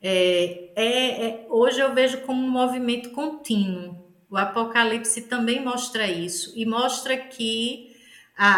é, 0.00 0.70
é, 0.76 1.26
é, 1.26 1.46
hoje 1.50 1.80
eu 1.80 1.92
vejo 1.92 2.20
como 2.20 2.40
um 2.40 2.50
movimento 2.50 3.10
contínuo. 3.10 4.06
O 4.30 4.36
Apocalipse 4.36 5.22
também 5.22 5.64
mostra 5.64 6.06
isso 6.06 6.52
e 6.56 6.64
mostra 6.64 7.16
que 7.16 7.96
a, 8.36 8.52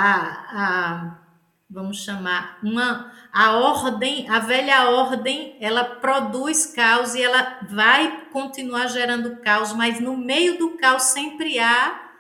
a 0.53 1.30
vamos 1.71 1.99
chamar 2.03 2.59
uma 2.63 3.13
a 3.33 3.53
ordem, 3.53 4.29
a 4.29 4.41
velha 4.41 4.91
ordem, 4.91 5.57
ela 5.61 5.85
produz 5.85 6.67
caos 6.67 7.15
e 7.15 7.23
ela 7.23 7.61
vai 7.71 8.27
continuar 8.33 8.89
gerando 8.89 9.37
caos, 9.37 9.73
mas 9.73 10.01
no 10.01 10.17
meio 10.17 10.59
do 10.59 10.71
caos 10.79 11.05
sempre 11.05 11.61
há 11.61 12.11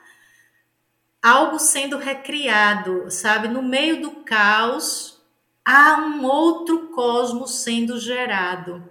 algo 1.21 1.59
sendo 1.59 1.99
recriado, 1.99 3.11
sabe? 3.11 3.49
No 3.49 3.63
meio 3.63 4.01
do 4.01 4.11
caos 4.23 5.21
há 5.65 5.97
um 6.01 6.25
outro 6.25 6.89
cosmos 6.89 7.63
sendo 7.63 7.99
gerado. 7.99 8.89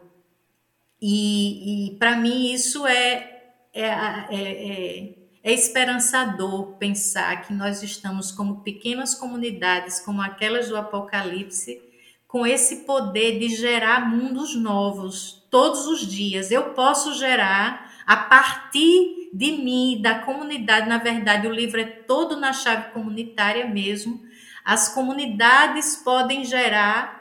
E, 1.01 1.93
e 1.93 1.97
para 1.97 2.17
mim 2.17 2.51
isso 2.51 2.85
é, 2.85 3.53
é, 3.73 3.85
é, 3.85 4.27
é, 4.31 5.15
é 5.43 5.53
esperançador 5.53 6.73
pensar 6.77 7.43
que 7.43 7.53
nós 7.53 7.81
estamos 7.81 8.31
como 8.31 8.61
pequenas 8.61 9.15
comunidades, 9.15 9.99
como 9.99 10.21
aquelas 10.21 10.67
do 10.67 10.77
Apocalipse, 10.77 11.81
com 12.27 12.45
esse 12.45 12.77
poder 12.85 13.39
de 13.39 13.49
gerar 13.55 14.09
mundos 14.09 14.55
novos 14.55 15.43
todos 15.49 15.87
os 15.87 16.05
dias. 16.05 16.51
Eu 16.51 16.73
posso 16.73 17.13
gerar 17.15 17.89
a 18.05 18.17
partir 18.17 19.29
de 19.33 19.51
mim, 19.51 19.99
da 20.01 20.19
comunidade. 20.19 20.89
Na 20.89 20.97
verdade, 20.97 21.47
o 21.47 21.53
livro 21.53 21.79
é 21.79 21.85
todo 21.85 22.35
na 22.35 22.53
chave 22.53 22.91
comunitária 22.91 23.67
mesmo. 23.67 24.21
As 24.65 24.93
comunidades 24.93 25.95
podem 25.95 26.43
gerar 26.43 27.19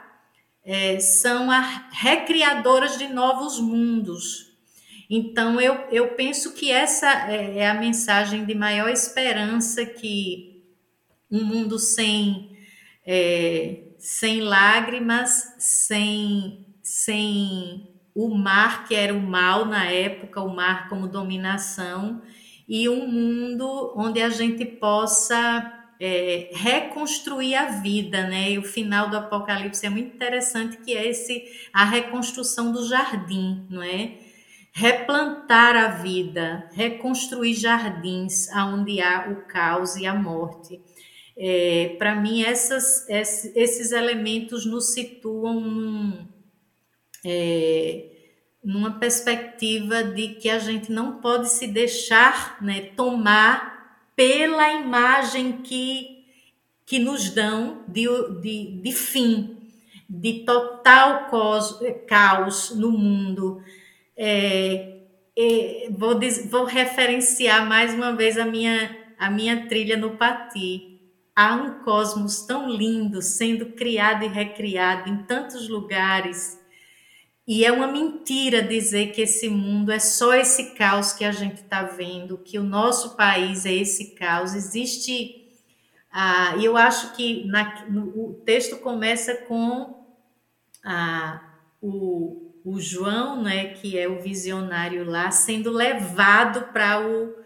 é, 0.63 0.99
são 0.99 1.47
recriadoras 1.91 2.97
de 2.97 3.07
novos 3.07 3.59
mundos. 3.59 4.48
Então, 5.09 5.59
eu, 5.59 5.73
eu 5.91 6.09
penso 6.09 6.53
que 6.53 6.71
essa 6.71 7.31
é, 7.31 7.57
é 7.59 7.69
a 7.69 7.73
mensagem 7.73 8.45
de 8.45 8.53
maior 8.53 8.89
esperança 8.89 9.83
que 9.83 10.63
um 11.31 11.43
mundo 11.43 11.79
sem, 11.79 12.55
é, 13.05 13.85
sem 13.97 14.41
lágrimas, 14.41 15.55
sem, 15.57 16.65
sem 16.83 17.89
o 18.13 18.29
mar, 18.35 18.87
que 18.87 18.93
era 18.93 19.13
o 19.13 19.21
mal 19.21 19.65
na 19.65 19.85
época, 19.85 20.41
o 20.41 20.53
mar 20.53 20.89
como 20.89 21.07
dominação, 21.07 22.21
e 22.67 22.87
um 22.87 23.07
mundo 23.07 23.93
onde 23.95 24.21
a 24.21 24.29
gente 24.29 24.63
possa 24.63 25.87
é, 25.99 26.51
reconstruir 26.53 27.55
a 27.55 27.65
vida, 27.81 28.27
né? 28.27 28.51
E 28.51 28.59
o 28.59 28.63
final 28.63 29.09
do 29.09 29.17
Apocalipse 29.17 29.85
é 29.85 29.89
muito 29.89 30.15
interessante, 30.15 30.77
que 30.77 30.95
é 30.95 31.07
esse 31.07 31.43
a 31.73 31.83
reconstrução 31.83 32.71
do 32.71 32.87
jardim, 32.87 33.65
não 33.69 33.81
é? 33.81 34.28
Replantar 34.79 35.75
a 35.75 35.89
vida, 35.89 36.69
reconstruir 36.71 37.53
jardins 37.53 38.47
onde 38.55 39.01
há 39.01 39.29
o 39.29 39.45
caos 39.45 39.97
e 39.97 40.05
a 40.05 40.15
morte. 40.15 40.79
É, 41.35 41.97
Para 41.99 42.15
mim, 42.15 42.43
essas, 42.43 43.05
esses 43.09 43.91
elementos 43.91 44.65
nos 44.65 44.93
situam 44.93 45.59
num, 45.59 46.25
é, 47.25 48.05
numa 48.63 48.91
perspectiva 48.91 50.01
de 50.01 50.35
que 50.35 50.49
a 50.49 50.59
gente 50.59 50.89
não 50.93 51.19
pode 51.19 51.49
se 51.49 51.67
deixar 51.67 52.63
né, 52.63 52.79
tomar 52.95 53.99
pela 54.15 54.71
imagem 54.71 55.57
que, 55.61 56.23
que 56.85 56.99
nos 56.99 57.31
dão 57.31 57.83
de, 57.85 58.05
de, 58.39 58.81
de 58.81 58.91
fim, 58.93 59.57
de 60.09 60.45
total 60.45 61.29
caos 62.07 62.73
no 62.77 62.91
mundo. 62.91 63.61
É, 64.21 64.99
vou, 65.91 66.19
vou 66.49 66.65
referenciar 66.65 67.65
mais 67.65 67.93
uma 67.93 68.13
vez 68.13 68.37
a 68.37 68.43
minha, 68.43 68.97
a 69.17 69.31
minha 69.31 69.65
trilha 69.67 69.95
no 69.95 70.17
Pati. 70.17 70.99
Há 71.33 71.55
um 71.55 71.83
cosmos 71.85 72.41
tão 72.41 72.69
lindo 72.69 73.21
sendo 73.21 73.67
criado 73.67 74.25
e 74.25 74.27
recriado 74.27 75.09
em 75.09 75.23
tantos 75.23 75.69
lugares. 75.69 76.59
E 77.47 77.63
é 77.63 77.71
uma 77.71 77.87
mentira 77.87 78.61
dizer 78.61 79.13
que 79.13 79.21
esse 79.21 79.47
mundo 79.47 79.89
é 79.89 79.99
só 79.99 80.33
esse 80.33 80.75
caos 80.75 81.13
que 81.13 81.23
a 81.23 81.31
gente 81.31 81.61
está 81.61 81.83
vendo, 81.83 82.37
que 82.37 82.59
o 82.59 82.63
nosso 82.63 83.15
país 83.15 83.65
é 83.65 83.73
esse 83.73 84.15
caos. 84.15 84.53
Existe. 84.53 85.47
Ah, 86.11 86.55
eu 86.61 86.75
acho 86.75 87.15
que 87.15 87.45
na, 87.47 87.85
no, 87.89 88.31
o 88.31 88.33
texto 88.45 88.75
começa 88.79 89.33
com 89.47 90.05
ah, 90.83 91.41
o, 91.81 92.48
o 92.63 92.79
João, 92.79 93.41
né, 93.41 93.67
que 93.73 93.97
é 93.97 94.07
o 94.07 94.21
visionário 94.21 95.03
lá, 95.05 95.31
sendo 95.31 95.71
levado 95.71 96.71
para 96.73 97.05
o 97.05 97.39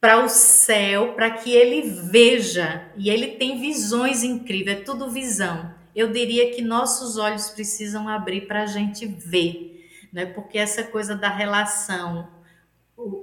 para 0.00 0.22
o 0.22 0.28
céu, 0.28 1.14
para 1.14 1.30
que 1.30 1.50
ele 1.50 1.80
veja, 2.10 2.92
e 2.94 3.08
ele 3.08 3.36
tem 3.36 3.58
visões 3.58 4.22
incríveis, 4.22 4.76
é 4.76 4.82
tudo 4.82 5.10
visão. 5.10 5.74
Eu 5.96 6.12
diria 6.12 6.54
que 6.54 6.60
nossos 6.60 7.16
olhos 7.16 7.48
precisam 7.48 8.06
abrir 8.06 8.42
para 8.42 8.64
a 8.64 8.66
gente 8.66 9.06
ver, 9.06 9.88
né? 10.12 10.26
porque 10.26 10.58
essa 10.58 10.82
coisa 10.82 11.16
da 11.16 11.30
relação, 11.30 12.28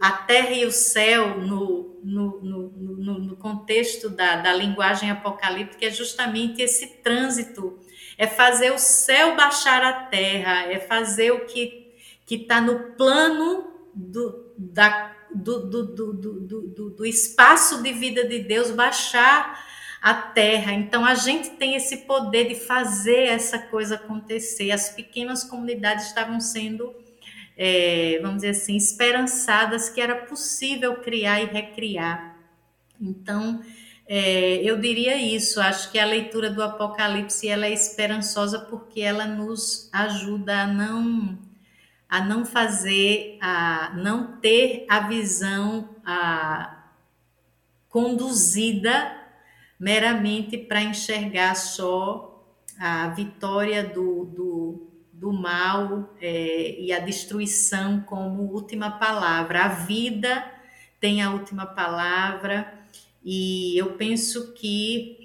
a 0.02 0.12
terra 0.12 0.54
e 0.54 0.66
o 0.66 0.72
céu, 0.72 1.40
no, 1.40 2.00
no, 2.04 2.42
no, 2.42 3.20
no 3.20 3.36
contexto 3.36 4.10
da, 4.10 4.38
da 4.38 4.52
linguagem 4.52 5.12
apocalíptica, 5.12 5.86
é 5.86 5.92
justamente 5.92 6.64
esse 6.64 6.88
trânsito 7.04 7.78
é 8.22 8.28
fazer 8.28 8.72
o 8.72 8.78
céu 8.78 9.36
baixar 9.36 9.84
a 9.84 9.94
terra, 9.94 10.72
é 10.72 10.80
fazer 10.80 11.32
o 11.32 11.46
que 11.48 11.96
está 12.30 12.62
no 12.62 12.92
plano 12.92 13.66
do, 13.96 14.54
da 14.56 15.12
do, 15.34 15.66
do, 15.68 15.84
do, 15.88 16.14
do, 16.14 16.90
do 16.92 17.06
espaço 17.06 17.82
de 17.82 17.92
vida 17.92 18.28
de 18.28 18.38
Deus 18.38 18.70
baixar 18.70 19.66
a 20.00 20.14
terra. 20.14 20.72
Então 20.72 21.04
a 21.04 21.16
gente 21.16 21.50
tem 21.52 21.74
esse 21.74 21.98
poder 22.06 22.48
de 22.48 22.54
fazer 22.54 23.24
essa 23.24 23.58
coisa 23.58 23.96
acontecer. 23.96 24.70
As 24.70 24.90
pequenas 24.90 25.44
comunidades 25.44 26.06
estavam 26.06 26.40
sendo, 26.40 26.94
é, 27.58 28.20
vamos 28.22 28.44
dizer 28.44 28.50
assim, 28.50 28.78
esperançadas 28.78 29.90
que 29.90 30.00
era 30.00 30.16
possível 30.28 30.98
criar 30.98 31.42
e 31.42 31.46
recriar. 31.46 32.38
Então 33.02 33.64
é, 34.08 34.58
eu 34.58 34.80
diria 34.80 35.16
isso. 35.16 35.62
Acho 35.62 35.92
que 35.92 36.00
a 36.00 36.06
leitura 36.06 36.50
do 36.50 36.62
Apocalipse 36.62 37.48
ela 37.48 37.66
é 37.66 37.74
esperançosa 37.74 38.60
porque 38.60 39.02
ela 39.02 39.26
nos 39.26 39.90
ajuda 39.94 40.64
a 40.64 40.68
não 40.68 41.40
a 42.10 42.20
não 42.20 42.44
fazer, 42.44 43.38
a 43.42 43.94
não 43.96 44.38
ter 44.42 44.86
a 44.90 45.08
visão 45.08 45.96
a, 46.06 46.90
conduzida 47.88 49.18
meramente 49.80 50.58
para 50.58 50.82
enxergar 50.82 51.56
só 51.56 52.46
a 52.78 53.08
vitória 53.10 53.82
do, 53.82 54.26
do, 54.26 54.92
do 55.14 55.32
mal 55.32 56.14
é, 56.20 56.82
e 56.82 56.92
a 56.92 57.00
destruição 57.00 58.02
como 58.02 58.52
última 58.52 58.92
palavra. 58.92 59.64
A 59.64 59.68
vida 59.70 60.44
tem 61.00 61.22
a 61.22 61.32
última 61.32 61.66
palavra, 61.66 62.81
e 63.24 63.78
eu 63.78 63.94
penso 63.94 64.54
que 64.54 65.22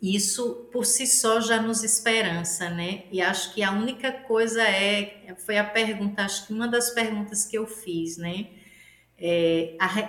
isso 0.00 0.68
por 0.72 0.86
si 0.86 1.06
só 1.06 1.40
já 1.40 1.60
nos 1.60 1.82
esperança, 1.82 2.70
né? 2.70 3.04
E 3.10 3.20
acho 3.20 3.52
que 3.52 3.62
a 3.62 3.72
única 3.72 4.12
coisa 4.12 4.62
é, 4.62 5.34
foi 5.44 5.58
a 5.58 5.64
pergunta, 5.64 6.22
acho 6.22 6.46
que 6.46 6.52
uma 6.52 6.68
das 6.68 6.90
perguntas 6.90 7.44
que 7.44 7.58
eu 7.58 7.66
fiz, 7.66 8.16
né? 8.16 8.46
É, 9.18 9.74
a, 9.80 10.08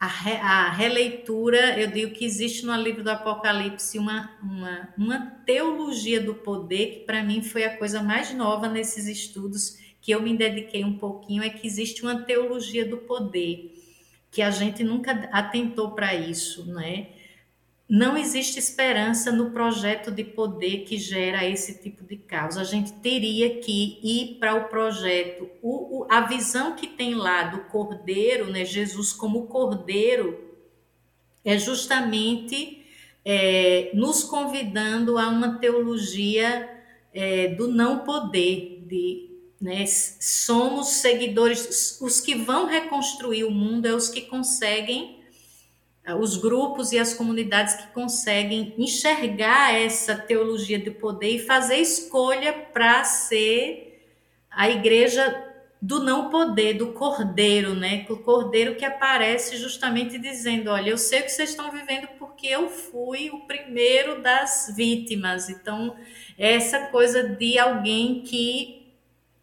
a, 0.00 0.06
a, 0.06 0.70
releitura, 0.70 1.78
eu 1.78 1.88
digo 1.88 2.12
que 2.12 2.24
existe 2.24 2.66
no 2.66 2.74
livro 2.74 3.04
do 3.04 3.10
Apocalipse 3.10 3.96
uma, 3.98 4.36
uma, 4.42 4.94
uma 4.98 5.20
teologia 5.46 6.20
do 6.20 6.34
poder, 6.34 6.86
que 6.86 7.00
para 7.00 7.22
mim 7.22 7.40
foi 7.40 7.64
a 7.64 7.76
coisa 7.76 8.02
mais 8.02 8.34
nova 8.34 8.68
nesses 8.68 9.06
estudos, 9.06 9.78
que 10.00 10.10
eu 10.10 10.20
me 10.20 10.36
dediquei 10.36 10.84
um 10.84 10.98
pouquinho, 10.98 11.44
é 11.44 11.48
que 11.48 11.66
existe 11.66 12.02
uma 12.02 12.22
teologia 12.22 12.84
do 12.84 12.98
poder, 12.98 13.74
que 14.30 14.42
a 14.42 14.50
gente 14.50 14.84
nunca 14.84 15.12
atentou 15.32 15.92
para 15.92 16.14
isso, 16.14 16.66
né? 16.72 17.08
não 17.88 18.18
existe 18.18 18.58
esperança 18.58 19.32
no 19.32 19.50
projeto 19.50 20.10
de 20.10 20.22
poder 20.22 20.84
que 20.84 20.98
gera 20.98 21.46
esse 21.46 21.82
tipo 21.82 22.04
de 22.04 22.18
caos. 22.18 22.58
A 22.58 22.64
gente 22.64 22.92
teria 22.92 23.60
que 23.60 23.98
ir 24.02 24.38
para 24.38 24.54
o 24.54 24.68
projeto. 24.68 25.48
O, 25.62 26.00
o, 26.00 26.06
a 26.10 26.20
visão 26.20 26.76
que 26.76 26.86
tem 26.86 27.14
lá 27.14 27.44
do 27.44 27.60
cordeiro, 27.60 28.50
né, 28.50 28.62
Jesus 28.62 29.12
como 29.12 29.46
cordeiro, 29.46 30.38
é 31.42 31.56
justamente 31.56 32.84
é, 33.24 33.90
nos 33.94 34.22
convidando 34.22 35.16
a 35.16 35.28
uma 35.28 35.58
teologia 35.58 36.68
é, 37.14 37.48
do 37.48 37.68
não 37.68 38.00
poder, 38.00 38.84
de, 38.86 39.27
né, 39.60 39.84
somos 39.86 40.88
seguidores, 40.88 42.00
os 42.00 42.20
que 42.20 42.34
vão 42.34 42.66
reconstruir 42.66 43.44
o 43.44 43.50
mundo 43.50 43.86
é 43.86 43.92
os 43.92 44.08
que 44.08 44.22
conseguem 44.22 45.18
ah, 46.08 46.16
os 46.16 46.36
grupos 46.36 46.92
e 46.92 46.98
as 46.98 47.12
comunidades 47.12 47.74
que 47.74 47.88
conseguem 47.88 48.72
enxergar 48.78 49.74
essa 49.74 50.16
teologia 50.16 50.78
de 50.78 50.90
poder 50.90 51.34
e 51.34 51.38
fazer 51.38 51.76
escolha 51.76 52.52
para 52.52 53.04
ser 53.04 54.00
a 54.50 54.70
igreja 54.70 55.44
do 55.80 56.02
não 56.02 56.28
poder, 56.30 56.74
do 56.74 56.92
cordeiro, 56.92 57.74
né? 57.74 58.04
O 58.08 58.16
cordeiro 58.16 58.74
que 58.74 58.84
aparece 58.84 59.56
justamente 59.56 60.18
dizendo: 60.18 60.70
Olha, 60.70 60.90
eu 60.90 60.98
sei 60.98 61.20
o 61.20 61.24
que 61.24 61.30
vocês 61.30 61.50
estão 61.50 61.70
vivendo 61.70 62.08
porque 62.18 62.46
eu 62.46 62.68
fui 62.68 63.30
o 63.30 63.40
primeiro 63.40 64.20
das 64.22 64.72
vítimas. 64.74 65.48
Então, 65.48 65.94
essa 66.36 66.86
coisa 66.86 67.22
de 67.22 67.58
alguém 67.58 68.22
que 68.22 68.77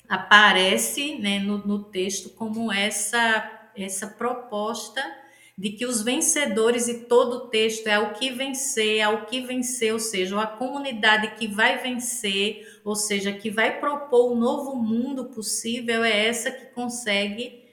aparece 0.08 1.18
né, 1.18 1.40
no, 1.40 1.60
no 1.60 1.84
texto 1.84 2.30
como 2.30 2.72
essa, 2.72 3.70
essa 3.76 4.08
proposta 4.08 5.02
de 5.58 5.70
que 5.70 5.86
os 5.86 6.02
vencedores 6.02 6.88
e 6.88 7.06
todo 7.06 7.34
o 7.36 7.48
texto 7.48 7.88
é 7.88 7.98
o 7.98 8.14
que 8.14 8.30
vencer, 8.30 9.00
é 9.00 9.08
o 9.08 9.26
que 9.26 9.42
vencer, 9.42 9.94
ou 9.94 10.00
seja, 10.00 10.42
a 10.42 10.48
comunidade 10.48 11.36
que 11.36 11.48
vai 11.48 11.78
vencer, 11.78 12.80
ou 12.84 12.96
seja, 12.96 13.32
que 13.32 13.50
vai 13.50 13.80
propor 13.80 14.32
o 14.32 14.34
um 14.34 14.40
novo 14.40 14.76
mundo 14.76 15.26
possível, 15.26 16.04
é 16.04 16.28
essa 16.28 16.52
que 16.52 16.66
consegue 16.74 17.65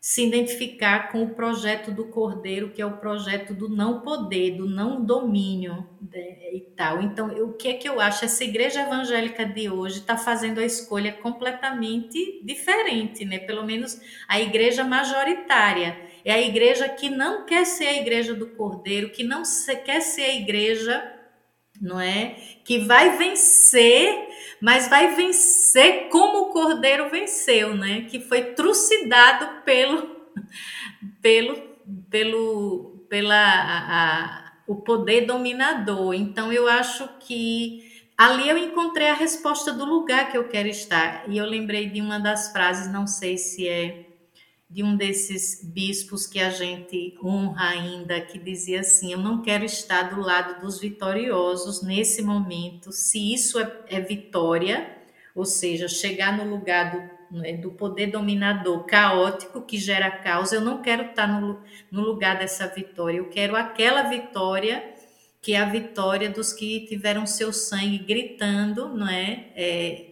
se 0.00 0.26
identificar 0.26 1.12
com 1.12 1.22
o 1.22 1.34
projeto 1.34 1.90
do 1.90 2.06
Cordeiro, 2.06 2.70
que 2.70 2.80
é 2.80 2.86
o 2.86 2.96
projeto 2.96 3.52
do 3.52 3.68
não 3.68 4.00
poder, 4.00 4.56
do 4.56 4.66
não 4.66 5.04
domínio 5.04 5.86
né, 6.00 6.54
e 6.54 6.72
tal. 6.74 7.02
Então, 7.02 7.28
o 7.44 7.52
que 7.52 7.68
é 7.68 7.74
que 7.74 7.86
eu 7.86 8.00
acho? 8.00 8.24
Essa 8.24 8.42
igreja 8.42 8.80
evangélica 8.80 9.44
de 9.44 9.68
hoje 9.68 9.98
está 9.98 10.16
fazendo 10.16 10.58
a 10.58 10.64
escolha 10.64 11.12
completamente 11.12 12.42
diferente, 12.42 13.26
né? 13.26 13.40
Pelo 13.40 13.62
menos 13.62 14.00
a 14.26 14.40
igreja 14.40 14.84
majoritária 14.84 16.00
é 16.24 16.32
a 16.32 16.40
igreja 16.40 16.88
que 16.88 17.10
não 17.10 17.44
quer 17.44 17.66
ser 17.66 17.86
a 17.86 17.96
igreja 17.96 18.34
do 18.34 18.48
Cordeiro, 18.48 19.10
que 19.10 19.22
não 19.22 19.42
quer 19.84 20.00
ser 20.00 20.22
a 20.22 20.34
igreja, 20.34 21.12
não 21.80 22.00
é? 22.00 22.36
Que 22.64 22.78
vai 22.78 23.18
vencer, 23.18 24.28
mas 24.60 24.88
vai 24.88 25.14
vencer 25.14 26.08
como 26.08 26.42
o 26.42 26.52
Cordeiro 26.52 27.08
venceu, 27.08 27.74
né? 27.74 28.02
Que 28.02 28.20
foi 28.20 28.54
trucidado 28.54 29.62
pelo 29.64 30.20
pelo 31.22 31.56
pelo 32.10 33.06
pela 33.08 33.34
a, 33.34 33.96
a, 33.96 34.52
o 34.66 34.76
poder 34.76 35.26
dominador. 35.26 36.14
Então 36.14 36.52
eu 36.52 36.68
acho 36.68 37.08
que 37.20 38.04
ali 38.16 38.48
eu 38.48 38.58
encontrei 38.58 39.08
a 39.08 39.14
resposta 39.14 39.72
do 39.72 39.84
lugar 39.84 40.30
que 40.30 40.36
eu 40.36 40.48
quero 40.48 40.68
estar. 40.68 41.28
E 41.28 41.38
eu 41.38 41.46
lembrei 41.46 41.88
de 41.88 42.00
uma 42.00 42.20
das 42.20 42.52
frases, 42.52 42.92
não 42.92 43.06
sei 43.06 43.38
se 43.38 43.66
é 43.66 44.09
de 44.70 44.84
um 44.84 44.96
desses 44.96 45.60
bispos 45.64 46.28
que 46.28 46.38
a 46.38 46.48
gente 46.48 47.18
honra 47.22 47.70
ainda, 47.70 48.20
que 48.20 48.38
dizia 48.38 48.80
assim: 48.80 49.12
Eu 49.12 49.18
não 49.18 49.42
quero 49.42 49.64
estar 49.64 50.14
do 50.14 50.20
lado 50.20 50.60
dos 50.60 50.80
vitoriosos 50.80 51.82
nesse 51.82 52.22
momento, 52.22 52.92
se 52.92 53.34
isso 53.34 53.58
é, 53.58 53.70
é 53.88 54.00
vitória, 54.00 54.96
ou 55.34 55.44
seja, 55.44 55.88
chegar 55.88 56.36
no 56.36 56.48
lugar 56.48 56.92
do, 56.92 57.38
né, 57.38 57.54
do 57.54 57.72
poder 57.72 58.06
dominador 58.06 58.84
caótico 58.84 59.62
que 59.62 59.76
gera 59.76 60.08
caos, 60.08 60.52
eu 60.52 60.60
não 60.60 60.80
quero 60.80 61.10
estar 61.10 61.26
no, 61.26 61.60
no 61.90 62.02
lugar 62.02 62.38
dessa 62.38 62.68
vitória, 62.68 63.18
eu 63.18 63.28
quero 63.28 63.56
aquela 63.56 64.04
vitória 64.04 64.94
que 65.42 65.54
é 65.54 65.58
a 65.58 65.64
vitória 65.64 66.28
dos 66.28 66.52
que 66.52 66.86
tiveram 66.86 67.26
seu 67.26 67.52
sangue 67.52 67.98
gritando, 67.98 68.88
não 68.90 69.08
é? 69.08 69.46
é 69.56 70.06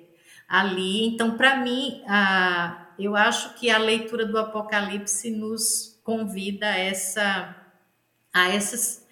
ali. 0.48 1.06
Então, 1.06 1.36
para 1.36 1.56
mim, 1.56 2.02
a 2.09 2.88
eu 2.98 3.14
acho 3.16 3.54
que 3.54 3.70
a 3.70 3.78
leitura 3.78 4.26
do 4.26 4.38
Apocalipse 4.38 5.30
nos 5.30 6.00
convida 6.02 6.68
a 6.68 6.78
essa 6.78 7.56
a 8.32 8.48
essas 8.48 9.06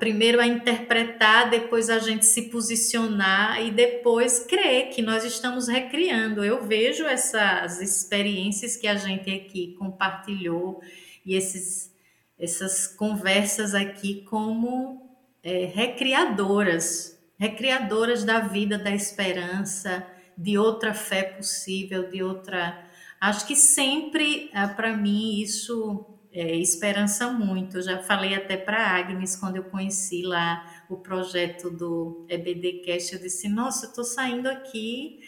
primeiro 0.00 0.40
a 0.40 0.46
interpretar, 0.46 1.48
depois 1.50 1.88
a 1.88 2.00
gente 2.00 2.26
se 2.26 2.50
posicionar 2.50 3.64
e 3.64 3.70
depois 3.70 4.40
crer 4.40 4.90
que 4.90 5.00
nós 5.00 5.24
estamos 5.24 5.68
recriando. 5.68 6.44
Eu 6.44 6.64
vejo 6.64 7.04
essas 7.04 7.80
experiências 7.80 8.76
que 8.76 8.88
a 8.88 8.96
gente 8.96 9.30
aqui 9.30 9.76
compartilhou 9.78 10.82
e 11.24 11.34
esses 11.34 11.96
essas 12.38 12.86
conversas 12.86 13.74
aqui 13.74 14.22
como 14.22 15.08
é, 15.42 15.64
recriadoras, 15.64 17.18
recriadoras 17.36 18.22
da 18.22 18.38
vida, 18.40 18.78
da 18.78 18.92
esperança, 18.92 20.06
de 20.36 20.56
outra 20.56 20.94
fé 20.94 21.22
possível, 21.22 22.08
de 22.08 22.22
outra. 22.22 22.86
Acho 23.20 23.46
que 23.46 23.56
sempre, 23.56 24.50
ah, 24.54 24.68
para 24.68 24.96
mim, 24.96 25.40
isso 25.40 26.06
é, 26.32 26.56
esperança 26.56 27.30
muito. 27.30 27.78
Eu 27.78 27.82
já 27.82 28.02
falei 28.02 28.34
até 28.34 28.56
para 28.56 28.96
Agnes 28.96 29.34
quando 29.36 29.56
eu 29.56 29.64
conheci 29.64 30.22
lá 30.22 30.84
o 30.88 30.96
projeto 30.96 31.70
do 31.70 32.26
EBDcast, 32.28 33.14
eu 33.14 33.20
disse: 33.20 33.48
Nossa, 33.48 33.86
eu 33.86 33.90
estou 33.90 34.04
saindo 34.04 34.48
aqui 34.48 35.20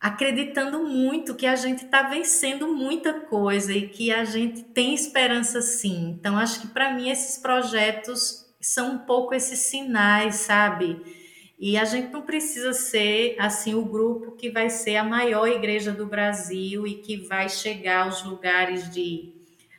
acreditando 0.00 0.82
muito 0.82 1.34
que 1.34 1.46
a 1.46 1.54
gente 1.54 1.84
está 1.84 2.02
vencendo 2.02 2.74
muita 2.74 3.12
coisa 3.12 3.70
e 3.70 3.86
que 3.86 4.10
a 4.10 4.24
gente 4.24 4.62
tem 4.62 4.94
esperança 4.94 5.60
sim. 5.60 6.16
Então, 6.18 6.38
acho 6.38 6.62
que 6.62 6.68
para 6.68 6.94
mim 6.94 7.10
esses 7.10 7.36
projetos 7.36 8.46
são 8.58 8.94
um 8.94 8.98
pouco 9.00 9.34
esses 9.34 9.58
sinais, 9.58 10.36
sabe? 10.36 11.19
E 11.60 11.76
a 11.76 11.84
gente 11.84 12.10
não 12.10 12.22
precisa 12.22 12.72
ser 12.72 13.36
assim 13.38 13.74
o 13.74 13.84
grupo 13.84 14.32
que 14.32 14.50
vai 14.50 14.70
ser 14.70 14.96
a 14.96 15.04
maior 15.04 15.46
igreja 15.46 15.92
do 15.92 16.06
Brasil 16.06 16.86
e 16.86 16.94
que 16.94 17.18
vai 17.18 17.50
chegar 17.50 18.06
aos 18.06 18.24
lugares 18.24 18.90
de. 18.90 19.34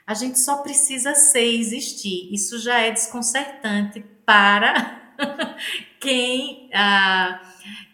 A 0.05 0.13
gente 0.13 0.39
só 0.39 0.57
precisa 0.57 1.15
ser 1.15 1.45
existir. 1.45 2.31
Isso 2.31 2.59
já 2.59 2.79
é 2.79 2.91
desconcertante 2.91 4.05
para 4.23 5.15
quem. 5.99 6.69
Ah, 6.71 7.41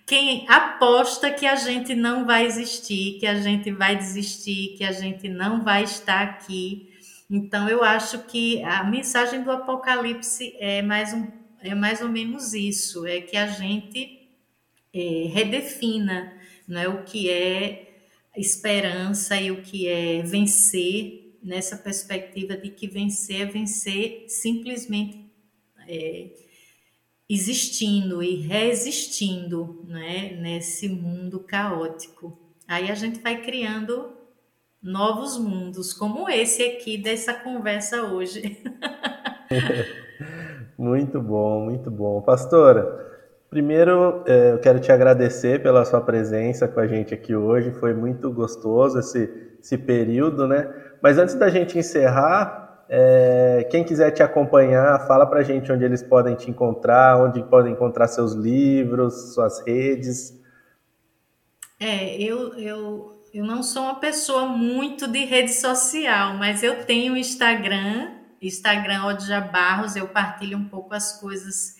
quem 0.06 0.46
aposta 0.48 1.30
que 1.30 1.46
a 1.46 1.56
gente 1.56 1.94
não 1.94 2.26
vai 2.26 2.46
existir, 2.46 3.20
que 3.20 3.28
a 3.28 3.36
gente 3.36 3.70
vai 3.72 3.94
desistir, 3.94 4.76
que 4.78 4.86
a 4.86 4.94
gente 4.94 5.28
não 5.28 5.66
vai 5.66 5.84
estar 5.84 6.22
aqui. 6.22 6.94
Então, 7.30 7.68
eu 7.68 7.84
acho 7.84 8.20
que 8.20 8.64
a 8.64 8.86
mensagem 8.86 9.44
do 9.44 9.52
Apocalipse 9.52 10.56
é 10.60 10.82
mais, 10.82 11.14
um, 11.14 11.28
é 11.72 11.76
mais 11.76 12.02
ou 12.02 12.10
menos 12.10 12.54
isso: 12.54 13.06
é 13.06 13.22
que 13.22 13.38
a 13.38 13.48
gente 13.48 14.30
é, 14.94 15.28
redefina 15.32 16.34
é 16.70 16.88
o 16.88 17.04
que 17.04 17.30
é 17.30 18.00
esperança 18.36 19.40
e 19.40 19.52
o 19.52 19.62
que 19.62 19.88
é 19.88 20.22
vencer, 20.22 21.38
nessa 21.42 21.78
perspectiva 21.78 22.58
de 22.58 22.70
que 22.70 22.88
vencer 22.88 23.42
é 23.42 23.46
vencer 23.46 24.26
simplesmente. 24.28 25.26
É, 25.88 26.28
existindo 27.30 28.24
e 28.24 28.36
resistindo 28.36 29.84
né, 29.88 30.38
nesse 30.40 30.88
mundo 30.88 31.42
caótico. 31.42 32.40
Aí 32.68 32.90
a 32.90 32.96
gente 32.96 33.20
vai 33.20 33.42
criando 33.42 34.14
novos 34.82 35.38
mundos, 35.38 35.94
como 35.94 36.30
esse 36.30 36.64
aqui 36.64 36.98
dessa 36.98 37.34
conversa 37.34 38.04
hoje. 38.04 38.58
muito 40.78 41.20
bom, 41.22 41.66
muito 41.66 41.90
bom. 41.90 42.22
Pastora, 42.22 43.06
primeiro 43.50 44.24
é, 44.26 44.52
eu 44.52 44.60
quero 44.60 44.80
te 44.80 44.92
agradecer 44.92 45.62
pela 45.64 45.84
sua 45.86 46.02
presença 46.02 46.68
com 46.68 46.80
a 46.80 46.88
gente 46.88 47.14
aqui 47.14 47.36
hoje, 47.36 47.72
foi 47.72 47.94
muito 47.94 48.32
gostoso 48.32 49.00
esse, 49.00 49.58
esse 49.60 49.78
período, 49.78 50.48
né? 50.48 50.72
Mas 51.02 51.18
antes 51.18 51.36
da 51.36 51.50
gente 51.50 51.78
encerrar, 51.78 52.86
é, 52.90 53.68
quem 53.70 53.84
quiser 53.84 54.12
te 54.12 54.24
acompanhar, 54.24 55.06
fala 55.08 55.26
para 55.26 55.44
gente 55.44 55.72
onde 55.72 55.84
eles 55.84 56.02
podem 56.02 56.36
te 56.36 56.50
encontrar, 56.50 57.18
onde 57.18 57.44
podem 57.44 57.74
encontrar 57.74 58.08
seus 58.08 58.34
livros, 58.34 59.34
suas 59.34 59.60
redes. 59.66 60.40
É, 61.80 62.20
eu, 62.22 62.54
eu, 62.58 63.22
eu 63.34 63.46
não 63.46 63.62
sou 63.62 63.84
uma 63.84 64.00
pessoa 64.00 64.46
muito 64.46 65.08
de 65.08 65.26
rede 65.26 65.54
social, 65.54 66.36
mas 66.36 66.64
eu 66.64 66.86
tenho 66.86 67.18
Instagram, 67.18 68.17
Instagram 68.42 69.06
Odja 69.06 69.42
Barros, 69.42 69.96
eu 69.96 70.08
partilho 70.08 70.58
um 70.58 70.68
pouco 70.68 70.94
as 70.94 71.20
coisas 71.20 71.76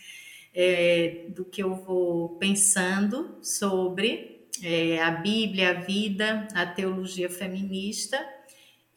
é, 0.54 1.26
do 1.30 1.46
que 1.46 1.62
eu 1.62 1.76
vou 1.76 2.38
pensando 2.38 3.38
sobre 3.42 4.48
é, 4.64 5.02
a 5.02 5.12
Bíblia, 5.12 5.72
a 5.72 5.74
vida, 5.74 6.48
a 6.54 6.66
teologia 6.66 7.30
feminista. 7.30 8.18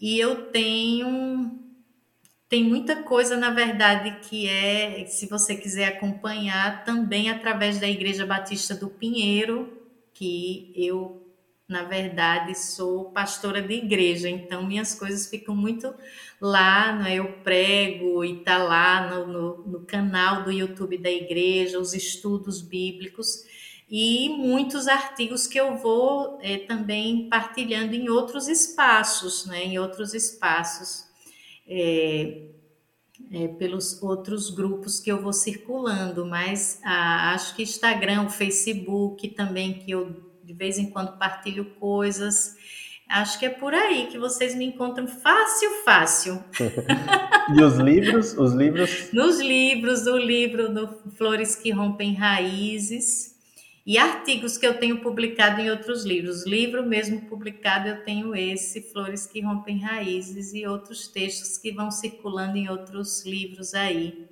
E 0.00 0.18
eu 0.18 0.50
tenho 0.50 1.58
tem 2.50 2.64
muita 2.64 3.04
coisa, 3.04 3.36
na 3.36 3.50
verdade, 3.50 4.18
que 4.28 4.48
é, 4.48 5.06
se 5.06 5.28
você 5.28 5.54
quiser 5.54 5.86
acompanhar, 5.86 6.84
também 6.84 7.30
através 7.30 7.78
da 7.78 7.88
Igreja 7.88 8.26
Batista 8.26 8.74
do 8.74 8.88
Pinheiro, 8.88 9.80
que 10.12 10.72
eu, 10.74 11.19
na 11.70 11.84
verdade, 11.84 12.58
sou 12.58 13.12
pastora 13.12 13.62
de 13.62 13.74
igreja, 13.74 14.28
então 14.28 14.66
minhas 14.66 14.92
coisas 14.92 15.28
ficam 15.28 15.54
muito 15.54 15.94
lá, 16.40 16.92
né? 16.96 17.14
eu 17.14 17.32
prego 17.44 18.24
e 18.24 18.42
tá 18.42 18.58
lá 18.58 19.08
no, 19.08 19.26
no, 19.26 19.56
no 19.68 19.80
canal 19.86 20.42
do 20.42 20.50
YouTube 20.50 20.98
da 20.98 21.10
igreja, 21.10 21.78
os 21.78 21.94
estudos 21.94 22.60
bíblicos 22.60 23.44
e 23.88 24.30
muitos 24.30 24.88
artigos 24.88 25.46
que 25.46 25.60
eu 25.60 25.76
vou 25.76 26.40
é, 26.42 26.58
também 26.58 27.28
partilhando 27.28 27.94
em 27.94 28.08
outros 28.08 28.48
espaços, 28.48 29.46
né? 29.46 29.64
em 29.64 29.78
outros 29.78 30.12
espaços 30.12 31.04
é, 31.68 32.48
é, 33.30 33.46
pelos 33.46 34.02
outros 34.02 34.50
grupos 34.50 34.98
que 34.98 35.12
eu 35.12 35.22
vou 35.22 35.32
circulando, 35.32 36.26
mas 36.26 36.80
ah, 36.82 37.32
acho 37.32 37.54
que 37.54 37.62
Instagram, 37.62 38.24
o 38.26 38.30
Facebook 38.30 39.28
também, 39.28 39.74
que 39.74 39.92
eu 39.92 40.29
de 40.50 40.56
vez 40.56 40.78
em 40.78 40.90
quando 40.90 41.16
partilho 41.16 41.64
coisas. 41.78 42.56
Acho 43.08 43.38
que 43.38 43.46
é 43.46 43.50
por 43.50 43.72
aí 43.72 44.08
que 44.08 44.18
vocês 44.18 44.52
me 44.54 44.64
encontram 44.64 45.06
fácil, 45.06 45.70
fácil. 45.84 46.44
e 47.56 47.62
os 47.62 47.78
livros? 47.78 48.36
Os 48.36 48.52
livros? 48.52 49.12
Nos 49.12 49.38
livros, 49.38 50.06
o 50.06 50.16
livro 50.16 50.68
do 50.68 50.88
Flores 51.16 51.54
que 51.54 51.70
Rompem 51.70 52.14
Raízes, 52.14 53.36
e 53.86 53.96
artigos 53.96 54.58
que 54.58 54.66
eu 54.66 54.78
tenho 54.78 55.00
publicado 55.00 55.60
em 55.60 55.70
outros 55.70 56.04
livros. 56.04 56.44
Livro 56.44 56.84
mesmo 56.84 57.22
publicado, 57.22 57.88
eu 57.88 58.04
tenho 58.04 58.34
esse, 58.34 58.82
Flores 58.92 59.26
que 59.26 59.40
Rompem 59.40 59.78
Raízes, 59.78 60.52
e 60.52 60.66
outros 60.66 61.06
textos 61.06 61.58
que 61.58 61.70
vão 61.70 61.92
circulando 61.92 62.56
em 62.56 62.68
outros 62.68 63.24
livros 63.24 63.72
aí. 63.72 64.28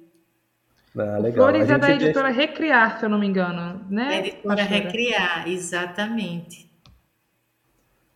Ah, 0.98 1.32
Flores 1.32 1.70
é 1.70 1.78
da 1.78 1.90
editora 1.90 2.32
deixa... 2.32 2.40
Recriar, 2.40 2.98
se 2.98 3.04
eu 3.06 3.08
não 3.08 3.18
me 3.18 3.26
engano, 3.26 3.80
né? 3.88 4.16
É 4.16 4.18
editora 4.18 4.62
Recriar, 4.62 5.48
exatamente. 5.48 6.68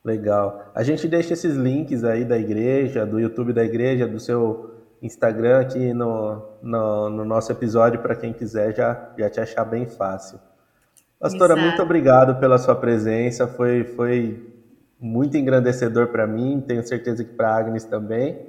Legal. 0.04 0.72
A 0.74 0.82
gente 0.82 1.06
deixa 1.06 1.32
esses 1.32 1.54
links 1.54 2.02
aí 2.02 2.24
da 2.24 2.36
igreja, 2.36 3.06
do 3.06 3.20
YouTube 3.20 3.52
da 3.52 3.64
igreja, 3.64 4.06
do 4.06 4.18
seu 4.18 4.72
Instagram 5.00 5.60
aqui 5.60 5.92
no, 5.94 6.42
no, 6.62 7.10
no 7.10 7.24
nosso 7.24 7.52
episódio 7.52 8.00
para 8.00 8.16
quem 8.16 8.32
quiser 8.32 8.74
já, 8.74 9.10
já 9.16 9.30
te 9.30 9.40
achar 9.40 9.64
bem 9.64 9.86
fácil. 9.86 10.40
Pastora, 11.20 11.52
Exato. 11.52 11.68
muito 11.68 11.82
obrigado 11.82 12.40
pela 12.40 12.58
sua 12.58 12.74
presença. 12.74 13.46
Foi, 13.46 13.84
foi 13.84 14.44
muito 14.98 15.36
engrandecedor 15.36 16.08
para 16.08 16.26
mim, 16.26 16.62
tenho 16.66 16.84
certeza 16.86 17.22
que 17.22 17.32
para 17.32 17.56
Agnes 17.56 17.84
também. 17.84 18.46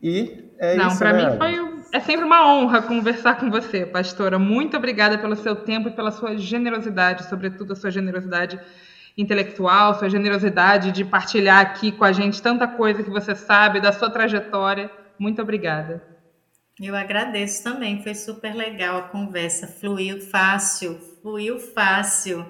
E 0.00 0.52
é 0.58 0.76
Não, 0.76 0.88
isso. 0.88 0.94
Não, 0.94 0.98
para 0.98 1.12
né, 1.12 1.30
mim 1.30 1.36
foi 1.38 1.75
é 1.96 2.00
sempre 2.00 2.26
uma 2.26 2.46
honra 2.46 2.82
conversar 2.82 3.38
com 3.40 3.50
você, 3.50 3.86
pastora. 3.86 4.38
Muito 4.38 4.76
obrigada 4.76 5.16
pelo 5.16 5.34
seu 5.34 5.56
tempo 5.56 5.88
e 5.88 5.92
pela 5.92 6.10
sua 6.10 6.36
generosidade, 6.36 7.26
sobretudo 7.26 7.72
a 7.72 7.76
sua 7.76 7.90
generosidade 7.90 8.60
intelectual, 9.16 9.98
sua 9.98 10.10
generosidade 10.10 10.92
de 10.92 11.06
partilhar 11.06 11.58
aqui 11.58 11.90
com 11.90 12.04
a 12.04 12.12
gente 12.12 12.42
tanta 12.42 12.68
coisa 12.68 13.02
que 13.02 13.08
você 13.08 13.34
sabe 13.34 13.80
da 13.80 13.92
sua 13.92 14.10
trajetória. 14.10 14.90
Muito 15.18 15.40
obrigada. 15.40 16.02
Eu 16.78 16.94
agradeço 16.94 17.64
também, 17.64 18.02
foi 18.02 18.14
super 18.14 18.54
legal 18.54 18.98
a 18.98 19.02
conversa, 19.08 19.66
fluiu 19.66 20.20
fácil, 20.20 21.00
fluiu 21.22 21.58
fácil. 21.58 22.44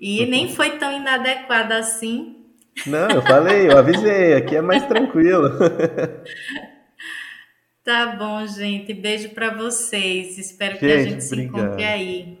E 0.00 0.26
nem 0.26 0.52
foi 0.52 0.78
tão 0.78 0.92
inadequada 0.92 1.78
assim. 1.78 2.44
Não, 2.84 3.08
eu 3.08 3.22
falei, 3.22 3.68
eu 3.68 3.78
avisei, 3.78 4.34
aqui 4.34 4.56
é 4.56 4.60
mais 4.60 4.84
tranquilo. 4.88 5.48
tá 7.90 8.06
bom, 8.16 8.46
gente. 8.46 8.94
Beijo 8.94 9.30
para 9.30 9.52
vocês. 9.52 10.38
Espero 10.38 10.74
gente, 10.74 10.80
que 10.80 10.92
a 10.92 11.02
gente 11.02 11.24
se 11.24 11.34
obrigado. 11.34 11.64
encontre 11.64 11.84
aí. 11.84 12.39